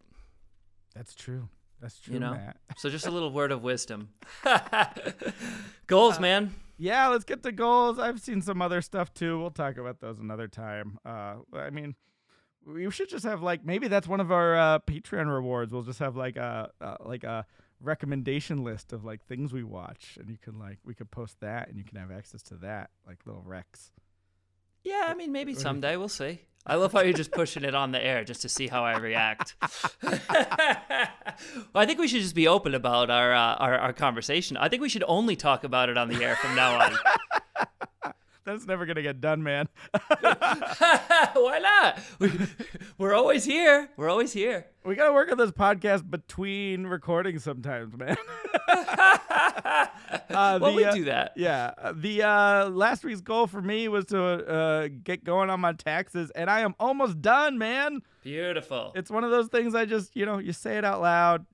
That's 0.93 1.15
true. 1.15 1.49
That's 1.81 1.99
true, 1.99 2.13
You 2.13 2.19
know? 2.21 2.33
Mat. 2.35 2.55
So 2.77 2.89
just 2.89 3.07
a 3.07 3.11
little 3.11 3.31
word 3.39 3.51
of 3.51 3.61
wisdom. 3.61 4.09
Uh, 4.45 4.85
Goals, 5.87 6.19
man. 6.19 6.55
Yeah, 6.83 7.07
let's 7.07 7.23
get 7.23 7.43
to 7.43 7.53
goals. 7.53 7.97
I've 7.97 8.19
seen 8.19 8.41
some 8.41 8.61
other 8.61 8.81
stuff 8.81 9.13
too. 9.13 9.39
We'll 9.39 9.51
talk 9.51 9.77
about 9.77 10.01
those 10.01 10.19
another 10.19 10.49
time. 10.49 10.99
Uh, 11.05 11.35
I 11.53 11.69
mean, 11.69 11.95
we 12.65 12.91
should 12.91 13.07
just 13.07 13.23
have 13.23 13.41
like 13.41 13.65
maybe 13.65 13.87
that's 13.87 14.05
one 14.05 14.19
of 14.19 14.33
our 14.33 14.57
uh, 14.57 14.79
Patreon 14.79 15.33
rewards. 15.33 15.71
We'll 15.71 15.83
just 15.83 15.99
have 15.99 16.17
like 16.17 16.35
a 16.35 16.71
uh, 16.81 16.97
like 17.05 17.23
a 17.23 17.45
recommendation 17.79 18.65
list 18.65 18.91
of 18.91 19.05
like 19.05 19.25
things 19.25 19.53
we 19.53 19.63
watch, 19.63 20.17
and 20.19 20.29
you 20.29 20.37
can 20.37 20.59
like 20.59 20.79
we 20.83 20.93
could 20.93 21.09
post 21.09 21.39
that, 21.39 21.69
and 21.69 21.77
you 21.77 21.85
can 21.85 21.97
have 21.97 22.11
access 22.11 22.41
to 22.43 22.55
that, 22.55 22.89
like 23.07 23.19
little 23.25 23.45
recs. 23.47 23.91
Yeah, 24.83 25.05
I 25.07 25.13
mean, 25.13 25.31
maybe 25.31 25.53
someday 25.53 25.95
we'll 25.95 26.09
see. 26.09 26.41
I 26.65 26.75
love 26.75 26.93
how 26.93 27.01
you're 27.01 27.13
just 27.13 27.31
pushing 27.31 27.65
it 27.65 27.75
on 27.75 27.91
the 27.91 28.03
air 28.03 28.23
just 28.23 28.41
to 28.43 28.49
see 28.49 28.67
how 28.67 28.85
I 28.85 28.97
react. 28.97 29.55
well, 30.01 30.11
I 31.75 31.85
think 31.85 31.99
we 31.99 32.07
should 32.07 32.21
just 32.21 32.35
be 32.35 32.47
open 32.47 32.73
about 32.73 33.09
our, 33.09 33.33
uh, 33.33 33.55
our 33.55 33.77
our 33.77 33.93
conversation. 33.93 34.55
I 34.55 34.69
think 34.69 34.81
we 34.81 34.87
should 34.89 35.03
only 35.07 35.35
talk 35.35 35.65
about 35.65 35.89
it 35.89 35.97
on 35.97 36.07
the 36.07 36.23
air 36.23 36.37
from 36.37 36.55
now 36.55 36.79
on. 36.79 38.12
That's 38.45 38.65
never 38.65 38.85
gonna 38.85 39.01
get 39.01 39.21
done, 39.21 39.41
man. 39.41 39.69
Why 40.19 41.59
not? 41.61 41.99
We, 42.19 42.31
we're 42.97 43.13
always 43.13 43.45
here. 43.45 43.89
We're 43.95 44.09
always 44.09 44.33
here. 44.33 44.67
we 44.85 44.95
gotta 44.95 45.13
work 45.13 45.31
on 45.31 45.37
this 45.37 45.51
podcast 45.51 46.09
between 46.09 46.85
recordings 46.87 47.43
sometimes, 47.43 47.95
man. 47.97 48.17
uh, 48.67 49.87
well, 50.29 50.59
the, 50.59 50.71
we 50.73 50.83
uh, 50.83 50.93
do 50.93 51.05
that. 51.05 51.33
Yeah, 51.35 51.71
uh, 51.77 51.93
the 51.95 52.23
uh, 52.23 52.69
last 52.69 53.03
week's 53.03 53.21
goal 53.21 53.47
for 53.47 53.61
me 53.61 53.87
was 53.87 54.05
to 54.05 54.21
uh, 54.21 54.89
get 55.03 55.23
going 55.23 55.49
on 55.49 55.59
my 55.59 55.73
taxes, 55.73 56.31
and 56.31 56.49
I 56.49 56.61
am 56.61 56.75
almost 56.79 57.21
done, 57.21 57.57
man. 57.57 58.01
Beautiful. 58.23 58.91
It's 58.95 59.09
one 59.09 59.23
of 59.23 59.31
those 59.31 59.47
things 59.47 59.73
I 59.75 59.85
just, 59.85 60.15
you 60.15 60.25
know, 60.25 60.39
you 60.39 60.53
say 60.53 60.77
it 60.77 60.85
out 60.85 61.01
loud, 61.01 61.45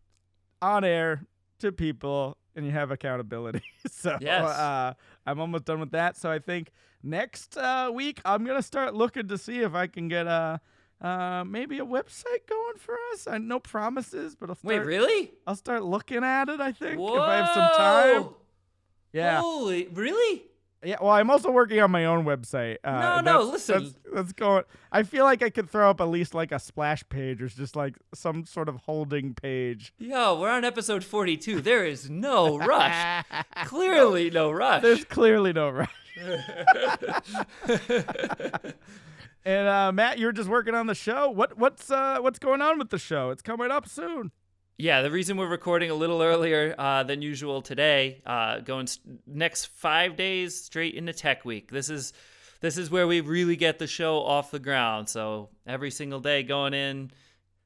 on 0.61 0.83
air 0.83 1.23
to 1.59 1.71
people, 1.71 2.37
and 2.55 2.65
you 2.65 2.71
have 2.71 2.91
accountability. 2.91 3.61
so 3.87 4.17
Yes. 4.19 4.95
Uh, 5.29 5.31
I'm 5.31 5.39
almost 5.39 5.65
done 5.65 5.79
with 5.79 5.91
that. 5.91 6.17
So 6.17 6.31
I 6.31 6.39
think 6.39 6.71
next 7.03 7.57
uh, 7.57 7.91
week 7.93 8.21
I'm 8.25 8.45
gonna 8.45 8.61
start 8.61 8.93
looking 8.93 9.27
to 9.27 9.37
see 9.37 9.59
if 9.59 9.73
I 9.73 9.87
can 9.87 10.07
get 10.07 10.27
a. 10.27 10.59
Uh, 11.01 11.45
maybe 11.45 11.79
a 11.79 11.85
website 11.85 12.45
going 12.45 12.75
for 12.75 12.93
us. 13.13 13.25
I 13.25 13.37
no 13.37 13.57
promises, 13.57 14.35
but 14.35 14.49
I'll 14.49 14.55
start. 14.55 14.79
Wait, 14.79 14.85
really? 14.85 15.31
I'll 15.47 15.55
start 15.55 15.81
looking 15.81 16.25
at 16.25 16.49
it. 16.49 16.59
I 16.59 16.73
think 16.73 16.99
Whoa! 16.99 17.15
if 17.15 17.21
I 17.21 17.35
have 17.37 17.47
some 17.53 17.69
time. 17.77 18.35
Yeah, 19.13 19.39
Holy, 19.39 19.87
really? 19.93 20.43
Yeah. 20.83 20.95
Well, 21.01 21.11
I'm 21.11 21.29
also 21.29 21.51
working 21.51 21.79
on 21.81 21.91
my 21.91 22.05
own 22.05 22.23
website. 22.25 22.77
Uh, 22.83 23.21
No, 23.21 23.21
no, 23.21 23.41
listen. 23.43 23.83
That's, 23.83 23.95
that's 24.13 24.31
going. 24.33 24.63
I 24.91 25.03
feel 25.03 25.25
like 25.25 25.43
I 25.43 25.49
could 25.49 25.69
throw 25.69 25.89
up 25.89 25.99
at 25.99 26.05
least 26.07 26.33
like 26.33 26.51
a 26.51 26.59
splash 26.59 27.03
page 27.09 27.41
or 27.41 27.47
just 27.49 27.75
like 27.75 27.95
some 28.13 28.45
sort 28.45 28.69
of 28.69 28.77
holding 28.77 29.33
page. 29.33 29.93
Yo, 29.97 30.39
we're 30.39 30.49
on 30.49 30.63
episode 30.63 31.03
42. 31.03 31.61
There 31.61 31.85
is 31.85 32.09
no 32.09 32.57
rush. 32.57 33.25
Clearly, 33.65 34.29
no 34.29 34.51
rush. 34.51 34.81
There's 34.81 35.03
clearly 35.05 35.51
no 35.53 35.69
rush. 35.69 35.91
and 39.45 39.67
uh, 39.67 39.91
Mat, 39.91 40.19
you're 40.19 40.31
just 40.31 40.49
working 40.49 40.75
on 40.75 40.87
the 40.87 40.95
show. 40.95 41.29
What 41.29 41.57
what's 41.57 41.89
uh, 41.91 42.19
what's 42.19 42.39
going 42.39 42.61
on 42.61 42.77
with 42.77 42.89
the 42.89 42.97
show? 42.97 43.29
It's 43.29 43.41
coming 43.41 43.71
up 43.71 43.87
soon. 43.87 44.31
Yeah, 44.81 45.01
the 45.01 45.11
reason 45.11 45.35
we're 45.35 45.45
recording 45.45 45.91
a 45.91 45.93
little 45.93 46.21
earlier 46.21 46.73
uh, 46.77 47.03
than 47.03 47.21
usual 47.21 47.61
today, 47.61 48.21
uh, 48.25 48.61
going 48.61 48.83
s- 48.83 48.99
next 49.27 49.65
five 49.65 50.15
days 50.15 50.55
straight 50.55 50.95
into 50.95 51.11
Tech 51.11 51.43
Week. 51.43 51.69
This 51.69 51.89
is 51.89 52.13
this 52.61 52.77
is 52.77 52.89
where 52.89 53.05
we 53.05 53.19
really 53.19 53.57
get 53.57 53.77
the 53.77 53.87
show 53.87 54.19
off 54.23 54.51
the 54.51 54.59
ground. 54.59 55.09
So 55.09 55.49
every 55.67 55.91
single 55.91 56.21
day 56.21 56.43
going 56.43 56.73
in, 56.73 57.11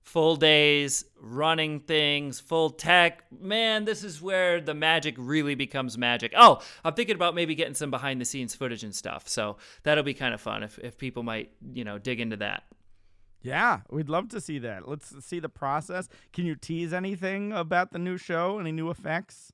full 0.02 0.38
days, 0.38 1.06
running 1.22 1.82
things, 1.82 2.40
full 2.40 2.72
tech. 2.72 3.26
Man, 3.32 3.86
this 3.86 4.04
is 4.04 4.20
where 4.20 4.60
the 4.60 4.74
magic 4.74 5.14
really 5.20 5.54
becomes 5.54 6.00
magic. 6.00 6.34
Oh, 6.36 6.62
I'm 6.84 6.96
thinking 6.96 7.16
about 7.16 7.36
maybe 7.36 7.54
getting 7.54 7.76
some 7.76 7.92
behind 7.92 8.22
the 8.22 8.26
scenes 8.26 8.56
footage 8.56 8.84
and 8.84 8.96
stuff. 8.96 9.28
So 9.30 9.58
that'll 9.84 10.04
be 10.04 10.16
kind 10.16 10.34
of 10.34 10.42
fun 10.42 10.64
if, 10.64 10.80
if 10.80 10.98
people 10.98 11.22
might, 11.22 11.52
you 11.74 11.84
know, 11.84 12.00
dig 12.00 12.20
into 12.20 12.38
that. 12.38 12.64
Yeah, 13.44 13.82
we'd 13.92 14.10
love 14.10 14.30
to 14.30 14.42
see 14.42 14.58
that. 14.60 14.88
Let's 14.88 15.14
see 15.26 15.40
the 15.40 15.50
process. 15.50 16.08
Can 16.32 16.46
you 16.46 16.56
tease 16.56 16.94
anything 16.94 17.52
about 17.52 17.92
the 17.92 18.00
new 18.00 18.18
show? 18.18 18.58
Any 18.58 18.72
new 18.72 18.90
effects? 18.90 19.52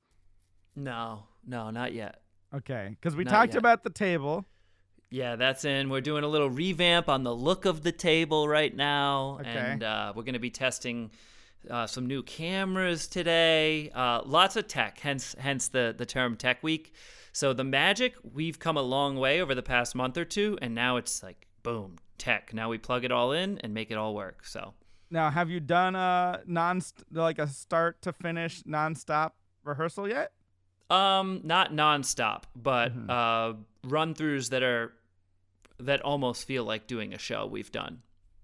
No, 0.76 1.24
no, 1.46 1.70
not 1.72 1.94
yet. 1.94 2.22
Okay, 2.54 2.90
because 3.00 3.16
we 3.16 3.24
Not 3.24 3.32
talked 3.32 3.54
yet. 3.54 3.60
about 3.60 3.84
the 3.84 3.90
table. 3.90 4.46
Yeah, 5.12 5.36
that's 5.36 5.66
in. 5.66 5.90
We're 5.90 6.02
doing 6.02 6.24
a 6.24 6.28
little 6.28 6.50
revamp 6.50 7.10
on 7.10 7.24
the 7.24 7.36
look 7.36 7.66
of 7.66 7.82
the 7.84 7.92
table 7.92 8.48
right 8.48 8.76
now, 8.76 9.38
Okay. 9.42 9.50
and 9.50 9.84
uh, 9.84 10.14
we're 10.16 10.24
going 10.24 10.34
to 10.34 10.40
be 10.40 10.52
testing 10.52 11.10
uh, 11.70 11.88
some 11.88 12.06
new 12.06 12.22
cameras 12.24 13.08
today. 13.08 13.90
Uh, 13.90 14.22
lots 14.24 14.56
of 14.56 14.68
tech, 14.68 15.00
hence 15.00 15.36
hence 15.40 15.68
the 15.68 15.94
the 15.98 16.06
term 16.06 16.38
Tech 16.38 16.62
Week. 16.64 16.94
So 17.32 17.54
the 17.54 17.64
magic, 17.64 18.16
we've 18.34 18.60
come 18.60 18.78
a 18.78 18.82
long 18.82 19.18
way 19.18 19.42
over 19.42 19.54
the 19.56 19.64
past 19.64 19.96
month 19.96 20.18
or 20.18 20.26
two, 20.26 20.58
and 20.62 20.74
now 20.76 20.98
it's 20.98 21.22
like 21.24 21.48
boom, 21.64 21.98
tech. 22.18 22.54
Now 22.54 22.70
we 22.70 22.78
plug 22.78 23.04
it 23.06 23.12
all 23.12 23.32
in 23.32 23.58
and 23.60 23.74
make 23.74 23.92
it 23.92 23.96
all 23.98 24.14
work. 24.16 24.46
So 24.46 24.74
Now, 25.12 25.30
have 25.30 25.50
you 25.50 25.60
done 25.60 25.96
a 25.96 26.42
non 26.46 26.82
like 27.12 27.40
a 27.40 27.48
start 27.48 28.02
to 28.04 28.14
finish 28.14 28.64
nonstop 28.64 29.32
rehearsal 29.64 30.08
yet? 30.08 30.32
um, 30.92 31.42
not 31.44 31.72
nonstop, 31.72 32.44
but 32.56 32.92
Mhm. 32.98 33.10
uh, 33.10 33.54
run 33.84 34.16
throughs 34.16 34.50
that 34.50 34.64
are 34.64 34.94
that 35.78 36.02
almost 36.02 36.46
feel 36.46 36.64
like 36.66 36.88
doing 36.88 37.14
a 37.14 37.18
show. 37.20 37.46
We've 37.46 37.72
done. 37.72 38.02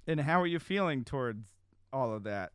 And 0.08 0.22
how 0.22 0.40
are 0.42 0.48
you 0.48 0.60
feeling 0.60 1.04
towards 1.04 1.44
all 1.92 2.14
of 2.14 2.24
that 2.24 2.54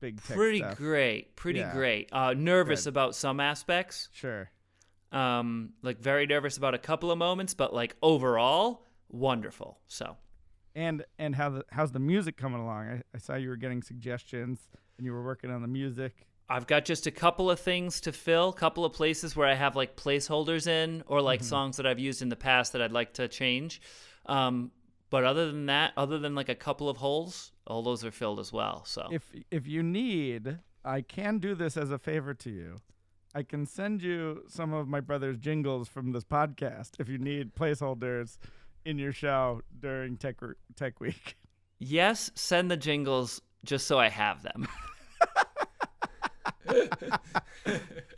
big 0.00 0.22
tech 0.22 0.36
pretty 0.36 0.58
stuff? 0.58 0.76
great 0.76 1.34
pretty 1.36 1.58
Yeah. 1.60 1.72
great 1.72 2.08
uh 2.12 2.34
nervous 2.34 2.84
Good. 2.84 2.90
about 2.90 3.14
some 3.14 3.40
aspects 3.40 4.08
Sure. 4.12 4.50
um 5.12 5.72
like 5.82 5.98
very 5.98 6.26
nervous 6.26 6.56
about 6.56 6.74
a 6.74 6.78
couple 6.78 7.10
of 7.10 7.18
moments 7.18 7.54
but 7.54 7.74
like 7.74 7.96
overall 8.02 8.84
wonderful 9.10 9.78
so 9.86 10.16
And 10.74 11.04
and 11.18 11.34
how 11.34 11.50
the 11.50 11.64
how's 11.70 11.92
the 11.92 11.98
music 11.98 12.36
coming 12.36 12.60
along? 12.60 12.88
I, 12.88 13.02
I 13.14 13.18
saw 13.18 13.34
you 13.34 13.48
were 13.48 13.56
getting 13.56 13.82
suggestions 13.82 14.68
and 14.96 15.04
you 15.06 15.12
were 15.12 15.24
working 15.24 15.50
on 15.50 15.62
the 15.62 15.68
music. 15.68 16.26
i've 16.48 16.66
got 16.66 16.84
just 16.84 17.06
a 17.06 17.10
couple 17.10 17.50
of 17.50 17.58
things 17.60 18.00
to 18.02 18.12
fill 18.12 18.52
couple 18.52 18.84
of 18.84 18.92
places 18.92 19.34
where 19.36 19.48
i 19.48 19.54
have 19.54 19.74
like 19.76 19.96
placeholders 19.96 20.66
in 20.66 21.02
or 21.06 21.18
Mm-hmm. 21.18 21.26
like 21.26 21.42
songs 21.42 21.76
that 21.76 21.86
i've 21.86 21.98
used 21.98 22.22
in 22.22 22.28
the 22.28 22.36
past 22.36 22.72
that 22.72 22.82
i'd 22.82 22.92
like 22.92 23.12
to 23.14 23.26
change 23.28 23.80
um 24.26 24.70
but 25.10 25.24
other 25.24 25.46
than 25.50 25.66
that 25.66 25.92
other 25.96 26.18
than 26.18 26.34
like 26.34 26.48
a 26.48 26.54
couple 26.54 26.88
of 26.88 26.96
holes 26.98 27.52
all 27.66 27.82
those 27.82 28.04
are 28.04 28.10
filled 28.12 28.38
as 28.40 28.52
well 28.52 28.84
so 28.84 29.08
If 29.10 29.24
if 29.50 29.66
you 29.66 29.82
need, 29.82 30.58
I 30.84 31.02
can 31.02 31.38
do 31.38 31.54
this 31.54 31.76
as 31.76 31.90
a 31.90 31.98
favor 31.98 32.32
to 32.34 32.50
you. 32.50 32.76
I 33.34 33.42
can 33.44 33.66
send 33.66 34.02
you 34.02 34.42
some 34.48 34.72
of 34.72 34.88
my 34.88 35.00
brother's 35.00 35.38
jingles 35.38 35.88
from 35.88 36.12
this 36.12 36.24
podcast 36.24 36.90
if 36.98 37.08
you 37.08 37.18
need 37.18 37.54
placeholders 37.54 38.38
in 38.84 38.98
your 38.98 39.12
show 39.12 39.62
during 39.78 40.16
Tech 40.16 40.36
Tech 40.76 41.00
Week. 41.00 41.36
yes 41.78 42.30
send 42.34 42.70
the 42.70 42.76
jingles 42.76 43.40
just 43.64 43.86
so 43.86 43.98
i 43.98 44.08
have 44.08 44.42
them 44.42 44.68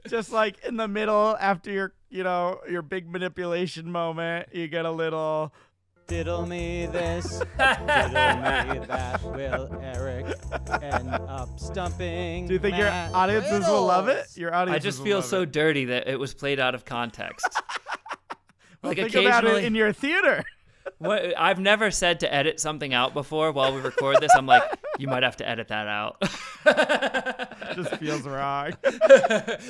Just 0.08 0.32
like 0.32 0.62
in 0.64 0.76
the 0.76 0.88
middle 0.88 1.36
after 1.40 1.70
your 1.70 1.94
you 2.10 2.22
know 2.22 2.60
your 2.68 2.82
big 2.82 3.10
manipulation 3.10 3.90
moment, 3.90 4.48
you 4.52 4.68
get 4.68 4.84
a 4.84 4.90
little 4.90 5.52
Diddle 6.08 6.44
me 6.46 6.86
this, 6.86 7.38
diddle 7.38 7.86
me 7.86 8.86
that. 8.86 9.20
Will 9.22 9.80
Eric 9.80 10.26
end 10.82 11.08
up 11.10 11.58
stumping? 11.58 12.46
Do 12.48 12.54
you 12.54 12.58
think 12.58 12.76
Mat 12.76 13.10
your 13.10 13.16
audiences 13.16 13.66
will 13.66 13.86
love 13.86 14.08
it? 14.08 14.26
Your 14.36 14.52
audience 14.54 14.76
I 14.76 14.78
just 14.80 15.02
feel 15.02 15.22
so 15.22 15.44
dirty 15.44 15.86
that 15.86 16.08
it 16.08 16.18
was 16.18 16.34
played 16.34 16.58
out 16.60 16.74
of 16.74 16.84
context. 16.84 17.46
like 18.82 18.96
think 18.98 19.14
about 19.14 19.44
it 19.44 19.64
in 19.64 19.74
your 19.74 19.92
theater. 19.92 20.44
What, 20.98 21.38
I've 21.38 21.58
never 21.58 21.90
said 21.90 22.20
to 22.20 22.32
edit 22.32 22.60
something 22.60 22.94
out 22.94 23.14
before 23.14 23.52
while 23.52 23.74
we 23.74 23.80
record 23.80 24.18
this. 24.20 24.32
I'm 24.34 24.46
like, 24.46 24.62
you 24.98 25.08
might 25.08 25.22
have 25.22 25.36
to 25.38 25.48
edit 25.48 25.68
that 25.68 25.88
out. 25.88 26.20
just 27.74 27.96
feels 27.96 28.22
wrong. 28.22 28.72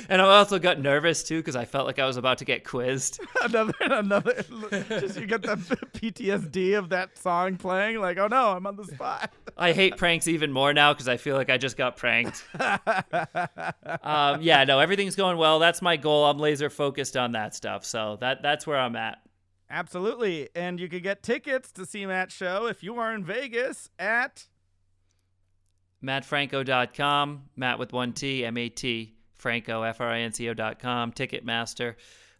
and 0.09 0.21
I 0.21 0.25
also 0.25 0.59
got 0.59 0.79
nervous 0.79 1.23
too 1.23 1.39
because 1.39 1.55
I 1.55 1.65
felt 1.65 1.87
like 1.87 1.99
I 1.99 2.05
was 2.05 2.17
about 2.17 2.39
to 2.39 2.45
get 2.45 2.63
quizzed. 2.63 3.19
another 3.41 3.73
another 3.81 4.43
just 4.89 5.19
you 5.19 5.25
get 5.25 5.41
the 5.41 5.55
PTSD 5.93 6.77
of 6.77 6.89
that 6.89 7.17
song 7.17 7.57
playing 7.57 7.99
like 7.99 8.17
oh 8.17 8.27
no 8.27 8.49
I'm 8.49 8.65
on 8.65 8.75
the 8.75 8.85
spot 8.85 9.31
I 9.57 9.71
hate 9.71 9.97
pranks 9.97 10.27
even 10.27 10.51
more 10.51 10.73
now 10.73 10.93
because 10.93 11.07
I 11.07 11.17
feel 11.17 11.35
like 11.35 11.49
I 11.49 11.57
just 11.57 11.77
got 11.77 11.97
pranked. 11.97 12.43
um, 14.03 14.41
yeah, 14.41 14.63
no, 14.63 14.79
everything's 14.79 15.15
going 15.15 15.37
well. 15.37 15.59
That's 15.59 15.81
my 15.81 15.97
goal. 15.97 16.25
I'm 16.25 16.39
laser 16.39 16.69
focused 16.69 17.15
on 17.15 17.33
that 17.33 17.55
stuff. 17.55 17.85
So 17.85 18.17
that 18.19 18.41
that's 18.41 18.65
where 18.65 18.79
I'm 18.79 18.95
at. 18.95 19.19
Absolutely 19.73 20.49
and 20.53 20.79
you 20.79 20.87
can 20.87 21.01
get 21.01 21.23
tickets 21.23 21.71
to 21.71 21.83
see 21.83 22.05
Mat's 22.05 22.35
show 22.35 22.67
if 22.67 22.83
you 22.83 22.97
are 22.99 23.11
in 23.11 23.25
Vegas 23.25 23.89
at 23.97 24.45
mattfranco.com, 26.03 27.43
Matt 27.55 27.79
with 27.79 27.91
one 27.91 28.13
T, 28.13 28.45
M 28.45 28.55
A 28.57 28.69
T, 28.69 29.15
Franco, 29.33 29.81
F 29.81 29.99
R 29.99 30.11
I 30.11 30.19
N 30.19 30.31
C 30.31 30.47
O.com, 30.49 31.11
Ticketmaster. 31.11 31.95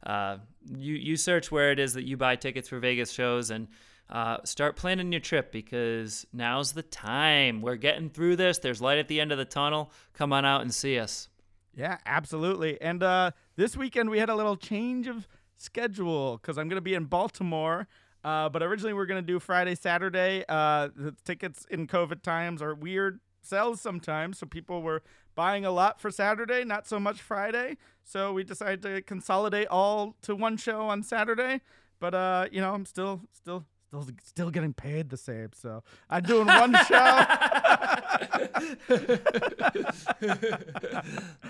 Uh, 0.05 0.38
you, 0.69 0.93
you 0.93 1.15
search 1.17 1.51
where 1.51 1.71
it 1.71 1.79
is 1.79 1.93
that 1.93 2.03
you 2.03 2.17
buy 2.17 2.36
tickets 2.36 2.69
for 2.69 2.77
Vegas 2.79 3.11
shows 3.11 3.49
and 3.49 3.67
uh, 4.11 4.38
start 4.43 4.75
planning 4.75 5.11
your 5.11 5.21
trip 5.21 5.51
because 5.51 6.27
now's 6.34 6.73
the 6.73 6.84
time. 6.84 7.61
We're 7.61 7.77
getting 7.77 8.09
through 8.09 8.36
this. 8.36 8.59
There's 8.59 8.79
light 8.81 8.99
at 8.99 9.07
the 9.07 9.19
end 9.19 9.31
of 9.31 9.39
the 9.39 9.45
tunnel. 9.45 9.91
Come 10.14 10.34
on 10.34 10.45
out 10.45 10.61
and 10.61 10.72
see 10.73 10.99
us. 10.99 11.30
yeah 11.73 11.97
absolutely 12.05 12.80
and 12.80 13.01
uh 13.01 13.31
this 13.55 13.76
weekend 13.76 14.10
we 14.11 14.19
had 14.19 14.30
a 14.30 14.35
little 14.35 14.55
change 14.55 15.07
of 15.07 15.27
schedule 15.64 16.38
because 16.38 16.57
I'm 16.57 16.69
gonna 16.69 16.81
be 16.81 16.94
in 16.95 17.06
Baltimore 17.06 17.88
Uh, 18.23 18.48
but 18.48 18.64
originally 18.64 18.94
we 18.94 19.02
are 19.02 19.06
gonna 19.06 19.22
do 19.22 19.38
Friday, 19.40 19.76
Saturday. 19.76 20.45
Uh, 20.48 20.88
the 20.95 21.14
tickets 21.26 21.65
in 21.69 21.88
COVID 21.88 22.22
times 22.22 22.61
are 22.61 22.73
weird 22.73 23.19
sells 23.41 23.81
sometimes, 23.81 24.38
so 24.40 24.45
people 24.45 24.81
were 24.81 25.03
buying 25.35 25.65
a 25.65 25.72
lot 25.72 25.99
for 25.99 26.10
Saturday, 26.10 26.64
not 26.64 26.88
so 26.88 26.99
much 26.99 27.22
Friday. 27.22 27.76
So 28.06 28.31
we 28.31 28.45
decided 28.45 28.81
to 28.84 29.02
consolidate 29.02 29.68
all 29.68 30.15
to 30.22 30.35
one 30.38 30.56
show 30.56 30.84
on 30.88 31.03
Saturday. 31.03 31.61
But 31.99 32.14
uh, 32.14 32.48
you 32.52 32.61
know, 32.61 32.73
I'm 32.73 32.85
still 32.85 33.22
still 33.34 33.65
still 34.02 34.15
still 34.24 34.49
getting 34.49 34.74
paid 34.74 35.10
the 35.10 35.18
same. 35.18 35.49
So 35.53 35.84
I'm 36.10 36.24
doing 36.24 36.48
one 36.48 36.76
show. 36.88 36.95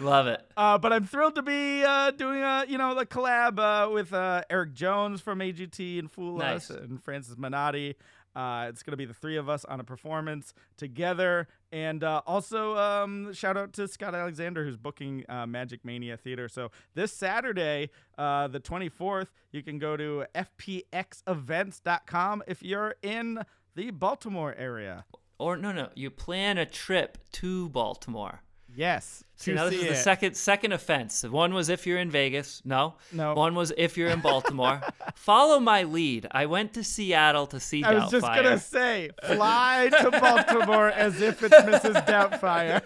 Love 0.02 0.28
it. 0.28 0.42
Uh, 0.58 0.78
but 0.78 0.92
I'm 0.92 1.06
thrilled 1.06 1.36
to 1.36 1.42
be 1.42 1.84
uh, 1.84 2.12
doing 2.12 2.42
a 2.42 2.66
you 2.68 2.78
know 2.78 2.96
the 2.96 3.06
collab 3.06 3.60
uh, 3.60 3.90
with 3.90 4.14
uh, 4.14 4.44
Eric 4.50 4.74
Jones 4.74 5.22
from 5.22 5.40
AGT 5.40 6.00
and 6.00 6.12
Fool 6.12 6.38
Nice. 6.38 6.70
Us 6.70 6.78
and 6.78 7.02
Francis 7.02 7.36
Menotti. 7.36 7.96
Uh, 8.36 8.68
it's 8.70 8.84
going 8.84 8.92
to 8.92 8.98
be 8.98 9.06
the 9.06 9.14
three 9.14 9.38
of 9.38 9.50
us 9.50 9.66
on 9.66 9.80
a 9.80 9.84
performance 9.84 10.54
together. 10.78 11.48
And 11.72 12.04
uh, 12.04 12.22
also, 12.26 12.76
um, 12.78 13.34
shout 13.34 13.58
out 13.58 13.74
to 13.74 13.88
Scott 13.88 14.16
Alexander, 14.16 14.64
who's 14.64 14.78
booking 14.78 15.26
uh, 15.30 15.46
Magic 15.46 15.86
Mania 15.86 16.18
Theater. 16.18 16.50
So 16.50 16.72
this 16.94 17.12
Saturday, 17.12 17.90
uh, 18.18 18.48
the 18.48 18.60
24th, 18.60 19.28
you 19.52 19.64
can 19.64 19.80
go 19.80 19.98
to 19.98 20.26
fpxevents.com 20.36 22.44
if 22.48 22.64
you're 22.64 22.96
in 23.02 23.44
the 23.76 23.92
Baltimore 23.92 24.56
area. 24.58 25.06
Or 25.40 25.58
no, 25.58 25.72
no, 25.72 25.90
you 25.96 26.10
plan 26.10 26.58
a 26.58 26.66
trip 26.66 27.18
to 27.34 27.70
Baltimore. 27.70 28.42
Yes. 28.76 29.24
See, 29.36 29.54
now 29.54 29.70
this 29.70 29.82
is 29.82 29.88
the 29.88 29.96
second 29.96 30.38
second 30.38 30.72
offense. 30.72 31.24
One 31.24 31.54
was 31.54 31.70
if 31.70 31.86
you're 31.86 31.98
in 31.98 32.10
Vegas. 32.10 32.62
No. 32.64 32.96
No. 33.12 33.34
One 33.34 33.56
was 33.56 33.74
if 33.78 33.98
you're 33.98 34.10
in 34.10 34.20
Baltimore. 34.22 34.82
Follow 35.16 35.60
my 35.60 35.84
lead. 35.84 36.28
I 36.32 36.46
went 36.46 36.74
to 36.76 36.84
Seattle 36.84 37.48
to 37.48 37.60
see 37.60 37.84
I 37.84 37.94
was 37.96 38.12
just 38.12 38.26
gonna 38.26 38.60
say, 38.60 39.10
fly 39.24 39.90
to 40.02 40.12
Baltimore 40.12 40.90
as 40.90 41.22
if 41.22 41.44
it's 41.44 41.56
Mrs. 41.56 42.06
Doubtfire. 42.06 42.82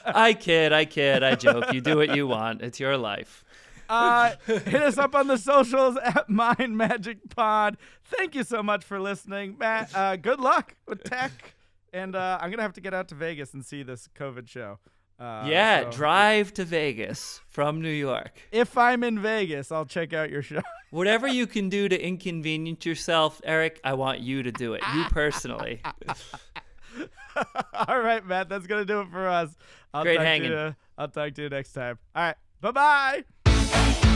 I 0.06 0.32
kid, 0.32 0.72
I 0.72 0.84
kid, 0.86 1.22
I 1.22 1.34
joke. 1.34 1.72
You 1.72 1.80
do 1.80 1.96
what 1.96 2.16
you 2.16 2.26
want. 2.26 2.62
It's 2.62 2.80
your 2.80 2.96
life. 2.96 3.44
Uh, 3.88 4.32
hit 4.46 4.82
us 4.82 4.98
up 4.98 5.14
on 5.14 5.26
the 5.28 5.38
socials 5.38 5.96
at 6.02 6.28
Mind 6.28 6.76
Magic 6.76 7.18
Pod. 7.34 7.76
Thank 8.04 8.34
you 8.34 8.44
so 8.44 8.62
much 8.62 8.84
for 8.84 8.98
listening, 8.98 9.56
Mat. 9.58 9.90
Uh, 9.94 10.16
good 10.16 10.40
luck 10.40 10.74
with 10.86 11.04
tech, 11.04 11.54
and 11.92 12.16
uh, 12.16 12.38
I'm 12.40 12.50
gonna 12.50 12.62
have 12.62 12.72
to 12.74 12.80
get 12.80 12.94
out 12.94 13.08
to 13.08 13.14
Vegas 13.14 13.52
and 13.54 13.64
see 13.64 13.82
this 13.82 14.08
COVID 14.18 14.48
show. 14.48 14.78
Uh, 15.18 15.46
yeah, 15.46 15.82
so 15.82 15.90
drive 15.96 16.52
to 16.54 16.64
Vegas 16.64 17.40
from 17.48 17.80
New 17.80 17.88
York. 17.88 18.32
If 18.52 18.76
I'm 18.76 19.02
in 19.02 19.20
Vegas, 19.20 19.72
I'll 19.72 19.86
check 19.86 20.12
out 20.12 20.30
your 20.30 20.42
show. 20.42 20.60
Whatever 20.90 21.26
you 21.26 21.46
can 21.46 21.68
do 21.68 21.88
to 21.88 21.98
inconvenience 21.98 22.84
yourself, 22.84 23.40
Eric, 23.44 23.80
I 23.82 23.94
want 23.94 24.20
you 24.20 24.42
to 24.42 24.52
do 24.52 24.74
it. 24.74 24.82
You 24.94 25.04
personally. 25.04 25.80
All 27.88 28.00
right, 28.00 28.24
Mat. 28.24 28.48
That's 28.48 28.66
gonna 28.66 28.84
do 28.84 29.00
it 29.00 29.08
for 29.10 29.26
us. 29.28 29.56
I'll 29.92 30.04
Great 30.04 30.20
hanging. 30.20 30.50
To 30.50 30.76
I'll 30.98 31.08
talk 31.08 31.34
to 31.34 31.42
you 31.42 31.48
next 31.48 31.72
time. 31.72 31.98
All 32.14 32.22
right. 32.22 32.36
Bye 32.60 33.24
bye. 33.44 34.06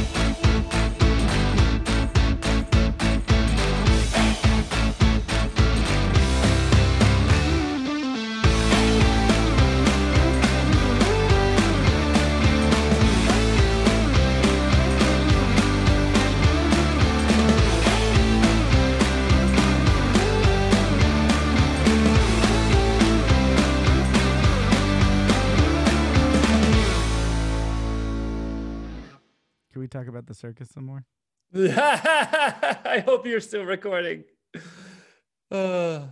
Talk 29.91 30.07
about 30.09 30.27
the 30.27 30.35
circus 30.35 30.71
some 30.71 30.87
more? 30.87 31.05
I 31.55 33.03
hope 33.05 33.27
you're 33.27 33.41
still 33.41 33.65
recording. 33.65 34.25
Uh. 35.53 36.07